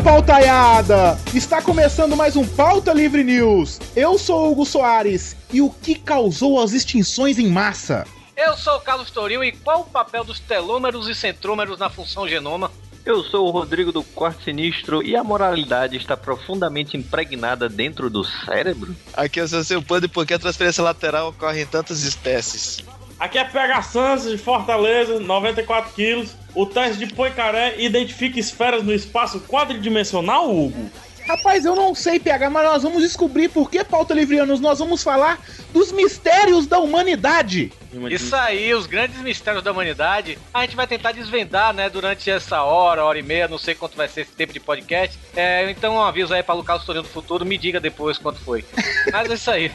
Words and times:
Pautaiada! 0.00 1.18
Está 1.34 1.60
começando 1.60 2.16
mais 2.16 2.34
um 2.34 2.46
Pauta 2.46 2.92
Livre 2.92 3.22
News. 3.22 3.78
Eu 3.94 4.18
sou 4.18 4.46
o 4.46 4.52
Hugo 4.52 4.64
Soares 4.64 5.36
e 5.52 5.60
o 5.60 5.68
que 5.68 5.94
causou 5.94 6.60
as 6.60 6.72
extinções 6.72 7.38
em 7.38 7.48
massa? 7.48 8.06
Eu 8.34 8.56
sou 8.56 8.76
o 8.76 8.80
Carlos 8.80 9.10
Toril 9.10 9.44
e 9.44 9.52
qual 9.52 9.80
o 9.80 9.84
papel 9.84 10.24
dos 10.24 10.40
telômeros 10.40 11.06
e 11.06 11.14
centrômeros 11.14 11.78
na 11.78 11.90
função 11.90 12.26
genoma? 12.26 12.70
Eu 13.04 13.22
sou 13.22 13.46
o 13.46 13.50
Rodrigo 13.50 13.92
do 13.92 14.02
Quarto 14.02 14.44
Sinistro 14.44 15.02
e 15.02 15.14
a 15.14 15.24
moralidade 15.24 15.96
está 15.96 16.16
profundamente 16.16 16.96
impregnada 16.96 17.68
dentro 17.68 18.08
do 18.08 18.24
cérebro? 18.24 18.96
Aqui 19.12 19.40
é 19.40 19.42
o 19.42 19.48
seu 19.48 19.62
seu 19.64 19.82
Panda 19.82 20.06
e 20.06 20.08
por 20.08 20.26
que 20.26 20.32
a 20.32 20.38
transferência 20.38 20.82
lateral 20.82 21.28
ocorre 21.28 21.62
em 21.62 21.66
tantas 21.66 22.02
espécies? 22.04 22.78
Aqui 23.20 23.36
é 23.36 23.44
Pega 23.44 23.82
Santos 23.82 24.30
de 24.30 24.38
Fortaleza, 24.38 25.20
94 25.20 25.92
quilos. 25.92 26.34
O 26.54 26.64
teste 26.64 27.04
de 27.04 27.14
Poincaré 27.14 27.74
identifica 27.76 28.40
esferas 28.40 28.82
no 28.82 28.94
espaço 28.94 29.40
quadridimensional, 29.40 30.50
Hugo? 30.50 30.90
Rapaz, 31.28 31.66
eu 31.66 31.76
não 31.76 31.94
sei, 31.94 32.18
PH, 32.18 32.48
mas 32.48 32.64
nós 32.64 32.82
vamos 32.82 33.02
descobrir 33.02 33.50
por 33.50 33.70
que 33.70 33.84
Pauta 33.84 34.14
Livrianos. 34.14 34.58
Nós 34.58 34.78
vamos 34.78 35.02
falar 35.02 35.38
dos 35.70 35.92
mistérios 35.92 36.66
da 36.66 36.78
humanidade. 36.78 37.70
Isso 38.10 38.34
aí, 38.34 38.72
os 38.72 38.86
grandes 38.86 39.20
mistérios 39.20 39.62
da 39.62 39.70
humanidade, 39.70 40.38
a 40.52 40.62
gente 40.62 40.74
vai 40.74 40.86
tentar 40.86 41.12
desvendar, 41.12 41.74
né, 41.74 41.90
durante 41.90 42.30
essa 42.30 42.62
hora, 42.62 43.04
hora 43.04 43.18
e 43.18 43.22
meia, 43.22 43.46
não 43.46 43.58
sei 43.58 43.74
quanto 43.74 43.96
vai 43.96 44.08
ser 44.08 44.22
esse 44.22 44.32
tempo 44.32 44.52
de 44.52 44.60
podcast. 44.60 45.18
É, 45.36 45.70
então 45.70 45.96
um 45.96 46.00
aviso 46.00 46.32
aí 46.32 46.42
para 46.42 46.54
o 46.54 46.64
Carlos 46.64 46.86
Toril 46.86 47.02
do 47.02 47.08
futuro, 47.08 47.44
me 47.44 47.58
diga 47.58 47.78
depois 47.78 48.16
quanto 48.16 48.40
foi. 48.40 48.64
Mas 49.12 49.30
é 49.30 49.34
isso 49.34 49.50
aí, 49.50 49.70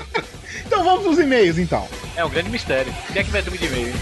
Então 0.66 0.84
vamos 0.84 1.04
nos 1.04 1.18
e-mails, 1.18 1.58
então. 1.58 1.86
é 2.16 2.24
um 2.24 2.28
grande 2.30 2.50
mistério. 2.50 2.92
O 3.08 3.12
que 3.12 3.18
é 3.18 3.24
que 3.24 3.30
vai 3.30 3.42
ter 3.42 3.50
de 3.50 3.66
e-mail? 3.66 3.92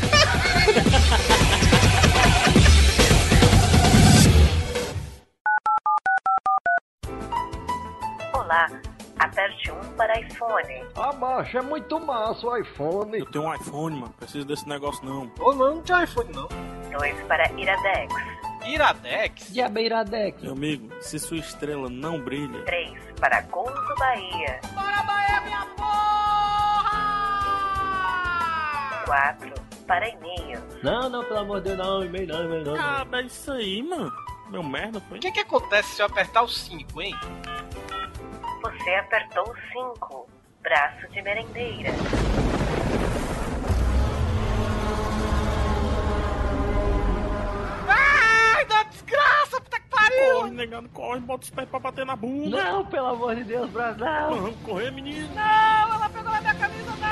Olá, 8.34 8.68
aperte 9.18 9.70
1 9.70 9.80
para 9.96 10.18
iPhone, 10.20 10.84
Ah, 10.96 11.12
macho, 11.12 11.58
é 11.58 11.62
muito 11.62 11.98
massa 12.00 12.46
o 12.46 12.56
iPhone. 12.56 13.18
Eu 13.18 13.26
tenho 13.26 13.44
um 13.44 13.54
iPhone, 13.54 14.00
mano. 14.00 14.14
Preciso 14.18 14.46
desse 14.46 14.68
negócio 14.68 15.04
não. 15.04 15.30
Ou 15.40 15.54
não, 15.54 15.74
não 15.76 15.82
tem 15.82 16.02
iPhone 16.04 16.30
não. 16.32 16.48
2 16.90 17.20
para 17.26 17.50
Iradex, 17.52 18.14
Iradex? 18.66 19.52
Diabeiradex. 19.52 20.42
Meu 20.42 20.52
amigo, 20.52 20.90
se 21.00 21.18
sua 21.18 21.36
estrela 21.38 21.88
não 21.90 22.18
brilha, 22.20 22.62
3 22.64 22.92
para 23.20 23.40
Gonzo 23.42 23.94
Bahia, 23.98 24.60
Bora 24.74 25.02
Bahia, 25.02 25.40
minha 25.42 25.66
porra! 25.76 26.17
4 29.08 29.54
para 29.86 30.06
e-mail, 30.06 30.60
Não, 30.82 31.08
não, 31.08 31.24
pelo 31.24 31.38
amor 31.40 31.60
de 31.62 31.74
Deus, 31.74 31.78
não, 31.78 32.04
e-mail 32.04 32.26
não, 32.28 32.44
e-mail 32.44 32.64
não. 32.64 32.76
ah, 32.76 33.06
é 33.10 33.22
isso 33.22 33.50
aí, 33.50 33.82
mano. 33.82 34.12
Meu 34.50 34.62
merda, 34.62 35.00
foi. 35.08 35.16
O 35.16 35.20
que 35.20 35.32
que 35.32 35.40
acontece 35.40 35.94
se 35.96 36.02
eu 36.02 36.06
apertar 36.06 36.42
o 36.42 36.48
5, 36.48 37.00
hein? 37.02 37.14
você 38.62 38.90
apertou 38.96 39.54
5, 39.72 40.28
braço 40.62 41.08
de 41.08 41.22
merendeira, 41.22 41.90
Ai, 47.88 48.64
da 48.66 48.82
desgraça, 48.84 49.60
puta 49.60 49.80
que 49.80 49.88
pariu! 49.88 50.34
Corre, 50.40 50.50
negado, 50.50 50.88
corre, 50.90 51.20
bota 51.20 51.44
os 51.44 51.50
pés 51.50 51.68
pra 51.68 51.78
bater 51.78 52.06
na 52.06 52.16
bunda. 52.16 52.62
Não, 52.62 52.84
pelo 52.86 53.06
amor 53.08 53.34
de 53.36 53.44
Deus, 53.44 53.70
Brasil. 53.70 54.04
Vamos 54.04 54.56
correr, 54.64 54.90
menino. 54.90 55.28
Não, 55.34 55.94
ela 55.94 56.08
pegou 56.08 56.30
na 56.32 56.40
minha 56.40 56.54
camisa, 56.54 56.90
não, 57.00 57.07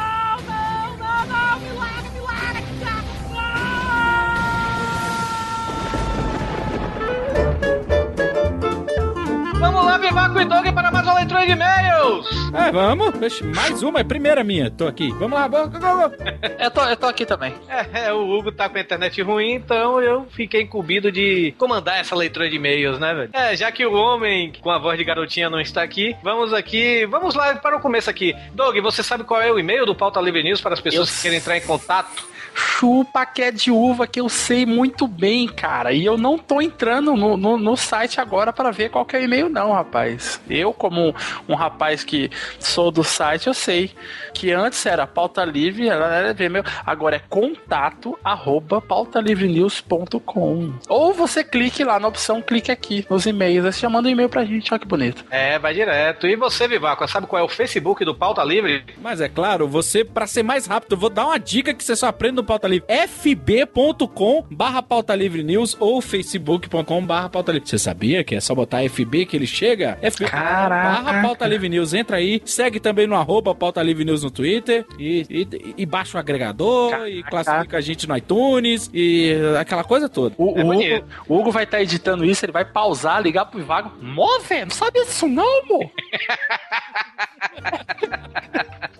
Vamos 9.66 9.84
lá, 9.84 9.98
Vivaco 9.98 10.40
e 10.40 10.44
Doug, 10.44 10.64
para 10.72 10.92
mais 10.92 11.04
uma 11.04 11.14
leitura 11.14 11.44
de 11.44 11.50
e-mails! 11.50 12.26
É, 12.54 12.70
vamos. 12.70 13.40
Mais 13.52 13.82
uma, 13.82 13.98
é 13.98 14.02
a 14.02 14.04
primeira 14.04 14.44
minha. 14.44 14.70
Tô 14.70 14.86
aqui. 14.86 15.10
Vamos 15.14 15.32
lá, 15.32 15.48
vamos, 15.48 15.76
vamos, 15.76 15.82
vamos. 16.02 16.16
Eu 16.56 16.70
tô, 16.70 16.82
eu 16.84 16.96
tô 16.96 17.06
aqui 17.06 17.26
também. 17.26 17.52
É, 17.68 18.06
é, 18.06 18.12
o 18.12 18.30
Hugo 18.30 18.52
tá 18.52 18.68
com 18.68 18.78
a 18.78 18.80
internet 18.80 19.20
ruim, 19.22 19.54
então 19.54 20.00
eu 20.00 20.24
fiquei 20.30 20.62
incumbido 20.62 21.10
de 21.10 21.52
comandar 21.58 21.98
essa 21.98 22.14
leitura 22.14 22.48
de 22.48 22.54
e-mails, 22.54 23.00
né, 23.00 23.12
velho? 23.12 23.30
É, 23.32 23.56
já 23.56 23.72
que 23.72 23.84
o 23.84 23.92
homem 23.92 24.52
com 24.60 24.70
a 24.70 24.78
voz 24.78 24.96
de 24.96 25.04
garotinha 25.04 25.50
não 25.50 25.60
está 25.60 25.82
aqui, 25.82 26.14
vamos 26.22 26.52
aqui, 26.52 27.04
vamos 27.06 27.34
lá 27.34 27.56
para 27.56 27.76
o 27.76 27.80
começo 27.80 28.08
aqui. 28.08 28.36
Doug, 28.52 28.78
você 28.78 29.02
sabe 29.02 29.24
qual 29.24 29.42
é 29.42 29.50
o 29.50 29.58
e-mail 29.58 29.84
do 29.84 29.96
Pauta 29.96 30.20
Livre 30.20 30.44
News 30.44 30.60
para 30.60 30.74
as 30.74 30.80
pessoas 30.80 31.08
Eu 31.08 31.16
que 31.16 31.22
querem 31.22 31.38
entrar 31.38 31.56
em 31.56 31.62
contato? 31.62 32.35
Chupa 32.56 33.26
que 33.26 33.42
é 33.42 33.50
de 33.50 33.70
uva 33.70 34.06
que 34.06 34.18
eu 34.18 34.30
sei 34.30 34.64
muito 34.64 35.06
bem, 35.06 35.46
cara. 35.46 35.92
E 35.92 36.04
eu 36.04 36.16
não 36.16 36.38
tô 36.38 36.60
entrando 36.60 37.14
no, 37.14 37.36
no, 37.36 37.58
no 37.58 37.76
site 37.76 38.18
agora 38.18 38.50
para 38.52 38.70
ver 38.70 38.90
qual 38.90 39.04
que 39.04 39.14
é 39.14 39.20
o 39.20 39.22
e-mail, 39.22 39.50
não, 39.50 39.72
rapaz. 39.72 40.40
Eu, 40.48 40.72
como 40.72 41.14
um 41.46 41.54
rapaz 41.54 42.02
que 42.02 42.30
sou 42.58 42.90
do 42.90 43.04
site, 43.04 43.46
eu 43.46 43.54
sei 43.54 43.90
que 44.32 44.52
antes 44.52 44.84
era 44.86 45.06
pauta 45.06 45.44
livre, 45.44 45.88
ela 45.88 46.14
era 46.14 46.44
e-mail, 46.44 46.64
agora 46.84 47.16
é 47.16 47.22
contato 47.28 48.18
arroba 48.24 48.80
pautalivrenews.com. 48.80 50.72
Ou 50.88 51.12
você 51.12 51.44
clique 51.44 51.84
lá 51.84 52.00
na 52.00 52.08
opção 52.08 52.40
clique 52.40 52.70
aqui 52.70 53.06
nos 53.10 53.26
e-mails, 53.26 53.66
aí 53.66 53.72
você 53.72 53.80
já 53.80 53.90
manda 53.90 54.08
um 54.08 54.12
e-mail 54.12 54.28
pra 54.28 54.44
gente, 54.44 54.72
olha 54.72 54.80
que 54.80 54.86
bonito. 54.86 55.24
É, 55.30 55.58
vai 55.58 55.74
direto. 55.74 56.26
E 56.26 56.36
você, 56.36 56.66
Vivaco, 56.66 57.06
sabe 57.06 57.26
qual 57.26 57.42
é 57.42 57.44
o 57.44 57.48
Facebook 57.48 58.04
do 58.04 58.14
Pauta 58.14 58.42
Livre? 58.42 58.84
Mas 59.02 59.20
é 59.20 59.28
claro, 59.28 59.68
você, 59.68 60.04
pra 60.04 60.26
ser 60.26 60.42
mais 60.42 60.66
rápido, 60.66 60.92
eu 60.92 60.98
vou 60.98 61.10
dar 61.10 61.26
uma 61.26 61.38
dica 61.38 61.74
que 61.74 61.84
você 61.84 61.94
só 61.96 62.06
aprende 62.06 62.36
no 62.36 62.44
Pauta 62.46 62.68
Livre. 62.68 62.86
fb.com 63.08 64.44
barra 64.50 64.82
Pauta 64.82 65.14
Livre 65.14 65.42
News 65.42 65.76
ou 65.78 66.00
facebook.com 66.00 67.04
barra 67.04 67.28
Pauta 67.28 67.52
Livre. 67.52 67.68
Você 67.68 67.78
sabia 67.78 68.24
que 68.24 68.34
é 68.34 68.40
só 68.40 68.54
botar 68.54 68.78
FB 68.88 69.26
que 69.26 69.36
ele 69.36 69.46
chega? 69.46 69.98
FB 70.00 70.26
Caraca. 70.26 71.02
barra 71.02 71.22
Pauta 71.22 71.46
Livre 71.46 71.68
News. 71.68 71.92
Entra 71.92 72.16
aí, 72.16 72.40
segue 72.44 72.80
também 72.80 73.06
no 73.06 73.14
arroba 73.14 73.54
Pauta 73.54 73.82
Livre 73.82 74.04
News 74.04 74.22
no 74.22 74.30
Twitter 74.30 74.86
e, 74.98 75.26
e, 75.28 75.74
e 75.78 75.86
baixa 75.86 76.16
o 76.16 76.20
agregador 76.20 77.06
e 77.06 77.22
classifica 77.24 77.78
a 77.78 77.80
gente 77.80 78.08
no 78.08 78.16
iTunes 78.16 78.90
e 78.94 79.34
aquela 79.60 79.84
coisa 79.84 80.08
toda. 80.08 80.34
O, 80.38 80.58
É 80.58 80.64
o. 80.64 80.68
Hugo, 80.68 81.06
o 81.28 81.38
Hugo 81.38 81.50
vai 81.50 81.64
estar 81.64 81.82
editando 81.82 82.24
isso, 82.24 82.44
ele 82.44 82.52
vai 82.52 82.64
pausar, 82.64 83.20
ligar 83.20 83.46
pro 83.46 83.60
Ivago. 83.60 83.92
Mó, 84.00 84.38
velho, 84.40 84.66
não 84.66 84.74
sabia 84.74 85.04
disso 85.04 85.26
não, 85.26 85.62
amor. 85.62 85.90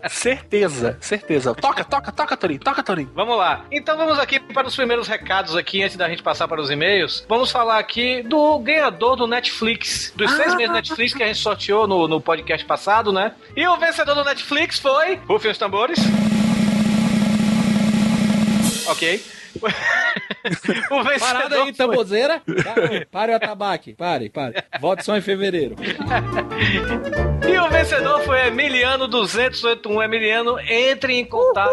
certeza, 0.08 0.96
certeza. 1.00 1.54
Toca, 1.54 1.84
toca, 1.84 2.12
toca, 2.12 2.36
Torinho, 2.36 2.60
toca, 2.60 2.82
Torinho. 2.82 3.10
Vamos 3.14 3.35
lá. 3.36 3.64
Então 3.70 3.96
vamos 3.96 4.18
aqui 4.18 4.40
para 4.40 4.66
os 4.66 4.74
primeiros 4.74 5.06
recados 5.06 5.54
aqui, 5.56 5.82
antes 5.82 5.96
da 5.96 6.08
gente 6.08 6.22
passar 6.22 6.48
para 6.48 6.60
os 6.60 6.70
e-mails. 6.70 7.24
Vamos 7.28 7.50
falar 7.50 7.78
aqui 7.78 8.22
do 8.22 8.58
ganhador 8.58 9.16
do 9.16 9.26
Netflix, 9.26 10.12
dos 10.16 10.30
seis 10.32 10.54
meses 10.54 10.72
Netflix 10.72 11.14
que 11.14 11.22
a 11.22 11.26
gente 11.26 11.38
sorteou 11.38 11.86
no, 11.86 12.08
no 12.08 12.20
podcast 12.20 12.64
passado, 12.66 13.12
né? 13.12 13.32
E 13.56 13.66
o 13.66 13.76
vencedor 13.76 14.14
do 14.14 14.24
Netflix 14.24 14.78
foi... 14.78 15.16
Rufem 15.28 15.50
os 15.50 15.58
tambores. 15.58 15.98
Ok. 18.88 19.22
o 20.90 21.02
vencedor 21.02 21.18
Parada 21.18 21.62
aí, 21.62 21.72
tambozeira. 21.72 22.42
Pare, 22.62 23.04
pare 23.06 23.32
o 23.32 23.36
atabaque. 23.36 23.94
Pare, 23.94 24.28
pare. 24.28 24.54
Volte 24.80 25.04
só 25.04 25.16
em 25.16 25.20
fevereiro. 25.20 25.76
E 27.48 27.58
o 27.58 27.68
vencedor 27.68 28.20
foi 28.22 28.48
Emiliano 28.48 29.06
281. 29.06 30.02
Emiliano, 30.02 30.58
entre 30.60 31.14
em 31.14 31.24
contato. 31.24 31.70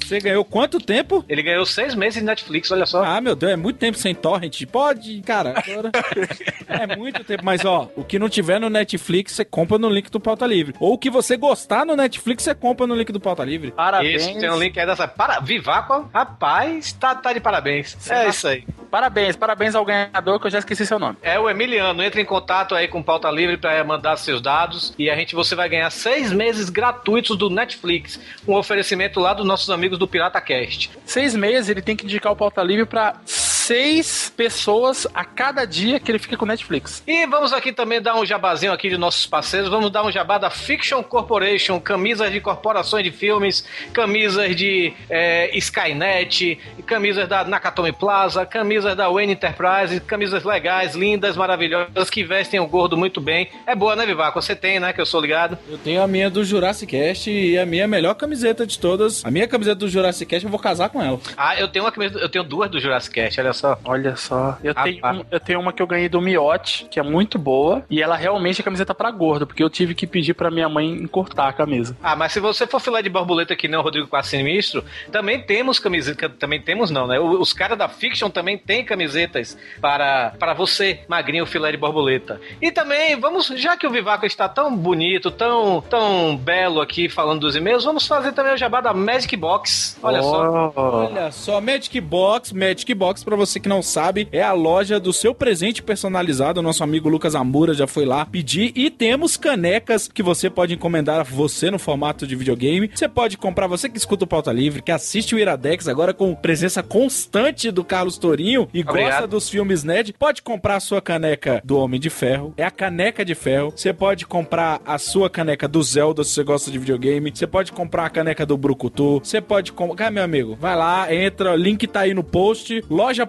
Você 0.00 0.18
ganhou 0.20 0.44
quanto 0.44 0.78
tempo? 0.78 1.24
Ele 1.28 1.42
ganhou 1.42 1.64
seis 1.66 1.94
meses 1.94 2.20
de 2.20 2.24
Netflix, 2.24 2.70
olha 2.70 2.86
só. 2.86 3.02
Ah, 3.04 3.20
meu 3.20 3.34
Deus, 3.34 3.52
é 3.52 3.56
muito 3.56 3.78
tempo 3.78 3.96
sem 3.98 4.14
torrent. 4.14 4.64
Pode, 4.66 5.20
cara. 5.22 5.54
agora- 5.56 5.90
é 6.68 6.96
muito 6.96 7.22
tempo. 7.24 7.44
Mas, 7.44 7.64
ó, 7.64 7.88
o 7.96 8.04
que 8.04 8.18
não 8.18 8.28
tiver 8.28 8.58
no 8.60 8.70
Netflix, 8.70 9.32
você 9.32 9.44
compra 9.44 9.78
no 9.78 9.88
link 9.88 10.10
do 10.10 10.20
Pauta 10.20 10.46
Livre. 10.46 10.74
Ou 10.80 10.94
o 10.94 10.98
que 10.98 11.10
você 11.10 11.36
gostar 11.36 11.84
no 11.84 11.96
Netflix, 11.96 12.42
você 12.44 12.54
compra 12.54 12.86
no 12.86 12.94
link 12.94 13.12
do 13.12 13.20
Pauta 13.20 13.44
Livre. 13.44 13.70
Parabéns. 13.72 14.22
Isso, 14.26 14.38
tem 14.38 14.50
um 14.50 14.58
link 14.58 14.78
aí 14.78 14.86
dessa. 14.86 15.06
Para... 15.08 15.40
Vivaco, 15.40 16.08
rapaz, 16.12 16.92
tá, 16.92 17.14
tá 17.14 17.32
de 17.32 17.40
parabéns. 17.40 17.96
É 18.10 18.28
isso 18.28 18.46
aí. 18.48 18.64
Parabéns, 18.90 19.36
parabéns 19.36 19.74
ao 19.74 19.84
ganhador 19.86 20.38
que 20.38 20.46
eu 20.46 20.50
já 20.50 20.58
esqueci 20.58 20.84
seu 20.84 20.98
nome. 20.98 21.16
É 21.22 21.38
o 21.38 21.48
Emiliano, 21.48 22.02
entre 22.02 22.20
em 22.20 22.24
contato 22.26 22.74
aí 22.74 22.86
com 22.88 23.00
o 23.00 23.04
Pauta 23.04 23.30
Livre 23.30 23.56
para 23.56 23.82
mandar 23.84 24.16
seus 24.18 24.40
dados 24.42 24.92
e 24.98 25.08
a 25.08 25.16
gente 25.16 25.34
você 25.34 25.54
vai 25.54 25.66
ganhar 25.66 25.88
seis 25.88 26.30
meses 26.30 26.68
gratuitos 26.68 27.36
do 27.38 27.48
Netflix, 27.48 28.20
um 28.46 28.54
oferecimento 28.54 29.18
lá 29.18 29.32
dos 29.32 29.46
nossos 29.46 29.70
amigos 29.70 29.81
do 29.90 30.06
Pirata 30.06 30.40
Cast. 30.40 30.90
Seis 31.04 31.34
meses 31.34 31.68
ele 31.68 31.82
tem 31.82 31.96
que 31.96 32.04
indicar 32.04 32.32
o 32.32 32.36
pauta 32.36 32.62
livre 32.62 32.86
pra 32.86 33.20
seis 33.62 34.32
pessoas 34.36 35.06
a 35.14 35.24
cada 35.24 35.64
dia 35.64 36.00
que 36.00 36.10
ele 36.10 36.18
fica 36.18 36.36
com 36.36 36.44
Netflix. 36.44 37.02
E 37.06 37.26
vamos 37.26 37.52
aqui 37.52 37.72
também 37.72 38.02
dar 38.02 38.16
um 38.16 38.26
jabazinho 38.26 38.72
aqui 38.72 38.88
de 38.88 38.98
nossos 38.98 39.24
parceiros. 39.24 39.70
Vamos 39.70 39.90
dar 39.90 40.04
um 40.04 40.10
jabá 40.10 40.36
da 40.36 40.50
Fiction 40.50 41.02
Corporation, 41.02 41.78
camisas 41.78 42.32
de 42.32 42.40
corporações 42.40 43.04
de 43.04 43.12
filmes, 43.12 43.64
camisas 43.92 44.56
de 44.56 44.92
é, 45.08 45.56
Skynet, 45.56 46.58
camisas 46.86 47.28
da 47.28 47.44
Nakatomi 47.44 47.92
Plaza, 47.92 48.44
camisas 48.44 48.96
da 48.96 49.08
Wayne 49.08 49.34
Enterprise, 49.34 50.00
camisas 50.00 50.42
legais, 50.42 50.96
lindas, 50.96 51.36
maravilhosas, 51.36 52.10
que 52.10 52.24
vestem 52.24 52.58
o 52.58 52.66
gordo 52.66 52.96
muito 52.96 53.20
bem. 53.20 53.48
É 53.64 53.76
boa, 53.76 53.94
né, 53.94 54.04
Vivaco? 54.04 54.42
Você 54.42 54.56
tem, 54.56 54.80
né, 54.80 54.92
que 54.92 55.00
eu 55.00 55.06
sou 55.06 55.20
ligado. 55.20 55.56
Eu 55.68 55.78
tenho 55.78 56.02
a 56.02 56.08
minha 56.08 56.28
do 56.28 56.44
Jurassic 56.44 56.90
Cast 56.90 57.30
e 57.30 57.56
a 57.56 57.64
minha 57.64 57.86
melhor 57.86 58.14
camiseta 58.14 58.66
de 58.66 58.76
todas. 58.78 59.24
A 59.24 59.30
minha 59.30 59.46
camiseta 59.46 59.76
do 59.76 59.88
Jurassic 59.88 60.28
Cast 60.28 60.44
eu 60.44 60.50
vou 60.50 60.58
casar 60.60 60.88
com 60.88 61.00
ela. 61.00 61.20
Ah, 61.36 61.58
eu 61.58 61.68
tenho 61.68 61.84
uma 61.84 61.92
camisa, 61.92 62.18
eu 62.18 62.28
tenho 62.28 62.42
duas 62.42 62.68
do 62.68 62.80
Jurassic 62.80 63.14
Cast, 63.14 63.40
olha 63.40 63.51
só. 63.52 63.78
Olha 63.84 64.16
só. 64.16 64.56
Eu, 64.62 64.72
Ah, 64.76 64.82
tenho, 64.84 65.00
pá. 65.00 65.12
um- 65.12 65.24
eu 65.30 65.40
tenho 65.40 65.60
uma 65.60 65.72
que 65.72 65.82
eu 65.82 65.86
ganhei 65.86 66.08
do 66.08 66.20
Miote, 66.20 66.86
que 66.90 66.98
é 66.98 67.02
muito 67.02 67.38
boa. 67.38 67.84
E 67.90 68.02
ela 68.02 68.16
realmente 68.16 68.60
é 68.60 68.64
camiseta 68.64 68.94
pra 68.94 69.10
gordo, 69.10 69.46
porque 69.46 69.62
eu 69.62 69.70
tive 69.70 69.94
que 69.94 70.06
pedir 70.06 70.34
pra 70.34 70.50
minha 70.50 70.68
mãe 70.68 70.88
encurtar 70.88 71.48
a 71.48 71.52
camisa. 71.52 71.96
Ah, 72.02 72.16
mas 72.16 72.32
se 72.32 72.40
você 72.40 72.66
for 72.66 72.80
filé 72.80 73.02
de 73.02 73.08
borboleta 73.08 73.54
que 73.56 73.68
nem 73.68 73.78
o 73.78 73.82
Rodrigo 73.82 74.06
Quase 74.08 74.30
Sinistro, 74.30 74.84
também 75.10 75.40
temos 75.40 75.78
camiseta, 75.78 76.28
também 76.28 76.60
temos 76.60 76.90
não, 76.90 77.06
né? 77.06 77.18
Os 77.18 77.52
caras 77.52 77.76
da 77.78 77.88
Fiction 77.88 78.30
também 78.30 78.56
têm 78.58 78.84
camisetas 78.84 79.56
para, 79.80 80.32
para 80.38 80.54
você, 80.54 81.00
magrinho 81.08 81.46
filé 81.46 81.70
de 81.70 81.76
borboleta. 81.76 82.40
E 82.60 82.70
também, 82.70 83.18
vamos, 83.18 83.48
já 83.48 83.76
que 83.76 83.86
o 83.86 83.90
Vivaco 83.90 84.24
está 84.26 84.48
tão 84.48 84.74
bonito, 84.76 85.30
tão, 85.30 85.80
tão 85.82 86.36
belo 86.36 86.80
aqui 86.80 87.08
falando 87.08 87.40
dos 87.40 87.56
e-mails, 87.56 87.84
vamos 87.84 88.06
fazer 88.06 88.32
também 88.32 88.54
o 88.54 88.56
jabá 88.56 88.80
da 88.80 88.92
Magic 88.94 89.36
Box. 89.36 89.98
Olha 90.02 90.22
só. 90.22 90.72
Olha 90.76 91.32
só, 91.32 91.60
Magic 91.60 92.00
Box, 92.00 92.52
Magic 92.54 92.94
Box, 92.94 93.24
pra 93.24 93.36
você 93.36 93.41
que 93.60 93.68
não 93.68 93.82
sabe, 93.82 94.28
é 94.32 94.42
a 94.42 94.52
loja 94.52 95.00
do 95.00 95.12
seu 95.12 95.34
presente 95.34 95.82
personalizado. 95.82 96.60
O 96.60 96.62
nosso 96.62 96.84
amigo 96.84 97.08
Lucas 97.08 97.34
Amura 97.34 97.74
já 97.74 97.86
foi 97.86 98.04
lá 98.04 98.24
pedir. 98.24 98.72
E 98.74 98.90
temos 98.90 99.36
canecas 99.36 100.08
que 100.08 100.22
você 100.22 100.48
pode 100.48 100.74
encomendar 100.74 101.20
a 101.20 101.22
você 101.22 101.70
no 101.70 101.78
formato 101.78 102.26
de 102.26 102.36
videogame. 102.36 102.90
Você 102.94 103.08
pode 103.08 103.36
comprar, 103.36 103.66
você 103.66 103.88
que 103.88 103.98
escuta 103.98 104.24
o 104.24 104.28
Pauta 104.28 104.52
Livre, 104.52 104.82
que 104.82 104.92
assiste 104.92 105.34
o 105.34 105.38
Iradex 105.38 105.88
agora 105.88 106.14
com 106.14 106.34
presença 106.34 106.82
constante 106.82 107.70
do 107.70 107.84
Carlos 107.84 108.18
Torinho 108.18 108.68
e 108.72 108.80
Obrigado. 108.80 109.10
gosta 109.10 109.26
dos 109.26 109.48
filmes 109.48 109.84
nerd, 109.84 110.14
pode 110.18 110.42
comprar 110.42 110.76
a 110.76 110.80
sua 110.80 111.00
caneca 111.00 111.60
do 111.64 111.76
Homem 111.76 112.00
de 112.00 112.10
Ferro. 112.10 112.54
É 112.56 112.64
a 112.64 112.70
caneca 112.70 113.24
de 113.24 113.34
ferro. 113.34 113.72
Você 113.74 113.92
pode 113.92 114.26
comprar 114.26 114.80
a 114.86 114.98
sua 114.98 115.28
caneca 115.28 115.66
do 115.66 115.82
Zelda, 115.82 116.22
se 116.24 116.30
você 116.30 116.44
gosta 116.44 116.70
de 116.70 116.78
videogame. 116.78 117.32
Você 117.34 117.46
pode 117.46 117.72
comprar 117.72 118.06
a 118.06 118.10
caneca 118.10 118.46
do 118.46 118.56
Brucutu. 118.56 119.20
Você 119.22 119.40
pode 119.40 119.72
comprar. 119.72 120.06
Ah, 120.06 120.10
meu 120.10 120.24
amigo, 120.24 120.56
vai 120.60 120.76
lá, 120.76 121.12
entra, 121.14 121.52
o 121.52 121.56
link 121.56 121.86
tá 121.86 122.00
aí 122.00 122.14
no 122.14 122.24
post. 122.24 122.84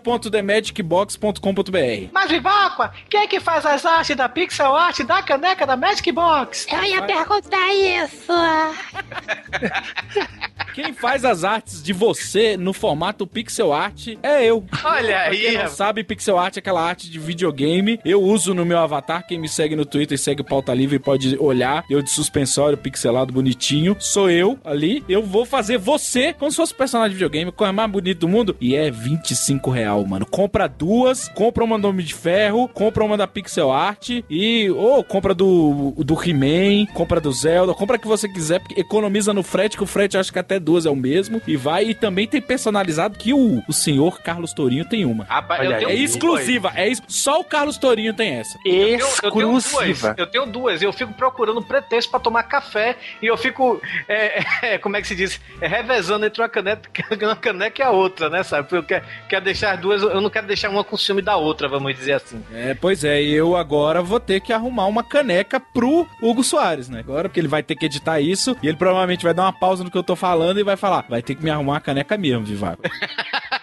loja.themagicbox.com.br. 0.05 2.09
Mas 2.11 2.29
Vivaco, 2.29 2.89
quem 3.09 3.21
é 3.21 3.27
que 3.27 3.39
faz 3.39 3.65
as 3.65 3.85
artes 3.85 4.15
da 4.15 4.27
pixel 4.27 4.75
art 4.75 4.99
da 5.01 5.21
caneca 5.21 5.65
da 5.65 5.77
Magic 5.77 6.11
Box? 6.11 6.67
Eu 6.71 6.83
ia 6.83 7.01
perguntar 7.01 7.73
isso. 7.73 8.33
Quem 10.73 10.91
faz 10.91 11.23
as 11.23 11.43
artes 11.43 11.83
de 11.83 11.93
você 11.93 12.57
no 12.57 12.73
formato 12.73 13.27
pixel 13.27 13.71
art 13.71 14.07
é 14.23 14.43
eu. 14.43 14.65
Olha 14.83 15.19
aí, 15.19 15.37
quem 15.37 15.57
não 15.57 15.67
sabe, 15.67 16.03
pixel 16.03 16.39
art 16.39 16.57
é 16.57 16.59
aquela 16.59 16.81
arte 16.81 17.11
de 17.11 17.19
videogame. 17.19 17.99
Eu 18.03 18.21
uso 18.21 18.55
no 18.55 18.65
meu 18.65 18.79
avatar. 18.79 19.25
Quem 19.27 19.37
me 19.37 19.47
segue 19.47 19.75
no 19.75 19.85
Twitter 19.85 20.15
e 20.15 20.17
segue 20.17 20.41
o 20.41 20.45
Pauta 20.45 20.73
Livre 20.73 20.97
pode 20.97 21.37
olhar. 21.37 21.85
Eu 21.87 22.01
de 22.01 22.09
suspensório, 22.09 22.75
pixelado, 22.75 23.31
bonitinho. 23.31 23.95
Sou 23.99 24.31
eu 24.31 24.57
ali. 24.63 25.03
Eu 25.07 25.21
vou 25.21 25.45
fazer 25.45 25.77
você 25.77 26.33
como 26.33 26.49
se 26.49 26.57
fosse 26.57 26.73
um 26.73 26.77
personagem 26.77 27.11
de 27.11 27.15
videogame, 27.15 27.51
coisa 27.51 27.71
mais 27.71 27.91
bonita 27.91 28.21
do 28.21 28.27
mundo. 28.27 28.57
E 28.59 28.75
é 28.75 28.89
25 28.89 29.69
real, 29.93 30.05
mano. 30.05 30.25
Compra 30.25 30.67
duas, 30.67 31.29
compra 31.29 31.63
uma 31.63 31.77
do 31.77 31.87
Homem 31.87 32.05
de 32.05 32.13
Ferro, 32.13 32.67
compra 32.67 33.03
uma 33.03 33.15
da 33.15 33.27
pixel 33.27 33.71
art 33.71 34.09
e 34.29 34.69
ou 34.71 35.03
compra 35.03 35.33
do, 35.33 35.93
do 35.97 36.13
He-Man, 36.21 36.87
compra 36.93 37.21
do 37.21 37.31
Zelda, 37.31 37.73
compra 37.73 37.95
a 37.97 37.99
que 37.99 38.07
você 38.07 38.27
quiser, 38.27 38.59
porque 38.59 38.79
economiza 38.79 39.33
no 39.33 39.43
frete, 39.43 39.77
que 39.77 39.83
o 39.83 39.87
frete 39.87 40.17
acho 40.17 40.33
que 40.33 40.39
até 40.39 40.59
duas 40.59 40.85
é 40.85 40.89
o 40.89 40.95
mesmo. 40.95 41.41
E 41.47 41.55
vai, 41.55 41.85
e 41.85 41.93
também 41.93 42.27
tem 42.27 42.41
personalizado 42.41 43.17
que 43.17 43.33
o, 43.33 43.63
o 43.67 43.73
senhor 43.73 44.21
Carlos 44.21 44.53
Tourinho 44.53 44.85
tem 44.85 45.05
uma. 45.05 45.25
Rapaz, 45.25 45.61
Olha 45.61 45.67
eu 45.67 45.73
aí. 45.73 45.85
tenho 45.85 45.91
É 45.91 45.95
exclusiva, 45.95 46.71
é 46.75 46.87
ex... 46.87 47.01
só 47.07 47.39
o 47.39 47.43
Carlos 47.43 47.77
Tourinho 47.77 48.13
tem 48.13 48.35
essa. 48.35 48.57
Eu 48.65 48.71
tenho, 48.71 48.99
eu 49.23 49.31
tenho 49.31 49.47
duas, 49.47 49.65
Exclusiva. 49.65 50.15
eu 50.17 50.27
tenho 50.27 50.45
duas, 50.45 50.81
eu 50.81 50.93
fico 50.93 51.13
procurando 51.13 51.61
pretexto 51.61 52.09
pra 52.09 52.19
tomar 52.19 52.43
café 52.43 52.97
e 53.21 53.27
eu 53.27 53.37
fico, 53.37 53.81
é, 54.07 54.43
é, 54.73 54.77
como 54.77 54.97
é 54.97 55.01
que 55.01 55.07
se 55.07 55.15
diz, 55.15 55.39
é, 55.61 55.67
revezando 55.67 56.25
entre 56.25 56.41
uma 56.41 56.49
caneca, 56.49 56.89
uma 57.21 57.35
caneca 57.35 57.81
e 57.81 57.85
a 57.85 57.91
outra, 57.91 58.29
né, 58.29 58.43
sabe? 58.43 58.63
Porque 58.67 58.75
eu 58.75 58.83
quero, 58.83 59.05
quero 59.29 59.45
deixar 59.45 59.75
duas, 59.83 60.01
eu 60.01 60.21
não 60.21 60.29
quero 60.29 60.47
deixar 60.47 60.69
uma 60.69 60.83
com 60.83 60.97
ciúme 60.97 61.21
da 61.21 61.35
outra, 61.35 61.67
vamos 61.67 61.93
dizer 61.93 62.13
assim. 62.13 62.41
É, 62.53 62.73
pois 62.73 63.03
é, 63.03 63.21
e 63.21 63.33
eu 63.33 63.55
agora 63.55 64.01
vou 64.01 64.19
ter 64.19 64.39
que 64.39 64.53
arrumar 64.53 64.87
uma 64.87 65.03
caneca 65.03 65.59
pro 65.59 66.07
Hugo 66.21 66.43
Soares, 66.43 66.87
né? 66.87 66.99
Agora, 66.99 67.27
porque 67.27 67.39
ele 67.39 67.47
vai 67.47 67.61
ter 67.61 67.75
que 67.75 67.85
editar 67.85 68.21
isso 68.21 68.55
e 68.63 68.67
ele 68.67 68.77
provavelmente 68.77 69.23
vai 69.23 69.33
dar 69.33 69.43
uma 69.43 69.53
pausa 69.53 69.83
no 69.83 69.91
que 69.91 69.97
eu 69.97 70.03
tô 70.03 70.15
falando 70.15 70.59
e 70.59 70.63
vai 70.63 70.77
falar: 70.77 71.05
vai 71.09 71.21
ter 71.21 71.35
que 71.35 71.43
me 71.43 71.51
arrumar 71.51 71.73
uma 71.73 71.81
caneca 71.81 72.17
mesmo, 72.17 72.45
Vivaco. 72.45 72.83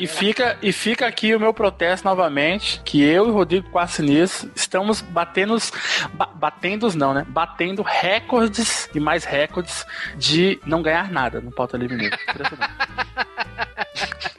E 0.00 0.06
fica, 0.08 0.58
e 0.60 0.72
fica 0.72 1.06
aqui 1.06 1.34
o 1.34 1.40
meu 1.40 1.54
protesto 1.54 2.06
novamente, 2.06 2.80
que 2.84 3.00
eu 3.02 3.26
e 3.28 3.30
o 3.30 3.32
Rodrigo 3.32 3.70
Quassinis 3.70 4.44
estamos 4.54 5.00
batendo, 5.00 5.54
os- 5.54 5.72
ba 6.12 6.26
batendo 6.34 6.84
os 6.86 6.94
não, 6.96 7.14
né? 7.14 7.24
Batendo 7.28 7.80
recordes 7.82 8.88
e 8.92 8.98
mais 8.98 9.24
recordes 9.24 9.86
de 10.16 10.60
não 10.66 10.82
ganhar 10.82 11.10
nada 11.12 11.40
no 11.40 11.52
Pauta 11.52 11.76
Livre. 11.76 12.06
Impressionante. 12.06 12.72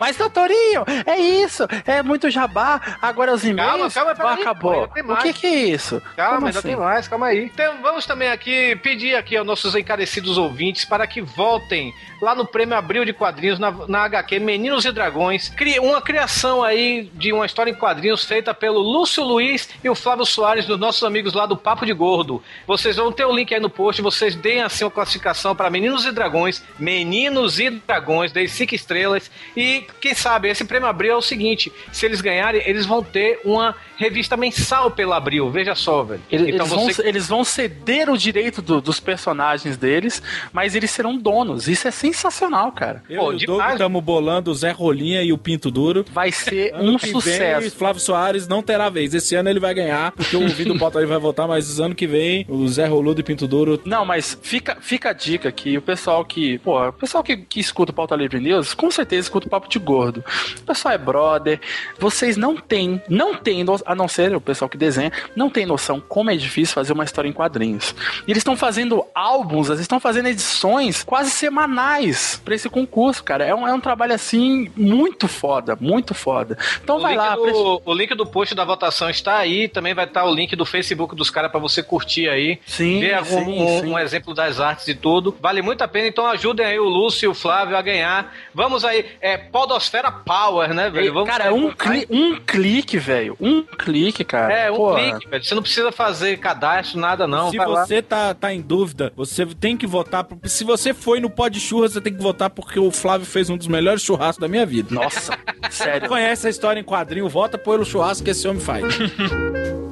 Mas, 0.00 0.16
doutorinho, 0.16 0.84
é 1.04 1.16
isso, 1.18 1.66
é 1.84 2.04
muito 2.04 2.30
jabá, 2.30 2.80
agora 3.02 3.32
os 3.34 3.44
e-mails, 3.44 3.92
Calma, 3.92 4.14
calma, 4.14 4.34
acabou. 4.40 4.84
O 4.84 5.16
que 5.16 5.32
que 5.32 5.46
é 5.48 5.50
isso? 5.70 6.00
Calma, 6.16 6.34
Como 6.36 6.46
ainda 6.46 6.58
assim? 6.60 6.68
tem 6.68 6.76
mais, 6.76 7.08
calma 7.08 7.26
aí. 7.26 7.46
Então, 7.52 7.82
vamos 7.82 8.06
também 8.06 8.28
aqui 8.28 8.76
pedir 8.76 9.16
aqui 9.16 9.36
aos 9.36 9.44
nossos 9.44 9.74
encarecidos 9.74 10.38
ouvintes 10.38 10.84
para 10.84 11.04
que 11.04 11.20
voltem 11.20 11.92
lá 12.22 12.32
no 12.32 12.46
Prêmio 12.46 12.76
Abril 12.76 13.04
de 13.04 13.12
Quadrinhos, 13.12 13.58
na, 13.58 13.72
na 13.88 14.04
HQ 14.18 14.38
Meninos 14.40 14.84
e 14.84 14.92
Dragões. 14.92 15.52
Uma 15.80 16.00
criação 16.02 16.62
aí 16.62 17.10
de 17.14 17.32
uma 17.32 17.46
história 17.46 17.70
em 17.70 17.74
quadrinhos 17.74 18.24
feita 18.24 18.52
pelo 18.52 18.80
Lúcio 18.80 19.22
Luiz 19.22 19.68
e 19.82 19.88
o 19.88 19.94
Flávio 19.94 20.24
Soares, 20.26 20.66
dos 20.66 20.78
nossos 20.78 21.02
amigos 21.04 21.32
lá 21.32 21.46
do 21.46 21.56
Papo 21.56 21.86
de 21.86 21.92
Gordo. 21.92 22.42
Vocês 22.66 22.96
vão 22.96 23.12
ter 23.12 23.24
o 23.24 23.32
link 23.34 23.54
aí 23.54 23.60
no 23.60 23.70
post, 23.70 24.02
vocês 24.02 24.34
deem 24.34 24.62
assim 24.62 24.84
uma 24.84 24.90
classificação 24.90 25.54
para 25.54 25.70
Meninos 25.70 26.04
e 26.04 26.12
Dragões, 26.12 26.62
Meninos 26.78 27.58
e 27.60 27.70
Dragões, 27.70 28.32
dei 28.32 28.48
cinco 28.48 28.74
estrelas. 28.74 29.30
E 29.56 29.86
quem 30.00 30.14
sabe, 30.14 30.48
esse 30.48 30.64
Prêmio 30.64 30.88
Abril 30.88 31.12
é 31.12 31.16
o 31.16 31.22
seguinte: 31.22 31.72
se 31.92 32.06
eles 32.06 32.20
ganharem, 32.20 32.62
eles 32.66 32.86
vão 32.86 33.02
ter 33.02 33.40
uma 33.44 33.74
revista 33.96 34.36
mensal 34.36 34.90
pela 34.90 35.16
Abril. 35.16 35.50
Veja 35.50 35.74
só, 35.74 36.02
velho. 36.02 36.22
Eles, 36.30 36.48
então 36.54 36.66
eles 36.66 36.70
vão, 36.76 36.86
você 36.86 37.08
eles 37.08 37.28
vão 37.28 37.44
ceder 37.44 38.10
o 38.10 38.16
direito 38.16 38.62
do- 38.62 38.80
dos 38.80 39.00
personagens 39.00 39.76
deles, 39.76 40.22
mas 40.52 40.74
eles 40.74 40.90
serão 40.90 41.16
donos. 41.16 41.68
Isso 41.68 41.86
é 41.88 41.90
sensacional, 41.90 42.70
cara. 42.72 43.02
Eu 43.08 43.20
Pô, 43.20 43.32
e 43.32 43.36
o 43.36 43.38
demais. 43.38 43.58
Doug 43.62 43.72
estamos 43.72 44.04
bolando 44.08 44.50
o 44.50 44.54
Zé 44.54 44.70
Rolinha 44.70 45.22
e 45.22 45.34
o 45.34 45.36
Pinto 45.36 45.70
Duro. 45.70 46.02
Vai 46.10 46.32
ser 46.32 46.72
Ano 46.78 46.92
um 46.92 46.96
que 46.96 47.10
sucesso. 47.10 47.60
Vem, 47.60 47.70
Flávio 47.70 48.00
Soares 48.00 48.48
não 48.48 48.62
terá 48.62 48.88
vez. 48.88 49.12
Esse 49.12 49.34
ano 49.34 49.50
ele 49.50 49.60
vai 49.60 49.74
ganhar, 49.74 50.12
porque 50.12 50.34
o 50.34 50.42
ouvido 50.44 50.72
do 50.72 50.78
Pauta 50.78 50.98
Livre 50.98 51.12
vai 51.12 51.20
voltar, 51.20 51.46
mas 51.46 51.78
ano 51.78 51.94
que 51.94 52.06
vem 52.06 52.46
o 52.48 52.66
Zé 52.68 52.86
Roludo 52.86 53.20
e 53.20 53.22
Pinto 53.22 53.46
Duro 53.46 53.78
Não, 53.84 54.06
mas 54.06 54.38
fica, 54.40 54.78
fica 54.80 55.10
a 55.10 55.12
dica 55.12 55.52
que 55.52 55.76
o 55.76 55.82
pessoal 55.82 56.24
que, 56.24 56.58
pô, 56.60 56.88
o 56.88 56.92
pessoal 56.94 57.22
que, 57.22 57.36
que 57.36 57.60
escuta 57.60 57.92
o 57.92 57.94
Pauta 57.94 58.16
Livre 58.16 58.40
News, 58.40 58.72
com 58.72 58.90
certeza 58.90 59.26
escuta 59.26 59.46
o 59.46 59.50
Papo 59.50 59.68
de 59.68 59.78
Gordo. 59.78 60.24
O 60.58 60.62
pessoal 60.62 60.94
é 60.94 60.98
brother, 60.98 61.60
vocês 61.98 62.38
não 62.38 62.56
têm, 62.56 63.02
não 63.10 63.34
têm, 63.34 63.62
a 63.84 63.94
não 63.94 64.08
ser 64.08 64.34
o 64.34 64.40
pessoal 64.40 64.70
que 64.70 64.78
desenha, 64.78 65.12
não 65.36 65.50
tem 65.50 65.66
noção 65.66 66.00
como 66.00 66.30
é 66.30 66.36
difícil 66.36 66.74
fazer 66.74 66.94
uma 66.94 67.04
história 67.04 67.28
em 67.28 67.32
quadrinhos. 67.32 67.94
E 68.26 68.30
eles 68.30 68.40
estão 68.40 68.56
fazendo 68.56 69.04
álbuns, 69.14 69.68
eles 69.68 69.82
estão 69.82 70.00
fazendo 70.00 70.28
edições 70.28 71.04
quase 71.04 71.30
semanais 71.30 72.40
pra 72.42 72.54
esse 72.54 72.70
concurso, 72.70 73.22
cara. 73.22 73.44
É 73.44 73.54
um, 73.54 73.68
é 73.68 73.74
um 73.74 73.80
trabalho 73.80 73.97
assim 74.06 74.70
muito 74.76 75.28
foda, 75.28 75.76
muito 75.80 76.14
foda. 76.14 76.56
Então 76.82 76.96
O 76.96 77.00
vai 77.00 77.16
lá, 77.16 77.34
do, 77.34 77.82
o 77.84 77.94
link 77.94 78.14
do 78.14 78.26
post 78.26 78.54
da 78.54 78.64
votação 78.64 79.08
está 79.10 79.36
aí. 79.38 79.68
Também 79.68 79.94
vai 79.94 80.04
estar 80.04 80.24
o 80.24 80.34
link 80.34 80.54
do 80.56 80.64
Facebook 80.64 81.14
dos 81.14 81.30
caras 81.30 81.50
para 81.50 81.60
você 81.60 81.82
curtir 81.82 82.28
aí. 82.28 82.58
Sim, 82.66 83.00
ver 83.00 83.14
algum, 83.14 83.44
sim, 83.44 83.62
um, 83.62 83.80
sim. 83.80 83.86
um 83.92 83.98
exemplo 83.98 84.34
das 84.34 84.60
artes 84.60 84.86
e 84.88 84.94
tudo. 84.94 85.36
Vale 85.40 85.62
muito 85.62 85.82
a 85.82 85.88
pena. 85.88 86.08
Então 86.08 86.26
ajudem 86.26 86.66
aí 86.66 86.78
o 86.78 86.88
Lúcio 86.88 87.26
e 87.26 87.28
o 87.28 87.34
Flávio 87.34 87.76
a 87.76 87.82
ganhar. 87.82 88.32
Vamos 88.54 88.84
aí. 88.84 89.04
É 89.20 89.36
Podosfera 89.36 90.10
Power, 90.10 90.72
né, 90.74 90.90
velho? 90.90 91.12
Vamos 91.12 91.28
cara, 91.28 91.52
um, 91.52 91.70
cli 91.70 92.06
um 92.10 92.36
clique, 92.36 92.98
velho. 92.98 93.36
Um 93.40 93.62
clique, 93.62 94.24
cara. 94.24 94.52
É, 94.52 94.70
um 94.70 94.76
Porra. 94.76 95.00
clique, 95.00 95.28
velho. 95.28 95.44
Você 95.44 95.54
não 95.54 95.62
precisa 95.62 95.92
fazer 95.92 96.38
cadastro, 96.38 96.98
nada 97.00 97.26
não. 97.26 97.50
Se 97.50 97.56
Vai 97.56 97.66
lá. 97.66 97.86
você 97.86 98.02
tá, 98.02 98.34
tá 98.34 98.52
em 98.52 98.60
dúvida, 98.60 99.12
você 99.16 99.46
tem 99.46 99.76
que 99.76 99.86
votar. 99.86 100.26
Se 100.44 100.64
você 100.64 100.92
foi 100.92 101.20
no 101.20 101.30
Pod 101.30 101.58
Churras, 101.58 101.92
você 101.92 102.00
tem 102.00 102.12
que 102.14 102.22
votar 102.22 102.50
porque 102.50 102.78
o 102.78 102.90
Flávio 102.90 103.26
fez 103.26 103.48
um 103.48 103.56
dos 103.56 103.66
melhores 103.66 103.87
churrascos 103.96 104.40
da 104.40 104.48
minha 104.48 104.66
vida. 104.66 104.94
Nossa, 104.94 105.38
sério. 105.70 106.08
Conhece 106.08 106.46
a 106.46 106.50
história 106.50 106.80
em 106.80 106.84
quadrinho, 106.84 107.28
vota 107.28 107.56
pelo 107.56 107.84
churrasco 107.84 108.24
que 108.24 108.30
esse 108.30 108.46
homem 108.46 108.60
faz. 108.60 108.84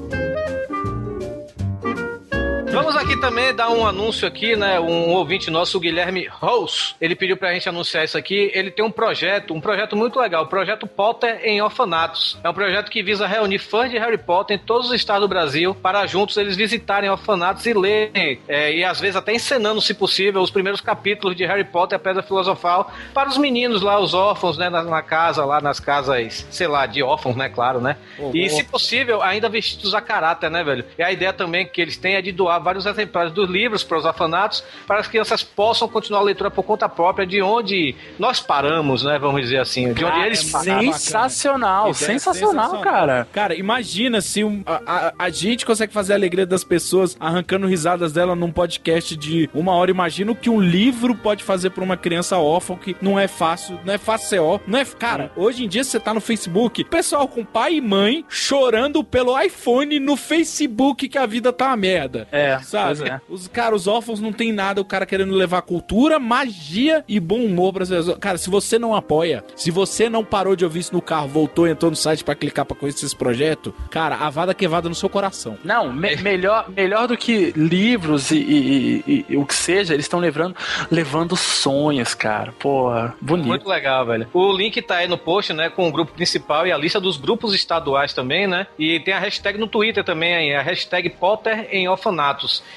Vamos 2.77 2.95
aqui 2.95 3.19
também 3.19 3.55
dar 3.55 3.71
um 3.71 3.87
anúncio 3.87 4.29
aqui, 4.29 4.55
né? 4.55 4.79
Um 4.79 5.15
ouvinte 5.15 5.51
nosso, 5.51 5.79
o 5.79 5.81
Guilherme 5.81 6.29
Rose, 6.31 6.95
ele 7.01 7.17
pediu 7.17 7.35
pra 7.35 7.55
gente 7.55 7.67
anunciar 7.67 8.05
isso 8.05 8.19
aqui. 8.19 8.51
Ele 8.53 8.71
tem 8.71 8.85
um 8.85 8.91
projeto, 8.91 9.55
um 9.55 9.63
projeto 9.63 9.97
muito 9.97 10.21
legal, 10.21 10.45
o 10.45 10.47
projeto 10.47 10.87
Potter 10.87 11.41
em 11.43 11.63
Orfanatos. 11.63 12.39
É 12.45 12.51
um 12.51 12.53
projeto 12.53 12.91
que 12.91 13.03
visa 13.03 13.27
reunir 13.27 13.61
fãs 13.61 13.91
de 13.91 13.97
Harry 13.97 14.19
Potter 14.19 14.59
em 14.59 14.61
todos 14.61 14.89
os 14.89 14.93
estados 14.93 15.23
do 15.23 15.29
Brasil 15.29 15.75
para 15.75 16.07
juntos 16.07 16.37
eles 16.37 16.55
visitarem 16.55 17.09
orfanatos 17.09 17.65
e 17.65 17.73
lerem, 17.73 18.41
é, 18.47 18.75
e 18.75 18.85
às 18.85 19.01
vezes 19.01 19.17
até 19.17 19.33
encenando, 19.33 19.81
se 19.81 19.95
possível, 19.95 20.43
os 20.43 20.51
primeiros 20.51 20.83
capítulos 20.83 21.35
de 21.35 21.47
Harry 21.47 21.65
Potter, 21.65 21.97
a 21.97 21.99
Pedra 21.99 22.23
Filosofal, 22.23 22.93
para 23.15 23.31
os 23.31 23.39
meninos 23.39 23.81
lá, 23.81 23.99
os 23.99 24.13
órfãos, 24.13 24.59
né? 24.59 24.69
Na, 24.69 24.83
na 24.83 25.01
casa, 25.01 25.47
lá 25.47 25.63
nas 25.63 25.81
casas, 25.81 26.47
sei 26.51 26.67
lá, 26.67 26.85
de 26.85 27.03
órfãos, 27.03 27.37
né? 27.37 27.49
Claro, 27.49 27.81
né? 27.81 27.97
E 28.35 28.51
se 28.51 28.65
possível, 28.65 29.23
ainda 29.23 29.49
vestidos 29.49 29.95
a 29.95 30.03
caráter, 30.03 30.51
né, 30.51 30.63
velho? 30.63 30.85
E 30.99 31.03
a 31.03 31.11
ideia 31.11 31.33
também 31.33 31.67
que 31.67 31.81
eles 31.81 31.97
têm 31.97 32.17
é 32.17 32.21
de 32.21 32.33
doar 32.33 32.66
vários 32.67 32.85
exemplares 32.85 33.33
dos 33.33 33.49
livros 33.49 33.83
para 33.85 33.97
os 33.99 34.05
orfanatos, 34.05 34.63
para 34.87 34.99
as 34.99 35.07
crianças 35.07 35.43
possam 35.43 35.89
continuar 35.89 36.21
a 36.21 36.25
leitura 36.25 36.51
por 36.51 36.65
conta 36.65 36.89
própria, 36.89 37.27
de 37.27 37.41
onde 37.41 37.95
nós 38.19 38.41
paramos, 38.41 39.05
né? 39.05 39.19
Vamos 39.19 39.41
dizer 39.43 39.59
assim, 39.59 39.93
de 39.93 40.05
onde 40.05 40.13
Cara, 40.15 40.27
eles 40.27 40.49
é 40.49 40.53
pararam. 40.53 40.93
sensacional, 40.93 41.83
Ideia 41.91 41.95
sensacional, 41.95 42.81
cara. 42.81 43.29
Cara, 43.33 43.55
imagina 43.55 44.21
se 44.21 44.43
um- 44.45 44.63
a, 44.67 44.81
a- 45.09 45.13
a 45.19 45.31
gente 45.31 45.65
consegue 45.65 45.93
fazer 45.93 46.13
a 46.13 46.17
alegria 46.17 46.45
das 46.47 46.65
pessoas 46.65 47.17
arrancando 47.21 47.67
risadas 47.67 48.13
dela 48.13 48.35
num 48.35 48.51
podcast 48.51 49.17
de 49.17 49.49
uma 49.55 49.73
hora. 49.73 49.91
Imagina 49.91 50.33
o 50.33 50.37
que 50.37 50.51
um 50.51 50.61
livro 50.61 51.15
pode 51.15 51.45
fazer 51.45 51.71
pra 51.71 51.85
uma 51.85 51.97
criança 51.97 52.37
órfã 52.39 52.77
que 52.77 52.97
não 53.01 53.19
é 53.19 53.29
fácil, 53.29 53.79
não 53.85 53.95
é 53.95 53.99
fácil 53.99 54.29
ser 54.29 54.41
ó. 54.41 54.59
Não 54.67 54.79
é, 54.79 54.85
cara, 54.85 55.31
hoje 55.37 55.65
em 55.65 55.69
dia 55.69 55.85
você 55.85 56.01
tá 56.01 56.13
no 56.13 56.21
Facebook, 56.21 56.83
pessoal 56.85 57.29
com 57.29 57.45
pai 57.45 57.75
e 57.75 57.81
mãe 57.81 58.25
chorando 58.29 59.05
pelo 59.05 59.41
iPhone 59.41 60.01
no 60.01 60.17
Facebook 60.17 61.09
que 61.09 61.19
a 61.19 61.27
vida 61.27 61.53
tá 61.53 61.69
uma 61.69 61.77
merda. 61.77 62.27
É, 62.33 62.46
Sabe? 62.61 62.99
pois 62.99 63.11
é. 63.11 63.21
Os 63.29 63.49
caras, 63.49 63.83
os 63.83 63.87
órfãos 63.87 64.21
não 64.21 64.33
tem 64.33 64.53
nada, 64.53 64.81
o 64.81 64.85
cara 64.85 65.05
querendo 65.07 65.35
levar 65.35 65.63
cultura, 65.63 66.19
magia 66.19 67.05
e 67.09 67.19
bom 67.21 67.41
humor 67.45 67.73
para 67.73 67.83
as 67.85 67.89
pessoas. 67.89 68.19
Cara, 68.19 68.39
se 68.39 68.49
você 68.51 68.79
não 68.79 68.95
apoia, 68.95 69.45
se 69.55 69.71
você 69.71 70.09
não 70.09 70.25
parou 70.25 70.55
de 70.57 70.65
ouvir 70.65 70.81
isso 70.81 70.93
no 70.95 71.03
carro, 71.03 71.29
voltou, 71.29 71.67
entrou 71.67 71.91
no 71.91 71.97
site 71.97 72.25
pra 72.25 72.35
clicar 72.35 72.65
pra 72.65 72.77
conhecer 72.77 73.07
esse 73.07 73.17
projeto, 73.17 73.75
cara, 73.91 74.17
a 74.17 74.31
vada 74.31 74.55
quevada 74.55 74.89
no 74.89 74.95
seu 74.95 75.09
coração. 75.09 75.57
Não, 75.65 75.93
me- 75.93 76.17
melhor, 76.17 76.69
melhor 76.71 77.09
do 77.09 77.17
que 77.17 77.53
livros 77.57 78.31
e, 78.31 78.37
e- 78.39 79.05
e- 79.07 79.25
e 79.31 79.37
o 79.37 79.45
que 79.45 79.55
seja, 79.55 79.95
eles 79.95 80.05
estão 80.07 80.21
levando, 80.21 80.55
levando 80.91 81.37
sonhos, 81.37 82.15
cara. 82.15 82.53
Porra, 82.59 83.15
bonito. 83.21 83.47
Muito 83.49 83.69
legal, 83.69 84.05
velho. 84.07 84.29
O 84.33 84.53
link 84.53 84.81
tá 84.83 84.97
aí 84.97 85.09
no 85.09 85.19
post, 85.19 85.53
né? 85.53 85.69
Com 85.71 85.89
o 85.89 85.93
grupo 85.93 86.13
principal 86.13 86.67
e 86.67 86.73
a 86.73 86.77
lista 86.79 87.01
dos 87.01 87.17
grupos 87.17 87.55
estaduais 87.55 88.13
também, 88.13 88.47
né? 88.47 88.67
E 88.79 89.01
tem 89.01 89.15
a 89.15 89.19
hashtag 89.19 89.59
no 89.59 89.67
Twitter 89.67 90.05
também, 90.05 90.35
aí, 90.35 90.55
a 90.55 90.63
hashtag 90.63 91.11
Potter 91.11 91.69
em 91.71 91.89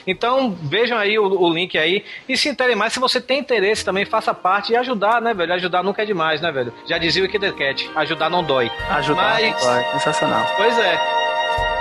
Então 0.06 0.52
vejam 0.62 0.98
aí 0.98 1.18
o, 1.20 1.24
o 1.26 1.54
link 1.54 1.78
aí. 1.78 2.04
E 2.28 2.38
se 2.38 2.50
interem 2.50 2.76
mais, 2.76 2.94
se 2.94 3.00
você 3.00 3.20
tem 3.22 3.40
interesse 3.40 3.84
também, 3.84 4.06
faça 4.06 4.34
parte 4.34 4.74
e 4.74 4.76
ajudar, 4.76 5.22
né, 5.22 5.34
velho? 5.34 5.54
Ajudar 5.54 5.84
nunca 5.84 6.02
é 6.02 6.06
demais, 6.06 6.42
né, 6.42 6.52
velho? 6.52 6.74
Já 6.86 6.98
dizia 6.98 7.24
o 7.24 7.28
the 7.40 7.52
Cat, 7.52 7.90
ajudar 7.96 8.30
não 8.30 8.44
dói. 8.44 8.72
Ajudar, 8.90 9.40
Mas- 9.42 9.64
vai, 9.64 9.84
sensacional. 9.92 10.46
Pois 10.58 10.78
é. 10.78 11.79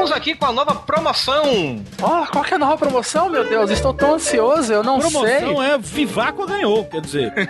E 0.00 0.02
vamos 0.02 0.12
aqui 0.16 0.34
com 0.34 0.46
a 0.46 0.52
nova 0.52 0.74
promoção. 0.76 1.84
Ó, 2.00 2.24
qual 2.24 2.42
que 2.42 2.54
é 2.54 2.56
a 2.56 2.58
nova 2.58 2.78
promoção, 2.78 3.28
meu 3.28 3.46
Deus? 3.46 3.70
Estou 3.70 3.92
tão 3.92 4.14
ansioso, 4.14 4.72
eu 4.72 4.82
não 4.82 4.98
Promoção 4.98 5.26
sei. 5.58 5.66
é 5.66 5.76
Vivaco 5.76 6.46
ganhou, 6.46 6.86
quer 6.86 7.02
dizer. 7.02 7.34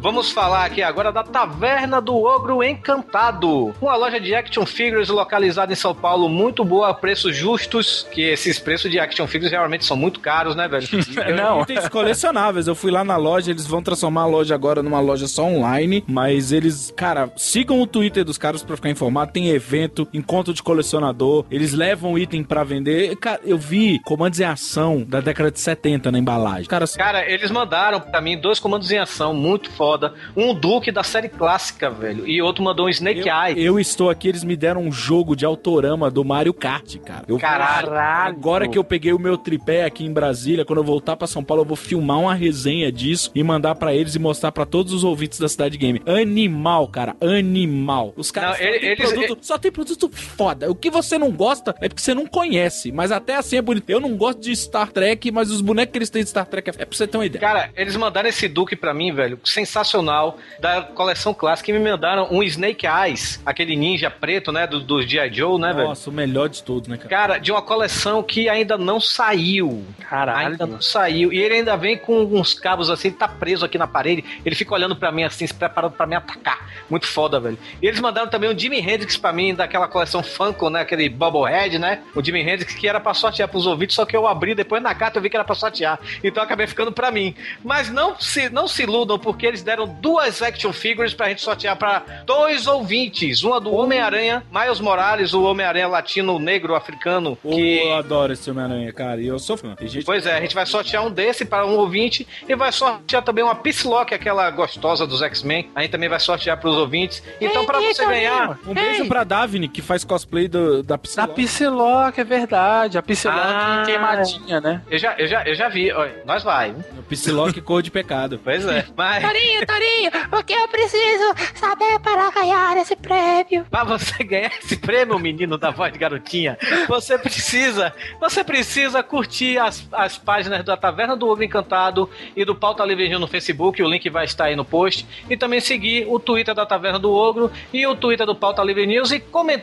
Vamos 0.00 0.30
falar 0.30 0.64
aqui 0.64 0.80
agora 0.80 1.10
da 1.10 1.24
Taverna 1.24 2.00
do 2.00 2.16
Ogro 2.16 2.62
Encantado. 2.62 3.74
Uma 3.82 3.96
loja 3.96 4.20
de 4.20 4.32
action 4.34 4.64
figures 4.64 5.08
localizada 5.08 5.72
em 5.72 5.76
São 5.76 5.92
Paulo, 5.94 6.28
muito 6.28 6.64
boa, 6.64 6.88
a 6.90 6.94
preços 6.94 7.36
justos, 7.36 8.06
que 8.12 8.22
esses 8.22 8.58
preços 8.60 8.90
de 8.90 8.98
action 9.00 9.26
figures 9.26 9.50
realmente 9.50 9.84
são 9.84 9.96
muito 9.96 10.20
caros, 10.20 10.54
né, 10.54 10.68
velho? 10.68 10.86
Não. 11.36 11.62
Itens 11.62 11.88
colecionáveis. 11.88 12.68
Eu 12.68 12.74
fui 12.76 12.90
lá 12.92 13.02
na 13.02 13.16
loja, 13.16 13.50
eles 13.50 13.66
vão 13.66 13.82
transformar 13.82 14.22
a 14.22 14.26
loja 14.26 14.54
agora 14.54 14.82
numa 14.82 15.00
loja 15.00 15.26
só 15.26 15.42
online, 15.44 16.04
mas 16.06 16.52
eles, 16.52 16.92
cara, 16.96 17.30
sigam 17.36 17.80
o 17.82 17.86
Twitter 17.86 18.24
dos 18.24 18.38
caras 18.38 18.62
pra 18.62 18.76
ficar 18.76 18.90
informado. 18.90 19.32
Tem 19.32 19.48
evento, 19.48 19.97
encontro 20.12 20.52
de 20.52 20.62
colecionador, 20.62 21.44
eles 21.50 21.72
levam 21.72 22.18
item 22.18 22.42
pra 22.44 22.62
vender. 22.64 23.16
Cara, 23.16 23.40
eu 23.44 23.56
vi 23.58 23.98
comandos 24.04 24.38
em 24.40 24.44
ação 24.44 25.04
da 25.06 25.20
década 25.20 25.50
de 25.50 25.58
70 25.60 26.12
na 26.12 26.18
embalagem. 26.18 26.66
Cara, 26.68 26.84
Cara, 26.96 27.30
eles 27.30 27.50
mandaram 27.50 28.00
pra 28.00 28.20
mim 28.20 28.38
dois 28.38 28.58
comandos 28.60 28.90
em 28.90 28.98
ação 28.98 29.32
muito 29.34 29.70
foda. 29.70 30.14
Um 30.36 30.54
Duke 30.54 30.90
da 30.92 31.02
série 31.02 31.28
clássica, 31.28 31.90
velho, 31.90 32.26
e 32.28 32.40
outro 32.42 32.62
mandou 32.62 32.86
um 32.86 32.88
Snake 32.88 33.28
Eye. 33.28 33.54
eu 33.62 33.78
estou 33.78 34.10
aqui, 34.10 34.28
eles 34.28 34.44
me 34.44 34.56
deram 34.56 34.82
um 34.82 34.92
jogo 34.92 35.34
de 35.36 35.44
autorama 35.44 36.10
do 36.10 36.24
Mario 36.24 36.52
Kart, 36.54 36.96
cara. 36.98 37.24
Eu, 37.28 37.38
Caralho. 37.38 37.92
Agora 37.92 38.68
que 38.68 38.78
eu 38.78 38.84
peguei 38.84 39.12
o 39.12 39.18
meu 39.18 39.36
tripé 39.38 39.84
aqui 39.84 40.04
em 40.04 40.12
Brasília, 40.12 40.64
quando 40.64 40.78
eu 40.78 40.84
voltar 40.84 41.16
pra 41.16 41.26
São 41.26 41.42
Paulo, 41.44 41.62
eu 41.62 41.66
vou 41.66 41.76
filmar 41.76 42.18
uma 42.18 42.34
resenha 42.34 42.90
disso 42.92 43.30
e 43.34 43.42
mandar 43.42 43.74
pra 43.74 43.94
eles 43.94 44.14
e 44.14 44.18
mostrar 44.18 44.52
pra 44.52 44.64
todos 44.66 44.92
os 44.92 45.04
ouvintes 45.04 45.38
da 45.38 45.48
Cidade 45.48 45.76
Game. 45.78 46.02
Animal, 46.06 46.88
cara, 46.88 47.16
animal. 47.20 48.12
Os 48.16 48.30
caras 48.30 48.50
Não, 48.50 48.56
só, 48.58 48.62
ele- 48.64 48.78
tem 48.80 48.90
eles- 48.92 49.12
produto, 49.12 49.38
só 49.46 49.58
tem 49.58 49.70
produto 49.72 49.87
foda. 50.12 50.70
O 50.70 50.74
que 50.74 50.90
você 50.90 51.18
não 51.18 51.30
gosta 51.30 51.74
é 51.80 51.88
porque 51.88 52.02
você 52.02 52.14
não 52.14 52.26
conhece, 52.26 52.92
mas 52.92 53.12
até 53.12 53.36
assim 53.36 53.56
é 53.56 53.62
bonito. 53.62 53.88
Eu 53.88 54.00
não 54.00 54.16
gosto 54.16 54.40
de 54.40 54.54
Star 54.54 54.90
Trek, 54.90 55.30
mas 55.30 55.50
os 55.50 55.60
bonecos 55.60 55.92
que 55.92 55.98
eles 55.98 56.10
têm 56.10 56.22
de 56.22 56.30
Star 56.30 56.46
Trek 56.46 56.70
é, 56.70 56.72
é 56.78 56.84
pra 56.84 56.96
você 56.96 57.06
ter 57.06 57.16
uma 57.16 57.26
ideia. 57.26 57.40
Cara, 57.40 57.70
eles 57.76 57.96
mandaram 57.96 58.28
esse 58.28 58.48
Duke 58.48 58.76
pra 58.76 58.92
mim, 58.92 59.12
velho, 59.12 59.38
sensacional, 59.44 60.38
da 60.60 60.82
coleção 60.82 61.32
clássica, 61.32 61.70
e 61.70 61.74
me 61.74 61.90
mandaram 61.90 62.28
um 62.30 62.42
Snake 62.42 62.86
Eyes, 62.86 63.40
aquele 63.44 63.76
ninja 63.76 64.10
preto, 64.10 64.52
né, 64.52 64.66
do, 64.66 64.80
do 64.80 65.02
G.I. 65.02 65.32
Joe, 65.32 65.60
né, 65.60 65.72
velho? 65.72 65.88
Nossa, 65.88 66.10
o 66.10 66.12
melhor 66.12 66.48
de 66.48 66.62
todos, 66.62 66.88
né, 66.88 66.96
cara? 66.96 67.08
Cara, 67.08 67.38
de 67.38 67.52
uma 67.52 67.62
coleção 67.62 68.22
que 68.22 68.48
ainda 68.48 68.76
não 68.76 69.00
saiu. 69.00 69.84
Caralho. 70.08 70.52
Ainda 70.52 70.66
não 70.66 70.80
saiu. 70.80 71.32
E 71.32 71.38
ele 71.38 71.54
ainda 71.54 71.76
vem 71.76 71.96
com 71.96 72.24
uns 72.24 72.54
cabos 72.54 72.90
assim, 72.90 73.08
ele 73.08 73.16
tá 73.16 73.28
preso 73.28 73.64
aqui 73.64 73.78
na 73.78 73.86
parede. 73.86 74.24
Ele 74.44 74.54
fica 74.54 74.74
olhando 74.74 74.96
pra 74.96 75.12
mim 75.12 75.24
assim, 75.24 75.46
se 75.46 75.54
preparando 75.54 75.92
pra 75.92 76.06
me 76.06 76.16
atacar. 76.16 76.68
Muito 76.88 77.06
foda, 77.06 77.38
velho. 77.38 77.58
E 77.82 77.86
eles 77.86 78.00
mandaram 78.00 78.28
também 78.28 78.50
um 78.50 78.58
Jimi 78.58 78.78
Hendrix 78.78 79.16
pra 79.16 79.32
mim, 79.32 79.54
daquela 79.54 79.77
coleção 79.86 80.22
Funko, 80.22 80.70
né? 80.70 80.80
Aquele 80.80 81.08
Bubblehead, 81.08 81.78
né? 81.78 82.00
O 82.14 82.24
Jimi 82.24 82.40
Hendrix 82.40 82.74
que 82.74 82.88
era 82.88 82.98
pra 82.98 83.14
sortear 83.14 83.48
pros 83.48 83.66
ouvintes, 83.66 83.94
só 83.94 84.04
que 84.04 84.16
eu 84.16 84.26
abri 84.26 84.54
depois 84.54 84.82
na 84.82 84.94
carta 84.94 85.18
eu 85.18 85.22
vi 85.22 85.30
que 85.30 85.36
era 85.36 85.44
pra 85.44 85.54
sortear. 85.54 86.00
Então 86.24 86.42
acabei 86.42 86.66
ficando 86.66 86.90
pra 86.90 87.10
mim. 87.10 87.34
Mas 87.62 87.90
não 87.90 88.18
se, 88.18 88.48
não 88.48 88.66
se 88.66 88.82
iludam, 88.82 89.18
porque 89.18 89.46
eles 89.46 89.62
deram 89.62 89.86
duas 89.86 90.42
action 90.42 90.72
figures 90.72 91.14
pra 91.14 91.28
gente 91.28 91.42
sortear 91.42 91.76
pra 91.76 92.02
dois 92.24 92.66
ouvintes. 92.66 93.42
Uma 93.42 93.60
do 93.60 93.72
Homem-Aranha, 93.72 94.42
Miles 94.50 94.80
Morales, 94.80 95.34
o 95.34 95.42
Homem-Aranha 95.42 95.86
latino, 95.86 96.38
negro, 96.38 96.74
africano, 96.74 97.36
que 97.42 97.78
Eu 97.78 97.96
adoro 97.96 98.32
esse 98.32 98.50
Homem-Aranha, 98.50 98.92
cara, 98.92 99.20
e 99.20 99.26
eu 99.26 99.38
sou 99.38 99.56
fã. 99.56 99.76
Gente 99.80 100.04
Pois 100.04 100.26
é, 100.26 100.36
a 100.36 100.40
gente 100.40 100.54
vai 100.54 100.64
sortear 100.66 101.04
um 101.04 101.10
desse 101.10 101.44
para 101.44 101.66
um 101.66 101.76
ouvinte 101.76 102.26
e 102.48 102.54
vai 102.54 102.72
sortear 102.72 103.22
também 103.22 103.44
uma 103.44 103.54
Psylocke, 103.54 104.14
aquela 104.14 104.50
gostosa 104.50 105.06
dos 105.06 105.20
X-Men. 105.22 105.70
A 105.74 105.82
gente 105.82 105.90
também 105.90 106.08
vai 106.08 106.20
sortear 106.20 106.56
para 106.56 106.70
os 106.70 106.76
ouvintes. 106.76 107.22
Então, 107.40 107.64
para 107.64 107.80
você 107.80 108.04
ganhar. 108.04 108.58
Um 108.66 108.74
beijo 108.74 109.06
pra 109.06 109.24
Davine, 109.24 109.67
que 109.68 109.82
faz 109.82 110.04
cosplay 110.04 110.48
do, 110.48 110.82
da 110.82 110.96
Da 110.96 110.98
Psylocke. 110.98 111.44
Psylocke, 111.44 112.20
é 112.20 112.24
verdade. 112.24 112.98
A 112.98 113.02
Psylocke 113.02 113.40
Ah. 113.40 113.82
queimadinha, 113.86 114.60
né? 114.60 114.82
Eu 114.90 114.98
já, 114.98 115.14
eu 115.18 115.26
já, 115.26 115.42
eu 115.46 115.54
já 115.54 115.68
vi, 115.68 115.90
nós 116.24 116.42
vai. 116.42 116.70
O 116.98 117.02
Psylocke 117.08 117.60
cor 117.60 117.82
de 117.82 117.90
pecado. 117.90 118.40
Pois 118.48 118.64
é. 118.66 118.86
Mas 118.96 119.22
Torinho, 119.22 119.66
Torinho, 119.66 120.10
o 120.32 120.42
que 120.42 120.52
eu 120.54 120.66
preciso 120.68 121.34
saber 121.54 121.98
para 122.00 122.30
ganhar 122.30 122.76
esse 122.78 122.96
prêmio? 122.96 123.66
para 123.70 123.84
você 123.84 124.24
ganhar 124.24 124.50
esse 124.58 124.76
prêmio, 124.76 125.18
menino 125.18 125.58
da 125.58 125.70
voz 125.70 125.92
de 125.92 125.98
garotinha, 125.98 126.56
você 126.88 127.18
precisa, 127.18 127.92
você 128.20 128.42
precisa 128.42 129.02
curtir 129.02 129.58
as, 129.58 129.86
as 129.92 130.16
páginas 130.16 130.64
da 130.64 130.76
Taverna 130.76 131.16
do 131.16 131.28
Ovo 131.28 131.42
Encantado 131.42 132.08
e 132.34 132.44
do 132.44 132.54
Pauta 132.54 132.84
Livre 132.84 133.08
no 133.18 133.26
Facebook, 133.26 133.82
o 133.82 133.88
link 133.88 134.08
vai 134.08 134.24
estar 134.24 134.44
aí 134.44 134.56
no 134.56 134.64
post, 134.64 135.06
e 135.28 135.36
também 135.36 135.60
seguir 135.60 136.06
o 136.08 136.18
Twitter 136.18 136.54
da 136.54 136.64
Taverna 136.64 136.98
do 136.98 137.12
Ogro 137.12 137.50
e 137.72 137.86
o 137.86 137.94
Twitter 137.94 138.26
do 138.26 138.34
Pauta 138.34 138.62
Livre 138.62 138.86
News 138.86 139.10
e 139.10 139.20
comentar 139.20 139.57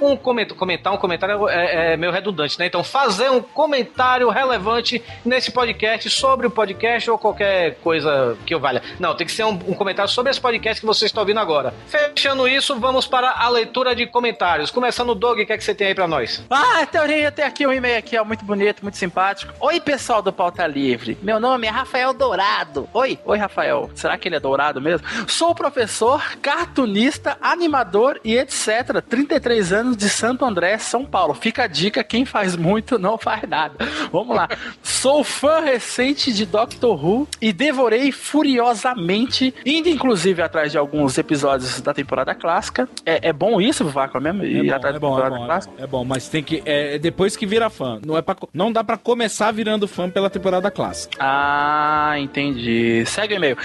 um 0.00 0.16
comentário, 0.16 0.56
comentar 0.56 0.92
um 0.92 0.96
comentário 0.96 1.48
é, 1.48 1.92
é 1.92 1.96
meio 1.96 2.12
redundante, 2.12 2.58
né? 2.58 2.66
Então 2.66 2.82
fazer 2.82 3.30
um 3.30 3.40
comentário 3.40 4.28
relevante 4.28 5.02
nesse 5.24 5.50
podcast 5.50 6.08
sobre 6.10 6.46
o 6.46 6.50
podcast 6.50 7.10
ou 7.10 7.18
qualquer 7.18 7.76
coisa 7.76 8.36
que 8.46 8.54
eu 8.54 8.60
valha. 8.60 8.82
Não, 8.98 9.14
tem 9.14 9.26
que 9.26 9.32
ser 9.32 9.44
um, 9.44 9.58
um 9.68 9.74
comentário 9.74 10.10
sobre 10.10 10.30
esse 10.30 10.40
podcast 10.40 10.80
que 10.80 10.86
você 10.86 11.06
está 11.06 11.20
ouvindo 11.20 11.40
agora. 11.40 11.72
Fechando 11.86 12.46
isso, 12.48 12.78
vamos 12.78 13.06
para 13.06 13.30
a 13.30 13.48
leitura 13.48 13.94
de 13.94 14.06
comentários. 14.06 14.70
Começando 14.70 15.14
Doug, 15.14 15.40
o 15.40 15.46
que 15.46 15.52
é 15.52 15.58
que 15.58 15.64
você 15.64 15.74
tem 15.74 15.88
aí 15.88 15.94
pra 15.94 16.06
nós? 16.06 16.42
Ah, 16.50 16.86
Teorinha, 16.86 17.30
tem 17.30 17.44
aqui 17.44 17.66
um 17.66 17.72
e-mail 17.72 17.98
aqui, 17.98 18.16
ó, 18.18 18.24
muito 18.24 18.44
bonito, 18.44 18.82
muito 18.82 18.96
simpático. 18.96 19.52
Oi, 19.60 19.80
pessoal 19.80 20.22
do 20.22 20.32
Pauta 20.32 20.66
Livre. 20.66 21.18
Meu 21.22 21.40
nome 21.40 21.66
é 21.66 21.70
Rafael 21.70 22.12
Dourado. 22.12 22.88
Oi, 22.92 23.18
oi, 23.24 23.38
Rafael. 23.38 23.90
Será 23.94 24.16
que 24.16 24.28
ele 24.28 24.36
é 24.36 24.40
dourado 24.40 24.80
mesmo? 24.80 25.06
Sou 25.26 25.54
professor, 25.54 26.22
cartunista, 26.40 27.36
animador 27.40 28.20
e 28.24 28.36
etc. 28.36 29.02
33 29.40 29.72
anos 29.72 29.96
de 29.96 30.08
Santo 30.08 30.44
André, 30.44 30.78
São 30.78 31.04
Paulo. 31.04 31.32
Fica 31.34 31.64
a 31.64 31.66
dica, 31.66 32.02
quem 32.02 32.24
faz 32.24 32.56
muito 32.56 32.98
não 32.98 33.16
faz 33.16 33.42
nada. 33.48 33.74
Vamos 34.12 34.36
lá. 34.36 34.48
Sou 34.82 35.22
fã 35.22 35.60
recente 35.60 36.32
de 36.32 36.44
Doctor 36.44 37.02
Who 37.04 37.28
e 37.40 37.52
devorei 37.52 38.10
furiosamente, 38.12 39.54
indo 39.64 39.88
inclusive 39.88 40.42
atrás 40.42 40.72
de 40.72 40.78
alguns 40.78 41.16
episódios 41.18 41.80
da 41.80 41.94
temporada 41.94 42.34
clássica. 42.34 42.88
É, 43.06 43.28
é 43.28 43.32
bom 43.32 43.60
isso, 43.60 43.84
Vácuo, 43.84 44.20
mesmo? 44.20 44.42
É 44.42 44.46
Ir 44.46 44.66
bom, 44.68 44.74
atrás 44.74 44.96
é 44.96 44.98
da 44.98 44.98
bom, 45.00 45.06
é 45.08 45.22
temporada 45.22 45.36
bom, 45.36 45.42
é 45.42 45.46
clássica? 45.46 45.74
bom, 45.76 45.84
é 45.84 45.86
bom, 45.86 46.04
mas 46.04 46.28
tem 46.28 46.42
que. 46.42 46.62
É 46.64 46.98
depois 46.98 47.36
que 47.36 47.46
vira 47.46 47.70
fã. 47.70 48.00
Não, 48.04 48.16
é 48.16 48.22
pra, 48.22 48.36
não 48.52 48.72
dá 48.72 48.82
pra 48.82 48.96
começar 48.96 49.52
virando 49.52 49.86
fã 49.86 50.10
pela 50.10 50.28
temporada 50.28 50.70
clássica. 50.70 51.16
Ah, 51.20 52.14
entendi. 52.18 53.04
Segue 53.06 53.34
o 53.34 53.36
e-mail. 53.36 53.56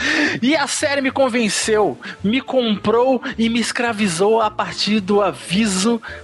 E 0.42 0.56
a 0.56 0.68
série 0.68 1.02
me 1.02 1.12
convenceu, 1.12 1.98
me 2.24 2.42
comprou 2.42 3.22
e 3.38 3.50
me 3.50 3.60
escravizou 3.60 4.42
a 4.42 4.52
partir 4.52 5.00
do 5.00 5.22
aviso 5.22 5.63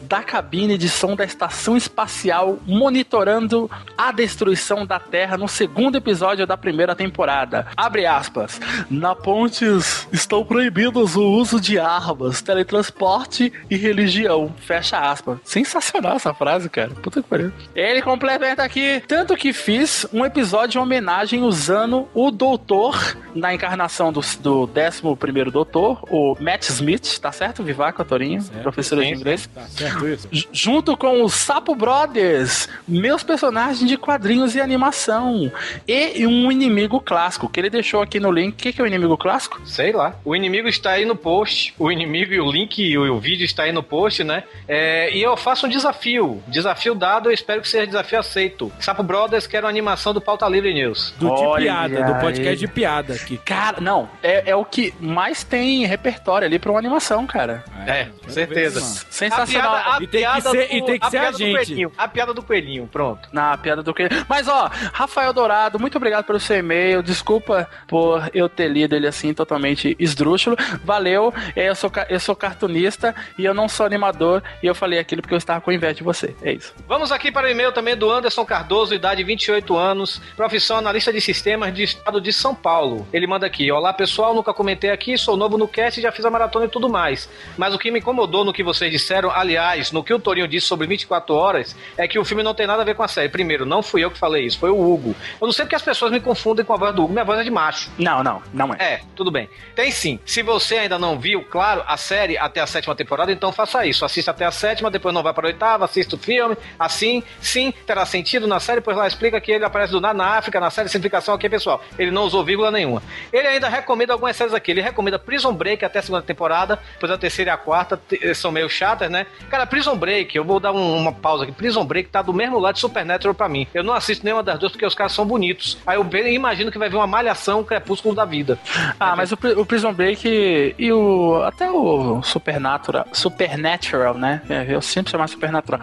da 0.01 0.21
cabine 0.21 0.77
de 0.77 0.89
som 0.89 1.15
da 1.15 1.23
estação 1.23 1.77
espacial 1.77 2.59
monitorando 2.65 3.69
a 3.97 4.11
destruição 4.11 4.85
da 4.85 4.99
Terra 4.99 5.37
no 5.37 5.47
segundo 5.47 5.97
episódio 5.97 6.45
da 6.45 6.57
primeira 6.57 6.95
temporada. 6.95 7.67
Abre 7.75 8.05
aspas. 8.05 8.59
Na 8.89 9.15
Pontes 9.15 10.07
estão 10.11 10.43
proibidos 10.43 11.15
o 11.15 11.23
uso 11.23 11.59
de 11.59 11.79
armas, 11.79 12.41
teletransporte 12.41 13.51
e 13.69 13.75
religião. 13.75 14.53
Fecha 14.59 14.99
aspas. 14.99 15.39
Sensacional 15.43 16.15
essa 16.15 16.33
frase, 16.33 16.69
cara. 16.69 16.89
Puta 16.89 17.21
que 17.21 17.29
pariu. 17.29 17.51
Ele 17.75 18.01
complementa 18.01 18.63
aqui, 18.63 19.01
tanto 19.07 19.35
que 19.35 19.53
fiz 19.53 20.05
um 20.11 20.25
episódio 20.25 20.79
em 20.79 20.81
homenagem 20.81 21.43
usando 21.43 22.07
o 22.13 22.31
doutor 22.31 23.17
na 23.33 23.53
encarnação 23.53 24.11
do, 24.11 24.21
do 24.41 24.69
11 24.69 25.51
doutor, 25.51 26.03
o 26.09 26.35
Matt 26.39 26.69
Smith, 26.69 27.19
tá 27.19 27.31
certo? 27.31 27.63
Vivaco, 27.63 28.03
Torinho, 28.03 28.43
professor 28.61 29.03
de 29.03 29.18
inglês. 29.19 29.49
Tá 29.53 29.61
certo 29.67 30.07
isso? 30.07 30.27
Junto 30.51 30.95
com 30.97 31.23
os 31.23 31.33
Sapo 31.33 31.75
Brothers, 31.75 32.67
meus 32.87 33.23
personagens 33.23 33.87
de 33.87 33.97
quadrinhos 33.97 34.55
e 34.55 34.61
animação. 34.61 35.51
E 35.87 36.25
um 36.25 36.51
inimigo 36.51 36.99
clássico, 36.99 37.49
que 37.49 37.59
ele 37.59 37.69
deixou 37.69 38.01
aqui 38.01 38.19
no 38.19 38.31
link. 38.31 38.53
O 38.53 38.55
que, 38.55 38.73
que 38.73 38.81
é 38.81 38.83
o 38.83 38.87
inimigo 38.87 39.17
clássico? 39.17 39.61
Sei 39.65 39.91
lá. 39.91 40.15
O 40.23 40.35
inimigo 40.35 40.67
está 40.67 40.91
aí 40.91 41.05
no 41.05 41.15
post. 41.15 41.73
O 41.77 41.91
inimigo 41.91 42.33
e 42.33 42.39
o 42.39 42.51
link 42.51 42.79
e 42.79 42.97
o, 42.97 43.19
vídeo 43.19 43.45
está 43.45 43.63
aí 43.63 43.71
no 43.71 43.83
post, 43.83 44.23
né? 44.23 44.43
É, 44.67 45.15
e 45.15 45.21
eu 45.21 45.35
faço 45.37 45.65
um 45.65 45.69
desafio. 45.69 46.41
Desafio 46.47 46.95
dado, 46.95 47.29
eu 47.29 47.33
espero 47.33 47.61
que 47.61 47.67
seja 47.67 47.85
desafio 47.85 48.19
aceito. 48.19 48.71
Sapo 48.79 49.03
Brothers 49.03 49.47
quer 49.47 49.63
uma 49.63 49.69
animação 49.69 50.13
do 50.13 50.21
Pauta 50.21 50.47
Livre 50.47 50.73
News. 50.73 51.13
Do 51.17 51.27
de 51.35 51.41
Olha 51.41 51.63
piada, 51.63 52.03
do 52.03 52.19
podcast 52.19 52.49
aí. 52.49 52.55
de 52.55 52.67
piada 52.67 53.13
aqui. 53.13 53.37
Cara, 53.37 53.79
não, 53.81 54.09
é, 54.21 54.51
é 54.51 54.55
o 54.55 54.65
que 54.65 54.93
mais 54.99 55.43
tem 55.43 55.85
repertório 55.85 56.45
ali 56.45 56.59
pra 56.59 56.71
uma 56.71 56.79
animação, 56.79 57.25
cara. 57.25 57.63
É, 57.85 58.07
certeza. 58.27 58.81
Sensacional. 59.09 59.75
A 59.75 59.79
piada, 59.79 59.97
a 59.97 60.03
E 60.03 60.07
tem 60.07 60.23
que 60.29 60.41
ser- 60.41 60.49
do, 60.49 60.55
e 60.75 60.85
tem 60.85 60.99
que 60.99 61.09
ser 61.09 61.17
a 61.17 61.21
piada 61.21 61.31
do 61.31 61.37
gente. 61.37 61.51
coelhinho. 61.55 61.91
A 61.97 62.07
piada 62.07 62.33
do 62.33 62.43
coelhinho, 62.43 62.87
pronto. 62.87 63.29
Na 63.31 63.57
piada 63.57 63.81
do 63.83 63.93
que. 63.93 64.07
Mas 64.27 64.47
ó, 64.47 64.69
Rafael 64.93 65.33
Dourado, 65.33 65.79
muito 65.79 65.97
obrigado 65.97 66.25
pelo 66.25 66.39
seu 66.39 66.57
e-mail. 66.57 67.01
Desculpa 67.01 67.67
por 67.87 68.29
eu 68.33 68.47
ter 68.47 68.67
lido 68.67 68.95
ele 68.95 69.07
assim 69.07 69.33
totalmente 69.33 69.95
esdrúxulo. 69.99 70.55
Valeu. 70.83 71.33
Eu 71.55 71.75
sou, 71.75 71.91
eu 72.09 72.19
sou 72.19 72.35
cartunista 72.35 73.15
e 73.37 73.45
eu 73.45 73.53
não 73.53 73.67
sou 73.67 73.85
animador. 73.85 74.43
E 74.61 74.67
eu 74.67 74.75
falei 74.75 74.99
aquilo 74.99 75.21
porque 75.21 75.33
eu 75.33 75.37
estava 75.37 75.61
com 75.61 75.71
inveja 75.71 75.95
de 75.95 76.03
você. 76.03 76.35
É 76.41 76.51
isso. 76.51 76.73
Vamos 76.87 77.11
aqui 77.11 77.31
para 77.31 77.47
o 77.47 77.49
e-mail 77.49 77.71
também 77.71 77.95
do 77.95 78.09
Anderson 78.09 78.45
Cardoso, 78.45 78.93
idade 78.93 79.23
28 79.23 79.75
anos, 79.75 80.21
profissão 80.35 80.77
analista 80.77 81.11
de 81.11 81.19
sistemas 81.21 81.73
de 81.73 81.83
estado 81.83 82.21
de 82.21 82.31
São 82.31 82.53
Paulo. 82.53 83.07
Ele 83.11 83.25
manda 83.27 83.45
aqui: 83.45 83.71
Olá 83.71 83.91
pessoal, 83.93 84.33
nunca 84.33 84.53
comentei 84.53 84.89
aqui, 84.91 85.17
sou 85.17 85.35
novo 85.35 85.57
no 85.57 85.67
cast, 85.67 85.99
já 86.01 86.11
fiz 86.11 86.23
a 86.25 86.29
maratona 86.29 86.65
e 86.65 86.69
tudo 86.69 86.89
mais. 86.89 87.29
Mas 87.57 87.73
o 87.73 87.79
que 87.79 87.91
me 87.91 87.99
incomodou 87.99 88.43
no 88.45 88.53
que 88.53 88.63
vocês 88.63 88.91
disseram, 88.91 88.98
aliás, 89.31 89.91
no 89.91 90.03
que 90.03 90.13
o 90.13 90.19
Torinho 90.19 90.47
disse 90.47 90.67
sobre 90.67 90.87
24 90.87 91.33
horas, 91.35 91.75
é 91.97 92.07
que 92.07 92.17
o 92.19 92.25
filme 92.25 92.43
não 92.43 92.53
tem 92.53 92.67
nada 92.67 92.81
a 92.81 92.85
ver 92.85 92.95
com 92.95 93.03
a 93.03 93.07
série. 93.07 93.29
Primeiro, 93.29 93.65
não 93.65 93.81
fui 93.81 94.03
eu 94.03 94.11
que 94.11 94.17
falei 94.17 94.45
isso, 94.45 94.59
foi 94.59 94.69
o 94.69 94.79
Hugo. 94.79 95.15
Eu 95.41 95.47
não 95.47 95.53
sei 95.53 95.65
porque 95.65 95.75
as 95.75 95.81
pessoas 95.81 96.11
me 96.11 96.19
confundem 96.19 96.63
com 96.65 96.73
a 96.73 96.77
voz 96.77 96.93
do 96.95 97.03
Hugo, 97.03 97.13
minha 97.13 97.25
voz 97.25 97.39
é 97.39 97.43
de 97.43 97.51
macho. 97.51 97.89
Não, 97.97 98.23
não, 98.23 98.41
não 98.53 98.73
é. 98.73 98.77
É, 98.79 99.01
tudo 99.15 99.29
bem. 99.31 99.49
Tem 99.75 99.91
sim. 99.91 100.19
Se 100.25 100.41
você 100.41 100.77
ainda 100.77 100.97
não 100.99 101.19
viu, 101.19 101.43
claro, 101.43 101.83
a 101.87 101.97
série 101.97 102.37
até 102.37 102.59
a 102.61 102.67
sétima 102.67 102.95
temporada, 102.95 103.31
então 103.31 103.51
faça 103.51 103.85
isso. 103.85 104.03
Assista 104.05 104.31
até 104.31 104.45
a 104.45 104.51
sétima, 104.51 104.89
depois 104.91 105.13
não 105.13 105.23
vai 105.23 105.33
para 105.33 105.47
a 105.47 105.49
oitava, 105.49 105.85
assista 105.85 106.15
o 106.15 106.19
filme. 106.19 106.55
Assim, 106.77 107.23
sim, 107.41 107.71
terá 107.85 108.05
sentido 108.05 108.47
na 108.47 108.59
série, 108.59 108.81
pois 108.81 108.95
lá 108.97 109.07
explica 109.07 109.39
que 109.39 109.51
ele 109.51 109.65
aparece 109.65 109.91
do 109.91 110.01
nada 110.01 110.13
na 110.13 110.37
África, 110.37 110.59
na 110.59 110.69
série 110.69 110.89
Simplificação 110.89 111.33
aqui, 111.35 111.49
pessoal. 111.49 111.81
Ele 111.97 112.11
não 112.11 112.23
usou 112.23 112.43
vírgula 112.43 112.71
nenhuma. 112.71 113.01
Ele 113.31 113.47
ainda 113.47 113.67
recomenda 113.69 114.13
algumas 114.13 114.35
séries 114.35 114.53
aqui. 114.53 114.71
Ele 114.71 114.81
recomenda 114.81 115.19
Prison 115.19 115.53
Break 115.53 115.83
até 115.85 115.99
a 115.99 116.01
segunda 116.01 116.23
temporada, 116.23 116.79
pois 116.99 117.11
a 117.11 117.17
terceira 117.17 117.51
e 117.51 117.53
a 117.53 117.57
quarta 117.57 117.97
te- 118.07 118.33
são 118.33 118.51
meio 118.51 118.69
chatas, 118.69 118.88
né? 119.09 119.25
Cara, 119.49 119.65
Prison 119.65 119.95
Break, 119.95 120.35
eu 120.37 120.43
vou 120.43 120.59
dar 120.59 120.71
um- 120.71 120.97
uma 120.97 121.11
pausa 121.11 121.43
aqui. 121.43 121.51
Prison 121.51 121.85
Break 121.85 122.09
tá 122.09 122.21
do 122.21 122.33
mesmo 122.33 122.59
lado 122.59 122.75
de 122.75 122.79
Supernatural 122.81 123.33
pra 123.35 123.49
mim. 123.49 123.67
Eu 123.73 123.83
não 123.83 123.93
assisto 123.93 124.23
nenhuma 124.25 124.43
das 124.43 124.57
duas 124.59 124.71
porque 124.71 124.85
os 124.85 124.95
caras 124.95 125.11
são 125.13 125.25
bonitos. 125.25 125.77
Aí 125.85 125.97
eu 125.97 126.03
bem- 126.03 126.33
imagino 126.33 126.71
que 126.71 126.77
vai 126.77 126.89
vir 126.89 126.95
uma 126.95 127.07
malhação, 127.07 127.63
crepúsculo 127.63 128.15
da 128.15 128.25
vida. 128.25 128.57
Ah, 128.99 129.15
mas 129.15 129.31
o, 129.31 129.37
o 129.57 129.65
Prison 129.65 129.93
Break 129.93 130.75
e 130.77 130.91
o. 130.91 131.41
Até 131.43 131.69
o 131.69 132.21
Supernatural. 132.23 133.05
Supernatural, 133.13 134.13
né? 134.15 134.41
É, 134.49 134.65
Eu 134.69 134.81
sempre 134.81 135.11
chamo 135.11 135.27
Supernatural. 135.27 135.81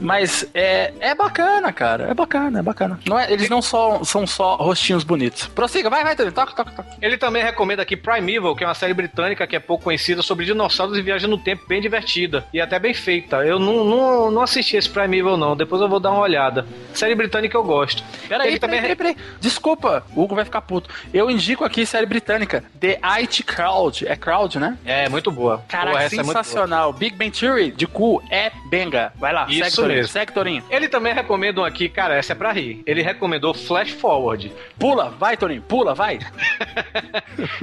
Mas 0.00 0.48
é, 0.54 0.92
é 1.00 1.14
bacana, 1.14 1.72
cara. 1.72 2.04
É 2.10 2.14
bacana, 2.14 2.58
é 2.60 2.62
bacana. 2.62 2.98
Não 3.06 3.18
é, 3.18 3.32
eles 3.32 3.48
não 3.48 3.60
só, 3.62 4.02
são 4.04 4.26
só 4.26 4.56
rostinhos 4.56 5.04
bonitos. 5.04 5.46
Prossiga, 5.48 5.90
vai, 5.90 6.02
vai, 6.04 6.14
Tony. 6.16 6.30
Toca, 6.30 6.52
toca, 6.52 6.70
toca. 6.70 6.88
Ele 7.00 7.16
também 7.16 7.42
recomenda 7.42 7.82
aqui 7.82 7.96
Primeval, 7.96 8.54
que 8.56 8.64
é 8.64 8.66
uma 8.66 8.74
série 8.74 8.94
britânica 8.94 9.46
que 9.46 9.56
é 9.56 9.60
pouco 9.60 9.84
conhecida 9.84 10.22
sobre 10.22 10.44
dinossauros 10.44 10.96
e 10.96 11.02
viagem 11.02 11.28
no 11.28 11.38
tempo, 11.38 11.64
bem 11.68 11.80
divertida 11.80 12.46
e 12.52 12.60
até 12.60 12.78
bem 12.78 12.94
feita. 12.94 13.44
Eu 13.44 13.58
não, 13.58 13.84
não, 13.84 14.30
não 14.30 14.42
assisti 14.42 14.76
esse 14.76 14.88
Primeval, 14.88 15.36
não. 15.36 15.56
Depois 15.56 15.80
eu 15.82 15.88
vou 15.88 16.00
dar 16.00 16.10
uma 16.10 16.20
olhada. 16.20 16.66
Série 16.94 17.14
britânica 17.14 17.56
eu 17.56 17.62
gosto. 17.62 18.02
Peraí, 18.28 18.46
peraí, 18.46 18.58
também 18.58 18.80
peraí, 18.80 18.96
peraí. 18.96 19.16
Desculpa, 19.40 20.04
o 20.14 20.22
Hugo 20.22 20.34
vai 20.34 20.44
ficar 20.44 20.60
puto. 20.62 20.88
Eu 21.12 21.30
indico 21.30 21.64
aqui 21.64 21.84
série 21.86 22.06
britânica, 22.06 22.64
The 22.80 22.98
IT 23.20 23.42
Crowd. 23.44 24.06
É 24.06 24.16
Crowd, 24.16 24.58
né? 24.58 24.76
É, 24.84 25.08
muito 25.08 25.30
boa. 25.30 25.62
Caraca, 25.68 25.92
Pô, 25.98 25.98
essa 25.98 26.14
é 26.14 26.22
boa. 26.22 26.26
sensacional. 26.26 26.92
Big 26.92 27.16
Bang 27.16 27.30
Theory, 27.30 27.70
de 27.70 27.86
cu, 27.86 28.22
é 28.30 28.50
benga. 28.70 29.12
Vai 29.16 29.32
lá, 29.32 29.46
Isso 29.48 29.64
segue, 29.64 29.76
Torinho. 29.76 29.96
mesmo. 29.96 30.12
Segue, 30.12 30.32
Torinho. 30.32 30.64
Ele 30.70 30.88
também 30.88 31.12
recomenda 31.14 31.60
um 31.60 31.64
aqui, 31.64 31.88
cara, 31.88 32.14
essa 32.14 32.32
é 32.32 32.34
pra 32.34 32.52
rir. 32.52 32.82
Ele 32.86 33.02
recomendou 33.02 33.52
Flash 33.54 33.90
Forward. 33.90 34.52
Pula, 34.78 35.10
vai, 35.10 35.36
Torinho, 35.36 35.62
pula, 35.62 35.94
vai. 35.94 36.18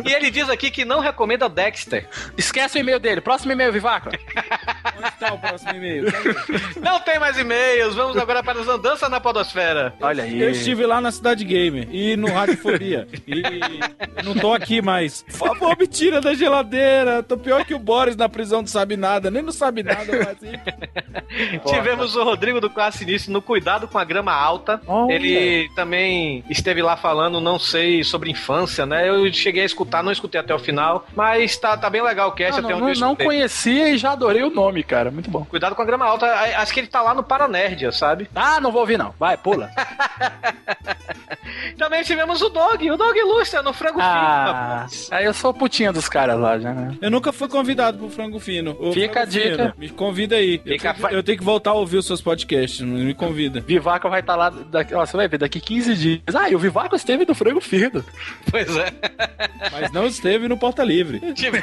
E 0.06 0.14
ele 0.14 0.30
diz 0.30 0.50
aqui 0.50 0.70
que 0.72 0.86
não 0.86 1.00
recomenda 1.00 1.50
Dexter. 1.50 2.08
Esquece 2.38 2.78
o 2.78 2.80
e-mail 2.80 3.00
dele. 3.00 3.22
Próximo 3.22 3.52
e-mail, 3.52 3.72
Vivaco. 3.72 4.10
Onde 4.98 5.08
está 5.08 5.34
o 5.34 5.40
próximo 5.40 5.72
e-mail? 5.76 6.06
Não 6.82 7.00
tem 7.00 7.20
mais 7.20 7.38
e-mails. 7.38 7.96
Vamos 7.96 8.18
agora 8.18 8.44
para 8.44 8.60
as 8.62 8.68
andanças 8.68 9.10
na 9.10 9.20
podosfera. 9.20 9.94
Olha 10.02 10.24
aí. 10.24 10.42
Eu 10.42 10.50
estive 10.52 10.86
lá 10.86 11.02
na 11.02 11.12
Cidade 11.12 11.44
Gamer 11.44 11.88
e 11.92 12.16
no 12.16 12.28
Radiofobia. 12.32 13.08
e 13.28 13.42
não 14.24 14.34
tô 14.36 14.54
aqui 14.54 14.82
mais. 14.82 15.24
Por 15.24 15.48
favor, 15.50 15.78
me 15.78 15.88
tira 15.88 16.20
da 16.22 16.34
geladeira. 16.34 17.24
Tô 17.24 17.38
pior 17.38 17.66
que 17.66 17.74
o 17.74 17.80
Boris 17.80 18.16
na 18.16 18.28
prisão 18.30 18.62
não 18.62 18.68
sabe 18.68 18.96
nada. 18.98 19.30
Nem 19.32 19.42
não 19.42 19.52
sabe 19.52 19.84
nada, 19.84 20.06
mas... 20.06 20.38
Tivemos 21.66 22.16
o 22.16 22.24
Rodrigo 22.24 22.60
do 22.62 22.70
Classe 22.70 23.04
Início 23.04 23.32
no 23.32 23.42
Cuidado 23.42 23.88
com 23.88 23.98
a 23.98 24.04
Grama 24.04 24.34
Alta. 24.34 24.82
Olha. 24.88 25.14
Ele 25.14 25.70
também 25.76 26.44
esteve 26.50 26.82
lá 26.82 26.96
falando, 26.98 27.40
não 27.40 27.60
sei, 27.60 28.04
sobre 28.04 28.32
infância, 28.32 28.86
né? 28.86 29.08
Eu 29.10 29.32
cheguei 29.34 29.64
a 29.64 29.66
escutar, 29.66 30.04
não 30.04 30.12
escutei 30.12 30.40
até 30.40 30.54
o 30.54 30.60
final, 30.60 31.06
mas 31.16 31.58
tá, 31.58 31.78
tá 31.78 31.90
bem 31.90 32.02
legal 32.02 32.30
o 32.30 32.32
cast 32.34 32.62
Não, 32.62 32.70
até 32.70 32.80
não, 32.80 32.88
onde 32.88 32.98
eu 32.98 33.02
não 33.02 33.12
escutei. 33.14 33.26
conhecia 33.26 33.90
e 33.90 33.98
já 33.98 34.12
adorei 34.12 34.44
o 34.44 34.50
nome, 34.50 34.65
cara. 34.84 35.12
Muito 35.12 35.30
bom. 35.30 35.46
Cuidado 35.46 35.76
com 35.76 35.82
a 35.82 35.86
Grama 35.86 36.06
Alta, 36.06 36.26
acho 36.58 36.74
que 36.74 36.80
ele 36.80 36.88
tá 36.88 37.02
lá 37.02 37.14
no 37.14 37.24
Paranerdia, 37.24 37.92
sabe? 37.92 38.30
Ah, 38.36 38.60
não 38.60 38.72
vou 38.72 38.82
ouvir, 38.82 38.98
não. 38.98 39.14
Vai, 39.20 39.38
pula. 39.38 39.70
Também 41.78 42.04
tivemos 42.04 42.42
o 42.42 42.50
Dog, 42.50 42.90
o 42.92 42.98
Dog 42.98 43.18
Ilustra 43.18 43.62
no 43.62 43.74
Frango 43.74 44.00
Fino, 44.00 44.08
ah, 44.10 44.46
rapaz. 44.78 45.08
aí 45.12 45.26
eu 45.26 45.34
sou 45.34 45.54
putinha 45.54 45.92
dos 45.92 46.08
caras 46.08 46.40
lá 46.40 46.58
já, 46.60 46.74
né? 46.74 46.96
Eu 47.02 47.12
nunca 47.12 47.32
fui 47.34 47.48
convidado 47.48 47.98
pro 47.98 48.10
Frango 48.10 48.40
Fino. 48.40 48.76
Ô, 48.80 48.94
Fica 48.94 49.14
Frango 49.14 49.20
a 49.20 49.26
dica. 49.26 49.58
Fino, 49.58 49.74
me 49.78 49.90
convida 49.90 50.36
aí. 50.36 50.62
Eu, 50.66 50.74
Fica 50.74 50.94
tenho, 50.94 51.02
fa- 51.08 51.12
eu 51.14 51.24
tenho 51.24 51.38
que 51.38 51.44
voltar 51.44 51.72
a 51.72 51.74
ouvir 51.74 51.98
os 51.98 52.06
seus 52.06 52.22
podcasts. 52.22 52.82
Me 52.82 53.14
convida. 53.14 53.62
Vivaco 53.62 54.10
vai 54.10 54.20
estar 54.22 54.36
lá. 54.36 54.50
Daqui, 54.50 54.94
ó, 54.94 55.06
você 55.06 55.18
vai 55.18 55.28
ver, 55.28 55.38
daqui 55.38 55.60
15 55.60 55.96
dias. 55.96 56.36
Ah, 56.36 56.50
e 56.50 56.56
o 56.56 56.60
Vivaco 56.60 56.96
esteve 56.96 57.26
no 57.26 57.36
frango 57.36 57.62
fino. 57.62 58.04
Pois 58.50 58.76
é. 58.78 58.94
Mas 59.72 59.92
não 59.92 60.06
esteve 60.06 60.48
no 60.48 60.58
Porta 60.58 60.84
Livre. 60.84 61.20
Tive- 61.34 61.62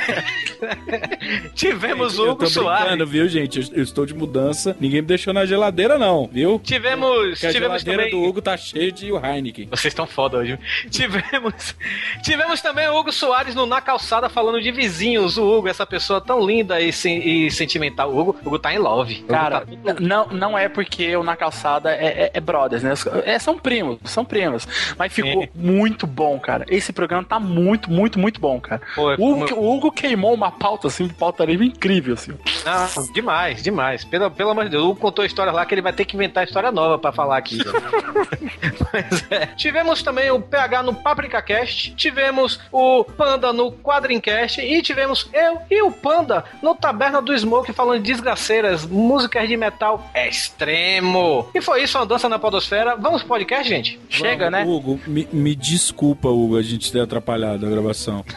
Tivemos 1.55 2.19
o 2.19 2.27
Eu 2.27 2.33
Hugo 2.33 2.47
Soares. 2.47 2.92
Brincando, 2.93 3.07
viu, 3.07 3.29
gente. 3.29 3.59
Eu, 3.61 3.79
eu 3.79 3.83
estou 3.83 4.07
de 4.07 4.15
mudança. 4.15 4.77
Ninguém 4.81 5.01
me 5.03 5.07
deixou 5.09 5.33
na 5.33 5.45
geladeira, 5.45 5.99
não, 5.99 6.29
viu? 6.31 6.61
Tivemos, 6.63 7.31
Porque 7.31 7.47
a 7.47 7.53
tivemos 7.53 7.83
geladeira 7.83 8.11
também... 8.11 8.11
do 8.23 8.29
Hugo 8.29 8.43
tá 8.43 8.57
cheia 8.57 8.93
de 8.93 9.11
Heineken. 9.11 9.69
Vocês 9.71 9.93
estão 9.93 10.07
foda 10.07 10.39
hoje. 10.39 10.59
Tivemos, 10.91 11.75
tivemos 12.23 12.61
também 12.61 12.89
o 12.89 12.97
Hugo 12.97 13.13
Soares 13.13 13.55
no 13.55 13.67
Na 13.67 13.81
Calçada 13.81 14.29
falando 14.29 14.61
de 14.61 14.71
vizinhos. 14.71 15.37
O 15.37 15.45
Hugo, 15.59 15.69
essa 15.69 15.87
pessoa 15.87 16.21
tão 16.21 16.45
linda 16.45 16.81
e, 16.81 16.93
sen- 16.93 17.23
e 17.47 17.51
sentimental. 17.51 18.11
O 18.13 18.19
Hugo, 18.19 18.37
o 18.45 18.49
Hugo 18.49 18.59
tá 18.59 18.73
em 18.73 18.79
love. 18.79 19.23
O 19.25 19.33
Cara, 19.33 19.61
tá- 19.85 19.95
não, 20.01 20.27
não 20.29 20.59
é 20.59 20.69
porque 20.69 21.03
eu 21.03 21.23
na 21.23 21.37
calçada 21.37 21.91
é, 21.95 22.07
é- 22.25 22.31
é 22.35 22.41
brothers, 22.41 22.83
né? 22.83 22.93
É, 23.25 23.39
são 23.39 23.59
primos, 23.59 23.99
são 24.05 24.25
primos. 24.25 24.67
Mas 24.99 25.13
ficou 25.13 25.45
É. 25.45 25.49
muito 25.55 26.07
bom, 26.07 26.39
cara. 26.39 26.65
Esse 26.69 26.93
programa 26.93 27.25
tá 27.25 27.39
muito, 27.41 27.91
muito, 27.91 28.19
muito 28.19 28.41
bom, 28.41 28.61
cara. 28.61 28.81
Pô, 28.95 29.15
O 29.17 29.33
Hugo, 29.33 29.49
como- 29.49 29.63
o 29.63 29.77
Hugo 29.77 29.93
queimou 29.93 30.35
uma 30.35 30.51
pauta, 30.51 30.89
assim, 30.89 31.09
pauta 31.09 31.45
livre 31.45 31.67
incrível, 31.67 32.15
assim. 32.15 32.33
Não, 32.65 32.72
demais, 33.13 33.63
demais. 33.63 34.05
Pelo, 34.05 34.31
pelo 34.31 34.51
amor 34.51 34.65
de 34.65 34.71
Deus, 34.71 34.85
o 34.85 34.91
Hugo 34.91 35.01
contou 35.01 35.23
a 35.23 35.27
história 35.27 35.53
lá 35.53 35.65
que 35.65 35.75
ele 35.75 35.83
vai 35.83 35.93
ter 35.93 36.05
que 36.05 36.17
inventar 36.17 36.45
história 36.45 36.71
nova 36.73 36.99
pra 36.99 37.13
falar 37.13 37.37
aqui. 37.37 37.59
Mas 38.93 39.25
é. 39.31 39.47
Tivemos 39.57 40.03
também 40.03 40.31
o 40.31 40.41
PH 40.41 40.83
no 40.83 40.95
Paprika 40.95 41.41
Cast, 41.43 41.95
tivemos 41.95 42.61
o 42.71 43.05
Panda 43.05 43.53
no 43.53 43.73
Quadrincast 43.73 44.61
e 44.61 44.83
tivemos 44.83 45.29
eu 45.33 45.59
e 45.71 45.83
o 45.83 45.91
Panda 45.91 46.45
no 46.63 46.75
Taberna 46.75 47.21
do 47.23 47.37
Smoke 47.37 47.73
falando 47.73 48.03
de 48.03 48.13
desgraceiras, 48.13 48.85
músicas 48.87 49.49
de 49.49 49.57
metal 49.57 50.11
extremo. 50.15 51.49
E 51.55 51.61
foi 51.61 51.83
isso, 51.83 51.99
uma 51.99 52.07
dança 52.07 52.29
na 52.29 52.39
podosfera. 52.39 52.97
Vamos 52.97 53.23
pro 53.23 53.29
podcast, 53.29 53.69
gente? 53.69 54.01
Chega, 54.09 54.51
Vamos, 54.51 54.67
né? 54.67 54.73
Hugo, 54.73 55.01
me, 55.07 55.29
me 55.33 55.55
desculpa, 55.55 56.29
Hugo, 56.29 56.57
a 56.57 56.63
gente 56.63 56.93
ter 56.93 57.01
atrapalhado 57.01 57.67
a 57.67 57.71
gravação. 57.71 58.25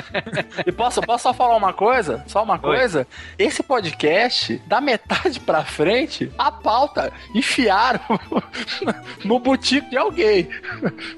E 0.66 0.72
posso, 0.72 1.00
posso 1.00 1.22
só 1.24 1.34
falar 1.34 1.56
uma 1.56 1.72
coisa? 1.72 2.22
Só 2.26 2.42
uma 2.42 2.58
coisa? 2.58 3.06
Esse 3.50 3.64
podcast, 3.64 4.62
da 4.64 4.80
metade 4.80 5.40
pra 5.40 5.64
frente, 5.64 6.30
a 6.38 6.52
pauta 6.52 7.12
enfiaram 7.34 7.98
no 9.24 9.40
butico 9.40 9.90
de 9.90 9.96
alguém. 9.96 10.48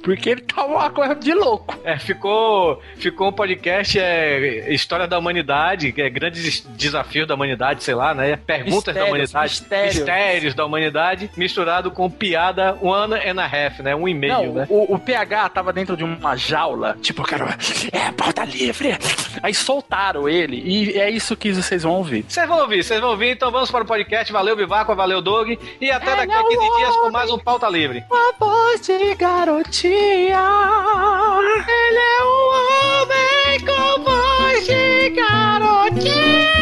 Porque 0.02 0.30
ele 0.30 0.40
tava 0.40 0.68
uma 0.68 0.88
coisa 0.88 1.14
de 1.14 1.34
louco. 1.34 1.78
É, 1.84 1.98
ficou, 1.98 2.80
ficou 2.96 3.28
um 3.28 3.32
podcast 3.32 3.98
é, 4.00 4.72
História 4.72 5.06
da 5.06 5.18
Humanidade, 5.18 5.92
é 5.94 6.08
grandes 6.08 6.60
desafios 6.70 7.28
da 7.28 7.34
humanidade, 7.34 7.84
sei 7.84 7.94
lá, 7.94 8.14
né? 8.14 8.34
Perguntas 8.36 8.94
da 8.94 9.02
Mistérios, 9.02 9.08
humanidade, 9.10 9.50
mistérios. 9.50 9.96
mistérios 9.96 10.54
da 10.54 10.64
humanidade, 10.64 11.30
misturado 11.36 11.90
com 11.90 12.10
piada 12.10 12.78
one 12.80 13.14
and 13.14 13.38
a 13.38 13.44
half, 13.44 13.80
né? 13.80 13.94
Um 13.94 14.08
e 14.08 14.14
meio, 14.14 14.32
Não, 14.32 14.52
né? 14.54 14.66
o, 14.70 14.94
o 14.94 14.98
PH 14.98 15.50
tava 15.50 15.70
dentro 15.70 15.98
de 15.98 16.02
uma 16.02 16.34
jaula, 16.34 16.96
tipo, 17.02 17.22
cara, 17.24 17.58
é 17.92 18.10
pauta 18.10 18.42
livre. 18.46 18.96
Aí 19.42 19.52
soltaram 19.52 20.26
ele, 20.26 20.62
e 20.64 20.98
é 20.98 21.10
isso 21.10 21.36
que 21.36 21.52
vocês 21.52 21.82
vão 21.82 21.92
ouvir. 21.92 22.21
Vocês 22.28 22.48
vão 22.48 22.60
ouvir, 22.60 22.82
vocês 22.82 23.00
vão 23.00 23.10
ouvir, 23.10 23.30
então 23.30 23.50
vamos 23.50 23.70
para 23.70 23.84
o 23.84 23.86
podcast. 23.86 24.32
Valeu, 24.32 24.56
Bivaco, 24.56 24.94
valeu, 24.94 25.20
Doug. 25.20 25.50
E 25.80 25.90
até 25.90 26.16
daqui 26.16 26.32
a 26.32 26.42
15 26.42 26.76
dias 26.76 26.96
com 26.96 27.10
mais 27.10 27.30
um 27.30 27.38
Pauta 27.38 27.68
Livre. 27.68 28.04
Uma 28.10 28.32
voz 28.38 28.80
de 28.80 29.14
garotinha. 29.14 30.42
Ele 31.68 31.98
é 31.98 32.24
um 32.24 32.52
homem 33.02 33.60
com 33.66 34.02
voz 34.02 34.66
de 34.66 35.10
garotinha. 35.10 36.52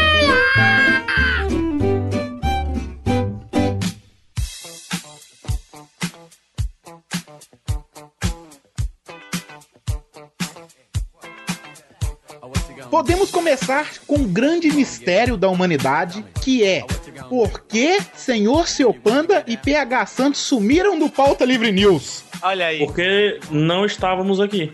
Podemos 12.91 13.31
começar 13.31 13.87
com 14.07 14.17
um 14.17 14.33
grande 14.33 14.69
mistério 14.73 15.37
da 15.37 15.49
humanidade, 15.49 16.25
que 16.43 16.65
é 16.65 16.85
por 17.29 17.61
que 17.63 18.01
Senhor 18.15 18.67
Seu 18.67 18.93
Panda 18.93 19.45
e 19.47 19.57
PH 19.57 20.07
Santos 20.07 20.41
sumiram 20.41 20.99
do 20.99 21.09
Pauta 21.09 21.45
Livre 21.45 21.71
News? 21.71 22.25
Olha 22.43 22.67
aí, 22.67 22.79
Porque 22.85 23.39
não 23.51 23.85
estávamos 23.85 24.41
aqui. 24.41 24.73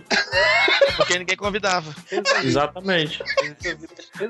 porque 0.96 1.18
ninguém 1.18 1.36
convidava. 1.36 1.94
Exatamente. 2.42 3.22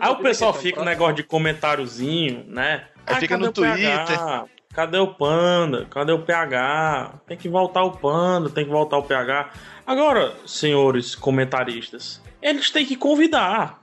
Aí 0.01 0.11
o 0.11 0.17
pessoal 0.17 0.53
fica 0.53 0.81
no 0.81 0.87
negócio 0.87 1.17
de 1.17 1.23
comentáriozinho, 1.23 2.45
né? 2.49 2.85
Aí 3.07 3.17
fica 3.21 3.37
cadê 3.39 3.45
no 3.45 3.51
o 3.51 3.53
PH? 3.53 4.45
Cadê 4.75 4.99
o 4.99 5.15
Panda? 5.15 5.87
Cadê 5.89 6.13
o 6.13 6.19
PH? 6.23 7.21
Tem 7.27 7.37
que 7.37 7.49
voltar 7.49 7.83
o 7.85 7.93
Panda, 7.93 8.51
tem 8.51 8.65
que 8.65 8.71
voltar 8.71 8.99
o 8.99 9.03
PH. 9.05 9.51
Agora, 9.87 10.35
senhores 10.45 11.15
comentaristas, 11.15 12.21
eles 12.43 12.71
têm 12.71 12.87
que 12.87 12.97
convidar. 12.97 13.81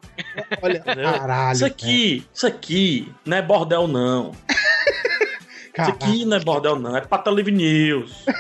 Olha, 0.62 0.78
Entendeu? 0.78 1.12
caralho. 1.12 1.56
Isso 1.56 1.66
aqui, 1.66 2.28
isso 2.34 2.48
aqui 2.48 3.12
não 3.26 3.38
é 3.38 3.42
bordel, 3.42 3.88
não. 3.88 4.32
Isso 5.80 5.90
aqui 5.90 6.26
não 6.26 6.38
é 6.38 6.40
bordel, 6.40 6.78
não. 6.78 6.96
É 6.96 7.02
Pata 7.02 7.32
Live 7.32 7.52
News. 7.52 8.26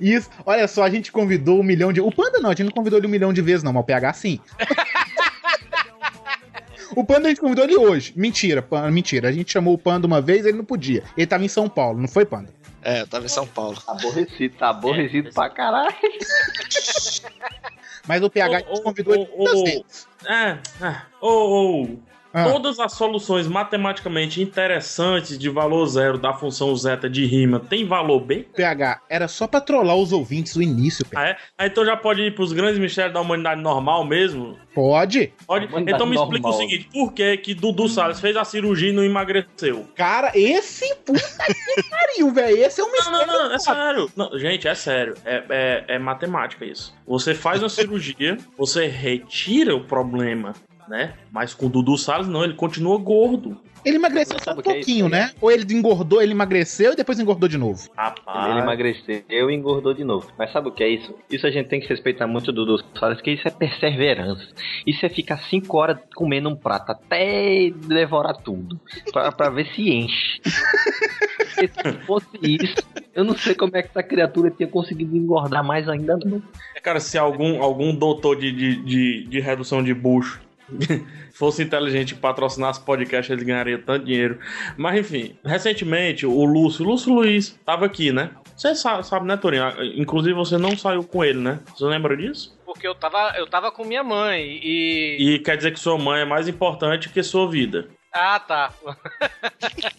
Isso, 0.00 0.28
olha 0.44 0.66
só, 0.66 0.82
a 0.82 0.90
gente 0.90 1.12
convidou 1.12 1.60
um 1.60 1.62
milhão 1.62 1.92
de. 1.92 2.00
O 2.00 2.10
Panda 2.10 2.40
não, 2.40 2.50
a 2.50 2.52
gente 2.52 2.64
não 2.64 2.72
convidou 2.72 2.98
ele 2.98 3.06
um 3.06 3.10
milhão 3.10 3.32
de 3.32 3.40
vezes, 3.40 3.62
não, 3.62 3.72
mas 3.72 3.82
o 3.82 3.86
PH 3.86 4.12
sim. 4.14 4.40
o 6.96 7.04
Panda 7.04 7.26
a 7.26 7.28
gente 7.28 7.40
convidou 7.40 7.64
ele 7.64 7.76
hoje. 7.76 8.12
Mentira, 8.16 8.60
Panda, 8.60 8.90
mentira. 8.90 9.28
A 9.28 9.32
gente 9.32 9.52
chamou 9.52 9.74
o 9.74 9.78
Panda 9.78 10.06
uma 10.06 10.20
vez, 10.20 10.44
ele 10.44 10.58
não 10.58 10.64
podia. 10.64 11.04
Ele 11.16 11.26
tava 11.26 11.44
em 11.44 11.48
São 11.48 11.68
Paulo, 11.68 12.00
não 12.00 12.08
foi, 12.08 12.26
Panda? 12.26 12.52
É, 12.82 13.02
eu 13.02 13.06
tava 13.06 13.24
em 13.24 13.28
São 13.28 13.46
Paulo. 13.46 13.80
Aborrecido, 13.86 14.56
tá 14.56 14.70
aborrecido 14.70 15.32
pra 15.32 15.48
caralho. 15.48 15.94
Mas 18.06 18.22
o 18.22 18.30
PH 18.30 18.58
gente 18.58 18.68
ô, 18.70 18.82
convidou 18.82 19.14
ô, 19.14 19.36
muitas 19.36 19.60
ô. 19.60 19.64
vezes. 19.64 20.08
É, 20.26 20.58
é. 20.84 21.02
Ô, 21.20 21.82
ô. 21.82 22.13
Ah. 22.36 22.50
Todas 22.50 22.80
as 22.80 22.92
soluções 22.94 23.46
matematicamente 23.46 24.42
interessantes 24.42 25.38
de 25.38 25.48
valor 25.48 25.86
zero 25.86 26.18
da 26.18 26.32
função 26.34 26.74
zeta 26.76 27.08
de 27.08 27.24
rima 27.24 27.60
tem 27.60 27.86
valor 27.86 28.18
B? 28.18 28.46
PH, 28.56 29.02
era 29.08 29.28
só 29.28 29.46
pra 29.46 29.60
trollar 29.60 29.96
os 29.96 30.10
ouvintes 30.12 30.56
o 30.56 30.62
início, 30.62 31.06
PH. 31.06 31.20
Ah, 31.22 31.28
é? 31.30 31.36
Ah, 31.56 31.66
então 31.66 31.86
já 31.86 31.96
pode 31.96 32.22
ir 32.22 32.34
pros 32.34 32.52
grandes 32.52 32.78
mistérios 32.80 33.14
da 33.14 33.20
humanidade 33.20 33.60
normal 33.62 34.04
mesmo? 34.04 34.58
Pode? 34.74 35.32
Pode? 35.46 35.68
Então 35.88 36.04
me 36.06 36.16
explica 36.16 36.48
o 36.48 36.50
normal. 36.50 36.68
seguinte: 36.68 36.88
por 36.92 37.12
que 37.12 37.36
que 37.36 37.54
Dudu 37.54 37.88
Salles 37.88 38.18
fez 38.18 38.36
a 38.36 38.44
cirurgia 38.44 38.88
e 38.90 38.92
não 38.92 39.04
emagreceu? 39.04 39.86
Cara, 39.94 40.32
esse 40.34 40.92
puta 41.06 41.20
que 41.46 41.82
pariu, 41.88 42.32
velho. 42.34 42.56
Esse 42.58 42.80
é 42.80 42.84
um 42.84 42.88
Não, 42.88 42.92
mistério. 42.94 43.26
não, 43.28 43.48
não, 43.48 43.54
é 43.54 43.58
sério. 43.60 44.10
Não, 44.16 44.38
gente, 44.38 44.66
é 44.66 44.74
sério. 44.74 45.14
É, 45.24 45.44
é, 45.48 45.84
é 45.94 45.98
matemática 46.00 46.64
isso. 46.64 46.92
Você 47.06 47.32
faz 47.32 47.62
uma 47.62 47.68
cirurgia, 47.68 48.36
você 48.58 48.88
retira 48.88 49.76
o 49.76 49.84
problema, 49.84 50.52
né? 50.88 51.14
Mas 51.30 51.54
com 51.54 51.66
o 51.66 51.68
Dudu 51.68 51.96
Salles, 51.96 52.28
não, 52.28 52.44
ele 52.44 52.54
continua 52.54 52.98
gordo. 52.98 53.60
Ele 53.84 53.96
emagreceu 53.96 54.38
só 54.42 54.52
um 54.52 54.60
é 54.60 54.62
pouquinho, 54.62 55.06
isso, 55.06 55.08
né? 55.10 55.30
Ou 55.40 55.50
ele 55.50 55.74
engordou, 55.74 56.22
ele 56.22 56.32
emagreceu 56.32 56.94
e 56.94 56.96
depois 56.96 57.20
engordou 57.20 57.46
de 57.48 57.58
novo. 57.58 57.86
Rapaz. 57.94 58.50
Ele 58.50 58.60
emagreceu 58.60 59.50
e 59.50 59.54
engordou 59.54 59.92
de 59.92 60.02
novo. 60.02 60.32
Mas 60.38 60.50
sabe 60.52 60.68
o 60.68 60.72
que 60.72 60.82
é 60.82 60.88
isso? 60.88 61.14
Isso 61.30 61.46
a 61.46 61.50
gente 61.50 61.68
tem 61.68 61.80
que 61.80 61.88
respeitar 61.88 62.26
muito 62.26 62.50
do 62.50 62.64
Dudu 62.64 62.82
Salles, 62.98 63.20
que 63.20 63.32
isso 63.32 63.46
é 63.46 63.50
perseverança. 63.50 64.48
Isso 64.86 65.04
é 65.04 65.08
ficar 65.10 65.36
5 65.36 65.76
horas 65.76 65.98
comendo 66.14 66.48
um 66.48 66.56
prato 66.56 66.92
até 66.92 67.70
devorar 67.86 68.36
tudo. 68.38 68.80
Pra, 69.12 69.30
pra 69.30 69.50
ver 69.50 69.66
se 69.74 69.82
enche. 69.90 70.40
Porque 71.36 71.68
se 71.68 72.06
fosse 72.06 72.38
isso, 72.42 72.74
eu 73.14 73.22
não 73.22 73.36
sei 73.36 73.54
como 73.54 73.76
é 73.76 73.82
que 73.82 73.88
essa 73.88 74.02
criatura 74.02 74.50
tinha 74.50 74.68
conseguido 74.68 75.14
engordar 75.14 75.62
mais 75.62 75.88
ainda 75.88 76.16
não. 76.24 76.42
Cara, 76.82 77.00
se 77.00 77.18
algum, 77.18 77.62
algum 77.62 77.94
doutor 77.94 78.36
de, 78.36 78.50
de, 78.50 78.76
de, 78.76 79.24
de 79.24 79.40
redução 79.40 79.82
de 79.82 79.92
bucho 79.92 80.40
fosse 81.34 81.62
inteligente 81.62 82.12
e 82.12 82.14
patrocinasse 82.14 82.80
podcast, 82.80 83.32
ele 83.32 83.44
ganharia 83.44 83.78
tanto 83.78 84.06
dinheiro. 84.06 84.38
Mas 84.76 85.00
enfim, 85.00 85.36
recentemente 85.44 86.26
o 86.26 86.44
Lúcio, 86.44 86.84
Lúcio 86.84 87.12
Luiz, 87.12 87.58
tava 87.64 87.86
aqui, 87.86 88.12
né? 88.12 88.30
Você 88.56 88.74
sabe, 88.74 89.06
sabe, 89.06 89.26
né, 89.26 89.36
Torinho? 89.36 89.64
Inclusive 89.96 90.34
você 90.34 90.56
não 90.56 90.76
saiu 90.76 91.02
com 91.02 91.24
ele, 91.24 91.40
né? 91.40 91.58
Você 91.74 91.84
lembra 91.84 92.16
disso? 92.16 92.56
Porque 92.64 92.86
eu 92.86 92.94
tava, 92.94 93.34
eu 93.36 93.46
tava 93.46 93.70
com 93.72 93.84
minha 93.84 94.02
mãe 94.04 94.60
e. 94.62 95.16
E 95.18 95.38
quer 95.40 95.56
dizer 95.56 95.72
que 95.72 95.80
sua 95.80 95.98
mãe 95.98 96.22
é 96.22 96.24
mais 96.24 96.46
importante 96.48 97.08
que 97.08 97.22
sua 97.22 97.50
vida. 97.50 97.88
Ah, 98.14 98.38
tá. 98.38 98.70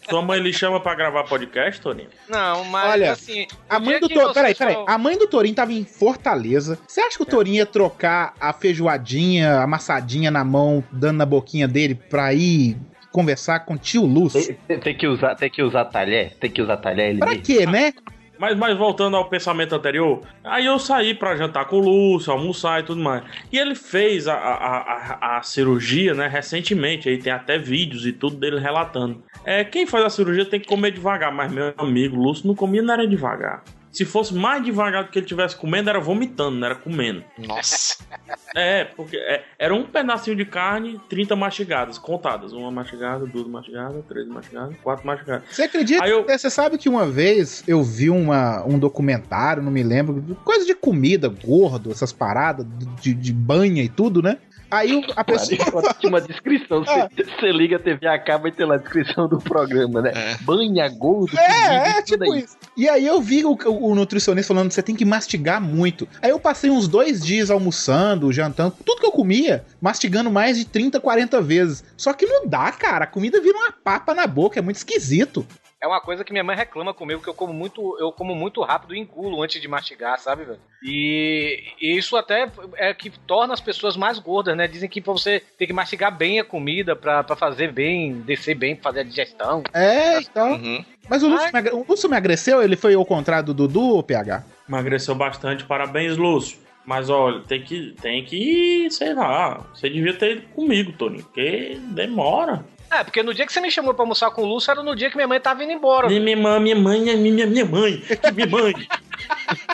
Sua 0.08 0.22
mãe 0.22 0.40
lhe 0.40 0.50
chama 0.50 0.80
pra 0.80 0.94
gravar 0.94 1.24
podcast, 1.24 1.78
Torinho? 1.82 2.08
Não, 2.26 2.64
mas 2.64 2.92
Olha, 2.92 3.12
assim. 3.12 3.46
A 3.68 3.78
mãe 3.78 4.00
do 4.00 4.08
Torinho. 4.08 4.32
Peraí, 4.32 4.54
peraí. 4.54 4.76
A 4.88 4.96
mãe 4.96 5.18
do 5.18 5.26
Torinho 5.26 5.54
tava 5.54 5.74
em 5.74 5.84
Fortaleza. 5.84 6.78
Você 6.88 7.02
acha 7.02 7.18
que 7.18 7.22
o 7.22 7.26
Torinho 7.26 7.56
ia 7.56 7.66
trocar 7.66 8.32
a 8.40 8.54
feijoadinha 8.54 9.60
amassadinha 9.60 10.30
na 10.30 10.42
mão, 10.42 10.82
dando 10.90 11.18
na 11.18 11.26
boquinha 11.26 11.68
dele, 11.68 11.94
pra 11.94 12.32
ir 12.32 12.78
conversar 13.12 13.60
com 13.60 13.74
o 13.74 13.78
tio 13.78 14.06
Lúcio? 14.06 14.56
Tem, 14.66 14.80
tem 14.80 14.96
que 14.96 15.06
usar, 15.06 15.34
tem 15.34 15.50
que 15.50 15.62
usar 15.62 15.84
talher? 15.84 16.34
Tem 16.38 16.50
que 16.50 16.62
usar 16.62 16.78
talher 16.78 17.10
ele 17.10 17.18
Pra 17.18 17.36
quê, 17.36 17.66
né? 17.66 17.92
Mas, 18.38 18.56
mas 18.56 18.76
voltando 18.76 19.16
ao 19.16 19.28
pensamento 19.28 19.74
anterior, 19.74 20.20
aí 20.44 20.66
eu 20.66 20.78
saí 20.78 21.14
pra 21.14 21.36
jantar 21.36 21.66
com 21.66 21.76
o 21.76 21.80
Lúcio, 21.80 22.32
almoçar 22.32 22.80
e 22.80 22.82
tudo 22.82 23.00
mais. 23.00 23.22
E 23.52 23.58
ele 23.58 23.74
fez 23.74 24.28
a, 24.28 24.34
a, 24.34 24.76
a, 24.76 25.38
a 25.38 25.42
cirurgia, 25.42 26.14
né, 26.14 26.28
recentemente. 26.28 27.08
Aí 27.08 27.18
tem 27.18 27.32
até 27.32 27.58
vídeos 27.58 28.06
e 28.06 28.12
tudo 28.12 28.36
dele 28.36 28.58
relatando. 28.58 29.22
É, 29.44 29.64
quem 29.64 29.86
faz 29.86 30.04
a 30.04 30.10
cirurgia 30.10 30.44
tem 30.44 30.60
que 30.60 30.66
comer 30.66 30.90
devagar, 30.90 31.32
mas 31.32 31.52
meu 31.52 31.72
amigo 31.78 32.16
Lúcio 32.16 32.46
não 32.46 32.54
comia, 32.54 32.82
era 32.92 33.06
devagar. 33.06 33.62
Se 33.96 34.04
fosse 34.04 34.34
mais 34.34 34.62
devagar 34.62 35.04
do 35.04 35.10
que 35.10 35.18
ele 35.18 35.26
tivesse 35.26 35.56
comendo, 35.56 35.88
era 35.88 35.98
vomitando, 35.98 36.56
não 36.58 36.66
era 36.66 36.74
comendo. 36.74 37.24
Nossa. 37.38 37.96
É, 38.54 38.84
porque 38.84 39.18
é, 39.18 39.44
era 39.58 39.74
um 39.74 39.84
pedacinho 39.84 40.34
de 40.34 40.46
carne, 40.46 40.98
30 41.10 41.36
mastigadas, 41.36 41.98
contadas. 41.98 42.52
Uma 42.54 42.70
mastigada, 42.70 43.26
duas 43.26 43.46
mastigadas, 43.46 44.02
três 44.08 44.26
mastigadas, 44.26 44.74
quatro 44.82 45.06
mastigadas. 45.06 45.44
Você 45.50 45.64
acredita? 45.64 46.02
Aí 46.02 46.10
eu- 46.10 46.24
Você 46.26 46.48
sabe 46.48 46.78
que 46.78 46.88
uma 46.88 47.06
vez 47.06 47.62
eu 47.68 47.82
vi 47.82 48.08
uma, 48.08 48.64
um 48.66 48.78
documentário, 48.78 49.62
não 49.62 49.70
me 49.70 49.82
lembro, 49.82 50.22
coisa 50.42 50.64
de 50.64 50.74
comida, 50.74 51.28
gordo, 51.28 51.90
essas 51.90 52.12
paradas, 52.14 52.66
de, 53.02 53.12
de 53.12 53.32
banha 53.32 53.82
e 53.82 53.90
tudo, 53.90 54.22
né? 54.22 54.38
Aí 54.70 54.94
o- 54.96 55.04
a 55.14 55.22
pessoa. 55.24 55.56
Tinha 55.98 56.10
uma 56.10 56.20
descrição. 56.20 56.84
Você, 56.86 57.24
você 57.24 57.52
liga 57.52 57.76
a 57.76 57.78
TV 57.78 58.06
acaba 58.06 58.48
e 58.48 58.52
tem 58.52 58.66
lá 58.66 58.74
a 58.74 58.78
descrição 58.78 59.28
do 59.28 59.38
programa, 59.38 60.02
né? 60.02 60.36
Banha, 60.42 60.88
gordo, 60.88 61.38
É, 61.38 61.98
é 61.98 62.02
tipo 62.02 62.34
isso. 62.34 62.56
E 62.76 62.88
aí 62.88 63.06
eu 63.06 63.20
vi 63.20 63.44
o, 63.44 63.52
o- 63.52 63.90
o 63.90 63.94
nutricionista 63.94 64.52
falando 64.52 64.68
que 64.68 64.74
você 64.74 64.82
tem 64.82 64.94
que 64.96 65.04
mastigar 65.04 65.60
muito. 65.60 66.08
Aí 66.20 66.30
eu 66.30 66.38
passei 66.40 66.70
uns 66.70 66.88
dois 66.88 67.20
dias 67.24 67.50
almoçando, 67.50 68.32
jantando, 68.32 68.74
tudo 68.84 69.00
que 69.00 69.06
eu 69.06 69.12
comia, 69.12 69.64
mastigando 69.80 70.30
mais 70.30 70.56
de 70.58 70.64
30, 70.64 71.00
40 71.00 71.40
vezes. 71.40 71.84
Só 71.96 72.12
que 72.12 72.26
não 72.26 72.46
dá, 72.46 72.70
cara. 72.72 73.04
A 73.04 73.08
comida 73.08 73.40
vira 73.40 73.56
uma 73.56 73.72
papa 73.72 74.14
na 74.14 74.26
boca, 74.26 74.58
é 74.58 74.62
muito 74.62 74.76
esquisito. 74.76 75.46
É 75.86 75.88
uma 75.88 76.00
coisa 76.00 76.24
que 76.24 76.32
minha 76.32 76.42
mãe 76.42 76.56
reclama 76.56 76.92
comigo, 76.92 77.22
que 77.22 77.28
eu 77.28 77.34
como 77.34 77.52
muito, 77.52 77.96
eu 78.00 78.10
como 78.10 78.34
muito 78.34 78.60
rápido 78.60 78.92
e 78.92 78.98
engulo 78.98 79.40
antes 79.40 79.60
de 79.62 79.68
mastigar, 79.68 80.18
sabe, 80.18 80.44
velho? 80.44 80.58
E, 80.82 81.62
e 81.80 81.96
isso 81.96 82.16
até 82.16 82.50
é 82.74 82.92
que 82.92 83.08
torna 83.08 83.54
as 83.54 83.60
pessoas 83.60 83.96
mais 83.96 84.18
gordas, 84.18 84.56
né? 84.56 84.66
Dizem 84.66 84.88
que 84.88 85.00
pra 85.00 85.12
você 85.12 85.40
tem 85.56 85.64
que 85.64 85.72
mastigar 85.72 86.10
bem 86.10 86.40
a 86.40 86.44
comida 86.44 86.96
pra, 86.96 87.22
pra 87.22 87.36
fazer 87.36 87.72
bem, 87.72 88.20
descer 88.22 88.56
bem, 88.56 88.74
pra 88.74 88.82
fazer 88.82 89.00
a 89.00 89.04
digestão. 89.04 89.62
É, 89.72 90.18
então. 90.18 90.54
Uhum. 90.54 90.84
Mas 91.08 91.22
o 91.22 91.28
Lúcio, 91.28 91.50
o 91.76 91.86
Lúcio 91.88 92.10
me 92.10 92.16
agradeceu? 92.16 92.60
Ele 92.60 92.74
foi 92.74 92.94
ao 92.94 93.06
contrário 93.06 93.46
do 93.46 93.54
Dudu 93.54 93.94
ou 93.94 94.02
PH? 94.02 94.44
Emagreceu 94.68 95.14
bastante, 95.14 95.64
parabéns, 95.64 96.16
Lúcio. 96.16 96.58
Mas 96.84 97.08
olha, 97.08 97.42
tem 97.42 97.62
que, 97.62 97.94
tem 98.02 98.24
que, 98.24 98.88
sei 98.90 99.14
lá, 99.14 99.64
você 99.72 99.88
devia 99.88 100.14
ter 100.14 100.38
ido 100.38 100.48
comigo, 100.48 100.92
Toninho, 100.92 101.22
porque 101.22 101.78
demora. 101.90 102.64
É, 102.98 103.04
porque 103.04 103.22
no 103.22 103.34
dia 103.34 103.44
que 103.46 103.52
você 103.52 103.60
me 103.60 103.70
chamou 103.70 103.92
pra 103.92 104.02
almoçar 104.04 104.30
com 104.30 104.42
o 104.42 104.46
Lúcio 104.46 104.70
era 104.70 104.82
no 104.82 104.96
dia 104.96 105.10
que 105.10 105.16
minha 105.16 105.28
mãe 105.28 105.38
tava 105.38 105.62
indo 105.62 105.72
embora. 105.72 106.08
Minha, 106.08 106.20
minha 106.20 106.36
mãe, 106.36 106.60
minha 106.60 106.76
mãe, 106.76 107.00
minha, 107.16 107.46
minha 107.46 107.64
mãe, 107.66 107.98
que 107.98 108.32
minha 108.32 108.46
mãe, 108.46 108.72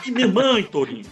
que 0.03 0.11
minha 0.11 0.27
mãe, 0.29 0.63
Toninho. 0.65 1.05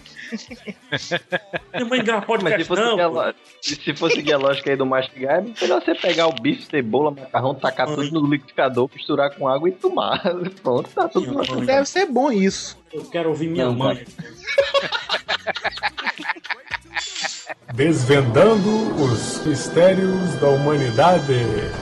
Minha 1.75 1.85
mãe 1.87 2.03
grava 2.05 2.27
Mas 2.43 2.55
se 2.55 2.65
fosse, 2.65 2.83
seguir 2.83 3.01
a 3.01 3.09
pô. 3.09 3.15
lo- 3.23 3.35
se 3.61 3.95
fosse 3.95 4.15
seguir 4.17 4.33
a 4.33 4.39
lógica 4.39 4.71
aí 4.71 4.77
do 4.77 4.87
mastigar, 4.87 5.39
é 5.39 5.41
melhor 5.61 5.83
você 5.83 5.95
pegar 5.95 6.27
o 6.29 6.33
bife, 6.33 6.63
cebola, 6.71 7.11
macarrão, 7.13 7.55
tacar 7.55 7.87
tudo 7.89 8.21
no 8.21 8.27
liquidificador, 8.29 8.89
misturar 8.95 9.31
com 9.35 9.47
água 9.49 9.69
e 9.69 9.73
tomar. 9.73 10.21
Pronto, 10.63 10.89
tá 10.91 11.09
tudo 11.09 11.29
Minha 11.31 11.43
mãe. 11.55 11.65
Deve 11.67 11.87
ser 11.89 12.07
bom 12.07 12.31
isso. 12.33 12.77
Eu 12.93 13.05
quero 13.07 13.29
ouvir 13.29 13.49
minha 13.49 13.67
Não, 13.67 13.75
mãe. 13.75 14.05
Desvendando 17.75 18.95
os 19.03 19.45
mistérios 19.45 20.35
da 20.41 20.49
humanidade. 20.49 21.35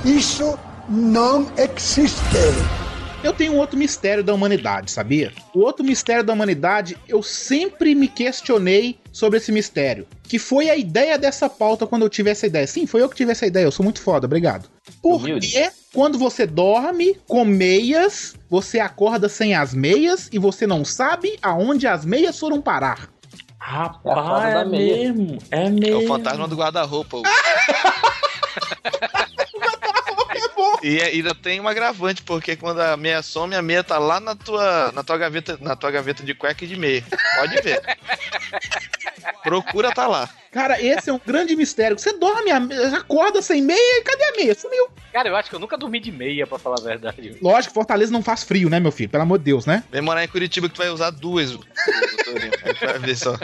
Isso 0.05 0.59
não 0.89 1.51
existe. 1.57 2.37
Eu 3.23 3.33
tenho 3.33 3.55
um 3.55 3.57
outro 3.59 3.77
mistério 3.77 4.23
da 4.23 4.33
humanidade, 4.33 4.93
sabia? 4.93 5.33
O 5.53 5.59
outro 5.61 5.85
mistério 5.85 6.23
da 6.23 6.33
humanidade, 6.33 6.97
eu 7.09 7.21
sempre 7.21 7.93
me 7.93 8.07
questionei 8.07 8.97
sobre 9.11 9.39
esse 9.39 9.51
mistério. 9.51 10.07
Que 10.23 10.39
foi 10.39 10.71
a 10.71 10.77
ideia 10.77 11.19
dessa 11.19 11.49
pauta 11.49 11.85
quando 11.85 12.03
eu 12.03 12.09
tive 12.09 12.31
essa 12.31 12.47
ideia. 12.47 12.67
Sim, 12.67 12.87
foi 12.87 13.03
eu 13.03 13.09
que 13.09 13.17
tive 13.17 13.33
essa 13.33 13.45
ideia, 13.45 13.65
eu 13.65 13.73
sou 13.73 13.83
muito 13.83 14.01
foda, 14.01 14.27
obrigado. 14.27 14.71
Por 15.03 15.21
que 15.41 15.71
quando 15.93 16.17
você 16.17 16.47
dorme 16.47 17.17
com 17.27 17.45
meias, 17.45 18.37
você 18.49 18.79
acorda 18.79 19.29
sem 19.29 19.55
as 19.55 19.75
meias 19.75 20.29
e 20.33 20.39
você 20.39 20.65
não 20.65 20.85
sabe 20.85 21.37
aonde 21.43 21.89
as 21.89 22.05
meias 22.05 22.39
foram 22.39 22.61
parar? 22.63 23.11
É 23.69 23.71
Rapaz, 23.71 24.55
é 24.55 24.65
meia. 24.65 25.13
mesmo, 25.13 25.39
é 25.51 25.65
É 25.67 25.69
mesmo. 25.71 25.99
o 26.05 26.07
fantasma 26.09 26.49
do 26.49 26.57
guarda-roupa. 26.57 27.19
E 30.83 31.01
ainda 31.01 31.35
tem 31.35 31.61
um 31.61 31.69
agravante, 31.69 32.23
porque 32.23 32.57
quando 32.57 32.81
a 32.81 32.97
meia 32.97 33.23
some, 33.23 33.55
a 33.55 33.63
meia 33.63 33.83
tá 33.85 33.99
lá 33.99 34.21
na 34.21 34.35
tua, 34.35 34.93
na 34.93 35.03
tua 35.05 35.17
gaveta, 35.19 35.59
na 35.61 35.75
tua 35.77 35.91
gaveta 35.91 36.23
de 36.23 36.35
cueca 36.35 36.65
e 36.65 36.69
de 36.69 36.77
meia. 36.77 37.05
Pode 37.37 37.61
ver. 37.63 37.81
Procura 39.43 39.93
tá 39.93 40.07
lá. 40.07 40.29
Cara, 40.51 40.81
esse 40.83 41.11
é 41.11 41.13
um 41.13 41.21
grande 41.25 41.55
mistério. 41.55 41.99
Você 41.99 42.13
dorme, 42.19 42.51
a- 42.51 42.97
acorda 42.97 43.41
sem 43.43 43.63
meia 43.63 43.99
e 43.99 44.03
cadê 44.03 44.25
a 44.25 44.33
meia? 44.33 44.55
Sumiu. 44.55 44.89
Cara, 45.13 45.29
eu 45.29 45.37
acho 45.37 45.49
que 45.49 45.55
eu 45.57 45.61
nunca 45.61 45.77
dormi 45.77 46.01
de 46.01 46.11
meia, 46.11 46.47
pra 46.47 46.59
falar 46.59 46.77
a 46.81 46.83
verdade. 46.85 47.37
Lógico, 47.41 47.75
Fortaleza 47.75 48.13
não 48.13 48.23
faz 48.23 48.43
frio, 48.45 48.69
né, 48.69 48.81
meu 48.81 48.93
filho? 48.93 49.09
Pelo 49.11 49.23
amor 49.23 49.39
de 49.39 49.45
Deus, 49.45 49.67
né? 49.67 49.85
Vem 49.91 50.01
morar 50.01 50.25
em 50.25 50.29
Curitiba 50.29 50.69
que 50.69 50.75
tu 50.75 50.79
vai 50.79 50.89
usar 50.91 51.11
duas. 51.11 51.53
Vai 52.81 52.99
ver 52.99 53.17
só. 53.17 53.35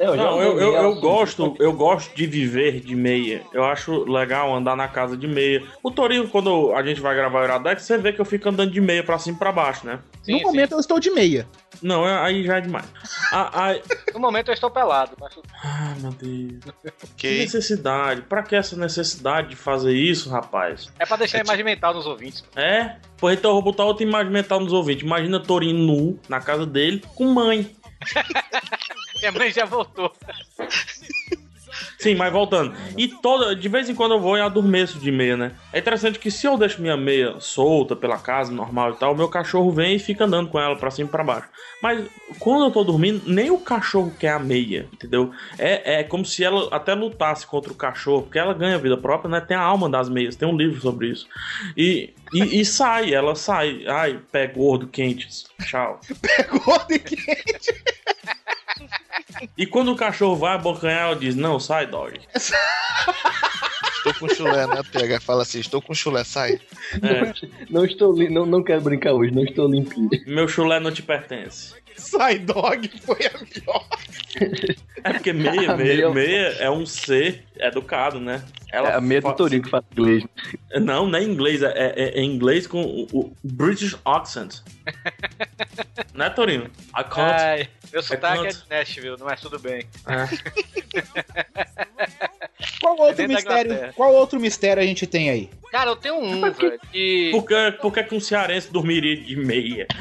Eu 0.00 0.16
Não, 0.16 0.40
eu, 0.42 0.58
eu, 0.58 0.72
eu 0.74 0.90
assim. 0.92 1.00
gosto, 1.02 1.56
eu 1.60 1.72
gosto 1.74 2.16
de 2.16 2.26
viver 2.26 2.80
de 2.80 2.96
meia. 2.96 3.42
Eu 3.52 3.62
acho 3.64 4.04
legal 4.10 4.54
andar 4.54 4.74
na 4.74 4.88
casa 4.88 5.14
de 5.14 5.28
meia. 5.28 5.62
O 5.82 5.90
Torinho, 5.90 6.26
quando 6.26 6.72
a 6.74 6.82
gente 6.82 7.02
vai 7.02 7.14
gravar 7.14 7.42
o 7.42 7.44
Iradex, 7.44 7.82
você 7.82 7.98
vê 7.98 8.10
que 8.10 8.18
eu 8.18 8.24
fico 8.24 8.48
andando 8.48 8.70
de 8.70 8.80
meia 8.80 9.04
pra 9.04 9.18
cima 9.18 9.36
e 9.36 9.38
pra 9.38 9.52
baixo, 9.52 9.86
né? 9.86 9.98
Sim, 10.22 10.32
no 10.32 10.38
sim. 10.38 10.44
momento 10.46 10.72
eu 10.72 10.80
estou 10.80 10.98
de 10.98 11.10
meia. 11.10 11.46
Não, 11.82 12.06
é- 12.08 12.18
aí 12.24 12.42
já 12.44 12.56
é 12.56 12.60
demais. 12.62 12.86
Ah, 13.32 13.50
ai- 13.66 13.82
No 14.14 14.18
momento 14.20 14.48
eu 14.48 14.54
estou 14.54 14.70
pelado. 14.70 15.12
Mas... 15.20 15.38
ah, 15.62 15.94
meu 16.00 16.10
Deus. 16.12 16.64
Que 17.16 17.28
Ok. 17.28 17.38
necessidade? 17.40 18.22
Pra 18.22 18.42
que 18.42 18.56
essa 18.56 18.74
necessidade 18.76 19.50
de 19.50 19.56
fazer 19.56 19.92
isso, 19.92 20.30
rapaz? 20.30 20.90
É 20.98 21.04
pra 21.06 21.16
deixar 21.18 21.38
a 21.38 21.42
imagem 21.42 21.64
mental 21.64 21.92
nos 21.94 22.06
ouvintes. 22.06 22.42
É? 22.56 22.96
Pois 23.18 23.38
então 23.38 23.50
eu 23.50 23.54
vou 23.56 23.62
botar 23.62 23.84
outra 23.84 24.02
imagem 24.04 24.32
mental 24.32 24.58
nos 24.60 24.72
ouvintes. 24.72 25.04
Imagina 25.04 25.38
Torinho 25.38 25.76
nu 25.78 26.18
na 26.28 26.40
casa 26.40 26.64
dele 26.66 27.02
com 27.14 27.26
mãe. 27.26 27.70
Minha 29.20 29.32
mãe 29.32 29.50
já 29.52 29.64
voltou. 29.64 30.14
Sim, 32.00 32.14
mas 32.14 32.32
voltando. 32.32 32.74
E 32.96 33.08
toda, 33.08 33.54
de 33.54 33.68
vez 33.68 33.90
em 33.90 33.94
quando 33.94 34.14
eu 34.14 34.20
vou 34.20 34.36
e 34.36 34.40
adormeço 34.40 34.98
de 34.98 35.12
meia, 35.12 35.36
né? 35.36 35.52
É 35.70 35.78
interessante 35.80 36.18
que 36.18 36.30
se 36.30 36.46
eu 36.46 36.56
deixo 36.56 36.80
minha 36.80 36.96
meia 36.96 37.38
solta 37.40 37.94
pela 37.94 38.16
casa, 38.16 38.50
normal 38.50 38.92
e 38.92 38.96
tal, 38.96 39.14
meu 39.14 39.28
cachorro 39.28 39.70
vem 39.70 39.96
e 39.96 39.98
fica 39.98 40.24
andando 40.24 40.48
com 40.48 40.58
ela 40.58 40.74
pra 40.76 40.90
cima 40.90 41.08
e 41.08 41.12
pra 41.12 41.22
baixo. 41.22 41.48
Mas 41.82 42.06
quando 42.38 42.64
eu 42.64 42.70
tô 42.70 42.82
dormindo, 42.84 43.22
nem 43.26 43.50
o 43.50 43.58
cachorro 43.58 44.14
quer 44.18 44.32
a 44.32 44.38
meia, 44.38 44.88
entendeu? 44.90 45.30
É, 45.58 46.00
é 46.00 46.02
como 46.02 46.24
se 46.24 46.42
ela 46.42 46.68
até 46.74 46.94
lutasse 46.94 47.46
contra 47.46 47.70
o 47.70 47.76
cachorro, 47.76 48.22
porque 48.22 48.38
ela 48.38 48.54
ganha 48.54 48.78
vida 48.78 48.96
própria, 48.96 49.30
né? 49.30 49.40
Tem 49.40 49.56
a 49.56 49.60
alma 49.60 49.88
das 49.88 50.08
meias, 50.08 50.36
tem 50.36 50.48
um 50.48 50.56
livro 50.56 50.80
sobre 50.80 51.08
isso. 51.08 51.28
E, 51.76 52.14
e, 52.32 52.60
e 52.60 52.64
sai, 52.64 53.12
ela 53.12 53.34
sai. 53.34 53.84
Ai, 53.86 54.18
pé 54.32 54.46
gordo, 54.46 54.86
quentes. 54.86 55.44
Tchau. 55.66 56.00
Gordo 56.64 56.94
e 56.94 56.98
quente. 56.98 57.74
E 59.56 59.66
quando 59.66 59.92
o 59.92 59.96
cachorro 59.96 60.36
vai 60.36 60.54
abocanhar, 60.54 61.02
ela 61.06 61.16
diz: 61.16 61.34
Não, 61.34 61.58
sai, 61.60 61.86
dog. 61.86 62.18
Estou 63.96 64.14
com 64.14 64.28
chulé, 64.34 64.66
né? 64.66 64.82
Pega, 64.90 65.20
fala 65.20 65.42
assim, 65.42 65.60
estou 65.60 65.82
com 65.82 65.92
chulé, 65.94 66.24
sai. 66.24 66.58
É, 67.02 67.32
Não 67.68 67.84
estou 67.84 68.16
não, 68.30 68.46
não 68.46 68.62
quero 68.62 68.80
brincar 68.80 69.12
hoje, 69.12 69.30
não 69.32 69.44
estou 69.44 69.70
limpinho. 69.70 70.08
meu 70.26 70.48
chulé 70.48 70.80
não 70.80 70.90
te 70.90 71.02
pertence. 71.02 71.74
Sai 71.96 72.38
dog 72.38 72.90
foi 73.04 73.18
a 73.26 73.30
pior. 73.30 73.86
É 75.04 75.12
porque 75.12 75.34
meia, 75.34 75.76
meia, 75.76 76.08
meia- 76.08 76.48
é 76.58 76.70
um 76.70 76.86
ser 76.86 77.44
educado, 77.58 78.18
né? 78.18 78.42
É 78.72 78.78
a 78.78 79.00
meia 79.02 79.20
do 79.20 79.28
fa- 79.28 79.34
Torinho 79.34 79.62
que 79.62 79.68
fala 79.68 79.84
inglês. 79.92 80.24
Não, 80.80 81.06
não 81.06 81.18
é 81.18 81.22
inglês, 81.22 81.62
é, 81.62 81.68
é- 81.76 82.18
é 82.20 82.22
inglês 82.22 82.66
com 82.66 82.80
o, 82.82 83.06
o 83.12 83.36
British 83.44 83.98
accent. 84.02 84.60
né, 86.14 86.30
Torinho? 86.30 86.70
I 86.98 87.04
can't. 87.04 87.20
Ai, 87.42 87.68
meu 87.92 88.02
sotaque 88.02 88.46
é 88.46 88.50
de 88.50 88.62
Nashville, 88.68 89.16
mas 89.20 89.40
tudo 89.40 89.58
bem. 89.58 89.86
É. 90.06 90.26
Qual 92.80 92.98
outro 92.98 93.28
mistério? 93.28 93.92
Qual 93.94 94.12
outro 94.14 94.40
mistério 94.40 94.82
a 94.82 94.86
gente 94.86 95.06
tem 95.06 95.30
aí? 95.30 95.48
Cara, 95.70 95.90
eu 95.90 95.96
tenho 95.96 96.16
um, 96.16 96.52
velho, 96.52 96.80
que... 96.90 97.30
Por 97.30 97.46
que, 97.46 97.72
por 97.80 97.92
que 97.92 98.02
que 98.04 98.14
um 98.14 98.20
cearense 98.20 98.72
dormiria 98.72 99.16
de 99.16 99.36
meia? 99.36 99.86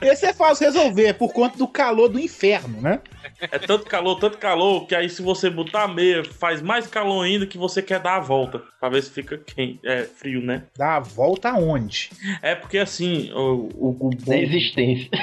Esse 0.00 0.26
é 0.26 0.32
fácil 0.32 0.66
resolver 0.66 1.14
por 1.14 1.32
conta 1.32 1.58
do 1.58 1.66
calor 1.68 2.08
do 2.08 2.18
inferno, 2.18 2.80
né? 2.80 3.00
É 3.40 3.58
tanto 3.58 3.84
calor, 3.86 4.18
tanto 4.18 4.36
calor, 4.38 4.86
que 4.86 4.94
aí 4.94 5.08
se 5.08 5.22
você 5.22 5.48
botar 5.48 5.84
a 5.84 5.88
meia, 5.88 6.24
faz 6.24 6.60
mais 6.60 6.86
calor 6.86 7.22
ainda 7.24 7.46
que 7.46 7.56
você 7.56 7.80
quer 7.80 8.00
dar 8.00 8.16
a 8.16 8.20
volta. 8.20 8.62
Pra 8.80 8.88
ver 8.88 9.02
se 9.02 9.10
fica 9.10 9.38
quente. 9.38 9.78
É 9.84 10.02
frio, 10.04 10.40
né? 10.42 10.64
Dá 10.76 10.96
a 10.96 11.00
volta 11.00 11.50
aonde? 11.50 12.10
É 12.42 12.54
porque 12.54 12.78
assim, 12.78 13.30
o, 13.32 13.68
o, 13.74 14.08
o 14.08 14.10
Da 14.26 14.36
existência. 14.36 15.08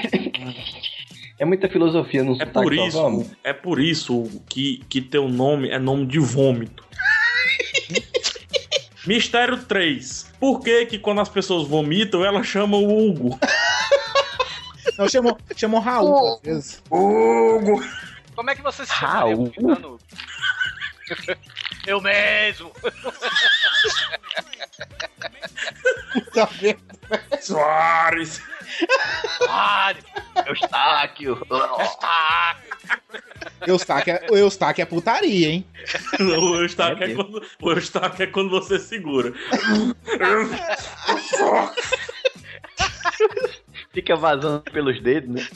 É 1.37 1.43
muita 1.43 1.67
filosofia 1.67 2.23
no 2.23 2.41
É 2.41 2.45
por 2.45 2.73
isso, 2.73 2.97
vamos. 2.97 3.27
é 3.43 3.51
por 3.51 3.77
isso 3.81 4.23
que, 4.47 4.81
que 4.87 5.01
teu 5.01 5.27
nome 5.27 5.67
é 5.69 5.77
nome 5.77 6.05
de 6.05 6.17
vômito. 6.17 6.81
Mistério 9.05 9.57
3. 9.57 10.31
Por 10.39 10.61
que 10.61 10.85
que 10.85 10.97
quando 10.97 11.19
as 11.19 11.27
pessoas 11.27 11.67
vomitam, 11.67 12.23
elas 12.23 12.47
chamam 12.47 12.85
o 12.85 13.09
Hugo? 13.09 13.37
Não, 14.97 15.09
chamou, 15.09 15.37
chamou 15.57 15.81
Raul, 15.81 16.35
às 16.35 16.41
vezes. 16.41 16.83
Hugo! 16.89 17.83
Como 18.35 18.49
é 18.49 18.55
que 18.55 18.61
você 18.61 18.85
se 18.85 18.91
Raul. 18.91 19.51
chama? 19.53 19.75
Mano? 19.75 19.99
Eu 21.85 22.01
mesmo. 22.01 22.71
Tá 26.33 26.45
vendo? 26.45 26.81
Soares! 27.41 28.41
Eustáquio. 30.47 31.47
Eustáquio 33.67 34.13
é, 34.13 34.27
o 34.31 34.37
Eustáquio 34.37 34.81
é 34.81 34.85
putaria, 34.85 35.49
hein? 35.49 35.65
o 36.19 36.55
Eustáquio 36.61 37.03
é, 37.03 37.15
quando, 37.15 37.41
o 37.61 37.71
Eustáquio 37.71 38.23
é 38.23 38.27
quando 38.27 38.49
você 38.49 38.79
segura. 38.79 39.33
Fica 43.93 44.15
vazando 44.15 44.61
pelos 44.63 45.01
dedos, 45.01 45.29
né? 45.29 45.47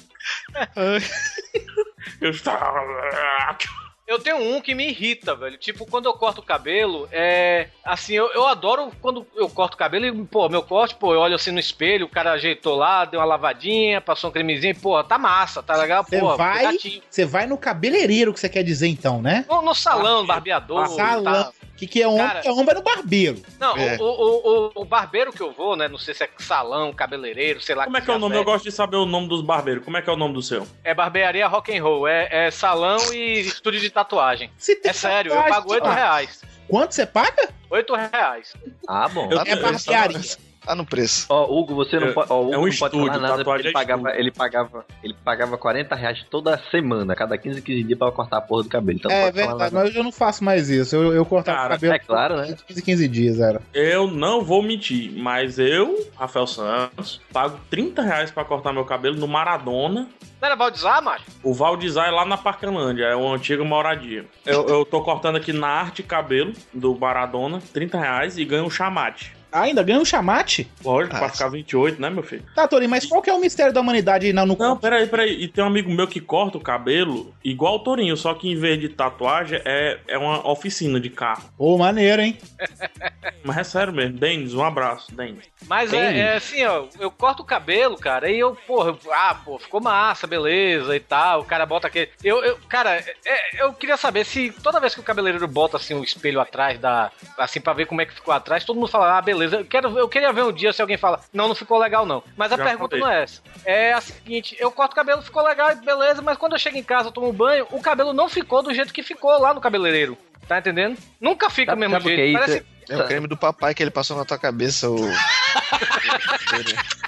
Eustáquio. 2.22 3.89
Eu 4.10 4.18
tenho 4.18 4.38
um 4.38 4.60
que 4.60 4.74
me 4.74 4.88
irrita, 4.90 5.36
velho. 5.36 5.56
Tipo, 5.56 5.86
quando 5.86 6.08
eu 6.08 6.14
corto 6.14 6.42
o 6.42 6.44
cabelo, 6.44 7.08
é. 7.12 7.68
Assim, 7.86 8.14
eu, 8.16 8.28
eu 8.34 8.48
adoro 8.48 8.92
quando 9.02 9.24
eu 9.36 9.48
corto 9.48 9.76
o 9.76 9.78
cabelo 9.78 10.06
e, 10.08 10.26
pô, 10.26 10.50
meu 10.50 10.64
corte, 10.64 10.96
pô, 10.96 11.14
eu 11.14 11.20
olho 11.20 11.36
assim 11.36 11.52
no 11.52 11.60
espelho, 11.60 12.08
o 12.08 12.10
cara 12.10 12.32
ajeitou 12.32 12.76
lá, 12.76 13.06
deu 13.06 13.20
uma 13.20 13.26
lavadinha, 13.26 14.02
passou 14.02 14.32
um 14.32 14.34
cremezinho, 14.34 14.76
pô, 14.80 15.04
tá 15.04 15.20
massa, 15.20 15.62
tá 15.62 15.76
legal, 15.76 16.04
Você 16.04 16.20
pô. 16.20 16.36
vai, 16.36 16.76
você 17.08 17.24
vai 17.26 17.46
no 17.46 17.56
cabeleireiro 17.58 18.34
que 18.34 18.40
você 18.40 18.50
quer 18.50 18.64
dizer 18.64 18.88
então, 18.88 19.22
né? 19.22 19.46
No, 19.48 19.62
no 19.62 19.76
salão, 19.76 20.26
barbeador. 20.26 20.86
e 20.86 20.90
Salão. 20.90 21.24
tal. 21.44 21.54
Que 21.78 21.88
que 21.88 22.02
é 22.02 22.08
homem? 22.10 22.28
Cara- 22.28 22.42
é 22.44 22.52
homem 22.52 22.68
é 22.72 22.74
no 22.74 22.82
barbeiro. 22.82 23.42
Não, 23.58 23.78
É. 23.78 23.96
o, 23.98 24.04
o, 24.04 24.68
o, 24.76 24.82
o 24.82 24.86
barbeiro 24.86 25.32
que 25.32 25.40
eu 25.40 25.54
vou, 25.54 25.78
né? 25.78 25.88
Não 25.88 25.98
sei 25.98 26.14
se 26.14 26.26
é 26.26 26.30
salão, 26.38 26.92
cabeleireiro, 26.92 27.62
sei 27.62 27.74
lá. 27.74 27.86
Como 27.86 27.96
é 27.96 28.02
que 28.02 28.12
é 28.12 28.16
o 28.16 28.20
nome? 28.20 28.36
Eu 28.36 28.44
gosto 28.44 28.66
de 28.66 28.72
saber 28.74 28.98
o 28.98 29.06
nome 29.06 29.30
dos 29.30 29.42
barbeiros. 29.42 29.86
Como 29.86 29.96
é 29.96 30.02
que 30.02 30.10
é 30.10 30.14
o 30.14 30.18
nome 30.18 30.34
do 30.34 30.42
seu? 30.42 30.68
É 30.84 30.94
barbearia 30.94 31.48
rock 31.48 31.74
and 31.78 31.82
roll, 31.82 32.06
é, 32.06 32.28
é 32.48 32.52
salão 32.52 32.98
e 33.14 33.40
estúdio 33.40 33.80
de 33.80 33.90
tatuagem. 34.04 34.52
é 34.84 34.94
sério, 34.94 35.34
eu 35.34 35.44
pago 35.44 35.72
8 35.72 35.86
ah. 35.86 35.94
reais. 35.94 36.42
Quanto 36.68 36.94
você 36.94 37.06
paga? 37.06 37.50
8 37.70 37.96
reais. 37.96 38.54
Ah, 38.88 39.08
bom. 39.10 39.30
É 39.46 39.56
barbearia. 39.56 40.20
Tá 40.66 40.76
no 40.76 40.86
preço. 40.86 41.26
Ó, 41.30 41.46
Hugo, 41.60 41.74
você 41.74 42.00
não 42.00 42.10
É- 42.10 42.12
pode. 42.12 42.32
Ó, 42.32 42.42
Hugo 42.42 42.54
é 42.54 42.58
um 42.58 42.62
não 42.62 42.68
pode 42.68 42.78
falar 42.78 42.90
estúdio, 42.92 43.22
nada 43.22 43.28
porque 43.28 43.38
tatuagem 43.38 43.62
ele 43.66 43.70
é 43.70 43.74
pagava, 43.74 44.02
estúdio. 44.02 44.20
ele 44.22 44.32
pagava. 44.32 44.86
Ele 45.04 45.16
pagava 45.26 45.58
40 45.58 45.96
reais 45.96 46.26
toda 46.30 46.62
semana, 46.70 47.16
cada 47.16 47.38
15, 47.38 47.62
15 47.62 47.84
dias 47.84 47.98
pra 47.98 48.12
cortar 48.12 48.38
a 48.38 48.42
porra 48.42 48.64
do 48.64 48.70
cabelo. 48.70 48.98
Então 49.00 49.10
é 49.12 49.32
verdade, 49.32 49.74
mas 49.74 49.96
eu 49.96 50.04
não 50.04 50.12
faço 50.12 50.44
mais 50.44 50.70
isso. 50.70 50.96
Eu, 50.96 51.14
eu 51.14 51.26
cortava 51.26 51.58
o 51.58 51.62
Cara, 51.62 51.74
cabelo. 51.76 51.94
é 51.94 52.00
claro, 52.00 52.38
né? 52.38 52.56
15, 52.68 52.82
15 52.82 53.08
dias, 53.08 53.40
era. 53.40 53.62
Eu 53.74 54.08
não 54.08 54.44
vou 54.44 54.62
mentir, 54.62 55.12
mas 55.18 55.58
eu, 55.58 56.08
Rafael 56.18 56.46
Santos, 56.48 57.22
pago 57.32 57.60
30 57.70 58.02
reais 58.02 58.30
pra 58.32 58.44
cortar 58.46 58.74
meu 58.74 58.86
cabelo 58.86 59.16
no 59.16 59.28
Maradona. 59.28 60.08
Não 60.42 60.46
era 60.46 60.56
Valdizar, 60.56 61.02
macho? 61.04 61.26
O 61.44 61.54
Valdizar 61.54 62.08
é 62.08 62.12
lá 62.12 62.24
na 62.26 62.38
Parcanlândia, 62.38 63.06
é 63.06 63.16
uma 63.16 63.36
antiga 63.36 63.64
moradia. 63.64 64.26
Eu, 64.46 64.66
eu 64.68 64.86
tô 64.86 65.02
cortando 65.02 65.36
aqui 65.36 65.52
na 65.52 65.68
arte 65.68 66.02
cabelo 66.04 66.54
do 66.74 66.96
Maradona, 66.98 67.62
30 67.74 67.98
reais, 68.00 68.38
e 68.38 68.46
ganho 68.46 68.64
um 68.66 68.70
chamate. 68.70 69.34
Ah, 69.52 69.62
ainda 69.62 69.82
ganha 69.84 70.00
um 70.00 70.06
chamate? 70.06 70.70
Lógico, 70.84 71.16
Ah, 71.16 71.20
pra 71.20 71.30
ficar 71.30 71.50
28, 71.50 72.02
né, 72.02 72.10
meu 72.10 72.24
filho? 72.24 72.44
Tá, 72.56 72.68
Torinho, 72.68 72.90
mas 72.90 73.06
qual 73.06 73.22
que 73.22 73.30
é 73.30 73.34
o 73.34 73.40
mistério 73.40 73.74
da 73.74 73.82
humanidade 73.82 74.32
na- 74.32 74.46
no 74.46 74.56
Não, 74.58 74.78
peraí, 74.78 75.08
peraí. 75.08 75.42
E 75.44 75.48
tem 75.48 75.64
um 75.64 75.68
amigo 75.68 75.92
meu 75.92 76.08
que 76.08 76.20
corta 76.20 76.58
o 76.58 76.62
cabelo 76.62 77.34
igual 77.44 77.76
o 77.76 77.80
Torinho, 77.80 78.16
só 78.16 78.34
que 78.34 78.50
em 78.52 78.56
vez 78.56 78.80
de 78.80 78.90
tatuagem 78.90 79.62
é, 79.66 80.00
é 80.08 80.18
uma 80.18 80.48
oficina 80.50 81.00
de 81.00 81.10
carro. 81.10 81.44
Ô, 81.58 81.78
maneiro, 81.78 82.22
hein? 82.22 82.38
Mas 83.44 83.58
é 83.58 83.64
sério 83.64 83.94
mesmo. 83.94 84.18
Denis, 84.18 84.54
um 84.54 84.64
abraço, 84.64 85.14
Denis. 85.16 85.46
Mas 85.68 85.94
é, 85.94 86.18
é 86.20 86.36
assim, 86.36 86.64
ó, 86.66 86.86
eu 87.00 87.10
corto 87.10 87.42
o 87.42 87.46
cabelo, 87.46 87.98
cara, 87.98 88.30
e 88.30 88.38
eu, 88.40 88.56
porra, 88.68 88.90
eu- 88.90 89.14
ah, 89.14 89.34
pô, 89.44 89.58
ficou 89.58 89.82
massa, 89.82 90.28
beleza 90.28 90.96
e 90.96 91.00
tal. 91.00 91.42
O 91.42 91.46
cara 91.46 91.66
bota 91.66 91.88
aquele. 91.88 92.10
Eu, 92.24 92.44
eu 92.44 92.58
cara, 92.68 93.04
é- 93.26 93.64
eu 93.64 93.74
queria 93.74 93.98
saber 93.98 94.26
se 94.26 94.52
toda 94.64 94.80
vez 94.80 94.94
que 94.94 95.00
o 95.00 95.04
cabeleireiro 95.04 95.48
bota 95.48 95.78
assim 95.78 95.94
o 95.94 96.04
espelho 96.04 96.40
atrás 96.40 96.78
da. 96.80 97.12
Assim, 97.38 97.62
pra 97.62 97.74
ver 97.74 97.86
como 97.86 98.02
é 98.02 98.06
que 98.06 98.14
ficou 98.14 98.34
atrás, 98.34 98.64
todo 98.64 98.76
mundo 98.78 98.90
fala, 98.90 99.18
ah, 99.18 99.22
beleza. 99.22 99.39
Eu, 99.44 99.66
quero, 99.66 99.98
eu 99.98 100.10
queria 100.10 100.32
ver 100.34 100.44
um 100.44 100.52
dia 100.52 100.74
se 100.74 100.82
alguém 100.82 100.98
fala, 100.98 101.20
não, 101.34 101.48
não 101.48 101.56
ficou 101.56 101.78
legal, 101.78 102.06
não. 102.06 102.24
Mas 102.36 102.52
a 102.52 102.58
Já 102.58 102.64
pergunta 102.64 102.98
falei. 102.98 103.04
não 103.04 103.12
é 103.12 103.24
essa. 103.24 103.42
É 103.66 103.94
a 103.94 104.02
seguinte, 104.02 104.56
eu 104.60 104.72
corto 104.72 104.94
o 104.94 104.96
cabelo, 104.96 105.22
ficou 105.22 105.44
legal, 105.44 105.76
beleza, 105.78 106.22
mas 106.22 106.38
quando 106.38 106.54
eu 106.54 106.60
chego 106.60 106.78
em 106.78 106.84
casa, 106.84 107.10
eu 107.10 107.12
tomo 107.12 107.32
banho, 107.32 107.68
o 107.72 107.82
cabelo 107.82 108.14
não 108.14 108.28
ficou 108.30 108.64
do 108.64 108.74
jeito 108.74 108.94
que 108.94 109.04
ficou 109.04 109.40
lá 109.40 109.54
no 109.54 109.62
cabeleireiro. 109.62 110.18
Tá 110.48 110.58
entendendo? 110.58 110.98
Nunca 111.22 111.50
fica 111.50 111.76
do 111.76 111.80
mesmo 111.80 112.00
jeito. 112.00 112.38
é? 112.38 112.40
Parece, 112.40 112.66
É 112.90 112.98
o 112.98 113.06
creme 113.06 113.28
do 113.28 113.38
papai 113.38 113.76
que 113.76 113.84
ele 113.84 113.92
passou 113.92 114.18
na 114.18 114.26
tua 114.26 114.38
cabeça, 114.38 114.90
o. 114.90 114.98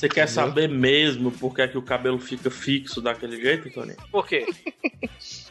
Você 0.00 0.08
quer 0.08 0.26
saber 0.26 0.66
mesmo 0.66 1.30
por 1.30 1.54
que, 1.54 1.60
é 1.60 1.68
que 1.68 1.76
o 1.76 1.82
cabelo 1.82 2.18
fica 2.18 2.50
fixo 2.50 3.02
daquele 3.02 3.38
jeito, 3.38 3.68
Toninho? 3.70 3.98
Por 4.10 4.26
quê? 4.26 4.46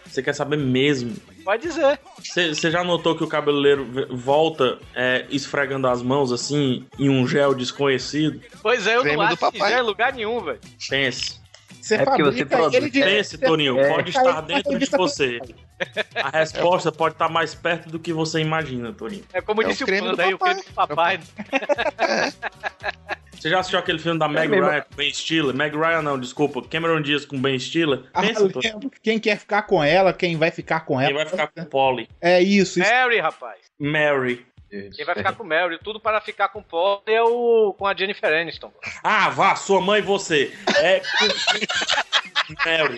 Você 0.03 0.23
quer 0.23 0.33
saber 0.33 0.57
mesmo? 0.57 1.15
Pode 1.45 1.61
dizer. 1.61 1.99
Você 2.17 2.71
já 2.71 2.83
notou 2.83 3.15
que 3.15 3.23
o 3.23 3.27
cabeleireiro 3.27 3.85
v- 3.85 4.05
volta 4.09 4.79
é, 4.95 5.27
esfregando 5.29 5.87
as 5.87 6.01
mãos 6.01 6.31
assim 6.31 6.83
em 6.97 7.09
um 7.09 7.27
gel 7.27 7.53
desconhecido? 7.53 8.41
Pois 8.63 8.87
é, 8.87 8.95
eu 8.97 9.01
Creme 9.01 9.17
não 9.17 9.27
do 9.27 9.33
acho 9.33 9.51
que 9.51 9.59
já 9.59 9.69
é 9.69 9.81
lugar 9.83 10.13
nenhum, 10.13 10.39
velho. 10.43 10.59
Pense. 10.89 11.38
Você 11.81 11.95
É 11.95 12.05
porque 12.05 12.23
você 12.23 12.45
produz. 12.45 12.73
ele. 12.75 12.91
Pense, 12.91 13.37
Toninho, 13.37 13.79
É. 13.79 13.93
pode 13.93 14.09
estar 14.09 14.41
dentro 14.41 14.77
de 14.77 14.85
você. 14.85 15.39
A 16.15 16.29
resposta 16.29 16.91
pode 16.91 17.15
estar 17.15 17.29
mais 17.29 17.55
perto 17.55 17.89
do 17.89 17.99
que 17.99 18.11
você 18.13 18.39
imagina, 18.41 18.91
Toninho. 18.93 19.23
É 19.33 19.41
como 19.41 19.61
É 19.63 19.67
disse 19.67 19.83
o 19.83 19.87
o 19.87 19.89
Panda 19.89 20.23
aí, 20.23 20.33
o 20.33 20.37
papai. 20.37 20.53
creme 20.55 20.67
do 20.67 20.73
papai. 20.73 21.19
Você 23.39 23.49
já 23.49 23.59
assistiu 23.59 23.79
aquele 23.79 23.99
filme 23.99 24.19
da 24.19 24.27
Meg 24.27 24.49
mesmo. 24.49 24.65
Ryan 24.67 24.81
com 24.81 24.95
Ben 24.97 25.13
Stiller? 25.13 25.55
Meg 25.55 25.73
Ryan 25.73 26.01
não, 26.01 26.19
desculpa. 26.19 26.61
Cameron 26.61 27.01
Diaz 27.01 27.23
com 27.23 27.39
Ben 27.41 27.57
Stiller? 27.57 28.01
Ah, 28.13 28.21
Pensa. 28.21 28.49
Quem 29.01 29.17
quer 29.17 29.37
ficar 29.39 29.61
com 29.61 29.81
ela, 29.81 30.11
quem 30.11 30.35
vai 30.35 30.51
ficar 30.51 30.81
com 30.81 30.99
ela. 30.99 31.07
Quem 31.07 31.15
vai 31.15 31.25
ficar 31.25 31.47
com 31.47 31.63
Polly? 31.63 32.09
É 32.19 32.41
isso, 32.41 32.81
isso. 32.81 32.91
Mary, 32.91 33.19
rapaz. 33.19 33.59
Mary. 33.79 34.45
Quem 34.69 35.05
vai 35.05 35.15
ficar 35.15 35.33
com 35.33 35.43
o 35.43 35.47
Mary, 35.47 35.79
tudo 35.83 35.99
para 35.99 36.21
ficar 36.21 36.49
com 36.49 36.59
o 36.59 36.63
Paul 36.63 37.01
é 37.07 37.21
o 37.23 37.73
com 37.77 37.87
a 37.87 37.95
Jennifer 37.95 38.31
Aniston. 38.31 38.71
Ah, 39.03 39.29
vá, 39.29 39.55
sua 39.55 39.81
mãe 39.81 39.99
e 39.99 40.03
você. 40.03 40.53
É. 40.77 41.01
Mary. 42.65 42.97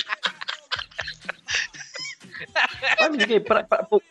Mas 2.99 3.29
aí, 3.29 3.39
pra- 3.39 3.63
pra- 3.63 3.83
por, 3.83 4.01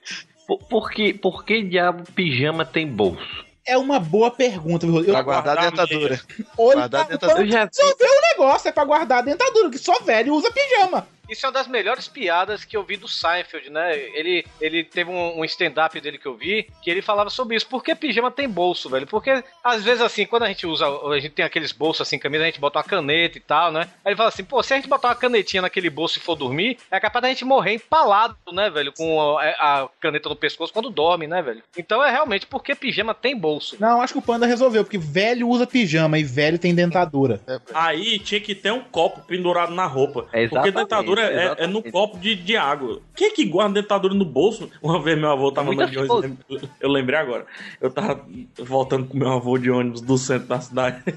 por, 0.69 0.91
que, 0.91 1.13
por 1.15 1.45
que 1.45 1.63
diabo 1.63 2.05
pijama 2.13 2.65
tem 2.65 2.87
bolso? 2.87 3.45
É 3.67 3.77
uma 3.77 4.01
boa 4.01 4.31
pergunta, 4.31 4.87
viu? 4.87 4.99
Eu, 5.05 5.13
Pra 5.13 5.23
guardar 5.23 5.59
a 5.59 5.61
guardar 5.63 5.87
dentadura. 5.87 6.21
olha, 6.59 6.75
guardar 6.77 7.01
a 7.03 7.05
dentadura. 7.09 7.69
Só 7.73 7.95
vê 7.97 8.05
o 8.05 8.21
negócio, 8.33 8.69
é 8.69 8.73
pra 8.73 8.85
guardar 8.85 9.19
a 9.19 9.23
dentadura, 9.23 9.71
que 9.71 9.79
só 9.79 10.01
velho 10.01 10.35
usa 10.35 10.51
pijama. 10.51 11.07
Isso 11.31 11.47
é 11.47 11.49
uma 11.49 11.53
das 11.53 11.69
melhores 11.69 12.09
piadas 12.09 12.65
que 12.65 12.77
eu 12.77 12.83
vi 12.83 12.97
do 12.97 13.07
Seinfeld, 13.07 13.71
né? 13.71 13.97
Ele, 13.97 14.45
ele 14.61 14.83
teve 14.83 15.11
um, 15.11 15.41
um 15.41 15.45
stand-up 15.45 15.99
dele 16.01 16.19
que 16.19 16.27
eu 16.27 16.35
vi, 16.35 16.69
que 16.83 16.91
ele 16.91 17.01
falava 17.01 17.31
sobre 17.31 17.57
isso. 17.57 17.67
Por 17.67 17.85
que 17.85 17.95
pijama 17.95 18.31
tem 18.31 18.49
bolso, 18.49 18.91
velho? 18.91 19.07
Porque, 19.07 19.43
às 19.63 19.85
vezes, 19.85 20.01
assim, 20.03 20.27
quando 20.27 20.43
a 20.43 20.49
gente 20.49 20.67
usa, 20.67 20.87
a 20.87 21.19
gente 21.21 21.33
tem 21.33 21.45
aqueles 21.45 21.73
bolsos 21.73 22.07
assim, 22.07 22.19
camisa, 22.19 22.43
a 22.43 22.47
gente 22.47 22.61
bota 22.61 22.79
uma 22.79 22.85
caneta 22.85 23.39
e 23.39 23.41
tal, 23.41 23.71
né? 23.71 23.89
Aí 24.05 24.11
ele 24.11 24.17
fala 24.17 24.29
assim, 24.29 24.45
pô, 24.45 24.63
se 24.63 24.73
a 24.73 24.77
gente 24.77 24.89
botar 24.89 25.09
uma 25.09 25.15
canetinha 25.15 25.63
naquele 25.63 25.89
bolso 25.89 26.19
e 26.19 26.21
for 26.21 26.35
dormir, 26.35 26.79
é 26.91 26.99
capaz 26.99 27.23
da 27.23 27.29
gente 27.29 27.45
morrer 27.45 27.75
empalado, 27.75 28.37
né, 28.53 28.69
velho? 28.69 28.93
Com 28.93 29.39
a, 29.39 29.45
a 29.45 29.89
caneta 30.01 30.29
no 30.29 30.37
pescoço 30.37 30.73
quando 30.73 30.91
dorme, 30.91 31.27
né, 31.27 31.41
velho? 31.43 31.63
Então 31.79 32.05
é 32.05 32.11
realmente 32.11 32.47
porque 32.47 32.75
pijama 32.75 33.15
tem 33.15 33.37
bolso. 33.37 33.77
Não, 33.79 34.01
acho 34.03 34.15
que 34.15 34.19
o 34.19 34.23
Panda 34.23 34.47
resolveu, 34.47 34.83
porque 34.83 34.99
velho 34.99 35.49
usa 35.49 35.67
pijama 35.67 36.19
e 36.19 36.25
velho 36.25 36.59
tem 36.59 36.75
dentadura. 36.75 37.41
Aí 37.73 38.19
tinha 38.19 38.41
que 38.41 38.55
ter 38.55 38.73
um 38.73 38.81
copo 38.81 39.21
pendurado 39.23 39.73
na 39.73 39.87
roupa. 39.87 40.27
É 40.33 40.49
porque 40.49 40.69
exatamente, 40.69 41.20
dentadura 41.29 41.57
é, 41.61 41.65
é 41.65 41.67
no 41.67 41.83
copo 41.83 42.19
de, 42.19 42.35
de 42.35 42.57
água. 42.57 43.01
Quem 43.15 43.29
é 43.29 43.31
que 43.31 43.45
guarda 43.45 43.81
dentadura 43.81 44.15
no 44.15 44.25
bolso? 44.25 44.71
Uma 44.83 45.03
vez 45.03 45.19
meu 45.19 45.31
avô 45.31 45.53
tava 45.53 45.73
andando 45.73 45.91
de 45.91 45.99
ônibus. 45.99 46.63
Eu 46.81 46.91
lembrei 46.91 47.19
agora. 47.19 47.47
Eu 47.81 47.91
tava 47.91 48.25
voltando 48.59 49.07
com 49.07 49.17
meu 49.17 49.33
avô 49.33 49.59
de 49.59 49.71
ônibus 49.71 50.01
do 50.01 50.17
centro 50.19 50.49
da 50.49 50.61
cidade. 50.61 51.03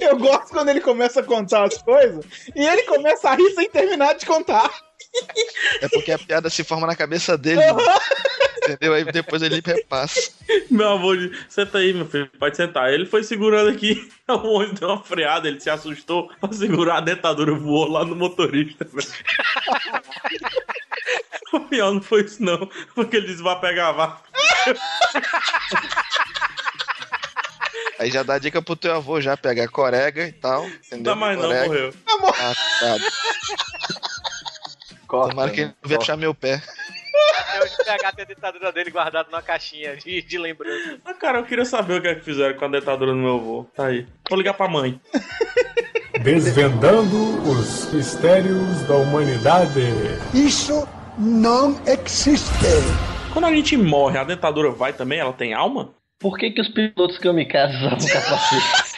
Eu 0.00 0.18
gosto 0.18 0.48
quando 0.48 0.70
ele 0.70 0.80
começa 0.80 1.20
a 1.20 1.22
contar 1.22 1.64
as 1.64 1.80
coisas 1.80 2.24
e 2.54 2.64
ele 2.64 2.82
começa 2.82 3.30
a 3.30 3.34
rir 3.34 3.50
sem 3.50 3.68
terminar 3.68 4.14
de 4.14 4.26
contar. 4.26 4.70
É 5.80 5.88
porque 5.88 6.10
a 6.10 6.18
piada 6.18 6.50
se 6.50 6.64
forma 6.64 6.86
na 6.86 6.96
cabeça 6.96 7.38
dele. 7.38 7.60
Entendeu? 8.64 8.94
Aí 8.94 9.04
depois 9.04 9.42
ele 9.42 9.60
repassa. 9.64 10.32
Meu 10.70 10.90
avô 10.90 11.16
disse: 11.16 11.34
Senta 11.48 11.78
aí, 11.78 11.92
meu 11.92 12.06
filho, 12.06 12.30
pode 12.38 12.56
sentar. 12.56 12.92
Ele 12.92 13.06
foi 13.06 13.22
segurando 13.22 13.70
aqui. 13.70 14.10
O 14.26 14.54
ônibus 14.54 14.80
deu 14.80 14.88
uma 14.88 15.02
freada, 15.02 15.46
ele 15.46 15.60
se 15.60 15.68
assustou 15.68 16.30
pra 16.40 16.50
segurar 16.50 16.96
a 16.96 17.00
dentadura, 17.02 17.52
voou 17.54 17.90
lá 17.90 18.06
no 18.06 18.16
motorista. 18.16 18.88
o 21.52 21.60
pior 21.60 21.92
não 21.92 22.00
foi 22.00 22.22
isso, 22.22 22.42
não. 22.42 22.66
Porque 22.94 23.18
ele 23.18 23.26
disse: 23.26 23.42
vai 23.42 23.60
pegar 23.60 23.88
a 23.88 23.92
vaca. 23.92 24.22
Aí 27.98 28.10
já 28.10 28.22
dá 28.22 28.38
dica 28.38 28.62
pro 28.62 28.74
teu 28.74 28.94
avô 28.94 29.20
já 29.20 29.36
pegar 29.36 29.68
corega 29.68 30.26
e 30.26 30.32
tal. 30.32 30.66
Entendeu? 30.66 31.14
Não, 31.14 31.20
mas 31.20 31.36
não, 31.38 31.48
Corega. 31.48 31.66
morreu. 31.66 31.94
Ah, 32.38 32.54
tá. 32.80 32.96
Tomara 35.06 35.50
que 35.50 35.60
ele 35.60 35.68
não 35.68 35.74
venha 35.88 35.98
puxar 35.98 36.16
meu 36.16 36.34
pé. 36.34 36.62
Até 37.38 37.62
hoje 37.62 37.74
o 37.80 37.84
PH 37.84 38.12
tem 38.12 38.24
a 38.24 38.28
dentadura 38.28 38.72
dele 38.72 38.90
guardado 38.90 39.30
numa 39.30 39.42
caixinha 39.42 39.96
de, 39.96 40.22
de 40.22 40.38
lembrança. 40.38 40.98
Ah, 41.04 41.14
cara, 41.14 41.38
eu 41.38 41.44
queria 41.44 41.64
saber 41.64 41.98
o 41.98 42.02
que 42.02 42.08
é 42.08 42.14
que 42.14 42.24
fizeram 42.24 42.56
com 42.58 42.64
a 42.64 42.68
dentadura 42.68 43.12
do 43.12 43.18
meu 43.18 43.34
avô. 43.36 43.66
Tá 43.74 43.86
aí. 43.86 44.06
Vou 44.28 44.38
ligar 44.38 44.54
pra 44.54 44.68
mãe. 44.68 45.00
Desvendando 46.22 47.16
os 47.48 47.92
mistérios 47.92 48.82
da 48.82 48.96
humanidade. 48.96 49.80
Isso 50.32 50.88
não 51.18 51.80
existe. 51.86 52.50
Quando 53.32 53.46
a 53.46 53.52
gente 53.52 53.76
morre, 53.76 54.18
a 54.18 54.24
dentadura 54.24 54.70
vai 54.70 54.92
também? 54.92 55.18
Ela 55.18 55.32
tem 55.32 55.52
alma? 55.52 55.92
Por 56.18 56.38
que, 56.38 56.50
que 56.50 56.60
os 56.60 56.68
pilotos 56.68 57.18
kamikazes 57.18 57.76
usavam 57.76 57.98
capacete? 58.08 58.94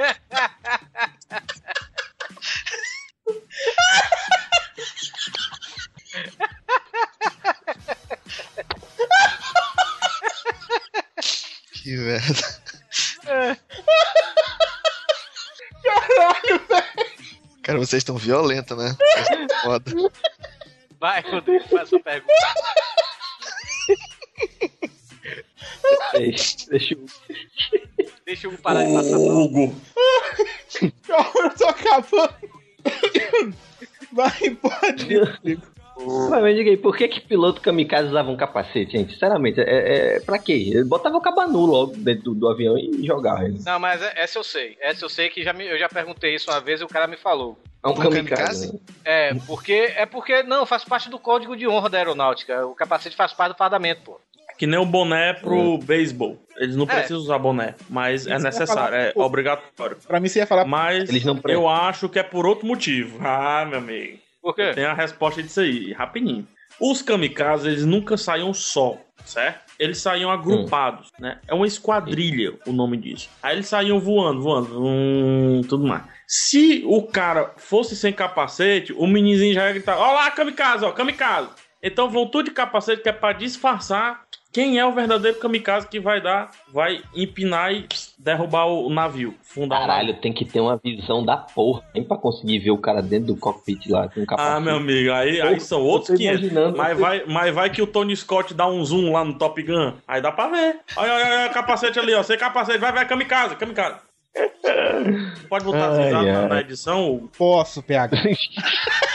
Que 11.82 11.96
merda. 11.96 12.60
Caralho, 15.82 16.66
velho. 16.68 17.10
Cara, 17.62 17.78
vocês 17.78 18.02
estão 18.02 18.18
violentos, 18.18 18.76
né? 18.76 18.94
Vocês 18.98 19.28
tão 19.28 19.48
Foda. 19.62 19.92
Vai, 20.98 21.22
Rodrigo, 21.22 21.66
faz 21.68 21.88
sua 21.88 22.00
pergunta. 22.00 22.34
Deixa 26.12 26.94
eu. 26.94 27.06
Deixa 28.26 28.46
eu 28.46 28.58
parar 28.58 28.84
de 28.84 28.92
passar 28.92 29.18
mal. 29.18 29.42
Hugo. 29.42 29.80
Calma, 31.06 31.32
eu 31.48 31.56
tô 31.56 31.66
acabando. 31.66 32.36
Vai, 34.12 34.50
pode. 34.56 35.08
Mas 36.30 36.42
me 36.42 36.54
diga 36.54 36.70
aí, 36.70 36.76
por 36.76 36.96
que 36.96 37.08
que 37.08 37.20
piloto 37.20 37.60
kamikaze 37.60 38.08
usava 38.08 38.30
um 38.30 38.36
capacete, 38.36 38.92
gente? 38.92 39.12
Sinceramente, 39.12 39.60
é, 39.60 40.16
é, 40.16 40.20
pra 40.20 40.38
quê? 40.38 40.52
Ele 40.72 40.84
botava 40.84 41.16
o 41.16 41.20
cabanu 41.20 41.66
logo 41.66 41.94
dentro 41.96 42.32
do, 42.32 42.34
do 42.34 42.48
avião 42.48 42.76
e 42.78 43.04
jogava 43.06 43.44
ele. 43.44 43.58
Não, 43.64 43.78
mas 43.78 44.02
é- 44.02 44.12
essa 44.16 44.38
eu 44.38 44.44
sei. 44.44 44.76
Essa 44.80 45.04
eu 45.04 45.08
sei 45.08 45.28
que 45.28 45.42
já 45.42 45.52
me- 45.52 45.66
eu 45.66 45.78
já 45.78 45.88
perguntei 45.88 46.34
isso 46.34 46.50
uma 46.50 46.60
vez 46.60 46.80
e 46.80 46.84
o 46.84 46.88
cara 46.88 47.06
me 47.06 47.16
falou. 47.16 47.58
É 47.82 47.88
um 47.88 47.92
Um 47.92 47.94
kamikaze. 47.94 48.68
kamikaze? 48.68 48.72
né? 48.72 48.78
É, 49.04 49.34
porque. 49.46 49.72
É 49.96 50.04
porque. 50.06 50.42
Não, 50.42 50.66
faz 50.66 50.84
parte 50.84 51.08
do 51.08 51.18
código 51.18 51.56
de 51.56 51.66
honra 51.66 51.88
da 51.88 51.98
aeronáutica. 51.98 52.66
O 52.66 52.74
capacete 52.74 53.16
faz 53.16 53.32
parte 53.32 53.52
do 53.54 53.58
fardamento, 53.58 54.02
pô. 54.04 54.20
Que 54.58 54.66
nem 54.66 54.78
o 54.78 54.84
boné 54.84 55.32
pro 55.32 55.78
beisebol. 55.78 56.36
Eles 56.58 56.76
não 56.76 56.84
É. 56.84 56.88
precisam 56.88 57.16
usar 57.18 57.38
boné, 57.38 57.74
mas 57.88 58.26
é 58.26 58.30
eu 58.30 58.32
ia 58.34 58.38
necessário, 58.40 58.74
falar, 58.74 58.94
é 58.94 59.12
pô. 59.12 59.24
obrigatório. 59.24 59.96
Pra 60.06 60.20
mim, 60.20 60.28
você 60.28 60.40
ia 60.40 60.46
falar. 60.46 60.66
Mas 60.66 61.08
Eles 61.08 61.24
não 61.24 61.40
eu 61.48 61.66
acho 61.66 62.06
que 62.10 62.18
é 62.18 62.22
por 62.22 62.44
outro 62.44 62.66
motivo. 62.66 63.18
Ah, 63.26 63.64
meu 63.66 63.78
amigo. 63.78 64.18
Por 64.40 64.54
quê? 64.54 64.72
Tem 64.74 64.84
a 64.84 64.94
resposta 64.94 65.42
disso 65.42 65.60
aí, 65.60 65.92
rapidinho. 65.92 66.46
Os 66.80 67.02
kamikazes, 67.02 67.66
eles 67.66 67.84
nunca 67.84 68.16
saíam 68.16 68.54
só, 68.54 68.96
certo? 69.24 69.70
Eles 69.78 69.98
saíam 69.98 70.30
agrupados, 70.30 71.10
né? 71.18 71.38
É 71.46 71.54
uma 71.54 71.66
esquadrilha 71.66 72.54
o 72.66 72.72
nome 72.72 72.96
disso. 72.96 73.28
Aí 73.42 73.56
eles 73.56 73.66
saíam 73.66 73.98
voando, 74.00 74.40
voando, 74.40 74.82
hum, 74.82 75.60
tudo 75.68 75.86
mais. 75.86 76.02
Se 76.26 76.82
o 76.86 77.02
cara 77.02 77.52
fosse 77.56 77.96
sem 77.96 78.12
capacete, 78.12 78.92
o 78.92 79.06
meninozinho 79.06 79.54
já 79.54 79.66
ia 79.66 79.72
gritar: 79.72 79.98
Ó 79.98 80.12
lá, 80.12 80.30
kamikaze, 80.30 80.84
ó, 80.84 80.92
kamikaze. 80.92 81.50
Então 81.82 82.08
vão 82.10 82.26
tudo 82.26 82.46
de 82.46 82.50
capacete 82.52 83.02
que 83.02 83.08
é 83.08 83.12
pra 83.12 83.32
disfarçar 83.32 84.26
quem 84.52 84.78
é 84.78 84.84
o 84.86 84.92
verdadeiro 84.92 85.38
kamikaze 85.38 85.86
que 85.86 86.00
vai 86.00 86.20
dar, 86.20 86.50
vai 86.72 87.00
empinar 87.14 87.72
e 87.72 87.86
derrubar 88.18 88.66
o 88.66 88.90
navio, 88.90 89.34
fundar 89.42 89.76
navio. 89.80 89.88
Caralho, 89.88 90.14
tem 90.20 90.32
que 90.32 90.44
ter 90.44 90.60
uma 90.60 90.76
visão 90.76 91.24
da 91.24 91.36
porra, 91.36 91.82
hein, 91.94 92.02
pra 92.02 92.16
conseguir 92.16 92.58
ver 92.58 92.70
o 92.72 92.78
cara 92.78 93.00
dentro 93.00 93.28
do 93.28 93.36
cockpit 93.36 93.86
lá 93.88 94.08
com 94.08 94.20
um 94.20 94.26
capacete. 94.26 94.56
Ah, 94.56 94.60
meu 94.60 94.76
amigo, 94.76 95.12
aí, 95.12 95.40
aí 95.40 95.60
são 95.60 95.80
outros 95.82 96.08
tô 96.08 96.16
500. 96.16 96.40
imaginando. 96.40 96.76
Mas 96.76 96.98
vai, 96.98 97.24
mas 97.26 97.54
vai 97.54 97.70
que 97.70 97.80
o 97.80 97.86
Tony 97.86 98.16
Scott 98.16 98.52
dá 98.52 98.66
um 98.66 98.84
zoom 98.84 99.12
lá 99.12 99.24
no 99.24 99.34
Top 99.38 99.62
Gun. 99.62 99.92
Aí 100.06 100.20
dá 100.20 100.32
pra 100.32 100.48
ver. 100.48 100.80
Olha, 100.96 101.14
olha, 101.14 101.26
olha 101.26 101.50
o 101.50 101.54
capacete 101.54 101.98
ali, 101.98 102.12
ó. 102.14 102.22
Sem 102.22 102.36
capacete, 102.36 102.78
vai, 102.78 102.92
vai, 102.92 103.06
kamikaze, 103.06 103.54
kamikaze. 103.56 103.96
Pode 105.48 105.64
botar 105.64 105.90
Ai, 105.90 106.04
risada 106.04 106.32
na, 106.32 106.40
ai. 106.42 106.48
na 106.48 106.60
edição? 106.60 107.28
Posso, 107.36 107.82
PH. 107.82 108.16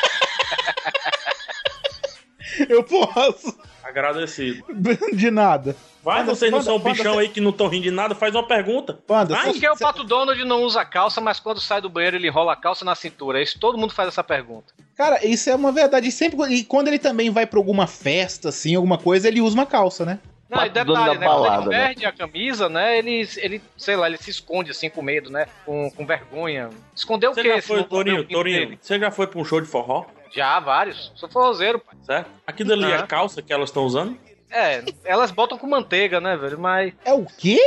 Eu 2.69 2.83
posso. 2.83 3.57
Agradecido. 3.83 4.63
De 5.13 5.29
nada. 5.31 5.75
Vai, 6.03 6.19
Panda, 6.19 6.35
vocês 6.35 6.51
não 6.51 6.59
Panda, 6.59 6.69
são 6.71 6.79
Panda, 6.79 6.95
bichão 6.95 7.13
cê- 7.15 7.19
aí 7.21 7.29
que 7.29 7.41
não 7.41 7.49
estão 7.49 7.67
rindo 7.67 7.83
de 7.83 7.91
nada, 7.91 8.13
faz 8.13 8.35
uma 8.35 8.45
pergunta. 8.45 8.93
Panda, 9.07 9.35
Ai, 9.35 9.45
cê- 9.45 9.51
Porque 9.53 9.69
o 9.69 9.75
Pato 9.77 10.03
Donald 10.03 10.43
não 10.45 10.61
usa 10.61 10.85
calça, 10.85 11.19
mas 11.19 11.39
quando 11.39 11.59
sai 11.59 11.81
do 11.81 11.89
banheiro 11.89 12.15
ele 12.15 12.29
rola 12.29 12.53
a 12.53 12.55
calça 12.55 12.85
na 12.85 12.93
cintura. 12.93 13.41
Isso 13.41 13.59
todo 13.59 13.75
mundo 13.77 13.91
faz 13.91 14.09
essa 14.09 14.23
pergunta. 14.23 14.71
Cara, 14.95 15.25
isso 15.25 15.49
é 15.49 15.55
uma 15.55 15.71
verdade. 15.71 16.11
Sempre, 16.11 16.37
e 16.53 16.63
quando 16.63 16.89
ele 16.89 16.99
também 16.99 17.31
vai 17.31 17.47
pra 17.47 17.57
alguma 17.59 17.87
festa, 17.87 18.49
assim, 18.49 18.75
alguma 18.75 18.99
coisa, 18.99 19.27
ele 19.27 19.41
usa 19.41 19.55
uma 19.55 19.65
calça, 19.65 20.05
né? 20.05 20.19
Não, 20.47 20.63
e 20.63 20.69
Pato 20.69 20.85
Donald 20.85 21.17
detalhe, 21.17 21.19
né? 21.19 21.25
Quando 21.25 21.41
balada, 21.41 21.61
ele 21.63 21.69
né? 21.71 21.85
perde 21.87 22.05
a 22.05 22.11
camisa, 22.11 22.69
né? 22.69 22.97
Ele, 22.99 23.29
ele, 23.37 23.61
sei 23.75 23.95
lá, 23.95 24.07
ele 24.07 24.17
se 24.17 24.29
esconde 24.29 24.69
assim 24.69 24.91
com 24.91 25.01
medo, 25.01 25.31
né? 25.31 25.47
Com, 25.65 25.89
com 25.89 26.05
vergonha. 26.05 26.69
Escondeu 26.95 27.31
o 27.31 27.33
quê? 27.33 27.43
já 27.43 27.55
se 27.55 27.67
foi, 27.67 27.83
Torinho, 27.83 28.23
Torinho, 28.27 28.77
você 28.79 28.99
já 28.99 29.09
foi 29.09 29.25
pra 29.25 29.39
um 29.39 29.43
show 29.45 29.59
de 29.59 29.65
forró? 29.67 30.05
Já, 30.35 30.59
vários. 30.59 31.11
Sou 31.15 31.29
forrozeiro, 31.29 31.79
pai. 31.79 31.95
Certo? 32.03 32.29
Aquilo 32.45 32.73
ali 32.73 32.91
é 32.91 32.97
Aham. 32.97 33.07
calça 33.07 33.41
que 33.41 33.53
elas 33.53 33.69
estão 33.69 33.85
usando? 33.85 34.19
É, 34.51 34.83
elas 35.05 35.31
botam 35.31 35.57
com 35.57 35.65
manteiga, 35.67 36.19
né, 36.19 36.35
velho? 36.35 36.59
Mas 36.59 36.93
É 37.03 37.13
o 37.13 37.25
quê? 37.25 37.59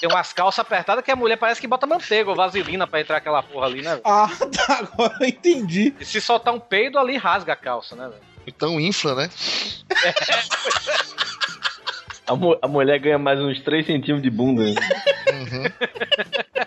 tem 0.00 0.08
umas 0.08 0.32
calças 0.32 0.60
apertadas 0.60 1.04
que 1.04 1.10
a 1.10 1.16
mulher 1.16 1.36
parece 1.36 1.60
que 1.60 1.66
bota 1.66 1.86
manteiga 1.86 2.30
ou 2.30 2.36
vaselina 2.36 2.86
pra 2.86 3.00
entrar 3.00 3.16
aquela 3.18 3.42
porra 3.42 3.66
ali, 3.66 3.82
né, 3.82 3.90
velho? 3.90 4.02
Ah, 4.04 4.28
tá, 4.66 4.78
agora 4.78 5.16
eu 5.20 5.26
entendi. 5.28 5.94
E 6.00 6.04
se 6.04 6.20
soltar 6.20 6.54
um 6.54 6.60
peido 6.60 6.98
ali, 6.98 7.16
rasga 7.16 7.52
a 7.52 7.56
calça, 7.56 7.94
né, 7.94 8.08
velho? 8.08 8.22
Então 8.46 8.80
infla, 8.80 9.14
né? 9.14 9.30
A, 12.28 12.36
mu- 12.36 12.58
a 12.60 12.68
mulher 12.68 12.98
ganha 12.98 13.18
mais 13.18 13.40
uns 13.40 13.60
3 13.60 13.86
centímetros 13.86 14.22
de 14.22 14.30
bunda. 14.30 14.62
né? 14.64 14.74
Uhum. 15.32 15.64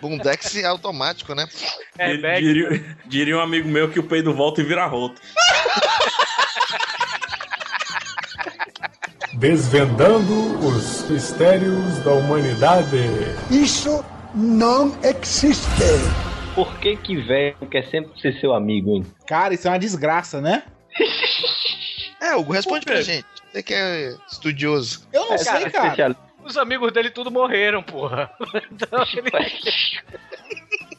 Bundex 0.00 0.56
é 0.56 0.64
automático, 0.64 1.34
né? 1.34 1.46
É, 1.98 2.16
diria, 2.40 2.96
diria 3.06 3.36
um 3.36 3.40
amigo 3.40 3.68
meu 3.68 3.88
que 3.90 4.00
o 4.00 4.02
peido 4.02 4.34
volta 4.34 4.60
e 4.60 4.64
vira 4.64 4.84
roto. 4.86 5.20
Desvendando 9.34 10.58
os 10.66 11.08
mistérios 11.08 11.98
da 12.00 12.12
humanidade. 12.12 12.96
Isso 13.50 14.04
não 14.34 14.94
existe. 15.02 15.66
Por 16.54 16.78
que 16.78 16.96
que 16.96 17.16
velho 17.16 17.56
quer 17.70 17.86
sempre 17.88 18.18
ser 18.20 18.38
seu 18.40 18.52
amigo, 18.52 18.96
hein? 18.96 19.06
Cara, 19.26 19.54
isso 19.54 19.66
é 19.66 19.70
uma 19.70 19.78
desgraça, 19.78 20.40
né? 20.40 20.62
É, 22.20 22.36
Hugo, 22.36 22.52
responde 22.52 22.84
pra 22.84 23.00
gente. 23.00 23.24
Você 23.52 23.62
que 23.62 23.74
é 23.74 24.14
estudioso. 24.30 25.06
Eu 25.12 25.26
não 25.26 25.34
É, 25.34 25.38
sei, 25.38 25.52
cara. 25.70 25.88
especialista. 25.88 26.22
Os 26.44 26.56
amigos 26.56 26.92
dele 26.92 27.10
tudo 27.10 27.30
morreram, 27.30 27.82
porra. 27.82 28.30
Então 28.72 29.04
ele... 29.14 29.30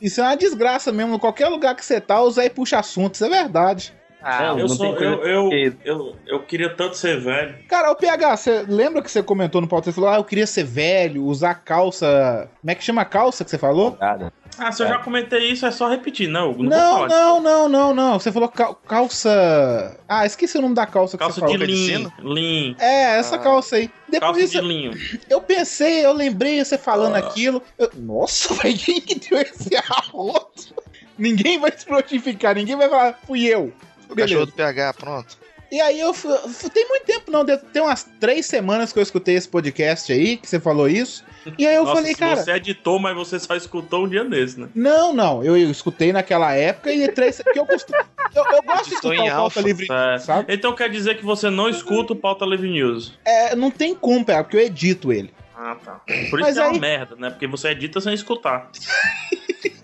Isso 0.02 0.22
é 0.22 0.24
uma 0.24 0.36
desgraça 0.38 0.92
mesmo. 0.92 1.20
Qualquer 1.20 1.48
lugar 1.48 1.76
que 1.76 1.84
você 1.84 2.00
tá, 2.00 2.22
o 2.22 2.30
Zé 2.32 2.50
puxa 2.50 2.80
assunto. 2.80 3.16
Isso 3.16 3.26
é 3.26 3.30
verdade. 3.30 3.94
Ah, 4.24 4.40
Não, 4.44 4.60
Eu, 4.60 4.68
não 4.68 4.70
sou, 4.70 4.96
eu, 4.98 5.24
eu, 5.26 5.50
que- 5.50 5.74
eu, 5.84 6.16
eu 6.26 6.40
queria 6.44 6.70
tanto 6.70 6.96
ser 6.96 7.20
velho. 7.20 7.56
Cara, 7.68 7.92
o 7.92 7.96
PH, 7.96 8.38
você 8.38 8.66
lembra 8.68 9.02
que 9.02 9.12
você 9.12 9.22
comentou 9.22 9.60
no 9.60 9.68
pauta? 9.68 9.92
Você 9.92 9.96
falou, 9.96 10.10
ah, 10.10 10.16
eu 10.16 10.24
queria 10.24 10.48
ser 10.48 10.64
velho, 10.64 11.24
usar 11.26 11.56
calça. 11.56 12.50
Como 12.62 12.72
é 12.72 12.76
que 12.76 12.84
chama 12.84 13.02
a 13.02 13.06
calça 13.06 13.44
que 13.44 13.50
você 13.52 13.58
falou? 13.58 13.98
Nada. 14.00 14.32
Ah, 14.58 14.72
se 14.72 14.84
eu 14.84 14.86
É. 14.86 14.90
já 14.90 15.00
comentei 15.00 15.50
isso, 15.52 15.66
é 15.66 15.72
só 15.72 15.90
repetir, 15.90 16.28
não. 16.30 16.54
Não, 16.54 16.64
Não, 16.64 16.70
vou 16.70 16.70
falar 16.70 17.08
disso. 17.08 17.20
não, 17.20 17.40
não, 17.42 17.70
não, 17.70 17.94
não. 17.94 18.20
Você 18.20 18.32
falou 18.32 18.48
cal- 18.48 18.76
calça. 18.88 19.98
Ah, 20.08 20.26
esqueci 20.26 20.58
o 20.58 20.62
nome 20.62 20.76
da 20.76 20.86
calça 20.86 21.18
que 21.18 21.24
Calça 21.24 21.40
você 21.42 21.46
de 21.48 21.52
falou. 21.54 21.66
linho, 21.66 22.14
linho. 22.22 22.76
É, 22.80 23.18
essa 23.18 23.38
calça 23.38 23.78
aí. 23.78 23.90
Depois 24.08 24.38
Calça 24.38 24.62
de 24.62 24.68
linho. 24.68 24.92
eu 25.30 25.42
pensei, 25.42 26.06
eu 26.06 26.14
lembrei 26.14 26.64
você 26.64 26.78
falando 26.78 27.16
aquilo. 27.16 27.62
eu- 27.80 27.90
Nossa, 27.96 28.54
velho, 28.62 28.78
quem 28.78 29.02
que 29.02 29.16
deu 29.16 29.40
esse 29.42 29.76
arroto? 29.76 30.74
Ninguém 31.18 31.60
vai 31.60 31.72
se 31.76 31.90
notificar, 31.90 32.56
ninguém 32.56 32.76
vai 32.76 32.90
falar, 32.90 33.20
fui 33.26 33.46
eu. 33.46 33.72
O 34.14 34.16
Beleza. 34.16 34.34
cachorro 34.34 34.46
do 34.46 34.52
PH, 34.54 34.94
pronto. 34.94 35.38
E 35.72 35.82
aí 35.82 36.00
eu 36.00 36.14
fu- 36.14 36.30
fu- 36.50 36.70
tem 36.70 36.88
muito 36.88 37.04
tempo, 37.04 37.32
não, 37.32 37.44
tem 37.44 37.82
umas 37.82 38.04
três 38.20 38.46
semanas 38.46 38.94
que 38.94 39.00
eu 39.00 39.04
escutei 39.04 39.34
esse 39.36 39.50
podcast 39.50 40.14
aí, 40.14 40.38
que 40.38 40.48
você 40.48 40.60
falou 40.60 40.88
isso. 40.88 41.26
E 41.58 41.66
aí 41.66 41.74
eu 41.76 41.84
Nossa, 41.84 41.96
falei, 41.96 42.14
cara. 42.14 42.36
você 42.36 42.52
editou, 42.52 43.00
mas 43.00 43.16
você 43.16 43.40
só 43.40 43.56
escutou 43.56 44.06
um 44.06 44.08
dia 44.08 44.24
desse, 44.24 44.60
né? 44.60 44.70
Não, 44.76 45.12
não, 45.12 45.44
eu, 45.44 45.58
eu 45.58 45.72
escutei 45.72 46.14
naquela 46.14 46.54
época 46.54 46.94
e 46.94 47.08
três. 47.10 47.42
Porque 47.42 47.58
eu, 47.60 47.66
costumo, 47.66 47.98
eu, 48.36 48.46
eu 48.52 48.62
gosto 48.62 48.90
de 48.90 48.94
escutar 48.94 49.16
pauta 49.18 49.34
alfa. 49.36 49.62
livre, 49.62 49.88
É. 49.92 50.18
sabe? 50.20 50.54
Então 50.54 50.76
quer 50.76 50.90
dizer 50.92 51.18
que 51.18 51.26
você 51.26 51.50
não 51.50 51.68
escuta 51.68 52.14
o 52.14 52.16
Pauta 52.16 52.46
Livre 52.46 52.70
News. 52.70 53.18
É, 53.26 53.56
não 53.56 53.72
tem 53.72 53.96
como, 53.96 54.24
PH, 54.24 54.44
porque 54.44 54.58
eu 54.58 54.62
edito 54.62 55.12
ele. 55.12 55.34
Ah, 55.58 55.76
tá. 55.84 55.94
Por 56.06 56.14
isso 56.14 56.32
Mas 56.40 56.54
que 56.54 56.60
é 56.60 56.64
uma 56.66 56.74
aí- 56.74 56.80
merda, 56.80 57.16
né? 57.16 57.30
Porque 57.32 57.48
você 57.48 57.70
edita 57.70 58.00
sem 58.00 58.14
escutar. 58.14 58.70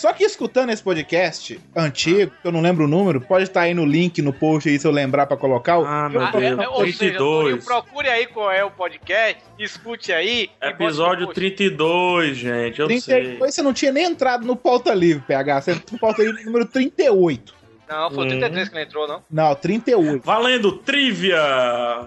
Só 0.00 0.14
que 0.14 0.24
escutando 0.24 0.70
esse 0.70 0.82
podcast 0.82 1.60
antigo, 1.76 2.32
que 2.40 2.48
eu 2.48 2.50
não 2.52 2.62
lembro 2.62 2.86
o 2.86 2.88
número, 2.88 3.20
pode 3.20 3.44
estar 3.44 3.60
aí 3.60 3.74
no 3.74 3.84
link 3.84 4.22
no 4.22 4.32
post 4.32 4.66
aí 4.66 4.78
se 4.78 4.86
eu 4.86 4.90
lembrar 4.90 5.26
pra 5.26 5.36
colocar. 5.36 5.76
o- 5.78 5.84
Ah, 5.84 6.08
meu 6.08 6.22
Ah, 6.22 6.30
Deus. 6.30 6.58
é, 6.58 6.68
ou 6.70 6.76
seja, 6.86 6.98
32. 7.00 7.18
Toninho, 7.18 7.62
procure 7.62 8.08
aí 8.08 8.26
qual 8.26 8.50
é 8.50 8.64
o 8.64 8.70
podcast, 8.70 9.36
escute 9.58 10.10
aí. 10.10 10.48
Episódio 10.62 11.20
no 11.20 11.26
post. 11.26 11.34
32, 11.38 12.34
gente. 12.38 12.80
Eu 12.80 12.86
32, 12.86 13.04
sei. 13.04 13.36
você 13.38 13.60
não 13.62 13.74
tinha 13.74 13.92
nem 13.92 14.04
entrado 14.04 14.46
no 14.46 14.56
pauta 14.56 14.94
livre, 14.94 15.22
PH. 15.26 15.60
Você 15.60 15.74
no 15.92 15.98
pauta 15.98 16.22
livre 16.22 16.44
número 16.44 16.64
38. 16.64 17.54
Não, 17.86 18.10
foi 18.10 18.24
o 18.24 18.28
33 18.30 18.68
que 18.70 18.74
não 18.76 18.82
entrou, 18.82 19.06
não. 19.06 19.22
Não, 19.30 19.54
38. 19.54 20.24
Valendo, 20.24 20.72
trivia! 20.78 21.42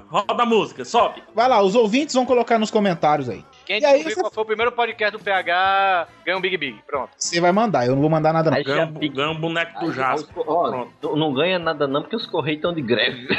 Roda 0.10 0.42
a 0.44 0.46
música, 0.48 0.84
sobe. 0.84 1.22
Vai 1.36 1.48
lá, 1.48 1.62
os 1.62 1.76
ouvintes 1.76 2.16
vão 2.16 2.26
colocar 2.26 2.58
nos 2.58 2.72
comentários 2.72 3.30
aí. 3.30 3.44
Quem 3.66 3.80
E 3.82 3.86
aí 3.86 4.14
qual 4.16 4.32
foi 4.32 4.44
o 4.44 4.46
primeiro 4.46 4.72
podcast 4.72 5.18
do 5.18 5.24
PH 5.24 6.08
ganha 6.26 6.38
um 6.38 6.42
Big 6.42 6.58
Big. 6.58 6.80
Pronto. 6.86 7.12
Você 7.18 7.40
vai 7.40 7.52
mandar, 7.52 7.86
eu 7.86 7.94
não 7.94 8.02
vou 8.02 8.10
mandar 8.10 8.34
nada 8.34 8.50
não. 8.52 8.58
Aí 8.58 8.64
Ganha, 8.64 8.86
já 8.86 8.86
um- 8.86 9.14
ganha 9.14 9.30
um 9.30 9.40
boneco 9.40 9.80
do 9.86 9.94
Jasper. 9.94 10.44
Pronto. 10.44 11.16
não- 11.16 11.34
ganha 11.34 11.58
nada 11.60 11.88
não, 11.88 12.02
porque 12.02 12.16
os 12.16 12.26
Correios 12.26 12.58
estão 12.58 12.74
de 12.74 12.82
greve. 12.82 13.28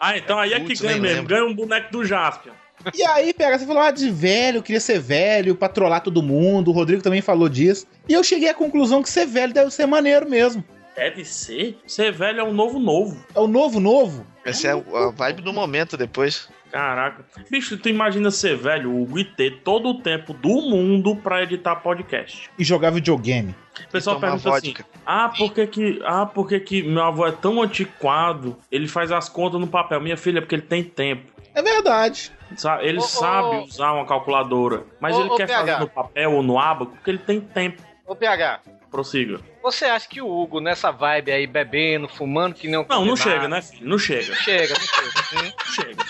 Ah, 0.00 0.16
então 0.16 0.38
aí 0.38 0.52
é 0.52 0.60
que 0.60 0.74
ganha 0.74 0.96
mesmo. 0.96 1.06
lembro. 1.16 1.28
Ganha 1.34 1.44
um 1.44 1.54
boneco 1.54 1.90
do 1.90 2.04
Jaspion. 2.04 2.52
E 2.94 3.02
aí, 3.04 3.34
pega, 3.34 3.58
você 3.58 3.66
falou 3.66 3.82
ah, 3.82 3.90
de 3.90 4.08
velho, 4.08 4.62
queria 4.62 4.80
ser 4.80 5.00
velho, 5.00 5.56
pra 5.56 5.68
trollar 5.68 6.00
todo 6.00 6.22
mundo. 6.22 6.68
O 6.68 6.72
Rodrigo 6.72 7.02
também 7.02 7.20
falou 7.20 7.48
disso. 7.48 7.84
E 8.08 8.12
eu 8.14 8.22
cheguei 8.22 8.48
à 8.48 8.54
conclusão 8.54 9.02
que 9.02 9.10
ser 9.10 9.26
velho 9.26 9.52
deve 9.52 9.72
ser 9.72 9.86
maneiro 9.86 10.30
mesmo. 10.30 10.62
Deve 10.94 11.24
ser. 11.24 11.78
Ser 11.86 12.12
velho 12.12 12.40
é 12.40 12.44
um 12.44 12.52
novo 12.52 12.78
novo. 12.78 13.24
É 13.34 13.40
o 13.40 13.48
novo 13.48 13.80
novo? 13.80 14.24
Essa 14.44 14.68
é 14.68 14.70
a 14.72 15.10
vibe 15.10 15.42
do 15.42 15.52
momento 15.52 15.96
depois. 15.96 16.48
Caraca. 16.70 17.24
Bicho, 17.50 17.76
tu 17.78 17.88
imagina 17.88 18.30
ser 18.30 18.56
velho, 18.56 18.94
o 18.94 19.06
Gui 19.06 19.24
ter 19.24 19.60
todo 19.62 19.88
o 19.88 20.00
tempo 20.00 20.32
do 20.34 20.60
mundo 20.62 21.16
pra 21.16 21.42
editar 21.42 21.76
podcast. 21.76 22.50
E 22.58 22.64
jogar 22.64 22.90
videogame. 22.90 23.54
O 23.86 23.90
pessoal 23.90 24.18
pergunta 24.20 24.50
assim: 24.50 24.68
vodka. 24.72 24.84
Ah, 25.06 25.30
por 25.36 25.52
que 25.52 25.66
que, 25.66 26.02
ah, 26.04 26.26
por 26.26 26.48
que 26.48 26.60
que 26.60 26.82
meu 26.82 27.02
avô 27.02 27.26
é 27.26 27.32
tão 27.32 27.62
antiquado? 27.62 28.58
Ele 28.70 28.86
faz 28.88 29.10
as 29.10 29.28
contas 29.28 29.60
no 29.60 29.66
papel. 29.66 30.00
Minha 30.00 30.16
filha, 30.16 30.38
é 30.38 30.40
porque 30.40 30.54
ele 30.56 30.62
tem 30.62 30.82
tempo. 30.84 31.32
É 31.54 31.62
verdade. 31.62 32.32
Ele 32.80 32.98
Ô, 32.98 33.02
sabe 33.02 33.56
ô. 33.56 33.62
usar 33.64 33.92
uma 33.92 34.06
calculadora. 34.06 34.84
Mas 35.00 35.16
Ô, 35.16 35.20
ele 35.20 35.30
ô, 35.30 35.36
quer 35.36 35.46
PH. 35.46 35.58
fazer 35.72 35.80
no 35.80 35.88
papel 35.88 36.32
ou 36.32 36.42
no 36.42 36.58
abaco 36.58 36.92
porque 36.92 37.10
ele 37.10 37.18
tem 37.18 37.40
tempo. 37.40 37.82
Ô, 38.06 38.14
PH, 38.16 38.60
Prossiga. 38.90 39.40
você 39.62 39.84
acha 39.84 40.08
que 40.08 40.20
o 40.22 40.28
Hugo, 40.28 40.60
nessa 40.60 40.90
vibe 40.90 41.30
aí, 41.30 41.46
bebendo, 41.46 42.08
fumando, 42.08 42.54
que 42.54 42.66
nem 42.68 42.78
um 42.78 42.86
Não, 42.88 43.04
não 43.04 43.16
chega, 43.16 43.46
né, 43.48 43.60
filho? 43.60 43.86
Não 43.86 43.98
chega. 43.98 44.34
Chega, 44.34 44.74
não 44.74 44.80
chega. 44.80 45.42
Não 45.42 45.72
chega. 45.72 46.04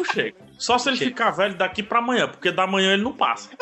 Não 0.00 0.04
chega. 0.04 0.34
Só 0.58 0.78
se 0.78 0.88
ele 0.88 0.96
ficar 0.96 1.30
velho 1.30 1.54
daqui 1.54 1.82
pra 1.82 1.98
amanhã, 1.98 2.26
porque 2.26 2.50
da 2.50 2.66
manhã 2.66 2.94
ele 2.94 3.02
não 3.02 3.12
passa. 3.12 3.50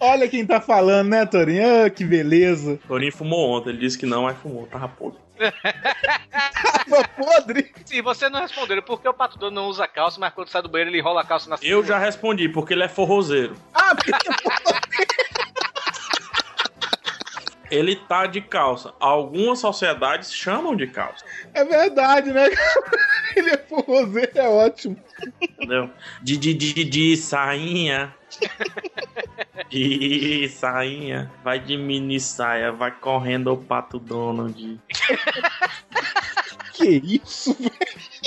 Olha 0.00 0.28
quem 0.28 0.46
tá 0.46 0.60
falando, 0.60 1.08
né, 1.08 1.26
Torinho? 1.26 1.84
Ah, 1.84 1.90
que 1.90 2.04
beleza. 2.04 2.78
Torinho 2.88 3.12
fumou 3.12 3.50
ontem, 3.50 3.70
ele 3.70 3.80
disse 3.80 3.98
que 3.98 4.06
não, 4.06 4.22
mas 4.22 4.38
fumou, 4.38 4.66
tava 4.66 4.88
podre. 4.88 5.18
Tava 6.88 7.06
podre. 7.08 7.70
Sim, 7.84 8.02
você 8.02 8.28
não 8.28 8.40
respondeu 8.40 8.82
por 8.82 9.00
que 9.00 9.08
o 9.08 9.14
Pato 9.14 9.38
Dono 9.38 9.54
não 9.54 9.68
usa 9.68 9.86
calça, 9.86 10.18
mas 10.18 10.32
quando 10.32 10.48
sai 10.48 10.62
do 10.62 10.68
banheiro 10.68 10.90
ele 10.90 11.00
rola 11.00 11.20
a 11.20 11.24
calça 11.24 11.48
na 11.48 11.56
Eu 11.62 11.84
já 11.84 11.98
respondi, 11.98 12.48
porque 12.48 12.74
ele 12.74 12.82
é 12.82 12.88
forrozeiro. 12.88 13.54
Ah, 13.72 13.94
porque 13.94 14.10
Ele 17.70 17.96
tá 17.96 18.26
de 18.26 18.40
calça. 18.40 18.94
Algumas 18.98 19.58
sociedades 19.58 20.32
chamam 20.32 20.74
de 20.74 20.86
calça, 20.86 21.24
é 21.54 21.64
verdade, 21.64 22.32
né? 22.32 22.46
Ele 23.36 23.50
é 23.50 23.58
forrozeiro, 23.58 24.30
é 24.34 24.48
ótimo. 24.48 24.96
entendeu? 25.40 25.90
De, 26.22 26.36
de, 26.36 26.54
de, 26.54 26.84
de 26.84 27.16
sainha. 27.16 28.14
De 29.68 30.48
sainha. 30.48 31.30
Vai 31.44 31.58
de 31.60 31.76
mini 31.76 32.18
saia, 32.18 32.72
vai 32.72 32.90
correndo 32.90 33.52
o 33.52 33.56
pato 33.56 33.98
Donald. 33.98 34.80
Que 36.72 37.02
isso, 37.04 37.54
velho? 37.54 37.72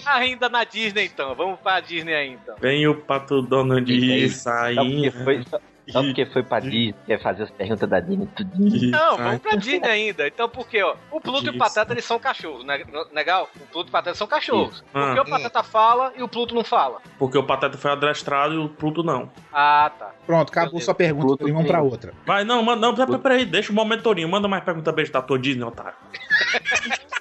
Ainda 0.06 0.50
na 0.50 0.64
Disney, 0.64 1.06
então. 1.06 1.34
Vamos 1.36 1.60
pra 1.60 1.80
Disney 1.80 2.14
aí, 2.14 2.30
então. 2.32 2.56
Vem 2.60 2.88
o 2.88 2.96
pato 2.96 3.42
Donald 3.42 3.86
de 3.86 4.00
porque 4.00 4.30
sainha. 4.30 5.12
foi, 5.24 5.44
só, 5.92 6.02
porque 6.02 6.26
foi 6.26 6.44
pra 6.44 6.60
Disney, 6.60 6.96
quer 7.06 7.22
fazer 7.22 7.44
as 7.44 7.52
perguntas 7.52 7.90
da 7.90 8.00
Disney 8.00 8.28
tudo. 8.36 8.52
Não, 8.92 9.18
vamos 9.18 9.40
pra 9.42 9.56
Disney 9.56 9.88
ainda. 9.90 10.28
Então, 10.28 10.48
por 10.50 10.68
quê, 10.68 10.82
ó? 10.84 10.96
O 11.12 11.20
Pluto 11.22 11.46
e 11.46 11.50
o. 11.50 11.58
Pateta, 11.58 11.94
eles 11.94 12.06
são 12.06 12.18
cachorros, 12.20 12.66
né? 12.66 12.84
Legal? 13.14 13.50
O 13.56 13.66
Pluto 13.68 13.88
e 13.88 13.90
o 13.90 13.92
Pateta 13.92 14.16
são 14.16 14.28
cachorros. 14.28 14.82
Por 14.92 15.14
que 15.14 15.20
Ah. 15.20 15.22
o 15.22 15.30
Pateta 15.30 15.64
fala 15.64 16.12
e 16.18 16.24
o 16.24 16.28
Pluto 16.28 16.56
não 16.56 16.64
fala? 16.64 17.00
Porque 17.20 17.38
o 17.38 17.44
Pateta 17.44 17.78
foi 17.78 17.92
adestrado 17.92 18.54
e 18.54 18.58
o 18.58 18.70
Pluto 18.70 19.04
não. 19.04 19.30
Ah, 19.54 19.92
tá. 19.98 20.12
Pronto, 20.26 20.50
acabou 20.50 20.80
sua 20.82 20.94
pergunta, 20.96 21.38
Torinho, 21.38 21.56
vamos 21.56 21.70
pra 21.70 21.82
outra. 21.82 22.14
Vai, 22.26 22.44
não, 22.44 22.64
manda, 22.64 22.82
não, 22.82 22.96
pera- 22.96 23.20
peraí, 23.20 23.46
deixa 23.46 23.72
o 23.72 23.76
momento 23.76 24.04
Torinho. 24.04 24.30
Manda 24.30 24.48
mais 24.48 24.64
pergunta 24.64 24.92
beijo 24.92 25.12
da 25.12 25.22
tua 25.22 25.38
Disney, 25.38 25.64
otário. 25.64 25.94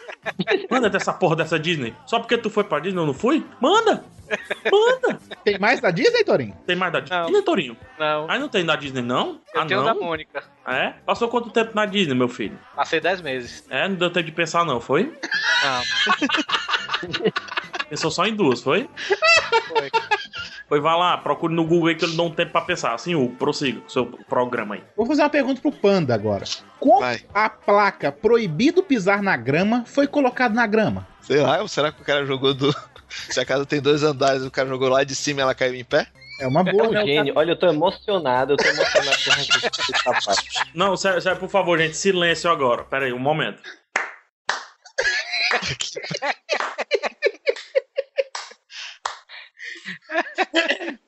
Manda 0.70 0.88
dessa 0.90 1.12
porra 1.12 1.36
dessa 1.36 1.58
Disney. 1.58 1.94
Só 2.06 2.18
porque 2.18 2.36
tu 2.38 2.50
foi 2.50 2.64
pra 2.64 2.78
Disney 2.80 3.00
eu 3.00 3.06
não 3.06 3.14
fui? 3.14 3.44
Manda! 3.60 4.04
Manda! 4.70 5.18
Tem 5.44 5.58
mais 5.58 5.80
da 5.80 5.90
Disney, 5.90 6.24
Torinho? 6.24 6.56
Tem 6.66 6.76
mais 6.76 6.92
da 6.92 7.00
Disney, 7.00 7.42
Torinho? 7.42 7.76
Não. 7.98 8.30
Aí 8.30 8.38
não 8.38 8.48
tem 8.48 8.64
da 8.64 8.76
Disney, 8.76 9.02
não? 9.02 9.40
Eu 9.52 9.60
ah, 9.60 9.66
tenho 9.66 9.80
não? 9.82 9.86
da 9.86 9.94
Mônica. 9.94 10.44
É? 10.66 10.94
Passou 11.04 11.28
quanto 11.28 11.50
tempo 11.50 11.72
na 11.74 11.84
Disney, 11.86 12.14
meu 12.14 12.28
filho? 12.28 12.58
Passei 12.76 13.00
10 13.00 13.22
meses. 13.22 13.64
É, 13.68 13.88
não 13.88 13.96
deu 13.96 14.10
tempo 14.10 14.26
de 14.26 14.32
pensar, 14.32 14.64
não, 14.64 14.80
foi? 14.80 15.12
Não. 15.64 15.82
Pensou 17.88 18.10
só 18.10 18.24
em 18.24 18.34
duas, 18.36 18.62
foi? 18.62 18.88
Foi. 19.68 19.90
Foi, 20.68 20.80
vai 20.80 20.97
lá, 20.97 21.18
procure 21.18 21.55
no 21.55 21.64
Google 21.64 21.88
aí 21.88 21.95
que 21.95 22.05
eu 22.05 22.09
lhe 22.09 22.16
dou 22.16 22.26
um 22.26 22.30
tempo 22.30 22.53
pra 22.53 22.61
pensar. 22.61 22.95
Assim, 22.95 23.14
o 23.14 23.28
prossiga 23.28 23.80
com 23.80 23.86
o 23.86 23.91
seu 23.91 24.07
programa 24.28 24.76
aí. 24.76 24.82
Vou 24.97 25.07
fazer 25.07 25.22
uma 25.22 25.30
pergunta 25.30 25.61
pro 25.61 25.72
Panda 25.72 26.14
agora. 26.14 26.45
Como 26.78 27.05
a 27.34 27.49
placa 27.49 28.12
proibido 28.12 28.82
pisar 28.82 29.22
na 29.22 29.36
grama 29.36 29.84
foi 29.86 30.07
colocada 30.07 30.55
na 30.55 30.66
grama? 30.66 31.07
Sei 31.20 31.41
lá, 31.41 31.66
será 31.68 31.93
que 31.93 32.01
o 32.03 32.05
cara 32.05 32.24
jogou 32.24 32.55
do. 32.55 32.74
Se 33.09 33.41
a 33.41 33.45
casa 33.45 33.66
tem 33.66 33.80
dois 33.80 34.05
andares, 34.05 34.45
o 34.45 34.51
cara 34.51 34.68
jogou 34.68 34.88
lá 34.88 35.03
de 35.03 35.16
cima 35.16 35.41
e 35.41 35.43
ela 35.43 35.55
caiu 35.55 35.74
em 35.74 35.84
pé? 35.84 36.07
É 36.41 36.47
uma 36.47 36.61
É 36.61 36.72
um 36.72 37.07
gênio. 37.07 37.34
Olha, 37.36 37.51
eu 37.53 37.59
tô 37.59 37.66
emocionado, 37.66 38.55
eu 38.55 38.57
tô 38.57 38.64
emocionado 38.64 39.16
com. 40.05 40.70
Não, 40.74 40.97
sério, 40.97 41.20
sério, 41.20 41.38
por 41.38 41.51
favor, 41.51 41.78
gente, 41.78 41.97
silêncio 41.97 42.51
agora. 42.51 42.82
Pera 42.84 43.05
aí, 43.05 43.12
um 43.12 43.18
momento. 43.18 43.61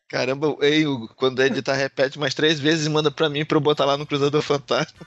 Caramba, 0.08 0.56
ei, 0.60 0.86
Hugo, 0.86 1.08
quando 1.16 1.42
editar, 1.42 1.74
repete 1.74 2.18
mais 2.18 2.34
três 2.34 2.60
vezes 2.60 2.86
e 2.86 2.90
manda 2.90 3.10
pra 3.10 3.30
mim 3.30 3.44
pra 3.44 3.56
eu 3.56 3.62
botar 3.62 3.86
lá 3.86 3.96
no 3.96 4.06
Cruzador 4.06 4.42
Fantasma. 4.42 5.00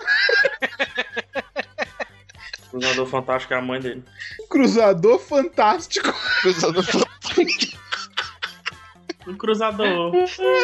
O 2.68 2.80
Cruzador 2.80 3.06
Fantástico 3.06 3.54
é 3.54 3.58
a 3.58 3.62
mãe 3.62 3.80
dele. 3.80 4.04
Cruzador 4.50 5.20
fantástico. 5.20 6.12
Cruzador 6.42 6.84
fantástico. 6.84 7.78
O 9.28 9.36
cruzador. 9.36 10.12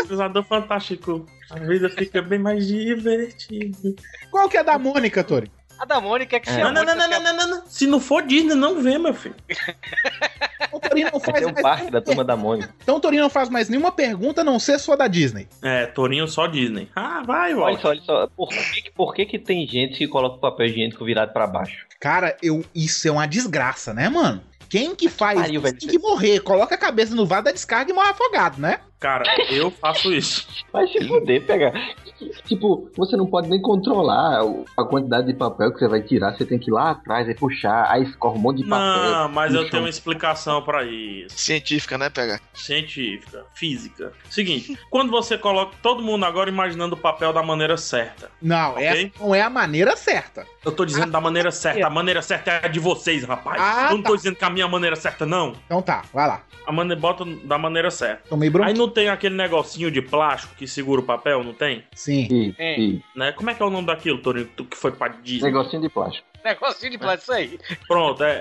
cruzador 0.07 0.43
fantástico. 0.43 1.25
A 1.49 1.59
vida 1.59 1.89
fica 1.89 2.21
bem 2.21 2.39
mais 2.39 2.67
divertida. 2.67 3.95
Qual 4.29 4.47
que 4.49 4.57
é 4.57 4.63
da 4.63 4.77
Mônica, 4.77 5.23
Tori? 5.23 5.51
A 5.81 5.85
da 5.85 5.99
Mônica 5.99 6.35
é 6.35 6.39
que 6.39 6.47
se 6.47 6.57
Não, 6.59 6.67
a 6.67 6.71
não, 6.71 6.85
não, 6.85 6.95
Mônica 6.95 7.07
não, 7.19 7.23
não, 7.23 7.37
não, 7.37 7.47
não. 7.57 7.65
Se 7.65 7.87
não 7.87 7.99
for 7.99 8.21
Disney, 8.21 8.53
não 8.53 8.79
vê, 8.83 8.99
meu 8.99 9.15
filho. 9.15 9.33
O 10.71 10.79
Torinho 10.79 11.09
não 11.11 11.19
faz 11.19 11.39
Tem 11.39 11.47
um 11.47 11.51
mais... 11.53 11.61
parque 11.63 11.89
da 11.91 11.99
turma 12.01 12.23
da 12.23 12.35
Mônica. 12.37 12.73
Então 12.83 12.97
o 12.97 12.99
Torinho 12.99 13.23
não 13.23 13.29
faz 13.31 13.49
mais 13.49 13.67
nenhuma 13.67 13.91
pergunta 13.91 14.41
a 14.41 14.43
não 14.43 14.59
ser 14.59 14.77
sua 14.79 14.95
da 14.95 15.07
Disney. 15.07 15.47
É, 15.61 15.87
Torinho 15.87 16.27
só 16.27 16.45
Disney. 16.45 16.87
Ah, 16.95 17.23
vai, 17.25 17.53
Olha 17.55 17.77
volta. 17.77 17.81
só, 17.81 17.87
olha 17.89 18.01
só. 18.01 18.27
Por 18.27 18.49
que, 18.49 18.81
que- 18.83 18.91
por 18.91 19.13
que, 19.15 19.25
que 19.25 19.39
tem 19.39 19.65
gente 19.67 19.97
que 19.97 20.07
coloca 20.07 20.35
o 20.35 20.39
papel 20.39 20.67
higiênico 20.67 21.03
virado 21.03 21.33
pra 21.33 21.47
baixo? 21.47 21.87
Cara, 21.99 22.37
eu, 22.43 22.63
isso 22.75 23.07
é 23.07 23.11
uma 23.11 23.25
desgraça, 23.27 23.91
né, 23.93 24.07
mano? 24.07 24.41
Quem 24.69 24.95
que 24.95 25.09
faz 25.09 25.39
pariu, 25.39 25.55
isso 25.55 25.61
velho. 25.63 25.79
tem 25.79 25.89
que 25.89 25.99
morrer. 25.99 26.39
Coloca 26.41 26.75
a 26.75 26.77
cabeça 26.77 27.13
no 27.15 27.25
vaso 27.25 27.45
da 27.45 27.51
descarga 27.51 27.91
e 27.91 27.93
morre 27.93 28.09
afogado, 28.11 28.61
né? 28.61 28.79
Cara, 29.01 29.23
eu 29.49 29.71
faço 29.71 30.13
isso. 30.13 30.47
Vai 30.71 30.87
se 30.87 31.03
fuder, 31.07 31.43
pegar. 31.43 31.73
Tipo, 32.45 32.87
você 32.95 33.17
não 33.17 33.25
pode 33.25 33.49
nem 33.49 33.59
controlar 33.59 34.41
a 34.77 34.83
quantidade 34.83 35.25
de 35.25 35.33
papel 35.33 35.73
que 35.73 35.79
você 35.79 35.87
vai 35.87 36.03
tirar. 36.03 36.37
Você 36.37 36.45
tem 36.45 36.59
que 36.59 36.69
ir 36.69 36.73
lá 36.73 36.91
atrás 36.91 37.27
e 37.27 37.33
puxar, 37.33 37.87
aí 37.89 38.03
escorre 38.03 38.37
um 38.37 38.41
monte 38.41 38.57
de 38.61 38.69
papel. 38.69 39.11
Não, 39.11 39.29
mas 39.29 39.51
no 39.51 39.57
eu 39.57 39.61
chão. 39.63 39.71
tenho 39.71 39.83
uma 39.83 39.89
explicação 39.89 40.61
pra 40.61 40.83
isso. 40.83 41.35
Científica, 41.35 41.97
né, 41.97 42.11
PH? 42.11 42.39
Científica, 42.53 43.43
física. 43.55 44.13
Seguinte, 44.29 44.77
quando 44.91 45.09
você 45.09 45.35
coloca 45.35 45.75
todo 45.81 46.03
mundo 46.03 46.23
agora 46.23 46.47
imaginando 46.49 46.93
o 46.95 46.97
papel 46.99 47.33
da 47.33 47.41
maneira 47.41 47.77
certa. 47.77 48.29
Não, 48.39 48.73
Ok. 48.73 48.85
essa 48.85 49.11
não 49.19 49.33
é 49.33 49.41
a 49.41 49.49
maneira 49.49 49.97
certa. 49.97 50.45
Eu 50.63 50.71
tô 50.71 50.85
dizendo 50.85 51.11
da 51.11 51.19
maneira 51.19 51.49
certa. 51.51 51.87
A 51.87 51.89
maneira 51.89 52.21
certa 52.21 52.51
é 52.51 52.65
a 52.65 52.67
de 52.67 52.79
vocês, 52.79 53.23
rapaz. 53.23 53.59
Ah, 53.59 53.87
eu 53.89 53.97
não 53.97 54.03
tô 54.03 54.11
tá. 54.11 54.17
dizendo 54.17 54.35
que 54.35 54.45
a 54.45 54.49
minha 54.51 54.67
maneira 54.67 54.95
certa, 54.95 55.25
não. 55.25 55.53
Então 55.65 55.81
tá, 55.81 56.03
vai 56.13 56.27
lá. 56.27 56.43
A 56.67 56.71
maneira 56.71 57.01
bota 57.01 57.25
da 57.43 57.57
maneira 57.57 57.89
certa. 57.89 58.29
Tomei 58.29 58.47
bronca. 58.47 58.69
Aí 58.69 58.75
não 58.77 58.87
tem 58.91 59.09
aquele 59.09 59.35
negocinho 59.35 59.89
de 59.89 60.01
plástico 60.01 60.53
que 60.55 60.67
segura 60.67 61.01
o 61.01 61.03
papel, 61.03 61.43
não 61.43 61.53
tem? 61.53 61.83
Sim. 61.95 62.53
É. 62.57 62.79
ih, 62.79 63.01
Né? 63.15 63.31
Como 63.31 63.49
é 63.49 63.53
que 63.55 63.63
é 63.63 63.65
o 63.65 63.69
nome 63.69 63.87
daquilo, 63.87 64.19
Torinho? 64.19 64.47
Tu 64.55 64.65
que 64.65 64.77
foi 64.77 64.91
pra 64.91 65.07
Disney? 65.07 65.51
Negocinho 65.51 65.81
de 65.81 65.89
plástico. 65.89 66.27
Negocinho 66.43 66.91
de 66.91 66.97
plástico, 66.97 67.23
isso 67.23 67.33
aí. 67.33 67.59
Pronto, 67.87 68.23
é, 68.23 68.37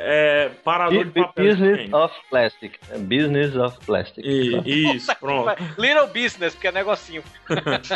é 0.46 0.48
parador 0.64 1.04
de 1.04 1.10
papel. 1.10 1.44
Business 1.50 1.76
Gente. 1.78 1.94
of 1.94 2.14
plastic. 2.30 2.78
Business 2.98 3.54
of 3.56 3.78
plastic. 3.84 4.24
E- 4.24 4.94
Isso, 4.96 5.14
pronto. 5.16 5.50
Little 5.78 6.06
business, 6.06 6.54
porque 6.54 6.68
é 6.68 6.72
negocinho. 6.72 7.22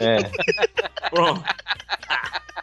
É. 0.00 0.18
Pronto. 1.10 1.42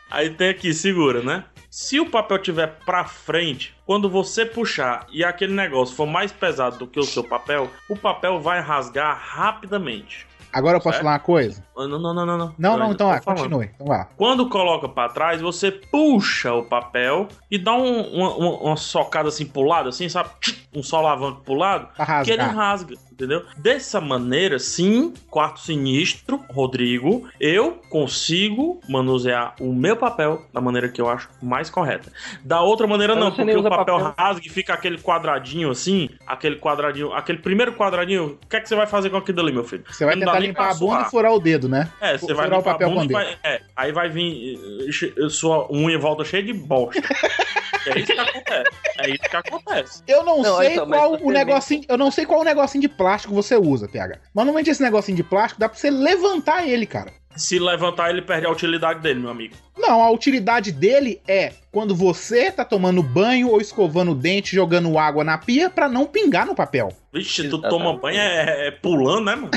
Aí 0.09 0.29
tem 0.31 0.49
aqui, 0.49 0.73
segura, 0.73 1.21
né? 1.21 1.43
Se 1.73 2.01
o 2.01 2.09
papel 2.09 2.37
tiver 2.39 2.67
pra 2.85 3.05
frente, 3.05 3.73
quando 3.85 4.09
você 4.09 4.45
puxar 4.45 5.07
e 5.09 5.23
aquele 5.23 5.53
negócio 5.53 5.95
for 5.95 6.05
mais 6.05 6.29
pesado 6.29 6.77
do 6.79 6.85
que 6.85 6.99
o 6.99 7.03
seu 7.03 7.23
papel, 7.23 7.69
o 7.89 7.95
papel 7.95 8.41
vai 8.41 8.59
rasgar 8.59 9.17
rapidamente. 9.17 10.27
Agora 10.51 10.75
eu 10.75 10.81
posso 10.81 10.95
Certo? 10.95 11.03
falar 11.05 11.13
uma 11.13 11.19
coisa? 11.19 11.63
Ah, 11.77 11.87
Não, 11.87 11.97
não, 11.97 12.13
não, 12.13 12.25
não. 12.25 12.37
Não, 12.37 12.53
Não, 12.57 12.77
não, 12.77 12.91
então 12.91 13.07
falando. 13.21 13.39
continue. 13.43 13.71
Então 13.73 13.87
lá. 13.87 14.09
Quando 14.17 14.49
coloca 14.49 14.89
pra 14.89 15.07
trás, 15.07 15.39
você 15.39 15.71
puxa 15.71 16.53
o 16.53 16.63
papel 16.65 17.29
e 17.49 17.57
dá 17.57 17.71
um- 17.73 18.01
uma, 18.17 18.35
uma- 18.35 18.57
uma 18.57 18.75
socada 18.75 19.29
assim 19.29 19.45
pro 19.45 19.61
lado, 19.61 19.87
assim, 19.87 20.09
sabe? 20.09 20.29
Um 20.75 20.83
solavanco 20.83 21.39
pro 21.41 21.53
lado, 21.53 21.87
Pra 21.95 22.21
que 22.25 22.31
ele 22.31 22.41
rasgar. 22.41 22.55
rasga. 22.55 22.95
Entendeu? 23.23 23.43
Dessa 23.57 23.99
maneira, 24.01 24.57
sim, 24.59 25.13
quarto 25.29 25.59
sinistro, 25.59 26.43
Rodrigo, 26.49 27.27
eu 27.39 27.79
consigo 27.89 28.79
manusear 28.87 29.55
o 29.59 29.73
meu 29.73 29.95
papel 29.95 30.45
da 30.53 30.59
maneira 30.61 30.89
que 30.89 30.99
eu 31.01 31.09
acho 31.09 31.29
mais 31.41 31.69
correta. 31.69 32.11
Da 32.43 32.61
outra 32.61 32.87
maneira, 32.87 33.13
Mas 33.15 33.23
não, 33.23 33.31
você 33.31 33.43
porque 33.43 33.57
o 33.57 33.63
papel, 33.63 33.99
papel. 33.99 34.13
rasga 34.17 34.45
e 34.45 34.49
fica 34.49 34.73
aquele 34.73 34.97
quadradinho 34.97 35.69
assim, 35.71 36.09
aquele 36.25 36.55
quadradinho, 36.57 37.13
aquele 37.13 37.37
primeiro 37.39 37.73
quadradinho. 37.73 38.39
O 38.43 38.47
que 38.47 38.55
é 38.55 38.61
que 38.61 38.67
você 38.69 38.75
vai 38.75 38.87
fazer 38.87 39.09
com 39.09 39.17
aquilo 39.17 39.39
ali, 39.41 39.51
meu 39.51 39.63
filho? 39.63 39.83
Você 39.89 40.05
vai 40.05 40.15
Não 40.15 40.25
tentar 40.25 40.39
limpar 40.39 40.71
a 40.71 40.73
bunda 40.73 41.01
e 41.03 41.09
furar 41.09 41.33
o 41.33 41.39
dedo, 41.39 41.67
né? 41.69 41.89
É, 42.01 42.17
você 42.17 42.33
vai 42.33 42.45
furar 42.45 42.59
o 42.59 42.61
limpar 42.61 42.71
papel 42.73 42.87
a 42.87 42.91
bunda 42.91 43.01
com 43.01 43.11
e 43.11 43.13
o 43.13 43.13
vai, 43.13 43.37
é, 43.43 43.61
aí 43.75 43.91
vai 43.91 44.09
vir 44.09 44.59
eh, 44.87 44.91
che- 44.91 45.13
sua 45.29 45.71
unha 45.71 45.95
em 45.95 45.99
volta 45.99 46.23
cheia 46.23 46.43
de 46.43 46.53
bosta. 46.53 47.01
é 47.87 47.99
isso 47.99 48.13
que 48.13 48.19
acontece. 48.19 48.69
É 48.99 49.09
isso 49.09 49.23
que 49.23 49.35
acontece. 49.35 50.03
Eu 50.07 50.23
não, 50.23 50.41
Não, 50.41 50.57
sei 50.57 50.73
então, 50.73 50.87
qual 50.87 51.13
o 51.21 51.31
negocinho, 51.31 51.83
eu 51.87 51.97
não 51.97 52.11
sei 52.11 52.25
qual 52.25 52.41
o 52.41 52.43
negocinho 52.43 52.81
de 52.81 52.87
plástico 52.89 53.10
você 53.19 53.55
usa, 53.55 53.87
PH. 53.87 54.19
Mas 54.33 54.45
normalmente 54.45 54.69
esse 54.69 54.81
negocinho 54.81 55.15
de 55.15 55.23
plástico 55.23 55.59
dá 55.59 55.67
pra 55.67 55.77
você 55.77 55.89
levantar 55.89 56.67
ele, 56.67 56.85
cara. 56.85 57.11
Se 57.35 57.57
levantar, 57.59 58.09
ele 58.09 58.21
perde 58.21 58.45
a 58.45 58.51
utilidade 58.51 58.99
dele, 58.99 59.19
meu 59.21 59.29
amigo. 59.29 59.55
Não, 59.77 60.03
a 60.03 60.11
utilidade 60.11 60.71
dele 60.71 61.21
é 61.27 61.53
quando 61.71 61.95
você 61.95 62.51
tá 62.51 62.65
tomando 62.65 63.01
banho 63.01 63.49
ou 63.49 63.61
escovando 63.61 64.11
o 64.11 64.15
dente, 64.15 64.55
jogando 64.55 64.97
água 64.97 65.23
na 65.23 65.37
pia 65.37 65.69
pra 65.69 65.87
não 65.87 66.05
pingar 66.05 66.45
no 66.45 66.53
papel. 66.53 66.91
Vixe, 67.13 67.47
tu 67.49 67.61
toma 67.61 67.97
banho 67.97 68.19
é, 68.19 68.67
é 68.67 68.71
pulando, 68.71 69.25
né, 69.25 69.35
mano? 69.35 69.51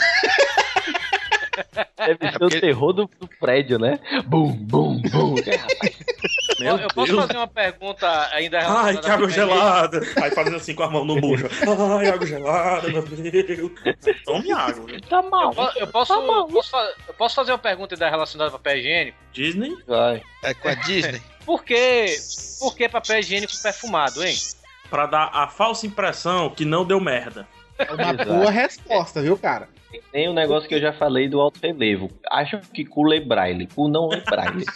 Deve 1.96 2.32
ser 2.32 2.44
o 2.44 2.48
terror 2.48 2.92
do, 2.92 3.10
do 3.18 3.28
prédio, 3.40 3.78
né? 3.78 3.98
Bum, 4.26 4.52
bum, 4.52 5.00
bum. 5.02 5.34
Meu 6.58 6.76
eu, 6.76 6.78
eu 6.82 6.88
posso 6.94 7.12
Deus. 7.12 7.22
fazer 7.26 7.36
uma 7.38 7.46
pergunta 7.48 8.28
ainda 8.32 8.58
Ai, 8.58 8.62
relacionada 8.64 9.00
que 9.00 9.10
água 9.10 9.30
gelada. 9.30 10.00
Aí 10.22 10.30
fazendo 10.30 10.56
assim 10.56 10.74
com 10.74 10.82
a 10.82 10.90
mão 10.90 11.04
no 11.04 11.20
bucho. 11.20 11.46
Ai, 11.98 12.08
água 12.08 12.26
gelada, 12.26 12.88
meu 12.88 13.02
Deus. 13.02 13.72
Tome 14.24 14.52
água. 14.52 14.92
né? 14.92 14.98
Tá 15.08 15.22
mal. 15.22 15.52
Eu, 15.56 15.82
eu 15.82 15.86
posso, 15.86 16.14
posso, 16.22 16.70
fa- 16.70 16.92
eu 17.08 17.14
posso 17.14 17.34
fazer 17.34 17.52
uma 17.52 17.58
pergunta 17.58 17.94
ainda 17.94 18.10
relacionada 18.10 18.50
ao 18.50 18.58
papel 18.58 18.78
higiênico? 18.78 19.18
Disney? 19.32 19.74
Vai. 19.86 20.22
É 20.42 20.52
com 20.54 20.68
a 20.68 20.74
Disney. 20.74 21.20
Por 21.44 21.64
que, 21.64 22.06
por 22.60 22.74
que 22.76 22.88
papel 22.88 23.18
higiênico 23.20 23.52
perfumado, 23.62 24.24
hein? 24.24 24.36
Pra 24.90 25.06
dar 25.06 25.30
a 25.32 25.48
falsa 25.48 25.86
impressão 25.86 26.50
que 26.50 26.64
não 26.64 26.84
deu 26.84 27.00
merda. 27.00 27.46
É 27.78 27.90
uma 27.92 28.02
Exato. 28.12 28.24
boa 28.26 28.50
resposta, 28.50 29.20
viu, 29.22 29.36
cara? 29.36 29.68
Tem 30.12 30.28
um 30.28 30.34
negócio 30.34 30.68
que 30.68 30.74
eu 30.74 30.80
já 30.80 30.92
falei 30.92 31.28
do 31.28 31.40
alto 31.40 31.58
relevo. 31.62 32.10
Acham 32.30 32.60
que 32.60 32.84
cu 32.84 33.02
lê 33.04 33.18
braille. 33.20 33.66
Cu 33.74 33.88
não 33.88 34.12
é 34.12 34.20
braille. 34.20 34.64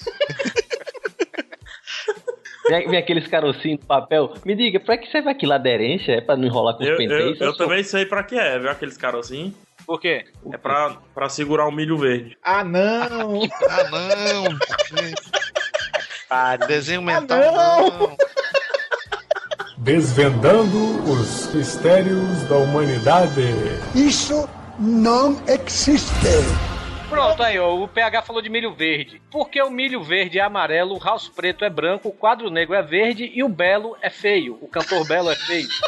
Vem, 2.69 2.89
vem 2.89 2.99
aqueles 2.99 3.27
carocinhos 3.27 3.81
de 3.81 3.87
papel. 3.87 4.35
Me 4.45 4.55
diga, 4.55 4.79
pra 4.81 4.97
que 4.99 5.11
serve 5.11 5.31
aquela 5.31 5.55
aderência? 5.57 6.13
É 6.13 6.21
pra 6.21 6.37
não 6.37 6.45
enrolar 6.45 6.75
com 6.77 6.83
os 6.83 6.87
Eu, 6.89 6.93
eu, 6.95 6.99
penteios? 6.99 7.41
eu 7.41 7.57
também 7.57 7.83
sei 7.83 8.05
pra 8.05 8.23
que 8.23 8.37
é, 8.39 8.59
viu? 8.59 8.71
Aqueles 8.71 8.97
carocinhos. 8.97 9.55
Por 9.87 9.99
quê? 10.01 10.25
É 10.53 10.59
pra, 10.59 10.97
pra 11.15 11.29
segurar 11.29 11.67
o 11.67 11.73
milho 11.73 11.97
verde. 11.97 12.37
Ah, 12.43 12.63
não! 12.63 13.41
Ah, 16.31 16.59
não. 16.59 16.67
Desenho 16.67 17.01
mental, 17.01 17.39
não. 17.41 17.99
não. 18.09 18.17
Desvendando 19.79 21.11
os 21.11 21.55
mistérios 21.55 22.43
da 22.49 22.57
humanidade. 22.57 23.41
Isso 23.95 24.47
não 24.79 25.41
existe. 25.47 26.13
Pronto, 27.09 27.43
aí, 27.43 27.59
ó, 27.59 27.75
o 27.75 27.89
PH 27.89 28.23
falou 28.23 28.43
de 28.43 28.51
milho 28.51 28.75
verde. 28.75 29.21
Porque 29.31 29.61
o 29.63 29.71
milho 29.71 30.03
verde 30.03 30.39
é 30.39 30.43
amarelo, 30.43 30.95
o 30.95 31.03
house 31.03 31.29
preto 31.29 31.65
é 31.65 31.71
branco, 31.71 32.09
o 32.09 32.13
quadro 32.13 32.51
negro 32.51 32.75
é 32.75 32.83
verde 32.83 33.31
e 33.35 33.43
o 33.43 33.49
belo 33.49 33.97
é 34.03 34.11
feio. 34.11 34.59
O 34.61 34.69
cantor 34.69 35.07
belo 35.07 35.31
é 35.31 35.37
feio. 35.37 35.69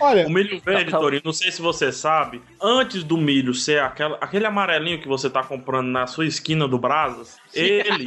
Olha, 0.00 0.26
O 0.26 0.30
milho 0.30 0.60
verde, 0.60 0.92
Torinho, 0.92 1.22
não 1.24 1.32
sei 1.32 1.50
se 1.50 1.60
você 1.60 1.90
sabe, 1.90 2.40
antes 2.62 3.02
do 3.02 3.16
milho 3.16 3.52
ser 3.52 3.80
aquela, 3.80 4.16
aquele 4.20 4.46
amarelinho 4.46 5.00
que 5.00 5.08
você 5.08 5.28
tá 5.28 5.42
comprando 5.42 5.88
na 5.88 6.06
sua 6.06 6.24
esquina 6.24 6.68
do 6.68 6.78
Brasas, 6.78 7.36
ele. 7.52 8.04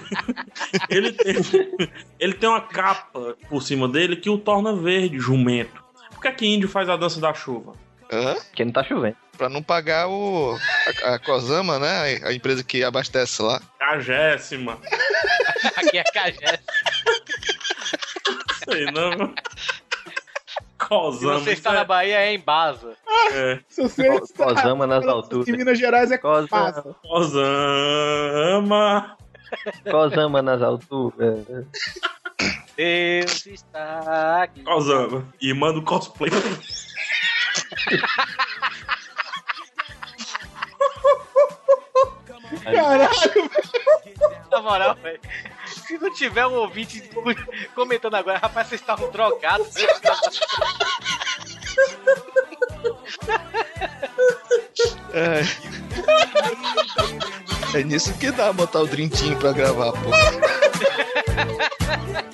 ele, 0.88 1.12
tem, 1.12 1.34
ele 2.18 2.32
tem 2.32 2.48
uma 2.48 2.60
capa 2.60 3.36
por 3.50 3.62
cima 3.62 3.86
dele 3.86 4.16
que 4.16 4.30
o 4.30 4.38
torna 4.38 4.74
verde, 4.74 5.18
jumento. 5.18 5.84
Por 6.10 6.22
que, 6.22 6.28
é 6.28 6.32
que 6.32 6.46
índio 6.46 6.68
faz 6.70 6.88
a 6.88 6.96
dança 6.96 7.20
da 7.20 7.34
chuva? 7.34 7.74
Porque 8.08 8.64
não 8.64 8.72
tá 8.72 8.84
chovendo. 8.84 9.16
Pra 9.36 9.48
não 9.48 9.62
pagar 9.62 10.08
o. 10.08 10.56
A, 11.04 11.14
a 11.14 11.18
Cosama, 11.18 11.78
né? 11.78 12.20
A 12.24 12.32
empresa 12.32 12.62
que 12.62 12.84
abastece 12.84 13.42
lá. 13.42 13.60
Cagéssima. 13.78 14.78
Aqui 15.76 15.98
é 15.98 16.04
cajé. 16.04 16.60
Sei 18.64 18.84
não. 18.92 19.34
Se 19.34 20.88
Cosama. 20.88 21.40
você 21.40 21.52
está 21.52 21.70
isso 21.70 21.74
na 21.76 21.80
é- 21.80 21.84
Bahia, 21.84 22.18
é 22.18 22.32
em 22.34 22.38
Baza. 22.38 22.94
é. 23.32 23.58
se 23.68 23.82
você 23.82 24.06
Co- 24.06 24.20
Cosama 24.36 24.86
nas 24.86 25.04
alturas. 25.06 25.48
em 25.48 25.52
Minas 25.52 25.78
Gerais 25.78 26.10
é 26.12 26.18
Cosama. 26.18 26.96
Cosama. 27.02 29.16
Cosama 29.90 30.42
nas 30.42 30.62
alturas. 30.62 31.44
Deus 32.76 33.46
está 33.46 34.42
aqui. 34.42 34.62
Cosama. 34.62 35.26
E 35.40 35.54
manda 35.54 35.78
o 35.78 35.82
cosplay. 35.84 36.30
Caralho, 42.62 43.10
Na 44.50 44.60
moral, 44.60 44.94
velho. 44.96 45.20
Se 45.66 45.98
não 45.98 46.12
tiver 46.14 46.46
um 46.46 46.54
ouvinte 46.54 47.02
comentando 47.74 48.14
agora, 48.14 48.38
rapaz, 48.38 48.68
vocês 48.68 48.80
estavam 48.80 49.10
drogados. 49.10 49.74
É. 55.12 55.42
É 57.78 57.82
nisso 57.82 58.16
que 58.18 58.30
dá 58.30 58.52
botar 58.52 58.80
o 58.80 58.86
drintinho 58.86 59.36
pra 59.38 59.52
gravar, 59.52 59.92
pô. 59.92 60.10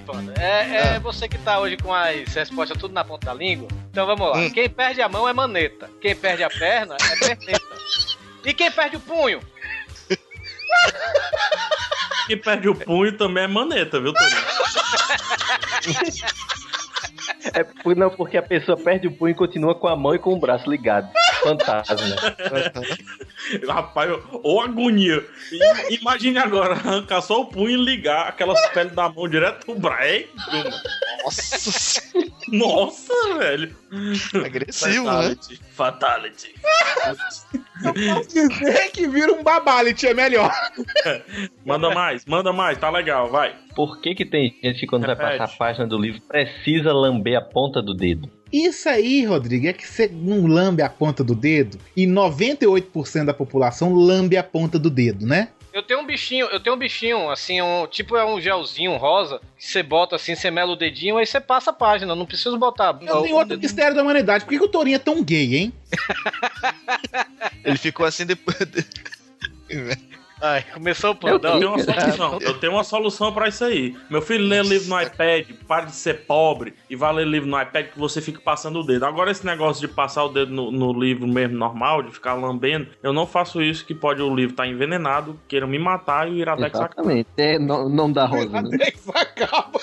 Panda. 0.00 0.34
É, 0.38 0.96
é 0.96 1.00
você 1.00 1.28
que 1.28 1.38
tá 1.38 1.58
hoje 1.60 1.76
com 1.76 1.94
as 1.94 2.34
respostas 2.34 2.76
tudo 2.76 2.92
na 2.92 3.04
ponta 3.04 3.26
da 3.26 3.34
língua. 3.34 3.68
Então 3.90 4.04
vamos 4.06 4.28
lá. 4.28 4.38
Hum. 4.38 4.50
Quem 4.50 4.68
perde 4.68 5.00
a 5.00 5.08
mão 5.08 5.28
é 5.28 5.32
maneta. 5.32 5.88
Quem 6.00 6.14
perde 6.14 6.42
a 6.42 6.50
perna 6.50 6.96
é 7.00 7.16
perneta. 7.16 7.66
E 8.44 8.52
quem 8.52 8.70
perde 8.70 8.96
o 8.96 9.00
punho? 9.00 9.40
Quem 12.26 12.38
perde 12.38 12.68
o 12.68 12.74
punho 12.74 13.16
também 13.16 13.44
é 13.44 13.46
maneta, 13.46 14.00
viu, 14.00 14.12
Torinho? 14.12 14.42
É 17.54 17.94
não, 17.94 18.10
porque 18.10 18.36
a 18.36 18.42
pessoa 18.42 18.76
perde 18.76 19.06
o 19.06 19.12
punho 19.12 19.32
e 19.32 19.34
continua 19.34 19.74
com 19.74 19.86
a 19.86 19.96
mão 19.96 20.14
e 20.14 20.18
com 20.18 20.32
o 20.32 20.38
braço 20.38 20.68
ligado. 20.68 21.08
Fantasma. 21.48 22.16
Rapaz, 23.68 24.10
ou 24.42 24.60
agonia. 24.60 25.24
I- 25.52 25.94
Imagine 26.00 26.38
agora, 26.38 26.74
arrancar 26.74 27.20
só 27.22 27.40
o 27.42 27.46
punho 27.46 27.70
e 27.80 27.84
ligar 27.84 28.28
aquelas 28.28 28.58
peles 28.70 28.92
da 28.92 29.08
mão 29.08 29.28
direto 29.28 29.66
no 29.68 29.78
braço. 29.78 30.24
Nossa, 31.24 32.02
Nossa, 32.48 33.38
velho. 33.38 33.76
agressivo, 34.44 35.04
né? 35.10 35.36
Fatality. 35.72 36.54
Fatality. 36.54 36.54
dizer 38.28 38.90
que 38.92 39.06
vira 39.08 39.32
um 39.32 39.42
babalite 39.42 40.06
é 40.06 40.14
melhor. 40.14 40.50
Manda 41.64 41.90
mais, 41.90 42.24
manda 42.24 42.52
mais, 42.52 42.78
tá 42.78 42.90
legal, 42.90 43.30
vai. 43.30 43.54
Por 43.76 44.00
que 44.00 44.14
que 44.14 44.24
tem 44.24 44.56
gente 44.62 44.80
que 44.80 44.86
quando 44.86 45.02
vai 45.02 45.14
Repete. 45.14 45.38
passar 45.38 45.54
a 45.54 45.56
página 45.58 45.86
do 45.86 45.98
livro 45.98 46.22
precisa 46.22 46.94
lamber 46.94 47.36
a 47.36 47.42
ponta 47.42 47.82
do 47.82 47.92
dedo? 47.92 48.30
Isso 48.50 48.88
aí, 48.88 49.22
Rodrigo, 49.26 49.66
é 49.66 49.72
que 49.74 49.86
você 49.86 50.08
não 50.08 50.46
lambe 50.46 50.80
a 50.80 50.88
ponta 50.88 51.22
do 51.22 51.34
dedo 51.34 51.78
e 51.94 52.06
98% 52.06 53.26
da 53.26 53.34
população 53.34 53.92
lambe 53.92 54.38
a 54.38 54.42
ponta 54.42 54.78
do 54.78 54.88
dedo, 54.88 55.26
né? 55.26 55.48
Eu 55.74 55.82
tenho 55.82 56.00
um 56.00 56.06
bichinho, 56.06 56.46
eu 56.46 56.58
tenho 56.58 56.74
um 56.74 56.78
bichinho, 56.78 57.28
assim, 57.28 57.60
um, 57.60 57.86
tipo 57.86 58.16
é 58.16 58.24
um 58.24 58.40
gelzinho 58.40 58.96
rosa, 58.96 59.42
que 59.58 59.66
você 59.66 59.82
bota 59.82 60.16
assim, 60.16 60.34
você 60.34 60.50
mela 60.50 60.72
o 60.72 60.76
dedinho, 60.76 61.18
aí 61.18 61.26
você 61.26 61.38
passa 61.38 61.68
a 61.68 61.74
página, 61.74 62.16
não 62.16 62.24
precisa 62.24 62.56
botar. 62.56 62.98
Eu 63.02 63.20
tenho 63.20 63.36
outro 63.36 63.58
mistério 63.58 63.94
da 63.94 64.02
humanidade. 64.02 64.44
Por 64.44 64.52
que, 64.52 64.58
que 64.58 64.64
o 64.64 64.68
Torinho 64.68 64.96
é 64.96 64.98
tão 64.98 65.22
gay, 65.22 65.54
hein? 65.54 65.72
Ele 67.62 67.76
ficou 67.76 68.06
assim 68.06 68.24
depois. 68.24 68.56
Ai, 70.40 70.62
começou 70.74 71.10
o 71.10 71.12
Eu 71.14 71.16
pandão. 71.40 71.58
tenho 71.58 71.70
uma 71.70 71.78
solução, 71.82 72.38
eu 72.42 72.58
tenho 72.58 72.72
uma 72.74 72.84
solução 72.84 73.32
pra 73.32 73.48
isso 73.48 73.64
aí. 73.64 73.96
Meu 74.10 74.20
filho 74.20 74.44
lê 74.46 74.62
livro 74.62 74.88
no 74.88 75.00
iPad, 75.00 75.48
para 75.66 75.86
de 75.86 75.92
ser 75.92 76.26
pobre 76.26 76.74
e 76.90 76.96
vai 76.96 77.12
ler 77.14 77.26
livro 77.26 77.48
no 77.48 77.60
iPad 77.60 77.86
que 77.86 77.98
você 77.98 78.20
fica 78.20 78.38
passando 78.40 78.80
o 78.80 78.84
dedo. 78.84 79.06
Agora 79.06 79.30
esse 79.30 79.46
negócio 79.46 79.86
de 79.86 79.92
passar 79.92 80.24
o 80.24 80.28
dedo 80.28 80.52
no, 80.52 80.70
no 80.70 80.92
livro 80.92 81.26
mesmo 81.26 81.56
normal, 81.56 82.02
de 82.02 82.10
ficar 82.12 82.34
lambendo, 82.34 82.88
eu 83.02 83.12
não 83.14 83.26
faço 83.26 83.62
isso 83.62 83.84
que 83.86 83.94
pode 83.94 84.20
o 84.20 84.34
livro 84.34 84.52
estar 84.52 84.66
envenenado, 84.66 85.40
queiram 85.48 85.66
me 85.68 85.78
matar 85.78 86.28
e 86.28 86.32
o 86.32 86.36
Iradex 86.36 86.74
acaba. 86.78 86.86
Exatamente. 87.00 87.28
É, 87.38 87.58
não, 87.58 87.88
não 87.88 88.12
dá 88.12 88.26
rosa, 88.26 88.60
né? 88.60 88.78
Acaba. 89.14 89.80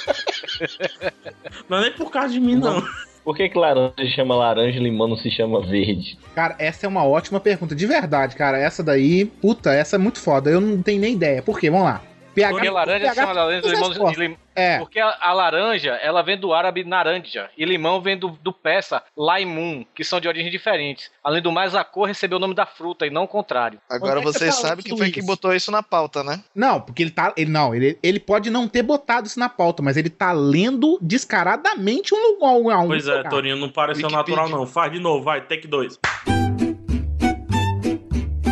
Não 1.67 1.77
é 1.79 1.81
nem 1.81 1.91
por 1.93 2.11
causa 2.11 2.29
de 2.29 2.39
mim, 2.39 2.55
não. 2.55 2.83
Por 3.23 3.35
que, 3.35 3.47
que 3.47 3.57
laranja 3.57 3.93
se 3.97 4.09
chama 4.09 4.35
laranja 4.35 4.77
e 4.77 4.83
limão 4.83 5.07
não 5.07 5.15
se 5.15 5.31
chama 5.31 5.61
verde? 5.61 6.17
Cara, 6.35 6.55
essa 6.59 6.85
é 6.85 6.89
uma 6.89 7.05
ótima 7.05 7.39
pergunta. 7.39 7.73
De 7.73 7.85
verdade, 7.85 8.35
cara. 8.35 8.57
Essa 8.57 8.83
daí, 8.83 9.25
puta, 9.25 9.73
essa 9.73 9.95
é 9.95 9.99
muito 9.99 10.19
foda. 10.19 10.49
Eu 10.49 10.59
não 10.59 10.81
tenho 10.81 10.99
nem 10.99 11.13
ideia. 11.13 11.41
Por 11.41 11.59
quê? 11.59 11.69
Vamos 11.69 11.85
lá. 11.85 12.01
PH, 12.35 12.51
Porque 12.51 12.69
laranja 12.69 13.05
PH 13.05 13.15
chama 13.15 13.33
laranja, 13.33 13.61
tem 13.61 13.71
limão, 13.71 14.33
É. 14.55 14.77
Porque 14.77 14.99
a, 14.99 15.17
a 15.19 15.33
laranja, 15.33 15.93
ela 15.95 16.21
vem 16.21 16.37
do 16.37 16.53
árabe 16.53 16.83
naranja. 16.83 17.49
E 17.57 17.65
limão 17.65 18.01
vem 18.01 18.17
do, 18.17 18.29
do 18.41 18.53
persa 18.53 19.03
laimun, 19.17 19.85
que 19.95 20.03
são 20.03 20.19
de 20.19 20.27
origens 20.27 20.51
diferentes. 20.51 21.11
Além 21.23 21.41
do 21.41 21.51
mais, 21.51 21.75
a 21.75 21.83
cor 21.83 22.07
recebeu 22.07 22.37
o 22.37 22.41
nome 22.41 22.53
da 22.53 22.65
fruta 22.65 23.05
e 23.05 23.09
não 23.09 23.23
o 23.23 23.27
contrário. 23.27 23.79
Agora 23.89 24.19
é 24.19 24.23
que 24.23 24.25
vocês 24.25 24.55
sabem 24.55 24.83
quem 24.83 24.97
foi 24.97 25.11
que 25.11 25.19
isso? 25.19 25.27
botou 25.27 25.53
isso 25.53 25.71
na 25.71 25.81
pauta, 25.81 26.23
né? 26.23 26.41
Não, 26.53 26.79
porque 26.79 27.03
ele 27.03 27.11
tá. 27.11 27.33
Ele, 27.35 27.51
não, 27.51 27.73
ele, 27.73 27.97
ele 28.03 28.19
pode 28.19 28.49
não 28.49 28.67
ter 28.67 28.83
botado 28.83 29.27
isso 29.27 29.39
na 29.39 29.49
pauta, 29.49 29.81
mas 29.81 29.97
ele 29.97 30.09
tá 30.09 30.31
lendo 30.31 30.97
descaradamente 31.01 32.13
um 32.13 32.33
lugar. 32.33 32.79
Um, 32.79 32.83
um 32.83 32.87
Pois 32.87 33.07
é, 33.07 33.17
lugar. 33.17 33.29
Torinho, 33.29 33.55
não 33.55 33.69
pareceu 33.69 34.07
Wikipedia. 34.07 34.35
natural, 34.35 34.59
não. 34.59 34.67
Faz 34.67 34.91
de 34.91 34.99
novo, 34.99 35.23
vai, 35.23 35.41
take 35.41 35.67
dois. 35.67 35.99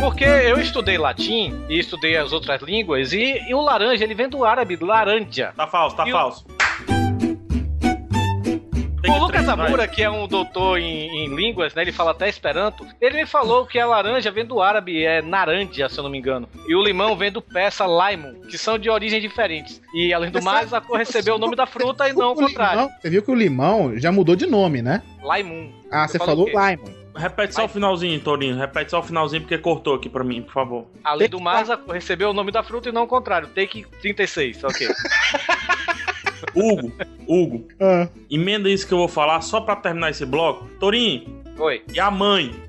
Porque 0.02 0.24
eu 0.24 0.58
estudei 0.60 0.98
latim 0.98 1.64
e 1.68 1.78
estudei 1.78 2.16
as 2.16 2.32
outras 2.32 2.60
línguas, 2.60 3.12
e, 3.12 3.38
e 3.48 3.54
o 3.54 3.60
laranja, 3.60 4.02
ele 4.02 4.14
vem 4.16 4.28
do 4.28 4.44
árabe, 4.44 4.76
laranja. 4.80 5.52
Tá 5.56 5.66
falso, 5.68 5.94
tá 5.94 6.08
E 6.08 6.10
falso. 6.10 6.44
O 9.08 9.18
Lucas 9.18 9.48
Amura, 9.48 9.86
que 9.86 10.02
é 10.02 10.10
um 10.10 10.26
doutor 10.26 10.78
em, 10.78 11.08
em 11.24 11.34
línguas, 11.34 11.72
né? 11.74 11.82
Ele 11.82 11.92
fala 11.92 12.10
até 12.10 12.28
Esperanto. 12.28 12.84
Ele 13.00 13.16
me 13.18 13.26
falou 13.26 13.64
que 13.64 13.78
a 13.78 13.86
laranja 13.86 14.30
vem 14.32 14.44
do 14.44 14.60
árabe, 14.60 15.04
é 15.04 15.22
naranja, 15.22 15.88
se 15.88 15.98
eu 15.98 16.02
não 16.04 16.10
me 16.10 16.18
engano. 16.18 16.48
E 16.66 16.74
o 16.74 16.82
limão 16.82 17.16
vem 17.16 17.30
do 17.30 17.40
persa 17.40 17.86
laimun, 17.86 18.40
que 18.48 18.58
são 18.58 18.76
de 18.78 18.90
origens 18.90 19.22
diferentes. 19.22 19.80
E 19.94 20.12
além 20.12 20.30
do 20.32 20.42
mais, 20.42 20.72
a 20.74 20.80
cor 20.80 20.98
recebeu 20.98 21.36
o 21.36 21.38
nome 21.38 21.54
da 21.54 21.66
fruta 21.66 22.08
e 22.08 22.12
não 22.12 22.28
o 22.28 22.32
O 22.32 22.34
limão- 22.34 22.48
contrário. 22.48 22.90
Você 23.00 23.08
viu 23.10 23.22
que 23.22 23.30
o 23.30 23.34
limão 23.34 23.96
já 23.98 24.10
mudou 24.10 24.34
de 24.34 24.46
nome, 24.46 24.82
né? 24.82 25.00
Laimun. 25.22 25.72
Ah, 25.90 26.06
Você 26.08 26.12
você 26.18 26.24
falou 26.24 26.48
falou? 26.48 26.70
Limon. 26.76 27.01
Repete 27.14 27.54
só 27.54 27.66
o 27.66 27.68
finalzinho, 27.68 28.18
Torinho. 28.20 28.56
Repete 28.56 28.90
só 28.90 29.00
o 29.00 29.02
finalzinho 29.02 29.42
porque 29.42 29.58
cortou 29.58 29.94
aqui 29.94 30.08
pra 30.08 30.24
mim, 30.24 30.42
por 30.42 30.52
favor. 30.52 30.86
Além 31.04 31.28
do 31.28 31.40
mais, 31.40 31.68
a 31.70 31.76
cor 31.76 31.94
recebeu 31.94 32.30
o 32.30 32.32
nome 32.32 32.50
da 32.50 32.62
fruta 32.62 32.88
e 32.88 32.92
não 32.92 33.02
o 33.04 33.06
contrário. 33.06 33.48
Take 33.48 33.84
36, 34.00 34.64
ok. 34.64 34.88
Hugo, 36.56 36.92
Hugo, 37.26 37.68
Ah. 37.80 38.08
emenda 38.30 38.68
isso 38.68 38.86
que 38.86 38.92
eu 38.94 38.98
vou 38.98 39.08
falar 39.08 39.40
só 39.42 39.60
pra 39.60 39.76
terminar 39.76 40.10
esse 40.10 40.24
bloco. 40.26 40.66
Torinho, 40.80 41.42
Oi. 41.58 41.82
e 41.92 42.00
a 42.00 42.10
mãe? 42.10 42.52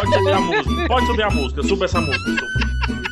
Pode 0.00 0.14
subir 0.14 0.32
a 0.32 0.40
música, 0.40 0.88
pode 0.88 1.06
subir 1.06 1.22
a 1.22 1.30
música, 1.30 1.62
suba 1.62 1.84
essa 1.84 2.00
música. 2.00 2.24
suba. 2.30 3.03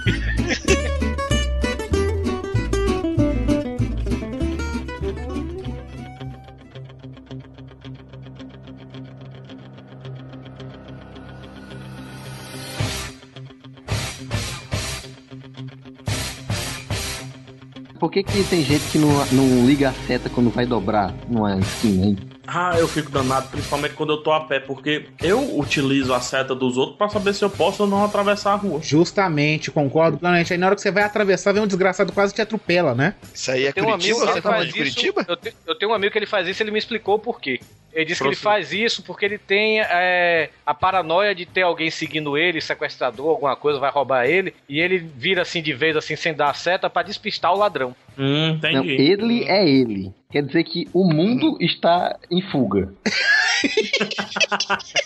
Por 18.03 18.11
que, 18.11 18.21
que 18.25 18.43
tem 18.43 18.65
gente 18.65 18.83
que 18.91 18.99
não, 18.99 19.11
não 19.31 19.65
liga 19.65 19.91
a 19.91 19.93
seta 19.93 20.29
quando 20.29 20.51
vai 20.51 20.67
dobrar 20.67 21.15
numa 21.29 21.57
esquina, 21.57 22.07
hein? 22.07 22.19
Ah, 22.47 22.75
eu 22.79 22.89
fico 22.89 23.11
danado, 23.11 23.49
principalmente 23.49 23.95
quando 23.95 24.13
eu 24.15 24.17
tô 24.19 24.33
a 24.33 24.41
pé, 24.45 24.59
porque 24.61 25.07
eu 25.23 25.59
utilizo 25.59 26.13
a 26.13 26.21
seta 26.21 26.55
dos 26.55 26.77
outros 26.77 26.97
pra 26.99 27.09
saber 27.09 27.35
se 27.35 27.45
eu 27.45 27.51
posso 27.51 27.85
ou 27.85 27.89
não 27.89 28.05
atravessar 28.05 28.53
a 28.53 28.57
rua. 28.57 28.81
Justamente, 28.83 29.71
concordo 29.71 30.19
plenamente. 30.19 30.53
Aí 30.53 30.59
na 30.59 30.67
hora 30.67 30.75
que 30.75 30.83
você 30.83 30.91
vai 30.91 31.03
atravessar, 31.05 31.53
vem 31.53 31.63
um 31.63 31.67
desgraçado 31.67 32.13
quase 32.13 32.35
te 32.35 32.43
atropela, 32.43 32.95
né? 32.95 33.15
Isso 33.33 33.51
aí 33.51 33.67
é 33.67 33.69
um 33.71 33.73
Curitiba? 33.73 33.95
amigo 33.95 34.21
que 34.21 34.27
Você 34.27 34.41
tá 34.41 34.51
falando 34.51 34.67
de. 34.67 34.73
Curitiba? 34.73 35.25
Eu, 35.29 35.37
te- 35.37 35.55
eu 35.67 35.75
tenho 35.75 35.91
um 35.93 35.95
amigo 35.95 36.13
que 36.13 36.19
ele 36.19 36.27
faz 36.27 36.47
isso, 36.49 36.63
ele 36.63 36.71
me 36.71 36.79
explicou 36.79 37.15
o 37.15 37.19
porquê. 37.19 37.61
Ele 37.93 38.07
disse 38.07 38.23
que 38.23 38.27
ele 38.29 38.37
faz 38.37 38.73
isso 38.73 39.03
porque 39.03 39.25
ele 39.27 39.37
tem 39.37 39.81
é, 39.83 40.49
a 40.65 40.73
paranoia 40.73 41.35
de 41.35 41.45
ter 41.45 41.61
alguém 41.61 41.91
seguindo 41.91 42.39
ele, 42.39 42.59
sequestrador, 42.59 43.29
alguma 43.29 43.55
coisa, 43.55 43.79
vai 43.79 43.91
roubar 43.91 44.25
ele, 44.25 44.55
e 44.67 44.81
ele 44.81 44.97
vira 44.97 45.43
assim 45.43 45.63
de 45.63 45.75
vez, 45.75 45.95
assim, 45.95 46.17
sem 46.17 46.33
dar 46.33 46.49
a 46.49 46.55
seta 46.55 46.89
pra 46.89 47.03
despistar 47.03 47.53
o 47.53 47.59
ladrão. 47.59 47.95
Hum, 48.19 48.59
Não, 48.63 48.85
entendi. 48.85 48.91
ele 48.91 49.45
é 49.45 49.69
ele. 49.69 50.13
Quer 50.31 50.43
dizer 50.45 50.65
que 50.65 50.89
o 50.93 51.05
mundo 51.13 51.57
está 51.61 52.19
em 52.31 52.41
fuga. 52.51 52.93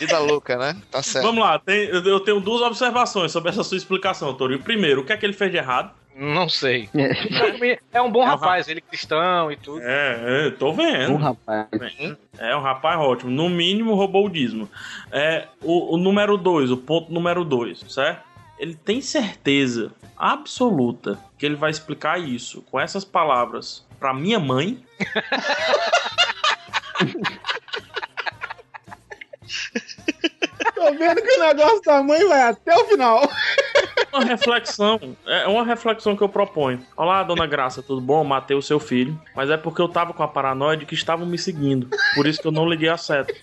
Vida 0.01 0.19
louca, 0.19 0.57
né? 0.57 0.77
Tá 0.91 1.03
certo. 1.03 1.25
Vamos 1.25 1.43
lá, 1.45 1.59
tem- 1.59 1.89
eu 1.89 2.21
tenho 2.21 2.41
duas 2.41 2.63
observações 2.63 3.33
sobre 3.33 3.51
essa 3.51 3.63
sua 3.63 3.77
explicação, 3.77 4.33
Torinho. 4.35 4.63
Primeiro, 4.63 5.03
o 5.03 5.05
que 5.05 5.13
é 5.13 5.17
que 5.17 5.27
ele 5.27 5.33
fez 5.33 5.51
de 5.51 5.57
errado? 5.57 5.91
Não 6.19 6.49
sei. 6.49 6.89
É, 6.95 7.79
É 7.93 8.01
um 8.01 8.11
bom 8.11 8.23
É 8.23 8.25
um 8.25 8.29
rapaz, 8.29 8.69
ele 8.69 8.81
cristão 8.81 9.53
e 9.53 9.57
tudo. 9.57 9.83
É, 9.83 10.47
é, 10.47 10.51
tô 10.51 10.73
vendo. 10.73 11.13
um 11.13 11.17
rapaz. 11.17 11.69
É 12.39 12.57
um 12.57 12.61
rapaz 12.63 12.99
ótimo. 12.99 13.31
No 13.31 13.51
mínimo, 13.51 13.95
roubou 13.95 14.25
o 14.25 14.31
dízimo. 14.31 14.67
É, 15.13 15.45
o, 15.63 15.95
o 15.95 15.99
número 15.99 16.39
dois, 16.39 16.71
o 16.71 16.77
ponto 16.79 17.13
número 17.13 17.45
dois, 17.45 17.81
certo? 17.89 18.25
Ele 18.59 18.75
tem 18.75 19.03
certeza 19.03 19.93
absoluta 20.17 21.19
que 21.37 21.45
ele 21.45 21.57
vai 21.57 21.71
explicar 21.71 22.19
isso 22.19 22.63
com 22.71 22.81
essas 22.81 23.05
palavras 23.05 23.85
pra 24.01 24.15
minha 24.15 24.41
mãe. 24.41 24.83
Tô 30.75 30.93
vendo 30.95 31.23
que 31.23 31.33
o 31.33 31.41
negócio 31.41 31.83
da 31.83 32.03
mãe 32.03 32.27
vai 32.27 32.43
até 32.43 32.75
o 32.75 32.87
final. 32.87 33.31
Uma 34.13 34.25
reflexão, 34.25 34.99
é 35.27 35.47
uma 35.47 35.65
reflexão 35.65 36.17
que 36.17 36.23
eu 36.23 36.29
proponho. 36.29 36.85
Olá, 36.97 37.23
dona 37.23 37.47
Graça, 37.47 37.83
tudo 37.83 38.01
bom? 38.01 38.25
Matei 38.25 38.57
o 38.57 38.63
seu 38.63 38.81
filho, 38.81 39.21
mas 39.35 39.51
é 39.51 39.59
porque 39.59 39.83
eu 39.83 39.89
tava 39.89 40.15
com 40.15 40.23
a 40.23 40.29
paranoia 40.29 40.79
de 40.79 40.87
que 40.87 40.95
estavam 40.95 41.27
me 41.27 41.37
seguindo. 41.37 41.91
Por 42.15 42.27
isso 42.27 42.41
que 42.41 42.49
eu 42.49 42.53
não 42.53 42.67
liguei 42.67 42.89
a 42.89 42.97
seta. 42.97 43.35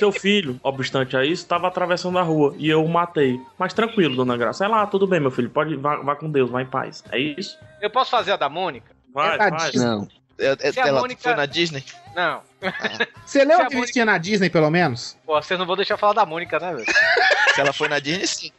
Seu 0.00 0.10
filho, 0.12 0.58
obstante 0.62 1.16
a 1.16 1.24
isso, 1.24 1.42
estava 1.42 1.68
atravessando 1.68 2.18
a 2.18 2.22
rua 2.22 2.54
e 2.58 2.68
eu 2.68 2.84
o 2.84 2.88
matei. 2.88 3.40
Mas 3.58 3.72
tranquilo, 3.74 4.16
dona 4.16 4.36
Graça. 4.36 4.64
É 4.64 4.68
lá, 4.68 4.86
tudo 4.86 5.06
bem, 5.06 5.20
meu 5.20 5.30
filho. 5.30 5.48
Pode 5.50 5.76
vá, 5.76 5.96
vá 5.96 6.16
com 6.16 6.30
Deus, 6.30 6.50
vá 6.50 6.62
em 6.62 6.66
paz. 6.66 7.04
É 7.12 7.18
isso? 7.18 7.58
Eu 7.80 7.90
posso 7.90 8.10
fazer 8.10 8.32
a 8.32 8.36
da 8.36 8.48
Mônica? 8.48 8.90
Vai, 9.14 9.34
É 9.34 9.38
da 9.38 9.50
vai. 9.50 9.70
Disney. 9.70 9.84
Não. 9.86 10.08
É- 10.38 10.56
é- 10.58 10.72
Se 10.72 10.80
a 10.80 10.86
ela 10.86 11.00
Mônica- 11.00 11.20
foi 11.22 11.34
na 11.34 11.44
Disney? 11.46 11.84
Não. 12.16 12.40
Você 13.26 13.44
leu 13.44 13.56
Se 13.56 13.62
a 13.62 13.66
a 13.66 13.68
revistinha 13.68 14.04
na 14.06 14.16
Disney, 14.18 14.48
pelo 14.48 14.70
menos? 14.70 15.16
Pô, 15.26 15.34
vocês 15.40 15.58
não 15.60 15.66
vão 15.66 15.76
deixar 15.76 15.96
falar 15.98 16.14
da 16.14 16.24
Mônica, 16.24 16.58
né, 16.58 16.72
velho? 16.74 16.86
Se 17.54 17.60
ela 17.60 17.72
foi 17.72 17.88
na 17.88 17.98
Disney, 17.98 18.26
sim. 18.26 18.52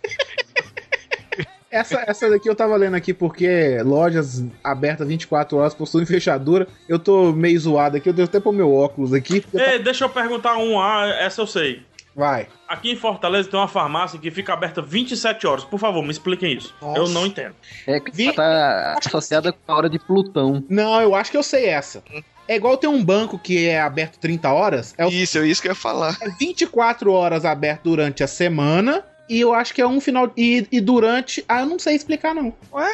Essa, 1.72 2.04
essa 2.06 2.30
daqui 2.30 2.50
eu 2.50 2.56
tava 2.56 2.76
lendo 2.76 2.96
aqui 2.96 3.14
porque 3.14 3.82
lojas 3.84 4.44
abertas 4.64 5.08
24 5.08 5.58
horas 5.58 5.74
possuem 5.74 6.06
fechadura. 6.06 6.68
Eu 6.88 7.00
tô 7.00 7.32
meio 7.32 7.58
zoado 7.60 7.98
aqui, 7.98 8.10
eu 8.10 8.14
devo 8.14 8.28
até 8.30 8.40
pôr 8.40 8.52
meu 8.52 8.74
óculos 8.74 9.14
aqui. 9.14 9.44
Ei, 9.54 9.80
deixa 9.80 10.04
eu 10.06 10.10
perguntar 10.10 10.58
um. 10.58 10.80
Ah, 10.80 11.08
essa 11.20 11.42
eu 11.42 11.48
sei. 11.48 11.82
Vai. 12.14 12.48
Aqui 12.68 12.92
em 12.92 12.96
Fortaleza 12.98 13.50
tem 13.50 13.58
uma 13.58 13.70
farmácia 13.70 14.20
que 14.20 14.30
fica 14.30 14.52
aberta 14.52 14.82
27 14.82 15.48
horas. 15.48 15.64
Por 15.64 15.80
favor, 15.80 16.04
me 16.04 16.12
expliquem 16.12 16.58
isso. 16.58 16.76
Nossa. 16.82 17.00
Eu 17.00 17.08
não 17.08 17.26
entendo. 17.26 17.56
É 17.88 18.02
que 18.02 18.12
Vi- 18.12 18.34
tá 18.34 18.98
associada 19.04 19.54
com 19.54 19.60
a 19.72 19.76
hora 19.78 19.90
de 19.90 19.98
Plutão. 19.98 20.62
Não, 20.70 21.00
eu 21.00 21.16
acho 21.16 21.32
que 21.32 21.38
eu 21.38 21.44
sei 21.44 21.68
essa. 21.68 22.04
É 22.50 22.56
igual 22.58 22.76
ter 22.76 22.88
um 22.88 23.02
banco 23.02 23.40
que 23.40 23.66
é 23.66 23.80
aberto 23.80 24.20
30 24.20 24.52
horas, 24.52 24.94
é, 24.98 25.06
o- 25.06 25.10
Isso, 25.10 25.38
é 25.38 25.48
isso 25.48 25.62
que 25.62 25.70
eu 25.70 25.72
ia 25.72 25.76
falar. 25.76 26.18
é 26.20 26.28
24 26.38 27.14
horas 27.14 27.46
aberto 27.46 27.84
durante 27.84 28.24
a 28.24 28.28
semana. 28.28 29.06
E 29.30 29.40
eu 29.40 29.54
acho 29.54 29.74
que 29.74 29.82
é 29.82 29.88
um 29.88 30.02
final. 30.02 30.32
E, 30.36 30.68
e 30.72 30.82
durante. 30.82 31.44
Ah, 31.48 31.62
eu 31.62 31.66
não 31.66 31.80
sei 31.80 31.96
explicar, 31.96 32.36
não. 32.36 32.54
Ué? 32.74 32.94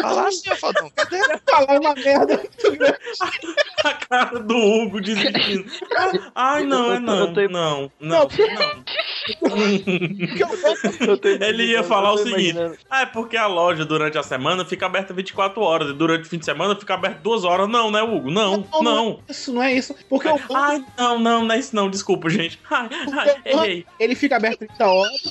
Fala 0.00 0.28
assim, 0.28 0.50
ô 0.50 0.56
Fadão. 0.56 0.90
Cadê? 0.94 1.18
Falar 1.48 1.80
uma 1.80 1.94
merda 1.94 2.36
muito 2.36 2.70
grande. 2.78 2.98
A 3.84 3.94
cara 3.94 4.38
do 4.38 4.56
Hugo 4.56 5.00
desistindo. 5.00 5.64
Ai, 6.34 6.64
não, 6.64 6.92
é 6.92 7.00
não. 7.00 7.32
Não, 7.32 7.48
não, 7.48 7.92
não. 8.00 8.28
Ele 11.40 11.64
ia 11.64 11.82
falar 11.82 12.12
o 12.12 12.18
seguinte: 12.18 12.58
ah, 12.88 13.02
é 13.02 13.06
porque 13.06 13.36
a 13.36 13.46
loja 13.46 13.84
durante 13.84 14.18
a 14.18 14.22
semana 14.22 14.64
fica 14.64 14.86
aberta 14.86 15.12
24 15.12 15.60
horas 15.60 15.90
e 15.90 15.94
durante 15.94 16.26
o 16.26 16.28
fim 16.28 16.38
de 16.38 16.44
semana 16.44 16.76
fica 16.76 16.94
aberta 16.94 17.20
2 17.22 17.44
horas. 17.44 17.68
Não, 17.68 17.90
né, 17.90 18.02
Hugo? 18.02 18.30
Não, 18.30 18.66
não. 18.82 19.20
Isso 19.28 19.52
não 19.52 19.62
é 19.62 19.74
isso. 19.74 19.94
Porque 20.08 20.28
o 20.28 20.38
banco 20.38 20.54
Ai, 20.54 20.84
não, 20.96 21.18
não, 21.18 21.44
não 21.44 21.54
é 21.54 21.58
isso 21.58 21.74
não, 21.74 21.90
desculpa, 21.90 22.28
gente. 22.28 22.60
Ai, 22.70 22.88
ai, 23.12 23.36
errei. 23.44 23.86
ele 23.98 24.14
fica 24.14 24.36
aberto 24.36 24.60
30 24.60 24.86
horas 24.86 25.22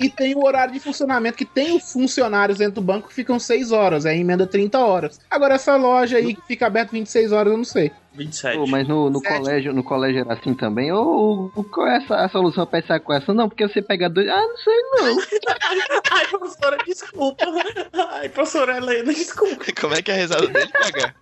e 0.00 0.08
tem 0.08 0.34
o 0.34 0.44
horário 0.44 0.72
de 0.72 0.80
funcionamento 0.80 1.36
que 1.36 1.44
tem 1.44 1.76
os 1.76 1.92
funcionários 1.92 2.56
dentro 2.56 2.76
do 2.76 2.80
banco 2.80 3.08
que 3.08 3.14
ficam 3.14 3.38
6 3.38 3.70
horas, 3.70 4.06
aí 4.06 4.18
emenda 4.18 4.46
30 4.46 4.78
horas. 4.78 5.20
Agora 5.30 5.54
essa 5.54 5.76
loja 5.76 6.16
aí 6.16 6.34
que 6.34 6.40
fica 6.46 6.66
aberta 6.66 6.92
26 6.92 7.32
horas, 7.32 7.52
eu 7.52 7.58
não 7.58 7.64
sei. 7.64 7.92
27. 8.14 8.56
Pô, 8.56 8.66
mas 8.66 8.88
no, 8.88 9.10
no 9.10 9.22
colégio, 9.22 9.72
no 9.74 9.84
colégio 9.84 10.22
era 10.22 10.32
assim 10.32 10.54
também. 10.54 10.90
Ô, 10.90 11.50
Hugo, 11.54 11.64
qual 11.64 11.86
é 11.86 11.98
essa, 11.98 12.16
a 12.16 12.28
solução 12.30 12.66
pra 12.66 12.78
essa 12.78 12.96
equação? 12.96 13.34
Não, 13.34 13.48
porque 13.48 13.68
você 13.68 13.82
pega 13.82 14.08
dois. 14.08 14.26
Ah, 14.28 14.40
não 14.40 14.56
sei 14.56 14.82
não. 14.92 15.18
Ai, 16.10 16.26
professora, 16.26 16.78
desculpa. 16.84 17.44
Ai, 17.92 18.28
professora 18.30 18.78
Helena, 18.78 19.12
desculpa. 19.12 19.64
Como 19.78 19.94
é 19.94 20.02
que 20.02 20.10
é 20.10 20.14
a 20.14 20.16
risada 20.16 20.46
dele, 20.46 20.72
PH? 20.72 21.14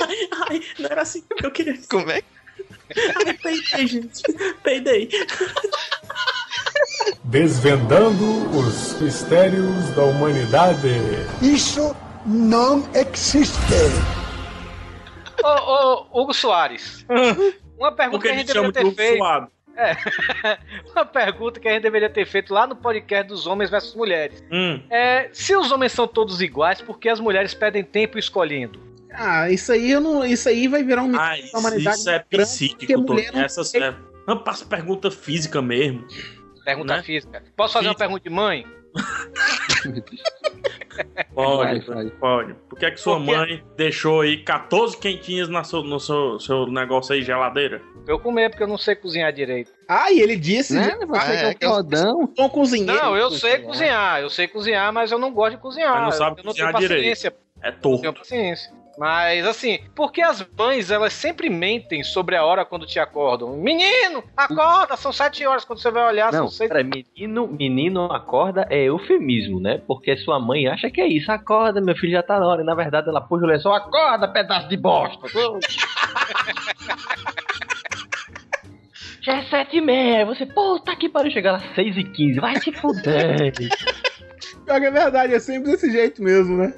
Ai, 0.00 0.28
ai, 0.48 0.62
não 0.78 0.90
era 0.90 1.02
assim 1.02 1.22
que 1.36 1.46
eu 1.46 1.50
queria. 1.50 1.78
Como 1.88 2.10
é 2.10 2.22
que. 2.22 2.28
Ai, 3.26 3.34
peidei, 3.34 3.86
gente. 3.86 4.22
Peidei. 4.62 5.08
Desvendando 7.24 8.48
os 8.56 9.00
mistérios 9.00 9.90
da 9.90 10.02
humanidade. 10.04 10.88
Isso 11.42 11.94
não 12.26 12.88
existe. 12.94 13.58
Ô, 15.42 15.48
ô, 15.48 16.22
Hugo 16.22 16.32
Soares. 16.32 17.04
Uma 17.78 17.92
pergunta 17.92 18.22
que 18.22 18.28
a 18.28 18.34
gente 18.34 18.46
deveria 18.46 18.72
de 18.72 18.94
ter 18.94 18.94
feito. 18.94 19.24
É. 19.76 19.96
Uma 20.94 21.04
pergunta 21.04 21.58
que 21.58 21.68
a 21.68 21.72
gente 21.72 21.82
deveria 21.82 22.08
ter 22.08 22.24
feito 22.26 22.54
lá 22.54 22.66
no 22.66 22.76
podcast 22.76 23.26
dos 23.26 23.46
homens 23.46 23.70
versus 23.70 23.94
mulheres. 23.94 24.42
Hum. 24.50 24.80
É, 24.88 25.28
se 25.32 25.56
os 25.56 25.72
homens 25.72 25.92
são 25.92 26.06
todos 26.06 26.40
iguais, 26.40 26.80
por 26.80 26.98
que 26.98 27.08
as 27.08 27.20
mulheres 27.20 27.54
perdem 27.54 27.82
tempo 27.82 28.18
escolhendo? 28.18 28.80
Ah, 29.12 29.50
isso 29.50 29.72
aí 29.72 29.90
eu 29.90 30.00
não. 30.00 30.24
Isso 30.24 30.48
aí 30.48 30.66
vai 30.66 30.82
virar 30.82 31.02
um 31.02 31.08
mito 31.08 31.20
Ah, 31.20 31.30
da 31.30 31.38
isso, 31.38 31.56
humanidade 31.56 31.98
isso 31.98 32.10
é 32.10 32.12
grande, 32.12 32.26
porque 32.28 32.38
psíquico. 32.38 33.02
Não 33.02 33.42
essas, 33.42 33.74
é, 33.74 33.94
não, 34.26 34.38
passa 34.38 34.64
pergunta 34.64 35.10
física 35.10 35.62
mesmo. 35.62 36.06
Pergunta 36.64 36.96
Né? 36.96 37.02
física. 37.02 37.42
Posso 37.56 37.74
fazer 37.74 37.88
uma 37.88 37.94
pergunta 37.94 38.22
de 38.22 38.30
mãe? 38.30 38.66
Pode, 41.34 41.80
Vai, 41.80 41.80
vai. 41.80 42.10
pode. 42.10 42.54
Por 42.68 42.78
que, 42.78 42.86
é 42.86 42.90
que 42.92 43.00
sua 43.00 43.16
Por 43.18 43.24
quê? 43.26 43.36
mãe 43.36 43.64
deixou 43.76 44.20
aí 44.20 44.36
14 44.44 44.96
quentinhas 44.96 45.48
na 45.48 45.64
seu- 45.64 45.82
no 45.82 45.98
seu, 45.98 46.38
seu 46.38 46.66
negócio 46.68 47.12
aí, 47.12 47.22
geladeira? 47.22 47.82
Eu 48.06 48.20
comer, 48.20 48.50
porque 48.50 48.62
eu 48.62 48.68
não 48.68 48.78
sei 48.78 48.94
cozinhar 48.94 49.32
direito. 49.32 49.72
Ah, 49.88 50.12
e 50.12 50.20
ele 50.20 50.36
disse. 50.36 50.74
Né? 50.74 50.96
Você 51.04 51.18
ah, 51.20 51.24
que 51.26 51.32
é 51.32 51.42
é 51.42 51.48
um 51.48 51.54
que 51.54 51.64
eu 51.64 51.70
fodão. 51.70 52.32
sou 52.36 52.46
um 52.46 52.48
cozinheiro. 52.48 52.94
Não, 52.94 53.16
eu 53.16 53.30
sei 53.32 53.58
cozinhar. 53.58 54.20
Eu 54.20 54.30
sei 54.30 54.46
cozinhar, 54.46 54.92
mas 54.92 55.10
eu 55.10 55.18
não 55.18 55.32
gosto 55.32 55.56
de 55.56 55.62
cozinhar. 55.62 55.94
Mas 55.94 56.02
não 56.04 56.12
sabe 56.12 56.40
eu 56.40 56.44
não 56.44 56.52
cozinhar 56.52 56.68
tenho 56.74 56.80
direito. 56.88 57.00
paciência. 57.02 57.34
É 57.60 57.70
Não 57.72 57.78
torto. 57.80 58.00
tenho 58.02 58.12
paciência. 58.14 58.72
Mas 58.96 59.46
assim, 59.46 59.80
porque 59.94 60.22
as 60.22 60.46
mães 60.56 60.90
elas 60.90 61.12
sempre 61.12 61.50
mentem 61.50 62.02
sobre 62.04 62.36
a 62.36 62.44
hora 62.44 62.64
quando 62.64 62.86
te 62.86 62.98
acordam. 62.98 63.56
Menino, 63.56 64.22
acorda, 64.36 64.96
são 64.96 65.12
sete 65.12 65.44
horas 65.46 65.64
quando 65.64 65.80
você 65.80 65.90
vai 65.90 66.04
olhar, 66.06 66.32
Não, 66.32 66.40
são 66.40 66.48
seis. 66.48 66.70
pera, 66.70 66.84
menino, 66.84 67.48
menino 67.48 68.04
acorda 68.12 68.66
é 68.70 68.84
eufemismo, 68.84 69.60
né? 69.60 69.80
Porque 69.86 70.16
sua 70.16 70.38
mãe 70.38 70.66
acha 70.68 70.90
que 70.90 71.00
é 71.00 71.06
isso. 71.08 71.30
Acorda, 71.32 71.80
meu 71.80 71.96
filho 71.96 72.12
já 72.12 72.22
tá 72.22 72.38
na 72.38 72.46
hora. 72.46 72.62
E 72.62 72.64
na 72.64 72.74
verdade 72.74 73.08
ela 73.08 73.20
puxa 73.20 73.44
o 73.44 73.48
lençol, 73.48 73.74
acorda, 73.74 74.28
pedaço 74.28 74.68
de 74.68 74.76
bosta. 74.76 75.26
Já 79.22 79.38
é 79.38 79.42
sete 79.44 79.78
e 79.78 79.80
meia. 79.80 80.26
Você, 80.26 80.44
puta 80.44 80.94
que 80.96 81.08
pariu, 81.08 81.32
chegar 81.32 81.54
às 81.54 81.74
seis 81.74 81.96
e 81.96 82.04
quinze. 82.04 82.38
Vai 82.38 82.60
te 82.60 82.70
fuder. 82.72 83.52
Pior 84.66 84.80
que 84.80 84.86
é 84.86 84.90
verdade, 84.90 85.34
é 85.34 85.40
sempre 85.40 85.70
desse 85.72 85.90
jeito 85.90 86.22
mesmo, 86.22 86.58
né? 86.58 86.74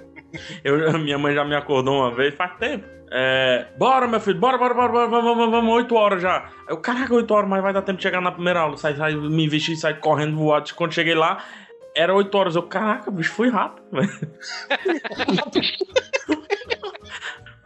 Eu, 0.64 0.92
minha 0.98 1.18
mãe 1.18 1.34
já 1.34 1.44
me 1.44 1.54
acordou 1.54 1.94
uma 1.94 2.14
vez, 2.14 2.34
faz 2.34 2.56
tempo. 2.58 2.86
É, 3.10 3.66
bora, 3.78 4.08
meu 4.08 4.20
filho, 4.20 4.38
bora, 4.38 4.58
bora, 4.58 4.74
bora, 4.74 4.92
bora, 4.92 5.08
vamos, 5.08 5.36
vamos, 5.36 5.50
vamos, 5.50 5.74
8 5.74 5.94
horas 5.94 6.22
já. 6.22 6.50
Eu, 6.68 6.78
caraca, 6.78 7.14
8 7.14 7.32
horas, 7.32 7.48
mas 7.48 7.62
vai 7.62 7.72
dar 7.72 7.82
tempo 7.82 7.98
de 7.98 8.02
chegar 8.02 8.20
na 8.20 8.32
primeira 8.32 8.60
aula. 8.60 8.76
Sai, 8.76 8.96
sai, 8.96 9.14
me 9.14 9.48
vestir 9.48 9.76
sair 9.76 10.00
correndo 10.00 10.36
voado. 10.36 10.72
Quando 10.74 10.92
cheguei 10.92 11.14
lá, 11.14 11.44
era 11.94 12.14
8 12.14 12.34
horas. 12.36 12.56
Eu, 12.56 12.64
caraca, 12.64 13.10
bicho, 13.10 13.32
fui 13.32 13.48
rápido, 13.48 13.86
velho. 13.92 14.10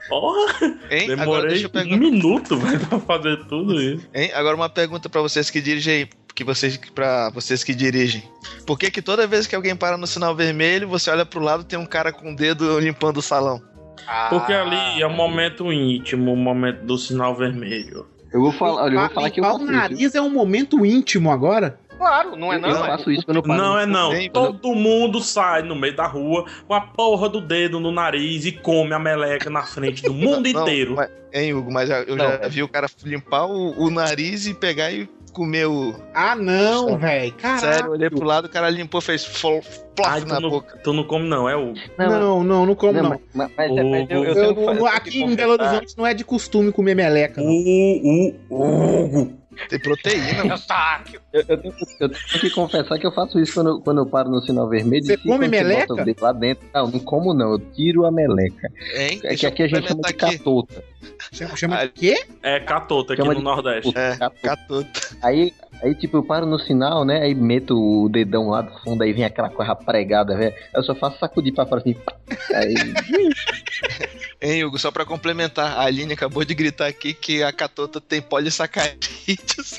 Porra, 0.09 0.53
Hein? 0.91 1.13
Agora 1.13 1.17
demorei 1.17 1.49
deixa 1.51 1.71
eu 1.73 1.95
um 1.95 1.97
minuto, 1.97 2.57
velho, 2.59 2.87
pra 2.87 2.99
fazer 2.99 3.45
tudo 3.45 3.81
isso. 3.81 4.09
Hein? 4.13 4.31
Agora 4.35 4.57
uma 4.57 4.69
pergunta 4.69 5.09
pra 5.09 5.23
vocês 5.23 5.49
que 5.49 5.61
dirigem 5.61 5.95
aí, 5.95 6.09
que 6.35 6.45
vocês 6.45 6.77
para 6.95 7.31
vocês 7.31 7.63
que 7.65 7.75
dirigem. 7.75 8.23
Por 8.67 8.79
que 8.79 8.91
que 8.91 9.03
toda 9.03 9.27
vez 9.27 9.47
que 9.47 9.55
alguém 9.55 9.75
para 9.77 9.97
no 9.97 10.07
sinal 10.07 10.35
vermelho, 10.35 10.89
você 10.89 11.11
olha 11.11 11.25
pro 11.27 11.41
lado 11.41 11.65
tem 11.65 11.79
um 11.79 11.87
cara 11.87 12.13
com 12.13 12.33
o 12.33 12.37
dedo 12.37 12.79
limpando 12.79 13.19
o 13.19 13.23
salão? 13.23 13.61
Porque 14.29 14.53
ali 14.53 15.03
é 15.03 15.07
um 15.07 15.13
momento 15.15 15.73
íntimo, 15.73 16.33
o 16.33 16.37
momento 16.37 16.85
do 16.85 16.97
sinal 16.99 17.35
vermelho. 17.37 18.07
Eu 18.33 18.41
vou 18.41 18.53
falar, 18.53 18.85
olha, 18.85 18.95
eu 18.95 18.99
vou 18.99 19.03
Limpar- 19.03 19.15
falar 19.15 19.31
que 19.31 19.41
eu 19.41 19.45
faço 19.45 19.59
o 19.59 19.63
isso. 19.65 19.73
nariz 19.73 20.15
é 20.15 20.21
um 20.21 20.31
momento 20.31 20.87
íntimo 20.87 21.31
agora. 21.31 21.79
Claro, 21.99 22.35
não 22.35 22.51
é 22.51 22.57
Eu 22.57 22.61
não. 22.61 22.71
é. 22.85 22.89
faço 22.89 23.11
isso 23.11 23.27
quando 23.27 23.37
eu 23.39 23.43
paro. 23.43 23.61
Não 23.61 23.79
é 23.79 23.85
não. 23.85 24.11
Bem, 24.11 24.31
Todo 24.31 24.75
mundo 24.75 25.21
sai 25.21 25.63
no 25.63 25.77
meio 25.77 25.95
da 25.95 26.07
rua 26.07 26.47
com 26.67 26.73
a 26.73 26.81
porra 26.81 27.29
do 27.29 27.43
dedo 27.43 27.79
no 27.79 27.93
nariz 27.93 28.47
e 28.47 28.53
come 28.53 28.95
a 28.95 28.99
meleca 28.99 29.51
na 29.51 29.63
frente 29.65 30.03
do 30.03 30.15
mundo 30.15 30.49
Não, 30.51 30.63
inteiro. 30.63 30.95
mas- 30.95 31.11
hein, 31.33 31.53
Hugo, 31.53 31.71
mas 31.71 31.91
eu 31.91 32.17
Não, 32.17 32.25
já 32.25 32.35
é. 32.37 32.49
vi 32.49 32.63
o 32.63 32.69
cara 32.69 32.89
limpar 33.05 33.45
o, 33.47 33.79
o 33.79 33.91
nariz 33.91 34.47
e 34.47 34.55
pegar 34.55 34.91
e 34.91 35.07
comer 35.31 35.67
o. 35.67 35.95
Ah, 36.15 36.35
não, 36.37 36.99
velho. 36.99 37.33
Caralho. 37.35 37.61
Sério, 37.61 37.87
eu 37.87 37.93
olhei 37.93 38.11
pro 38.11 38.25
lado, 38.25 38.47
o 38.47 38.49
cara 38.51 38.69
limpou, 38.71 39.01
fez 39.01 39.25
plof 39.25 39.67
Ai, 40.05 40.21
na 40.25 40.41
não, 40.41 40.51
boca. 40.51 40.79
tu 40.83 40.93
não 40.93 41.05
come 41.05 41.29
não, 41.29 41.49
é 41.49 41.57
o... 41.57 41.75
Não, 41.99 42.43
não, 42.45 42.67
não, 42.67 42.75
como 42.75 42.93
não. 42.93 43.11
Mas, 43.11 43.21
mas, 43.35 43.51
mas, 43.57 43.71
mas 43.91 44.11
eu, 44.11 44.25
eu 44.25 44.35
Eu- 44.35 44.35
tenho 44.35 44.45
eu- 44.47 44.55
que- 44.55 44.61
eu 44.63 44.75
tenho 44.75 44.87
aqui 44.87 45.23
em 45.23 45.35
Belo. 45.35 45.53
Horizonte 45.53 45.95
não 45.99 46.07
é 46.07 46.15
de 46.15 46.25
costume 46.25 46.73
comer 46.73 46.95
meleca. 46.95 47.41
O, 47.43 48.35
o, 48.51 49.05
Hugo. 49.05 49.40
Tem 49.69 49.79
proteína. 49.81 50.47
Eustáquio. 50.47 51.21
Eu, 51.33 51.45
eu 51.49 51.59
tenho, 51.59 51.75
eu 52.01 52.09
tenho 52.09 52.41
que 52.41 52.51
confessar 52.51 52.99
que 52.99 53.07
eu 53.07 53.13
faço 53.13 53.39
isso 53.41 53.55
quando, 53.55 53.71
eu- 53.71 53.81
quando 53.81 53.99
eu 53.99 54.07
paro 54.07 54.31
no 54.31 54.41
sinal 54.41 54.69
vermelho. 54.69 55.05
Você 55.05 55.17
come 55.17 55.49
meleca? 55.49 55.93
lá 56.21 56.33
dentro. 56.33 56.67
Não, 56.73 56.87
não 56.89 56.99
como 57.01 57.35
não. 57.35 57.53
Eu 57.53 57.59
tiro 57.59 58.07
a 58.07 58.13
meleca. 58.13 58.71
Hein? 58.97 59.21
É 59.25 59.35
que 59.35 59.47
aqui 59.47 59.63
a 59.65 59.69
gente 59.69 59.89
chama 59.89 60.03
de 60.03 60.13
catota. 60.15 60.85
Chama, 61.33 61.57
chama 61.57 61.77
Ah, 61.79 61.85
de 61.87 61.93
quê? 61.93 62.25
É 62.43 62.61
catota 62.61 63.13
aqui 63.15 63.23
Chama 63.23 63.35
no 63.35 63.41
de- 63.41 63.45
Nordeste. 63.45 63.93
É, 63.99 64.17
Catota. 64.17 64.41
catuta. 64.43 65.01
Aí, 65.23 65.53
aí, 65.83 65.95
tipo, 65.95 66.19
eu 66.19 66.23
paro 66.23 66.47
no 66.47 66.59
sinal, 66.59 67.05
né? 67.05 67.21
Aí 67.23 67.35
meto 67.35 67.77
o 67.77 68.09
dedão 68.09 68.49
lá 68.51 68.63
do 68.63 68.73
fundo, 68.81 69.03
aí 69.03 69.13
vem 69.13 69.25
aquela 69.25 69.49
coisa 69.51 69.75
pregada, 69.75 70.37
velho. 70.37 70.55
Eu 70.75 70.83
só 70.85 70.95
faço 70.95 71.19
sacudir 71.19 71.53
pra 71.53 71.67
fora 71.67 71.81
assim. 71.81 71.97
Aí, 72.55 72.75
Hein, 74.43 74.65
Hugo, 74.65 74.79
só 74.79 74.91
pra 74.91 75.05
complementar, 75.05 75.77
a 75.79 75.83
Aline 75.83 76.15
acabou 76.15 76.45
de 76.45 76.55
gritar 76.55 76.87
aqui 76.87 77.13
que 77.13 77.43
a 77.43 77.53
catota 77.53 78.01
tem 78.01 78.23
polissacarídeos. 78.23 79.77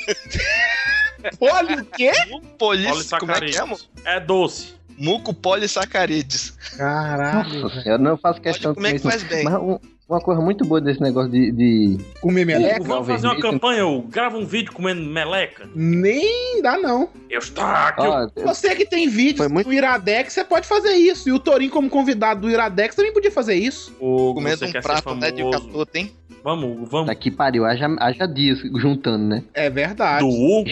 Olha 1.41 1.82
o 1.82 1.86
quê? 1.86 2.12
Polis... 2.57 3.09
Como 3.12 3.32
é 3.32 3.39
que 3.39 3.55
é, 3.55 3.59
Polissacarídeos. 3.59 3.89
É 4.05 4.20
doce. 4.20 4.74
Muco 4.97 5.34
polissacarídeos. 5.34 6.51
Caralho. 6.78 7.62
nossa 7.62 7.82
senhora, 7.82 8.01
não 8.01 8.18
faço 8.18 8.39
questão 8.39 8.74
Pode 8.74 8.76
comer 8.76 8.93
de 8.93 9.01
que 9.01 9.09
faz 9.09 9.24
bem. 9.24 9.43
Mas 9.45 9.55
um- 9.55 9.80
uma 10.12 10.22
coisa 10.22 10.41
muito 10.41 10.66
boa 10.66 10.82
desse 10.82 11.01
negócio 11.01 11.32
de. 11.32 11.51
de... 11.51 11.97
Comer 12.20 12.45
meleca? 12.45 12.84
vamos 12.84 13.07
fazer 13.07 13.28
uma 13.28 13.39
campanha, 13.39 13.86
Hugo. 13.86 14.07
Grava 14.09 14.38
um 14.38 14.45
vídeo 14.45 14.72
comendo 14.74 15.01
meleca. 15.01 15.70
Nem 15.76 16.62
dá, 16.62 16.78
não. 16.78 17.09
Eustáquio. 17.30 18.03
Ó, 18.03 18.28
Você 18.43 18.76
que 18.76 18.86
tem 18.86 19.07
vídeos 19.07 19.38
Foi 19.38 19.47
muito- 19.47 19.68
do 19.68 19.74
Iradex, 19.74 20.34
você 20.34 20.43
pode 20.43 20.68
fazer 20.68 20.93
isso. 20.93 21.30
E 21.30 21.32
o 21.32 21.39
Torinho, 21.39 21.72
como 21.72 21.89
convidado 21.89 22.41
do 22.41 22.49
Iradex, 22.49 22.95
também 22.95 23.14
podia 23.14 23.32
fazer 23.32 23.55
isso. 23.55 23.93
Hugo, 23.99 24.36
Comendo 24.36 24.66
um 24.66 24.72
prato 24.72 25.16
né, 25.16 25.32
de 25.32 25.41
famoso. 25.41 25.68
catota, 25.68 25.97
hein? 25.97 26.12
Vamos, 26.43 26.66
Hugo, 26.72 26.86
vamos. 26.88 27.07
Tá 27.07 27.16
que 27.16 27.30
pariu, 27.32 27.66
haja, 27.66 27.88
haja 27.99 28.26
dias 28.26 28.59
juntando, 28.76 29.24
né? 29.26 29.43
É 29.53 29.70
verdade. 29.70 30.20
Do 30.24 30.30
Hugo. 30.30 30.70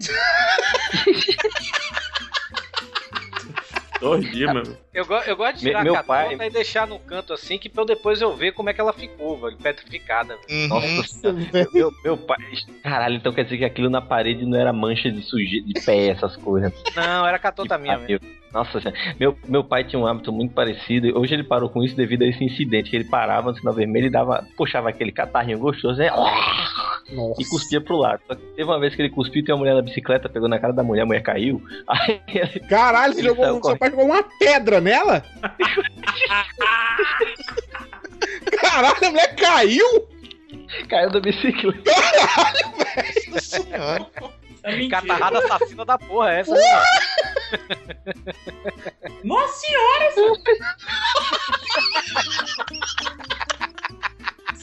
dois 4.00 4.30
dias, 4.32 4.52
meu. 4.52 4.62
Eu, 4.92 5.06
go- 5.06 5.22
eu 5.26 5.36
gosto 5.36 5.54
de 5.56 5.60
tirar 5.60 5.84
meu 5.84 5.92
a 5.94 5.98
catota 6.02 6.36
pai- 6.36 6.46
e 6.48 6.50
deixar 6.50 6.86
no 6.86 6.98
canto 6.98 7.32
assim, 7.32 7.58
que 7.58 7.68
pra 7.68 7.82
eu 7.82 7.86
depois 7.86 8.20
eu 8.20 8.34
ver 8.34 8.52
como 8.52 8.68
é 8.70 8.72
que 8.74 8.80
ela 8.80 8.92
ficou, 8.92 9.38
velho, 9.38 9.56
petrificada. 9.56 10.36
velho. 10.48 10.62
Uhum. 10.62 10.68
Nossa 10.68 11.02
senhora. 11.04 11.68
Meu, 11.72 11.92
meu 12.02 12.16
pai. 12.16 12.38
Caralho, 12.82 13.14
então 13.16 13.32
quer 13.32 13.44
dizer 13.44 13.58
que 13.58 13.64
aquilo 13.64 13.88
na 13.90 14.00
parede 14.00 14.44
não 14.44 14.58
era 14.58 14.72
mancha 14.72 15.10
de 15.10 15.22
sujeira, 15.22 15.64
de 15.66 15.74
pé, 15.84 16.08
essas 16.08 16.34
coisas. 16.36 16.72
Não, 16.96 17.26
era 17.26 17.38
catota 17.38 17.76
Que 17.76 17.82
minha 17.82 17.98
pariu. 17.98 18.18
mesmo. 18.22 18.40
Nossa 18.52 18.80
senhora. 18.80 18.98
Meu, 19.20 19.38
meu 19.46 19.62
pai 19.62 19.84
tinha 19.84 20.00
um 20.00 20.06
hábito 20.08 20.32
muito 20.32 20.52
parecido. 20.52 21.16
Hoje 21.16 21.32
ele 21.34 21.44
parou 21.44 21.68
com 21.70 21.84
isso 21.84 21.94
devido 21.94 22.22
a 22.22 22.26
esse 22.26 22.42
incidente. 22.42 22.90
Que 22.90 22.96
ele 22.96 23.04
parava 23.04 23.52
no 23.52 23.56
sinal 23.56 23.72
vermelho 23.72 24.06
e 24.06 24.10
dava, 24.10 24.44
puxava 24.56 24.88
aquele 24.88 25.12
catarrinho 25.12 25.58
gostoso 25.60 25.98
né? 26.00 26.10
Nossa. 27.12 27.42
e 27.42 27.44
cuspia 27.46 27.80
pro 27.80 27.96
lado. 27.96 28.20
Só 28.26 28.34
que 28.34 28.42
teve 28.42 28.64
uma 28.64 28.78
vez 28.80 28.94
que 28.94 29.02
ele 29.02 29.10
cuspiu, 29.10 29.44
tem 29.44 29.54
uma 29.54 29.58
mulher 29.60 29.74
na 29.74 29.82
bicicleta, 29.82 30.28
pegou 30.28 30.48
na 30.48 30.58
cara 30.58 30.72
da 30.72 30.82
mulher, 30.82 31.02
a 31.02 31.06
mulher 31.06 31.22
caiu. 31.22 31.62
Aí 31.88 32.20
ele 32.28 32.60
Caralho, 32.60 33.12
você 33.14 33.20
Ele 33.20 33.28
jogou, 33.28 33.44
seu 33.44 33.60
correndo. 33.60 33.78
pai 33.78 33.90
jogou 33.90 34.04
uma 34.06 34.22
pedra 34.22 34.80
nela? 34.80 35.24
Caralho, 38.60 39.06
a 39.06 39.10
mulher 39.10 39.34
caiu? 39.36 40.08
caiu 40.88 41.10
da 41.10 41.20
bicicleta. 41.20 41.90
Nossa 43.30 43.40
senhora. 43.40 44.06
É. 44.62 44.88
Catarrada 44.88 45.38
assassina 45.38 45.84
da 45.86 45.96
porra, 45.98 46.32
essa. 46.32 46.54
Nossa 49.24 49.66
senhora! 49.66 50.10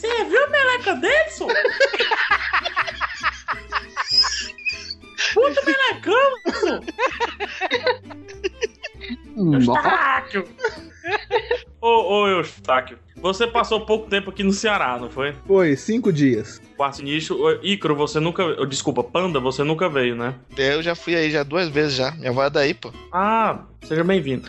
Você 0.08 0.24
viu 0.24 0.42
a 0.42 0.46
meleca 0.48 0.94
dele, 0.94 1.30
só? 1.30 1.46
Puta 5.34 5.62
melecão, 5.66 6.32
só! 6.54 6.80
Nossa, 9.36 9.70
Eustáquio! 9.70 10.48
Ô, 11.80 11.88
ô, 11.88 12.28
Eustáquio, 12.28 12.98
você 13.16 13.46
passou 13.46 13.84
pouco 13.84 14.08
tempo 14.08 14.30
aqui 14.30 14.42
no 14.42 14.52
Ceará, 14.52 14.98
não 14.98 15.10
foi? 15.10 15.36
Foi, 15.46 15.76
cinco 15.76 16.12
dias. 16.12 16.60
Quarto 16.76 17.02
nicho. 17.02 17.34
Ô, 17.34 17.52
Ícaro, 17.62 17.94
você 17.94 18.18
nunca. 18.18 18.66
Desculpa, 18.66 19.04
Panda, 19.04 19.38
você 19.38 19.62
nunca 19.62 19.88
veio, 19.88 20.16
né? 20.16 20.34
Eu 20.56 20.82
já 20.82 20.94
fui 20.94 21.14
aí 21.14 21.30
já 21.30 21.42
duas 21.42 21.68
vezes 21.68 21.94
já. 21.94 22.12
Minha 22.12 22.30
avó 22.30 22.42
é 22.44 22.50
daí, 22.50 22.74
pô. 22.74 22.92
Ah, 23.12 23.60
seja 23.84 24.02
bem-vindo. 24.02 24.48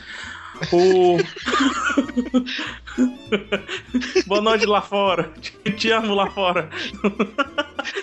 O. 0.71 1.17
Boa 4.27 4.41
noite 4.41 4.65
lá 4.65 4.81
fora. 4.81 5.31
Te, 5.39 5.51
te 5.71 5.91
amo 5.91 6.13
lá 6.15 6.29
fora. 6.31 6.69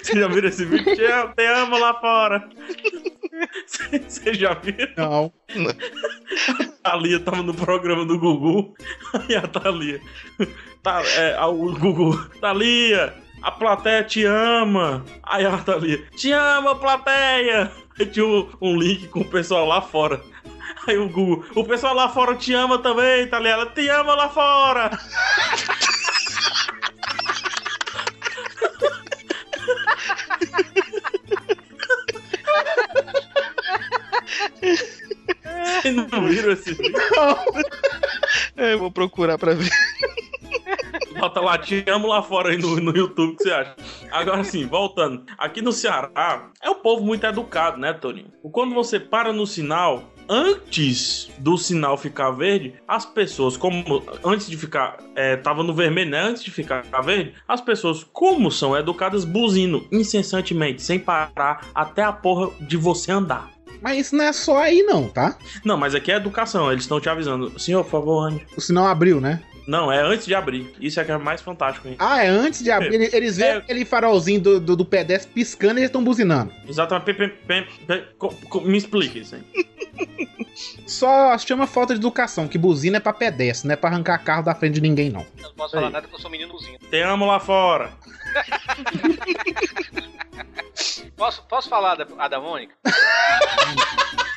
Você 0.02 0.18
já 0.20 0.28
viu 0.28 0.44
esse 0.46 0.64
vídeo? 0.64 0.94
Te 0.96 1.04
amo, 1.04 1.34
te 1.34 1.46
amo 1.46 1.78
lá 1.78 1.94
fora. 1.94 2.48
Você 3.66 4.34
já 4.34 4.54
viu? 4.54 4.74
Não. 4.96 5.32
Thalia 6.82 7.20
tava 7.20 7.42
no 7.42 7.54
programa 7.54 8.04
do 8.04 8.18
Gugu. 8.18 8.74
E 9.28 9.34
a 9.34 9.42
Thalia. 9.42 10.00
Tá, 10.82 11.02
é, 11.16 11.34
a- 11.36 11.46
o 11.46 11.72
Gugu. 11.72 12.16
Thalia, 12.40 13.14
a 13.42 13.50
plateia 13.50 14.04
te 14.04 14.24
ama. 14.24 15.04
Aí 15.22 15.44
a 15.44 15.58
Thalia. 15.58 16.02
Te 16.16 16.32
ama, 16.32 16.74
plateia. 16.76 17.70
Aí 17.98 18.06
tinha 18.06 18.26
um, 18.26 18.48
um 18.60 18.78
link 18.78 19.08
com 19.08 19.20
o 19.20 19.24
pessoal 19.30 19.66
lá 19.66 19.80
fora. 19.82 20.20
Aí 20.86 20.96
o 20.96 21.08
Gugu. 21.08 21.44
O 21.54 21.64
pessoal 21.64 21.94
lá 21.94 22.08
fora 22.08 22.34
te 22.36 22.54
ama 22.54 22.78
também, 22.78 23.26
Thalia. 23.28 23.52
Ela 23.52 23.66
te 23.66 23.88
ama 23.88 24.14
lá 24.14 24.28
fora. 24.28 24.90
Não 36.10 36.28
viram 36.28 36.52
esse 36.52 36.74
vídeo? 36.74 36.94
É, 38.56 38.72
eu 38.72 38.78
vou 38.78 38.90
procurar 38.90 39.38
pra 39.38 39.54
ver. 39.54 39.70
Bota 41.18 41.40
lá, 41.40 41.58
te 41.58 41.84
amo 41.88 42.08
lá 42.08 42.22
fora 42.22 42.50
aí 42.50 42.58
no, 42.58 42.76
no 42.80 42.96
YouTube, 42.96 43.32
o 43.32 43.36
que 43.36 43.42
você 43.42 43.50
acha? 43.50 43.76
Agora 44.10 44.44
sim, 44.44 44.66
voltando. 44.66 45.24
Aqui 45.38 45.62
no 45.62 45.72
Ceará, 45.72 46.50
é 46.62 46.70
um 46.70 46.76
povo 46.76 47.04
muito 47.04 47.24
educado, 47.24 47.78
né, 47.78 47.92
Toninho? 47.92 48.32
Quando 48.52 48.74
você 48.74 48.98
para 49.00 49.32
no 49.32 49.46
sinal, 49.46 50.04
antes 50.28 51.30
do 51.38 51.56
sinal 51.56 51.96
ficar 51.96 52.30
verde, 52.30 52.74
as 52.86 53.06
pessoas, 53.06 53.56
como 53.56 54.02
antes 54.24 54.48
de 54.48 54.56
ficar, 54.56 54.98
é, 55.14 55.36
tava 55.36 55.62
no 55.62 55.74
vermelho, 55.74 56.10
né? 56.10 56.20
Antes 56.20 56.44
de 56.44 56.50
ficar 56.50 56.82
verde, 57.02 57.34
as 57.48 57.60
pessoas, 57.60 58.04
como 58.04 58.50
são 58.50 58.76
educadas, 58.76 59.24
buzinam 59.24 59.84
incessantemente, 59.90 60.82
sem 60.82 60.98
parar, 60.98 61.66
até 61.74 62.02
a 62.02 62.12
porra 62.12 62.50
de 62.60 62.76
você 62.76 63.12
andar. 63.12 63.50
Mas 63.80 63.98
isso 63.98 64.16
não 64.16 64.24
é 64.24 64.32
só 64.32 64.58
aí, 64.58 64.82
não, 64.82 65.08
tá? 65.08 65.36
Não, 65.64 65.76
mas 65.76 65.94
aqui 65.94 66.10
é 66.10 66.16
educação, 66.16 66.70
eles 66.72 66.84
estão 66.84 67.00
te 67.00 67.08
avisando. 67.08 67.58
Senhor, 67.58 67.84
por 67.84 67.90
favor, 67.90 68.26
ande. 68.26 68.46
O 68.56 68.60
sinal 68.60 68.86
abriu, 68.86 69.20
né? 69.20 69.42
Não, 69.66 69.90
é 69.90 70.00
antes 70.00 70.26
de 70.26 70.34
abrir. 70.34 70.72
Isso 70.80 71.00
é 71.00 71.04
que 71.04 71.10
é 71.10 71.18
mais 71.18 71.40
fantástico, 71.40 71.88
hein? 71.88 71.96
Ah, 71.98 72.22
é 72.24 72.28
antes 72.28 72.62
de 72.62 72.70
abrir. 72.70 72.94
Eles, 72.94 73.12
eles 73.12 73.36
veem 73.36 73.50
É. 73.50 73.56
aquele 73.56 73.84
farolzinho 73.84 74.40
do, 74.40 74.60
do, 74.60 74.76
do 74.76 74.84
pedestre 74.84 75.32
piscando 75.32 75.74
e 75.78 75.82
eles 75.82 75.88
estão 75.88 76.04
buzinando. 76.04 76.52
Exatamente. 76.68 77.14
Pem, 77.46 77.66
co- 78.18 78.32
co- 78.48 78.60
me 78.60 78.78
explique 78.78 79.18
isso 79.20 79.34
aí. 79.34 79.42
Só 80.86 81.36
chama 81.36 81.66
falta 81.66 81.92
de 81.94 82.00
educação, 82.00 82.46
que 82.48 82.56
buzina 82.56 82.96
é 82.98 83.00
pra 83.00 83.12
pedestre, 83.12 83.66
não 83.68 83.72
é 83.74 83.76
pra 83.76 83.90
arrancar 83.90 84.18
carro 84.18 84.42
da 84.44 84.54
frente 84.54 84.74
de 84.74 84.80
ninguém, 84.80 85.10
não. 85.10 85.26
Não 85.42 85.52
posso 85.54 85.74
falar 85.74 85.90
nada 85.90 86.06
que 86.06 86.14
eu 86.14 86.18
sou 86.18 86.30
meninozinho. 86.30 86.78
Te 86.78 87.00
amo 87.02 87.26
lá 87.26 87.40
fora. 87.40 87.90
Posso, 91.16 91.42
posso 91.44 91.68
falar 91.70 91.94
da, 91.94 92.06
a 92.18 92.28
da 92.28 92.38
Mônica? 92.38 92.74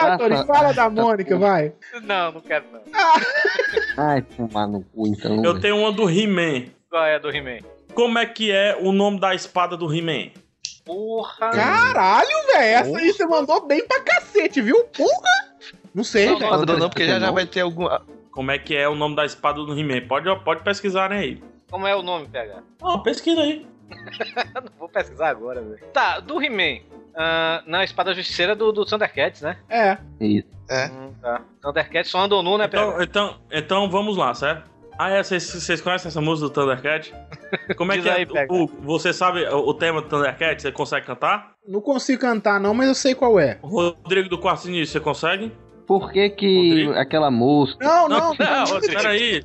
Vai, 0.00 0.46
fala 0.46 0.72
da 0.72 0.88
Mônica, 0.88 1.36
vai. 1.38 1.72
Não, 2.02 2.32
não 2.32 2.40
quero 2.40 2.64
não. 2.72 2.80
Ai, 3.96 4.22
tomar 4.22 4.66
no 4.66 4.82
cu, 4.82 5.06
então. 5.08 5.44
Eu 5.44 5.60
tenho 5.60 5.76
uma 5.78 5.92
do 5.92 6.08
He-Man. 6.08 6.66
Qual 6.88 7.04
é 7.04 7.16
a 7.16 7.18
do 7.18 7.30
He-Man? 7.30 7.58
Como 7.94 8.18
é 8.18 8.26
que 8.26 8.50
é 8.50 8.76
o 8.80 8.92
nome 8.92 9.18
da 9.18 9.34
espada 9.34 9.76
do 9.76 9.92
He-Man? 9.92 10.30
Porra! 10.84 11.50
Caralho, 11.50 12.46
velho, 12.46 12.62
essa 12.62 12.96
aí 12.98 13.12
você 13.12 13.26
mandou 13.26 13.66
bem 13.66 13.86
pra 13.86 14.00
cacete, 14.00 14.62
viu? 14.62 14.84
Porra! 14.84 15.54
Não 15.94 16.04
sei, 16.04 16.26
Não, 16.26 16.38
velho. 16.38 16.50
não 16.50 16.58
mandou 16.58 16.78
não, 16.78 16.88
porque 16.88 17.06
já, 17.06 17.18
já 17.18 17.30
vai 17.30 17.44
ter 17.44 17.60
algum. 17.60 17.86
Como 18.30 18.50
é 18.50 18.58
que 18.58 18.74
é 18.74 18.88
o 18.88 18.94
nome 18.94 19.16
da 19.16 19.26
espada 19.26 19.62
do 19.64 19.78
He-Man? 19.78 20.06
Pode, 20.06 20.44
pode 20.44 20.62
pesquisarem 20.62 21.18
aí. 21.18 21.42
Como 21.70 21.86
é 21.86 21.94
o 21.94 22.02
nome, 22.02 22.28
PH? 22.28 22.62
Ah, 22.82 22.98
pesquisa 22.98 23.40
aí. 23.42 23.66
não 24.54 24.72
vou 24.78 24.88
pesquisar 24.88 25.28
agora, 25.28 25.60
velho. 25.60 25.84
Tá, 25.92 26.20
do 26.20 26.42
He-Man. 26.42 26.82
Ah, 27.20 27.64
não, 27.66 27.80
a 27.80 27.84
espada 27.84 28.14
justiceira 28.14 28.54
do, 28.54 28.70
do 28.70 28.86
Thundercats, 28.86 29.42
né? 29.42 29.56
É. 29.68 29.98
Isso. 30.20 30.46
É. 30.70 30.86
Hum, 30.86 31.12
tá. 31.20 31.40
Thundercats 31.60 32.10
só 32.12 32.20
andou 32.20 32.44
nu, 32.44 32.56
né? 32.56 32.66
Então, 32.66 33.02
então, 33.02 33.36
então 33.50 33.90
vamos 33.90 34.16
lá, 34.16 34.32
certo? 34.34 34.70
Ah, 34.96 35.10
é, 35.10 35.22
vocês, 35.22 35.80
conhecem 35.80 36.08
essa 36.08 36.20
música 36.20 36.48
do 36.48 36.54
Thundercat? 36.54 37.12
Como 37.76 37.92
é 37.92 37.96
Diz 37.96 38.04
que 38.04 38.10
aí, 38.10 38.26
é? 38.34 38.46
O, 38.48 38.66
você 38.66 39.12
sabe 39.12 39.44
o, 39.46 39.68
o 39.68 39.74
tema 39.74 40.00
do 40.00 40.08
Thundercat? 40.08 40.62
Você 40.62 40.70
consegue 40.70 41.06
cantar? 41.06 41.54
Não 41.66 41.80
consigo 41.80 42.20
cantar, 42.20 42.60
não, 42.60 42.72
mas 42.72 42.88
eu 42.88 42.94
sei 42.94 43.14
qual 43.14 43.38
é. 43.40 43.58
Rodrigo 43.62 44.28
do 44.28 44.38
Quarto 44.38 44.62
Sinistro, 44.62 44.92
você 44.92 45.00
consegue? 45.00 45.52
Por 45.86 46.12
que 46.12 46.30
que 46.30 46.92
aquela 46.96 47.30
moça... 47.30 47.76
Não, 47.80 48.08
não, 48.08 48.34
Não, 48.34 48.64
Rodrigo. 48.66 48.94
peraí. 48.94 49.42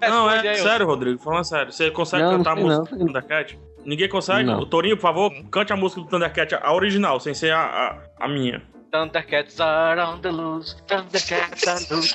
Não, 0.00 0.30
é 0.30 0.54
sério, 0.54 0.86
Rodrigo, 0.86 1.18
falando 1.18 1.44
sério. 1.44 1.72
Você 1.72 1.90
consegue 1.90 2.22
Não, 2.22 2.32
não 2.32 2.38
cantar 2.38 2.52
a 2.52 2.54
sei 2.54 2.64
música 2.64 2.82
não, 2.82 2.98
do 2.98 2.98
não. 2.98 3.06
Thundercat? 3.06 3.58
Ninguém 3.86 4.08
consegue? 4.08 4.44
Não. 4.44 4.58
O 4.58 4.66
Torinho, 4.66 4.96
por 4.96 5.02
favor, 5.02 5.32
cante 5.48 5.72
a 5.72 5.76
música 5.76 6.00
do 6.00 6.08
Thundercat, 6.08 6.56
a 6.60 6.74
original, 6.74 7.20
sem 7.20 7.32
ser 7.32 7.52
a, 7.52 7.96
a, 8.18 8.24
a 8.24 8.28
minha. 8.28 8.60
Thundercats 8.90 9.60
are 9.60 10.00
on 10.00 10.20
the 10.20 10.30
loose. 10.30 10.74
Thundercats 10.88 11.68
are 11.68 11.86
loose. 11.88 12.12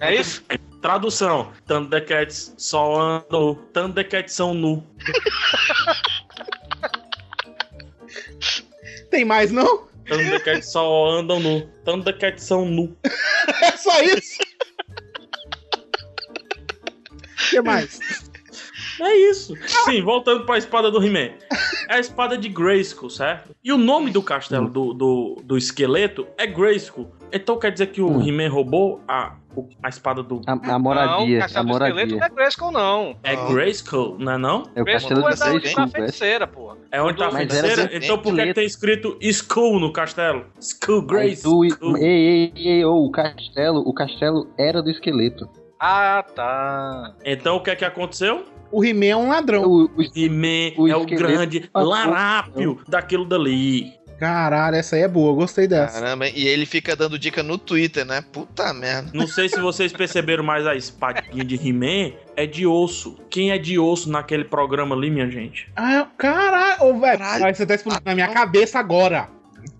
É 0.00 0.16
isso? 0.16 0.42
Tradução: 0.82 1.52
Thundercats 1.66 2.52
só 2.58 3.00
andam. 3.00 3.54
Thundercats 3.72 4.34
são 4.34 4.52
nu. 4.54 4.84
Tem 9.10 9.24
mais, 9.24 9.52
não? 9.52 9.86
Thundercats 10.04 10.72
só 10.72 11.10
andam 11.10 11.38
nu. 11.38 11.60
Thundercats 11.84 12.42
são 12.42 12.64
nu. 12.64 12.96
É 13.62 13.70
só 13.76 14.02
isso. 14.02 14.38
O 17.38 17.46
que 17.50 17.60
mais? 17.62 18.27
É 19.00 19.16
isso. 19.30 19.54
Sim, 19.84 20.02
voltando 20.02 20.44
pra 20.44 20.58
espada 20.58 20.90
do 20.90 21.02
He-Man. 21.04 21.30
É 21.88 21.94
a 21.94 21.98
espada 22.00 22.36
de 22.36 22.48
Grayskull, 22.48 23.10
certo? 23.10 23.54
E 23.62 23.72
o 23.72 23.78
nome 23.78 24.10
do 24.10 24.22
castelo 24.22 24.68
do, 24.68 24.92
do, 24.92 25.36
do 25.44 25.56
esqueleto 25.56 26.26
é 26.36 26.46
Grayskull. 26.46 27.10
Então 27.32 27.58
quer 27.58 27.70
dizer 27.72 27.88
que 27.88 28.00
o 28.00 28.08
Hum. 28.10 28.26
He-Man 28.26 28.48
roubou 28.48 29.00
a, 29.06 29.34
a 29.82 29.88
espada 29.88 30.22
do. 30.22 30.40
A, 30.46 30.52
a 30.52 30.56
Não, 30.56 30.76
o 30.76 30.80
moradia, 30.80 31.38
a 31.38 31.40
Castelo 31.42 31.66
do 31.66 31.72
Esqueleto 31.72 31.94
moradia. 31.94 32.16
não 32.18 32.26
é 32.26 32.30
Grayskull, 32.30 32.72
não. 32.72 33.16
É 33.22 33.34
Ah. 33.34 33.44
Grayskull, 33.52 34.16
não 34.18 34.32
é 34.32 34.38
não? 34.38 34.62
É 34.74 34.82
o 34.82 34.84
castelo 34.84 35.22
Grayskull 35.22 35.28
é 35.28 35.32
do 35.32 35.38
da, 35.38 35.44
da 35.44 35.58
Grayskull, 35.60 35.84
é. 35.84 35.88
feiticeira, 35.90 36.46
porra. 36.46 36.76
É 36.90 37.02
onde 37.02 37.18
tá 37.18 37.28
a 37.28 37.30
feiticeira? 37.30 37.90
Então 37.92 38.16
por 38.16 38.22
que, 38.24 38.28
esqueleto. 38.30 38.54
tem 38.54 38.66
escrito 38.66 39.16
Skull 39.20 39.78
no 39.78 39.92
castelo? 39.92 40.46
Skull, 40.58 41.02
Grayskull. 41.02 41.66
Ei, 41.98 42.06
ei, 42.06 42.52
ei, 42.56 42.84
ô, 42.84 43.04
o 43.04 43.10
castelo, 43.10 43.80
o 43.86 43.92
castelo 43.92 44.48
era 44.58 44.82
do 44.82 44.90
esqueleto. 44.90 45.46
Ah, 45.80 46.24
tá. 46.34 47.14
Então 47.24 47.56
o 47.56 47.62
que 47.62 47.70
é 47.70 47.76
que 47.76 47.84
aconteceu? 47.84 48.44
O 48.70 48.84
He-Man 48.84 49.06
é 49.06 49.16
um 49.16 49.28
ladrão. 49.28 49.62
O, 49.64 49.84
o, 49.84 50.02
He-Man 50.14 50.74
O 50.76 50.88
é 50.88 50.96
o 50.96 51.06
grande 51.06 51.68
passou. 51.72 51.88
larápio 51.90 52.80
daquilo 52.88 53.24
dali. 53.24 53.98
Caralho, 54.18 54.74
essa 54.74 54.96
aí 54.96 55.02
é 55.02 55.08
boa, 55.08 55.32
gostei 55.32 55.68
dessa. 55.68 56.00
Caramba, 56.00 56.26
e 56.28 56.46
ele 56.48 56.66
fica 56.66 56.96
dando 56.96 57.16
dica 57.16 57.40
no 57.40 57.56
Twitter, 57.56 58.04
né? 58.04 58.20
Puta 58.32 58.74
merda. 58.74 59.12
Não 59.14 59.28
sei 59.28 59.48
se 59.48 59.60
vocês 59.60 59.92
perceberam, 59.92 60.42
mas 60.42 60.66
a 60.66 60.74
espadinha 60.74 61.44
de 61.44 61.54
He-Man 61.54 62.14
é 62.34 62.44
de 62.44 62.66
osso. 62.66 63.16
Quem 63.30 63.52
é 63.52 63.58
de 63.58 63.78
osso 63.78 64.10
naquele 64.10 64.42
programa 64.44 64.96
ali, 64.96 65.08
minha 65.08 65.30
gente? 65.30 65.70
Ah, 65.76 66.08
caralho, 66.18 66.98
velho. 66.98 67.20
Você 67.54 67.64
tá 67.64 67.76
explodindo 67.76 68.02
na 68.04 68.14
minha 68.16 68.28
cabeça 68.28 68.80
agora. 68.80 69.28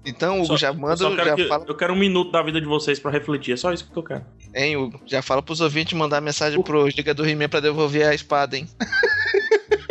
Então, 0.09 0.41
Hugo, 0.43 0.57
já 0.57 0.69
eu 0.69 0.75
manda, 0.75 0.97
só 0.97 1.15
quero 1.15 1.29
já 1.31 1.35
que- 1.37 1.47
fala, 1.47 1.65
Eu 1.69 1.75
quero 1.77 1.93
um 1.93 1.97
minuto 1.97 2.31
da 2.33 2.43
vida 2.43 2.61
de 2.61 2.67
vocês 2.67 2.99
pra 2.99 3.11
refletir. 3.11 3.53
É 3.53 3.57
só 3.57 3.73
isso 3.73 3.89
que 3.91 3.97
eu 3.97 4.03
quero. 4.03 4.25
hein, 4.55 4.77
Hugo? 4.77 5.01
Já 5.07 5.21
fala 5.23 5.43
pros 5.43 5.61
ouvintes 5.61 5.93
mandar 5.99 6.21
mensagem 6.21 6.61
pro 6.63 6.89
Giga 6.91 7.13
do 7.15 7.27
He-Man 7.29 7.49
pra 7.49 7.61
devolver 7.61 8.07
a 8.07 8.15
espada, 8.15 8.57
hein? 8.57 8.67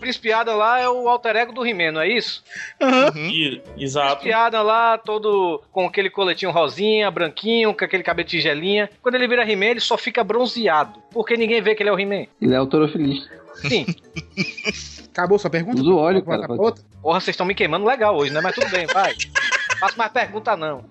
Príncipe 0.00 0.32
Adam 0.32 0.56
lá 0.56 0.80
é 0.80 0.88
o 0.88 1.08
alter 1.08 1.36
ego 1.36 1.52
do 1.52 1.64
He-Man, 1.64 1.92
não 1.92 2.00
é 2.00 2.08
isso? 2.08 2.42
Uhum. 2.80 3.28
E- 3.30 3.62
O 3.76 3.80
exato. 3.80 4.16
Príncipe 4.22 4.32
Adam 4.32 4.64
lá, 4.64 4.98
todo 4.98 5.62
com 5.70 5.86
aquele 5.86 6.10
coletinho 6.10 6.50
rosinha, 6.50 7.08
branquinho, 7.08 7.72
com 7.72 7.84
aquele 7.84 8.02
cabelo 8.02 8.26
tigelinha. 8.28 8.90
Quando 9.00 9.14
ele 9.14 9.28
vira 9.28 9.48
He-Man, 9.48 9.66
ele 9.66 9.80
só 9.80 9.96
fica 9.96 10.24
bronzeado. 10.24 11.00
Porque 11.12 11.36
ninguém 11.36 11.62
vê 11.62 11.76
que 11.76 11.84
ele 11.84 11.90
é 11.90 11.92
o 11.92 11.98
He-Man. 11.98 12.26
ele 12.40 12.52
é 12.52 12.56
autorofilista. 12.56 13.30
Sim. 13.68 13.86
Acabou 15.12 15.38
sua 15.38 15.50
pergunta? 15.50 15.80
Usa 15.80 15.90
o 15.90 15.96
óleo, 15.96 16.22
cara, 16.24 16.46
pode- 16.46 16.60
outra? 16.60 16.84
Porra, 17.02 17.20
vocês 17.20 17.34
estão 17.34 17.46
me 17.46 17.54
queimando 17.54 17.84
legal 17.86 18.16
hoje, 18.16 18.32
né? 18.32 18.40
Mas 18.40 18.54
tudo 18.54 18.68
bem, 18.70 18.86
vai. 18.86 19.14
Faço 19.78 19.98
mais 19.98 20.10
pergunta, 20.12 20.56
não. 20.56 20.84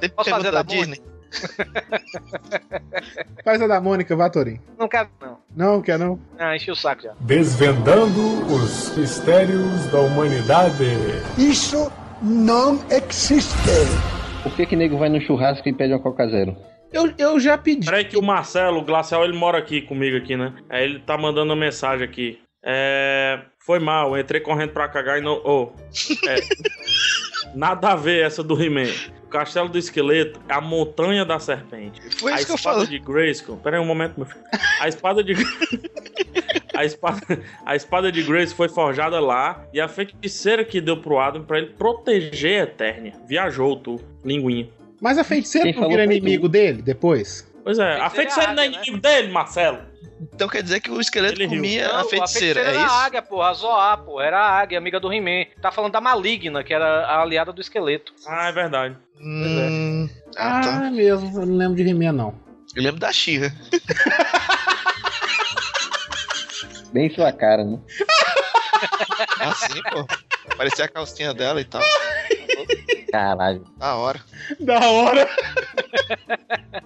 Tem 0.00 0.08
Posso 0.10 0.30
fazer 0.30 0.50
da 0.50 0.62
da 0.62 0.64
Disney? 0.64 1.00
Faz 3.44 3.60
a 3.62 3.66
da 3.66 3.80
Mônica, 3.80 4.14
vá, 4.16 4.28
Torinho. 4.30 4.60
Não 4.78 4.88
quero, 4.88 5.08
não. 5.20 5.38
Não, 5.54 5.82
quer 5.82 5.98
não? 5.98 6.18
Ah, 6.38 6.54
enchi 6.56 6.70
o 6.70 6.76
saco 6.76 7.02
já. 7.02 7.12
Desvendando 7.20 8.20
os 8.52 8.96
mistérios 8.96 9.86
da 9.86 10.00
humanidade. 10.00 10.84
Isso 11.38 11.90
não 12.22 12.80
existe. 12.90 13.54
Por 14.42 14.52
que 14.54 14.66
que 14.66 14.76
nego 14.76 14.98
vai 14.98 15.08
no 15.08 15.20
churrasco 15.20 15.68
e 15.68 15.72
pede 15.72 15.92
uma 15.92 16.00
Coca 16.00 16.26
Zero? 16.28 16.56
Eu, 16.92 17.12
eu 17.18 17.38
já 17.38 17.56
pedi. 17.56 17.86
Peraí 17.86 18.04
que 18.04 18.16
o 18.16 18.22
Marcelo, 18.22 18.78
o 18.78 18.84
Glacial, 18.84 19.24
ele 19.24 19.36
mora 19.36 19.58
aqui 19.58 19.82
comigo 19.82 20.16
aqui, 20.16 20.36
né? 20.36 20.52
Aí 20.68 20.84
ele 20.84 20.98
tá 21.00 21.16
mandando 21.16 21.52
uma 21.52 21.56
mensagem 21.60 22.04
aqui. 22.04 22.40
É... 22.62 23.40
Foi 23.58 23.78
mal, 23.78 24.16
eu 24.16 24.20
entrei 24.20 24.40
correndo 24.40 24.70
pra 24.70 24.88
cagar 24.88 25.18
e 25.18 25.20
não... 25.20 25.40
Oh, 25.44 25.70
é... 26.28 26.36
Nada 27.54 27.90
a 27.90 27.96
ver 27.96 28.24
essa 28.24 28.42
do 28.42 28.60
He-Man. 28.60 28.90
O 29.24 29.28
Castelo 29.28 29.68
do 29.68 29.78
Esqueleto 29.78 30.40
é 30.48 30.54
a 30.54 30.60
Montanha 30.60 31.24
da 31.24 31.38
Serpente. 31.38 32.00
Foi 32.18 32.32
a 32.32 32.36
isso 32.36 32.46
que 32.46 32.52
eu 32.52 32.56
espada 32.56 32.84
falei. 32.84 32.90
de 32.90 32.98
Grayskull... 32.98 33.56
Peraí 33.58 33.78
um 33.78 33.84
momento, 33.84 34.14
meu 34.16 34.26
filho. 34.26 34.42
A 34.80 34.88
espada 34.88 35.22
de... 35.22 35.34
A 36.80 36.84
espada, 36.84 37.20
a 37.66 37.76
espada 37.76 38.10
de 38.10 38.22
Grace 38.22 38.54
foi 38.54 38.66
forjada 38.66 39.20
lá 39.20 39.66
e 39.70 39.78
a 39.78 39.86
feiticeira 39.86 40.64
que 40.64 40.80
deu 40.80 40.96
pro 40.96 41.18
Adam 41.18 41.44
pra 41.44 41.58
ele 41.58 41.74
proteger 41.76 42.60
a 42.60 42.64
Eternia. 42.64 43.12
Viajou, 43.28 43.76
tu, 43.76 44.00
linguinha. 44.24 44.66
Mas 44.98 45.18
a 45.18 45.24
feiticeira 45.24 45.70
Quem 45.70 45.78
não 45.78 45.90
vira 45.90 46.04
inimigo 46.04 46.48
dele 46.48 46.80
depois? 46.80 47.46
Pois 47.62 47.78
é, 47.78 48.00
a 48.00 48.08
feiticeira 48.08 48.54
não 48.54 48.62
é 48.62 48.66
inimigo 48.68 48.96
dele, 48.96 49.28
Marcelo. 49.30 49.78
Então 50.34 50.48
quer 50.48 50.62
dizer 50.62 50.80
que 50.80 50.90
o 50.90 51.00
esqueleto 51.00 51.34
Ele 51.34 51.46
riu. 51.46 51.56
comia 51.62 51.88
Não, 51.88 52.00
a 52.00 52.04
feiticeira, 52.04 52.60
é 52.60 52.64
era 52.68 52.78
a 52.80 52.84
isso? 52.84 52.94
águia, 52.94 53.22
pô, 53.22 53.42
a 53.42 53.52
Zoá, 53.54 53.96
pô, 53.96 54.20
era 54.20 54.38
a 54.38 54.60
águia, 54.60 54.76
amiga 54.78 55.00
do 55.00 55.12
He-Man. 55.12 55.46
Tá 55.62 55.72
falando 55.72 55.92
da 55.92 56.00
maligna, 56.00 56.62
que 56.62 56.74
era 56.74 57.06
a 57.06 57.22
aliada 57.22 57.52
do 57.52 57.60
esqueleto. 57.60 58.12
Ah, 58.26 58.48
é 58.48 58.52
verdade. 58.52 58.96
Hum, 59.20 60.08
Ah, 60.36 60.58
ah, 60.58 60.60
tá. 60.62 60.90
mesmo, 60.90 61.40
eu 61.40 61.46
não 61.46 61.56
lembro 61.56 61.76
de 61.76 61.88
He-Man, 61.88 62.12
não. 62.12 62.34
Eu 62.76 62.82
lembro 62.82 63.00
da 63.00 63.12
Xirra. 63.12 63.50
Bem 66.92 67.08
sua 67.10 67.32
cara, 67.32 67.64
né? 67.64 67.78
Ah, 69.40 69.54
sim, 69.54 69.80
pô. 69.90 70.06
Parecia 70.56 70.84
a 70.86 70.88
calcinha 70.88 71.34
dela 71.34 71.60
e 71.60 71.64
tal. 71.64 71.82
Caralho. 73.12 73.62
Da 73.76 73.94
hora. 73.96 74.20
Da 74.58 74.80
hora. 74.90 75.28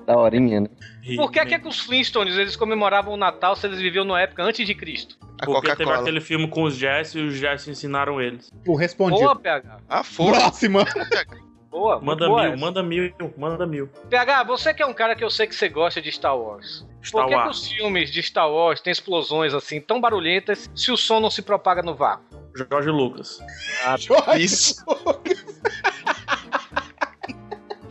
Da 0.07 0.17
horinha, 0.17 0.61
né? 0.63 0.69
Por 1.17 1.31
que, 1.31 1.45
que, 1.45 1.55
é 1.55 1.59
que 1.59 1.69
os 1.69 1.81
Flintstones 1.81 2.37
eles 2.37 2.57
comemoravam 2.57 3.15
o 3.15 3.17
Natal 3.17 3.55
se 3.57 3.67
eles 3.67 3.79
viviam 3.79 4.05
na 4.05 4.21
época 4.21 4.43
antes 4.43 4.67
de 4.67 4.75
Cristo? 4.75 5.17
Porque 5.45 5.75
teve 5.77 5.91
aquele 5.91 6.21
filme 6.21 6.49
com 6.49 6.63
os 6.63 6.77
Jess 6.77 7.15
e 7.15 7.21
os 7.21 7.35
Jess 7.35 7.69
ensinaram 7.69 8.21
eles. 8.21 8.51
Pô, 8.65 8.75
respondido. 8.75 9.21
Boa, 9.21 9.37
PH. 9.37 9.79
Ah, 9.89 10.03
Próxima. 10.17 10.85
Boa, 11.71 12.01
Manda 12.01 12.29
boa 12.29 12.43
mil, 12.45 12.53
essa. 12.53 12.61
manda 12.61 12.83
mil, 12.85 13.15
manda 13.37 13.67
mil. 13.67 13.89
PH, 14.09 14.45
você 14.45 14.73
que 14.73 14.81
é 14.81 14.87
um 14.87 14.95
cara 14.95 15.17
que 15.17 15.25
eu 15.25 15.29
sei 15.29 15.47
que 15.49 15.57
você 15.57 15.69
gosta 15.69 16.01
de 16.01 16.11
Star 16.13 16.39
Wars. 16.39 16.87
Star 17.03 17.23
Por 17.23 17.29
que, 17.29 17.35
que 17.35 17.41
Wars. 17.41 17.59
os 17.59 17.69
filmes 17.69 18.13
de 18.13 18.23
Star 18.23 18.49
Wars 18.49 18.81
têm 18.81 18.93
explosões 18.93 19.53
assim 19.53 19.81
tão 19.81 20.01
barulhentas 20.01 20.71
se 20.75 20.93
o 20.93 20.97
som 20.97 21.19
não 21.19 21.31
se 21.31 21.43
propaga 21.43 21.83
no 21.83 21.93
vácuo? 21.95 22.25
Jorge 22.71 22.91
Lucas. 22.91 23.41
Ah, 23.85 23.97
Isso. 24.39 24.77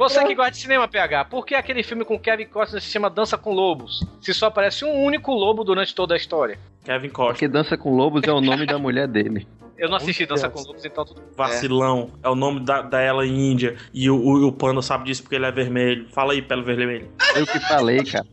Você 0.03 0.25
que 0.25 0.35
gosta 0.35 0.51
de 0.51 0.57
cinema, 0.57 0.85
PH, 0.85 1.25
por 1.25 1.45
que 1.45 1.55
aquele 1.55 1.81
filme 1.81 2.03
com 2.03 2.19
Kevin 2.19 2.45
Costner 2.47 2.81
se 2.81 2.89
chama 2.89 3.09
Dança 3.09 3.37
com 3.37 3.53
Lobos? 3.53 4.03
Se 4.19 4.33
só 4.33 4.47
aparece 4.47 4.83
um 4.83 5.01
único 5.01 5.31
lobo 5.31 5.63
durante 5.63 5.95
toda 5.95 6.13
a 6.13 6.17
história. 6.17 6.59
Kevin 6.83 7.07
Costa. 7.07 7.31
Porque 7.33 7.47
Dança 7.47 7.77
com 7.77 7.95
Lobos 7.95 8.21
é 8.25 8.31
o 8.33 8.41
nome 8.41 8.65
da 8.65 8.77
mulher 8.77 9.07
dele. 9.07 9.47
Eu 9.77 9.87
não 9.89 9.95
assisti 9.95 10.25
Dança 10.25 10.49
com 10.49 10.59
Lobos, 10.61 10.83
então 10.83 11.05
tudo. 11.05 11.23
Vacilão. 11.37 12.11
É, 12.21 12.27
o 12.27 12.35
nome 12.35 12.59
da, 12.59 12.81
da 12.81 12.99
ela 12.99 13.25
índia. 13.25 13.77
E 13.93 14.09
o, 14.09 14.15
o, 14.17 14.47
o 14.47 14.51
panda 14.51 14.81
sabe 14.81 15.05
disso 15.05 15.23
porque 15.23 15.35
ele 15.35 15.45
é 15.45 15.51
vermelho. 15.51 16.09
Fala 16.11 16.33
aí, 16.33 16.41
pelo 16.41 16.63
vermelho. 16.65 17.09
Eu 17.33 17.47
que 17.47 17.59
falei, 17.61 18.03
cara. 18.03 18.25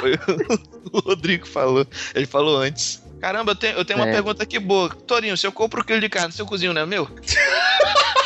Foi 0.00 0.14
o 0.92 0.98
Rodrigo 1.00 1.44
que 1.44 1.50
falou. 1.50 1.86
Ele 2.14 2.26
falou 2.26 2.56
antes. 2.56 3.06
Caramba, 3.20 3.52
eu 3.52 3.56
tenho, 3.56 3.76
eu 3.76 3.84
tenho 3.84 3.98
uma 3.98 4.08
É. 4.08 4.12
pergunta 4.12 4.44
aqui 4.44 4.58
boa. 4.58 4.88
Torinho, 4.88 5.36
se 5.36 5.46
eu 5.46 5.52
compro 5.52 5.82
um 5.82 5.84
quilo 5.84 6.00
de 6.00 6.08
carne, 6.08 6.32
seu 6.32 6.46
cozinho 6.46 6.72
não 6.72 6.80
é 6.80 6.86
meu? 6.86 7.06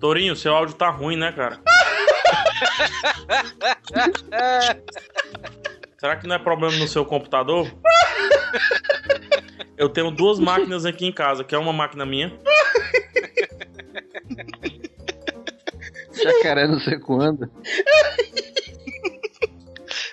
Torinho, 0.00 0.34
seu 0.34 0.54
áudio 0.54 0.74
tá 0.74 0.88
ruim, 0.88 1.16
né, 1.16 1.30
cara? 1.30 1.60
Será 5.98 6.16
que 6.16 6.26
não 6.26 6.36
é 6.36 6.38
problema 6.38 6.74
no 6.76 6.88
seu 6.88 7.04
computador? 7.04 7.70
Eu 9.76 9.90
tenho 9.90 10.10
duas 10.10 10.38
máquinas 10.38 10.86
aqui 10.86 11.04
em 11.06 11.12
casa, 11.12 11.44
que 11.44 11.54
é 11.54 11.58
uma 11.58 11.72
máquina 11.72 12.06
minha. 12.06 12.32
Jacaré 16.12 16.66
não 16.66 16.80
sei 16.80 16.98
quando. 16.98 17.50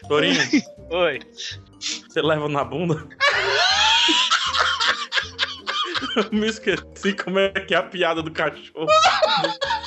Torinho, 0.10 0.42
Oi. 0.90 1.20
você 1.80 2.22
leva 2.22 2.50
na 2.50 2.66
bunda? 2.66 3.08
Eu 6.16 6.30
me 6.32 6.48
esqueci 6.48 7.14
como 7.14 7.40
é 7.40 7.50
que 7.50 7.74
é 7.74 7.78
a 7.78 7.84
piada 7.84 8.22
do 8.22 8.32
cachorro. 8.32 8.88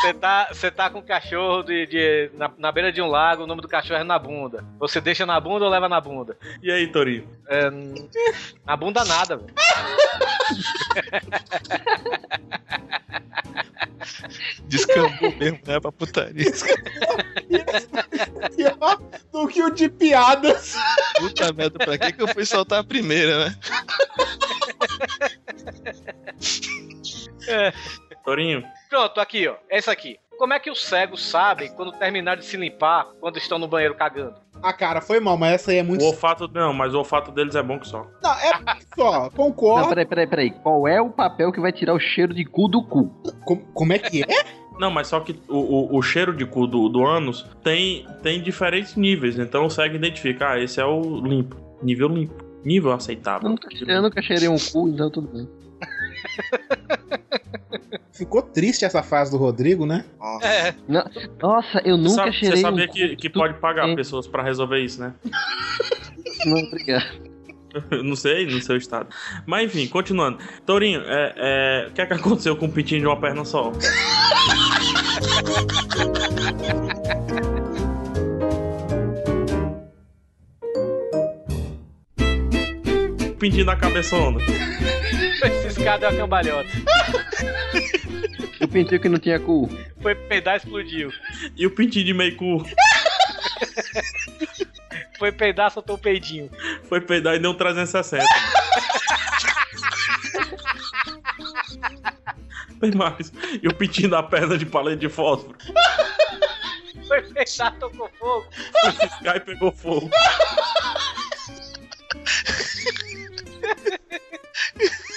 Você 0.01 0.15
tá, 0.15 0.49
você 0.53 0.71
tá 0.71 0.91
com 0.91 0.99
um 1.01 1.03
cachorro 1.03 1.63
de, 1.63 1.87
de- 1.87 2.31
na, 2.35 2.51
na 2.59 2.73
beira 2.73 2.91
de 2.93 3.01
um 3.03 3.07
lago, 3.07 3.45
o 3.45 3.47
nome 3.47 3.61
do 3.63 3.69
cachorro 3.69 4.01
é 4.01 4.05
na 4.05 4.19
bunda. 4.19 4.65
Você 4.79 5.01
deixa 5.01 5.25
na 5.27 5.39
bunda 5.39 5.65
ou 5.65 5.71
leva 5.71 5.89
na 5.89 6.01
bunda? 6.01 6.37
E 6.63 6.71
aí, 6.71 6.87
Torinho? 6.87 7.29
É, 7.49 7.71
na 8.67 8.77
bunda 8.77 9.05
nada, 9.05 9.37
velho. 9.37 9.55
Descambou 14.69 15.35
mesmo, 15.37 15.61
né? 15.67 15.81
Pra 15.81 15.93
putaria. 15.93 16.51
Pior 18.57 19.01
do 19.33 19.49
que 19.49 19.63
o 19.63 19.71
de 19.71 19.89
piadas. 19.89 20.75
Puta 21.19 21.53
merda, 21.53 21.79
pra 21.79 21.99
que, 21.99 22.13
que 22.13 22.23
eu 22.23 22.29
fui 22.29 22.45
soltar 22.47 22.81
a 22.81 22.85
primeira, 22.85 23.47
né? 23.47 23.57
Torinho, 28.31 28.62
Pronto, 28.89 29.20
aqui, 29.20 29.49
ó. 29.49 29.57
Essa 29.68 29.91
aqui. 29.91 30.16
Como 30.39 30.55
é 30.55 30.61
que 30.61 30.70
os 30.70 30.85
cegos 30.85 31.20
sabem 31.28 31.68
quando 31.74 31.91
terminar 31.99 32.37
de 32.37 32.45
se 32.45 32.57
limpar 32.57 33.09
quando 33.20 33.37
estão 33.39 33.59
no 33.59 33.66
banheiro 33.66 33.97
cagando? 33.97 34.35
Ah, 34.62 34.72
cara, 34.72 35.01
foi 35.01 35.18
mal, 35.18 35.37
mas 35.37 35.55
essa 35.55 35.72
aí 35.72 35.78
é 35.78 35.83
muito. 35.83 36.03
o 36.03 36.07
olfato. 36.07 36.49
Não, 36.55 36.72
mas 36.72 36.95
o 36.95 36.99
olfato 36.99 37.33
deles 37.33 37.57
é 37.57 37.62
bom 37.62 37.81
que 37.81 37.89
só. 37.89 38.07
Não, 38.22 38.33
é 38.33 38.53
só, 38.95 39.31
concordo. 39.31 39.83
Não, 39.83 39.89
peraí, 39.89 40.07
peraí, 40.07 40.26
peraí. 40.28 40.51
Qual 40.51 40.87
é 40.87 41.01
o 41.01 41.11
papel 41.11 41.51
que 41.51 41.61
vai 41.61 41.72
tirar 41.72 41.93
o 41.93 41.99
cheiro 41.99 42.33
de 42.33 42.45
cu 42.45 42.68
do 42.68 42.85
cu? 42.85 43.09
Como, 43.45 43.62
como 43.74 43.93
é 43.93 43.99
que 43.99 44.22
é? 44.22 44.45
Não, 44.78 44.93
mas 44.93 45.09
só 45.09 45.18
que 45.18 45.33
o, 45.49 45.57
o, 45.57 45.99
o 45.99 46.03
cheiro 46.03 46.33
de 46.33 46.47
cu 46.47 46.68
do, 46.68 46.89
do 46.89 47.05
ânus 47.05 47.45
tem, 47.64 48.07
tem 48.22 48.41
diferentes 48.41 48.95
níveis, 48.95 49.39
então 49.41 49.66
o 49.66 49.70
cego 49.70 49.97
identifica, 49.97 50.53
ah, 50.53 50.59
esse 50.59 50.81
é 50.81 50.85
o 50.85 51.20
limpo, 51.20 51.57
nível 51.83 52.09
limpo, 52.09 52.35
nível 52.64 52.93
aceitável. 52.93 53.47
Eu 53.47 53.51
nunca, 53.51 53.68
eu 53.93 54.03
nunca 54.03 54.22
cheirei 54.22 54.49
um 54.49 54.57
cu, 54.57 54.89
então 54.89 55.11
tudo 55.11 55.28
bem. 55.28 55.49
Ficou 58.21 58.43
triste 58.43 58.85
essa 58.85 59.03
fase 59.03 59.31
do 59.31 59.39
Rodrigo, 59.39 59.87
né? 59.87 60.05
É. 60.43 60.75
Nossa, 61.41 61.81
eu 61.87 61.97
nunca 61.97 62.11
Sabe- 62.16 62.33
cheirei 62.35 62.57
Você 62.59 62.61
sabia 62.61 62.85
um 62.85 62.89
que, 62.93 63.16
que 63.16 63.31
pode 63.31 63.55
pagar 63.55 63.87
bem. 63.87 63.97
pessoas 63.97 64.27
pra 64.27 64.43
resolver 64.43 64.79
isso, 64.79 65.01
né? 65.01 65.14
Não, 66.45 66.59
obrigado. 66.59 67.07
não 68.05 68.14
sei, 68.14 68.45
no 68.45 68.61
seu 68.61 68.77
estado. 68.77 69.09
Mas 69.47 69.64
enfim, 69.75 69.87
continuando. 69.89 70.37
Tourinho, 70.66 71.01
é, 71.07 71.33
é, 71.35 71.87
o 71.89 71.93
que 71.95 72.03
é 72.03 72.05
que 72.07 72.12
aconteceu 72.12 72.55
com 72.57 72.66
o 72.66 72.71
pintinho 72.71 73.01
de 73.01 73.07
uma 73.07 73.18
perna 73.18 73.43
só? 73.43 73.73
Pintinho 83.39 83.64
da 83.64 83.77
cabeçona. 83.77 84.39
Esse 85.43 85.68
escada 85.68 86.07
é 86.07 86.11
uma 86.11 86.18
cambalhota. 86.18 86.68
O 88.61 88.68
pintinho 88.68 89.01
que 89.01 89.09
não 89.09 89.18
tinha 89.18 89.41
cu. 89.41 89.70
Foi 90.03 90.14
peidar 90.14 90.55
e 90.55 90.59
explodiu. 90.59 91.11
E 91.57 91.66
o 91.66 91.70
pintinho 91.70 92.05
de 92.05 92.12
meio 92.12 92.36
cu? 92.36 92.62
Foi 95.18 95.32
peidar, 95.32 95.70
soltou 95.70 95.97
o 95.97 95.99
peidinho. 95.99 96.51
Foi 96.88 97.01
peidar 97.01 97.34
e 97.34 97.38
deu 97.38 97.53
um 97.53 97.55
360. 97.55 98.22
Tem 102.80 102.93
mais. 102.93 103.32
E 103.62 103.68
o 103.68 103.74
pintinho 103.74 104.11
da 104.11 104.22
perna 104.22 104.59
de 104.59 104.66
paleta 104.66 104.99
de 104.99 105.09
fósforo. 105.09 105.57
Foi 107.09 107.22
peidar, 107.22 107.74
tocou 107.78 108.11
fogo. 108.18 108.47
Foi 108.80 108.93
fiscar 108.93 109.36
e 109.36 109.41
pegou 109.41 109.72
fogo. 109.72 110.11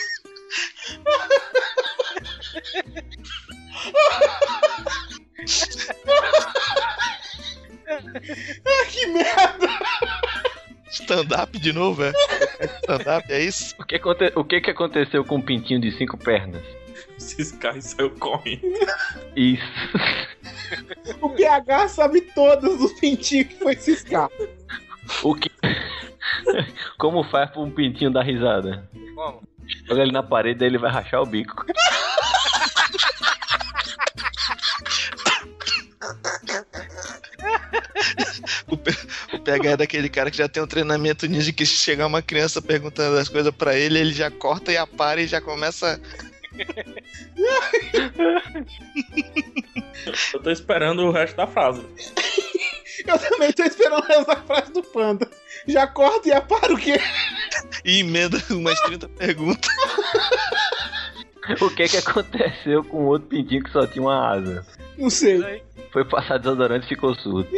que 8.90 9.06
merda! 9.08 9.68
Stand-up 10.92 11.58
de 11.60 11.74
novo, 11.74 12.04
é? 12.04 12.14
Stand-up, 12.84 13.32
é 13.32 13.40
isso? 13.42 13.76
O 13.80 13.84
que, 13.86 13.96
aconte- 13.96 14.32
o 14.36 14.44
que 14.46 14.62
que 14.62 14.70
aconteceu 14.72 15.26
com 15.26 15.38
o 15.38 15.44
pintinho 15.44 15.82
de 15.82 15.92
cinco 15.98 16.18
pernas? 16.18 16.62
Ciscar 17.18 17.76
e 17.78 17.82
saiu 17.82 18.12
correndo. 18.12 18.62
Isso. 19.36 19.64
O 21.22 21.30
PH 21.30 21.88
sabe 21.88 22.22
todos 22.22 22.80
os 22.82 22.94
pintinhos 23.00 23.48
que 23.48 23.56
foi 23.56 23.76
ciscar. 23.76 24.30
O 25.24 25.34
que... 25.36 25.50
Como 26.98 27.24
faz 27.24 27.50
pra 27.50 27.62
um 27.62 27.72
pintinho 27.72 28.12
dar 28.12 28.24
risada? 28.24 28.88
Como? 29.16 29.42
Joga 29.88 30.02
ele 30.04 30.12
na 30.12 30.22
parede, 30.24 30.64
aí 30.64 30.70
ele 30.70 30.78
vai 30.78 30.92
rachar 30.92 31.22
o 31.22 31.26
bico. 31.26 31.66
O, 38.68 38.78
P- 38.78 38.96
o 39.34 39.40
PH 39.40 39.70
é 39.72 39.78
daquele 39.78 40.10
cara 40.10 40.30
que 40.32 40.38
já 40.38 40.48
tem 40.48 40.62
um 40.62 40.68
treinamento 40.68 41.26
ninja 41.28 41.52
que 41.52 41.66
se 41.66 41.76
chegar 41.76 42.08
uma 42.08 42.22
criança 42.22 42.62
perguntando 42.62 43.18
as 43.18 43.30
coisas 43.30 43.54
pra 43.54 43.76
ele, 43.76 44.00
ele 44.00 44.14
já 44.14 44.30
corta 44.32 44.72
e 44.72 44.78
apara 44.78 45.22
e 45.22 45.28
já 45.28 45.40
começa. 45.42 46.00
Eu 50.34 50.40
tô 50.42 50.50
esperando 50.52 51.04
o 51.04 51.12
resto 51.12 51.36
da 51.36 51.48
frase. 51.48 51.82
Eu 53.08 53.18
também 53.20 53.52
tô 53.52 53.64
esperando 53.64 54.06
essa 54.12 54.36
frase 54.36 54.72
do 54.72 54.84
panda. 54.84 55.30
Já 55.68 55.88
corta 55.88 56.30
e 56.30 56.32
apara 56.32 56.74
o 56.74 56.78
quê? 56.78 57.00
E 57.84 58.00
emenda 58.00 58.42
umas 58.52 58.80
30 58.82 59.10
perguntas. 59.10 59.70
O 61.60 61.70
que 61.72 61.88
que 61.90 61.98
aconteceu 61.98 62.84
com 62.84 62.98
o 62.98 63.06
outro 63.08 63.28
pintinho 63.28 63.64
que 63.64 63.72
só 63.72 63.86
tinha 63.88 64.04
uma 64.04 64.32
asa? 64.34 64.66
Não 64.98 65.10
sei. 65.10 65.64
Foi 65.92 66.06
passar 66.06 66.38
desodorante 66.38 66.86
e 66.86 66.90
ficou 66.90 67.14
surdo. 67.16 67.48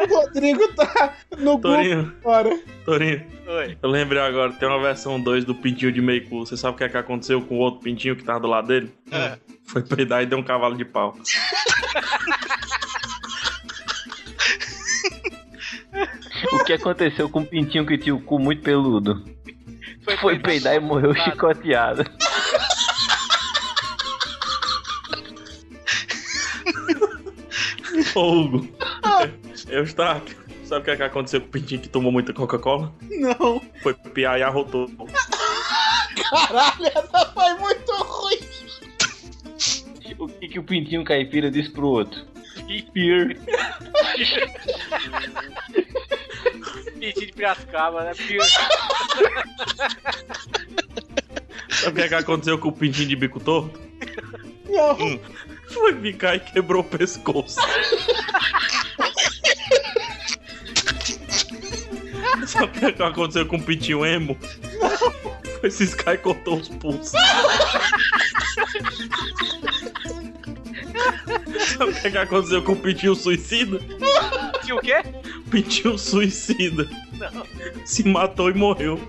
O 0.00 0.06
Rodrigo 0.14 0.66
tá 0.74 1.14
no 1.36 1.60
Torinho. 1.60 2.04
Google 2.04 2.32
agora. 2.32 2.60
Torinho, 2.86 3.26
Oi. 3.46 3.76
eu 3.82 3.90
lembrei 3.90 4.20
agora, 4.22 4.50
tem 4.52 4.66
uma 4.66 4.80
versão 4.80 5.20
2 5.20 5.44
do 5.44 5.54
pintinho 5.54 5.92
de 5.92 6.00
meio 6.00 6.26
cu. 6.26 6.46
Você 6.46 6.56
sabe 6.56 6.74
o 6.74 6.78
que 6.78 6.84
é 6.84 6.88
que 6.88 6.96
aconteceu 6.96 7.42
com 7.42 7.56
o 7.56 7.58
outro 7.58 7.80
pintinho 7.80 8.16
que 8.16 8.24
tava 8.24 8.40
do 8.40 8.48
lado 8.48 8.68
dele? 8.68 8.90
É. 9.12 9.36
Foi 9.66 9.82
peidar 9.82 10.22
e 10.22 10.26
deu 10.26 10.38
um 10.38 10.42
cavalo 10.42 10.74
de 10.74 10.86
pau. 10.86 11.14
O 16.52 16.64
que 16.64 16.72
aconteceu 16.72 17.28
com 17.28 17.40
o 17.40 17.46
pintinho 17.46 17.86
que 17.86 17.98
tinha 17.98 18.14
o 18.14 18.20
cu 18.20 18.38
muito 18.38 18.62
peludo? 18.62 19.22
Foi, 20.18 20.38
peidar 20.38 20.74
e 20.74 20.80
morreu 20.80 21.14
chicoteado. 21.14 22.04
Ô, 28.20 28.32
Hugo. 28.32 28.68
Eu 29.68 29.82
estava. 29.82 30.22
Sabe 30.64 30.82
o 30.82 30.84
que 30.84 30.90
é 30.90 30.96
que 30.96 31.02
aconteceu 31.02 31.40
com 31.40 31.46
o 31.46 31.50
pintinho 31.50 31.80
que 31.80 31.88
tomou 31.88 32.12
muita 32.12 32.34
Coca-Cola? 32.34 32.94
Não. 33.10 33.62
Foi 33.82 33.94
piar 33.94 34.38
e 34.38 34.42
arrotou. 34.42 34.90
Caralho, 36.30 36.86
essa 36.86 37.26
foi 37.32 37.54
muito 37.54 37.92
ruim. 37.92 38.38
O 40.18 40.28
que, 40.28 40.48
que 40.48 40.58
o 40.58 40.62
pintinho 40.62 41.02
caipira 41.02 41.50
disse 41.50 41.70
pro 41.70 41.88
outro? 41.88 42.26
Spear. 42.56 43.36
Pintinho 47.00 47.26
de 47.26 47.32
Piracicaba, 47.32 48.04
né? 48.04 48.12
Sabe 51.70 51.90
o 51.90 51.94
que 51.94 52.02
é 52.02 52.08
que 52.08 52.14
aconteceu 52.14 52.58
com 52.58 52.68
o 52.68 52.72
pintinho 52.72 53.08
de 53.08 53.16
bico 53.16 53.40
torto? 53.40 53.80
Não. 54.68 55.18
Foi 55.72 55.94
ficar 56.00 56.36
e 56.36 56.40
quebrou 56.40 56.82
o 56.82 56.84
pescoço. 56.84 57.60
Sabe 62.46 62.64
o 62.64 62.68
que 62.68 62.84
é 62.86 62.92
que 62.92 63.02
aconteceu 63.02 63.46
com 63.46 63.56
o 63.56 63.62
pintinho 63.62 64.04
emo? 64.04 64.36
Foi 65.60 65.70
ciscar 65.70 66.14
e 66.14 66.18
cortou 66.18 66.58
os 66.58 66.68
pulsos. 66.68 67.12
Sabe 71.76 71.92
o 71.92 71.94
que 71.94 72.08
é 72.08 72.10
que 72.10 72.18
aconteceu 72.18 72.62
com 72.62 72.72
o 72.72 72.76
pintinho 72.76 73.14
suicida? 73.14 73.78
Tinha 74.64 74.74
o 74.76 74.80
quê? 74.80 75.02
Pintinho 75.50 75.96
suicida. 75.98 76.88
Não. 77.12 77.46
Se 77.84 78.02
matou 78.06 78.50
e 78.50 78.54
morreu. 78.54 79.00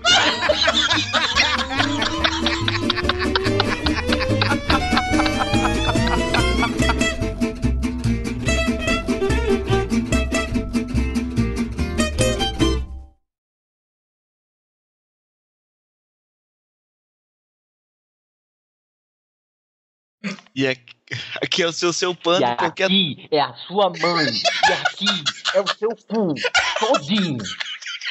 E 20.54 20.66
aqui, 20.66 20.94
aqui 21.42 21.62
é 21.62 21.66
o 21.66 21.72
seu, 21.72 21.92
seu 21.92 22.14
pano. 22.14 22.44
E 22.44 22.56
qualquer... 22.56 22.84
aqui 22.84 23.28
é 23.30 23.40
a 23.40 23.54
sua 23.54 23.90
mãe. 23.90 24.26
E 24.68 24.72
aqui 24.72 25.24
é 25.54 25.60
o 25.60 25.66
seu 25.66 25.88
cu. 26.08 26.34
Todinho. 26.78 27.38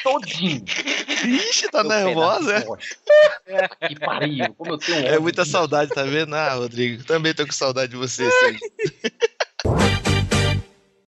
Todinho. 0.04 0.66
Ixi, 1.26 1.70
tá 1.70 1.82
Seu 1.82 1.90
nervosa, 1.90 2.58
é? 2.58 3.88
Que 3.88 4.00
pariu. 4.00 4.54
Como 4.56 4.74
eu 4.74 4.78
tenho 4.78 5.08
É 5.08 5.20
muita 5.20 5.46
saudade, 5.46 5.92
tá 5.92 6.04
vendo? 6.04 6.36
Ah, 6.36 6.54
Rodrigo, 6.54 7.04
também 7.04 7.34
tô 7.34 7.46
com 7.46 7.52
saudade 7.52 7.92
de 7.92 7.98
você. 7.98 8.28
Sérgio. 9.62 10.11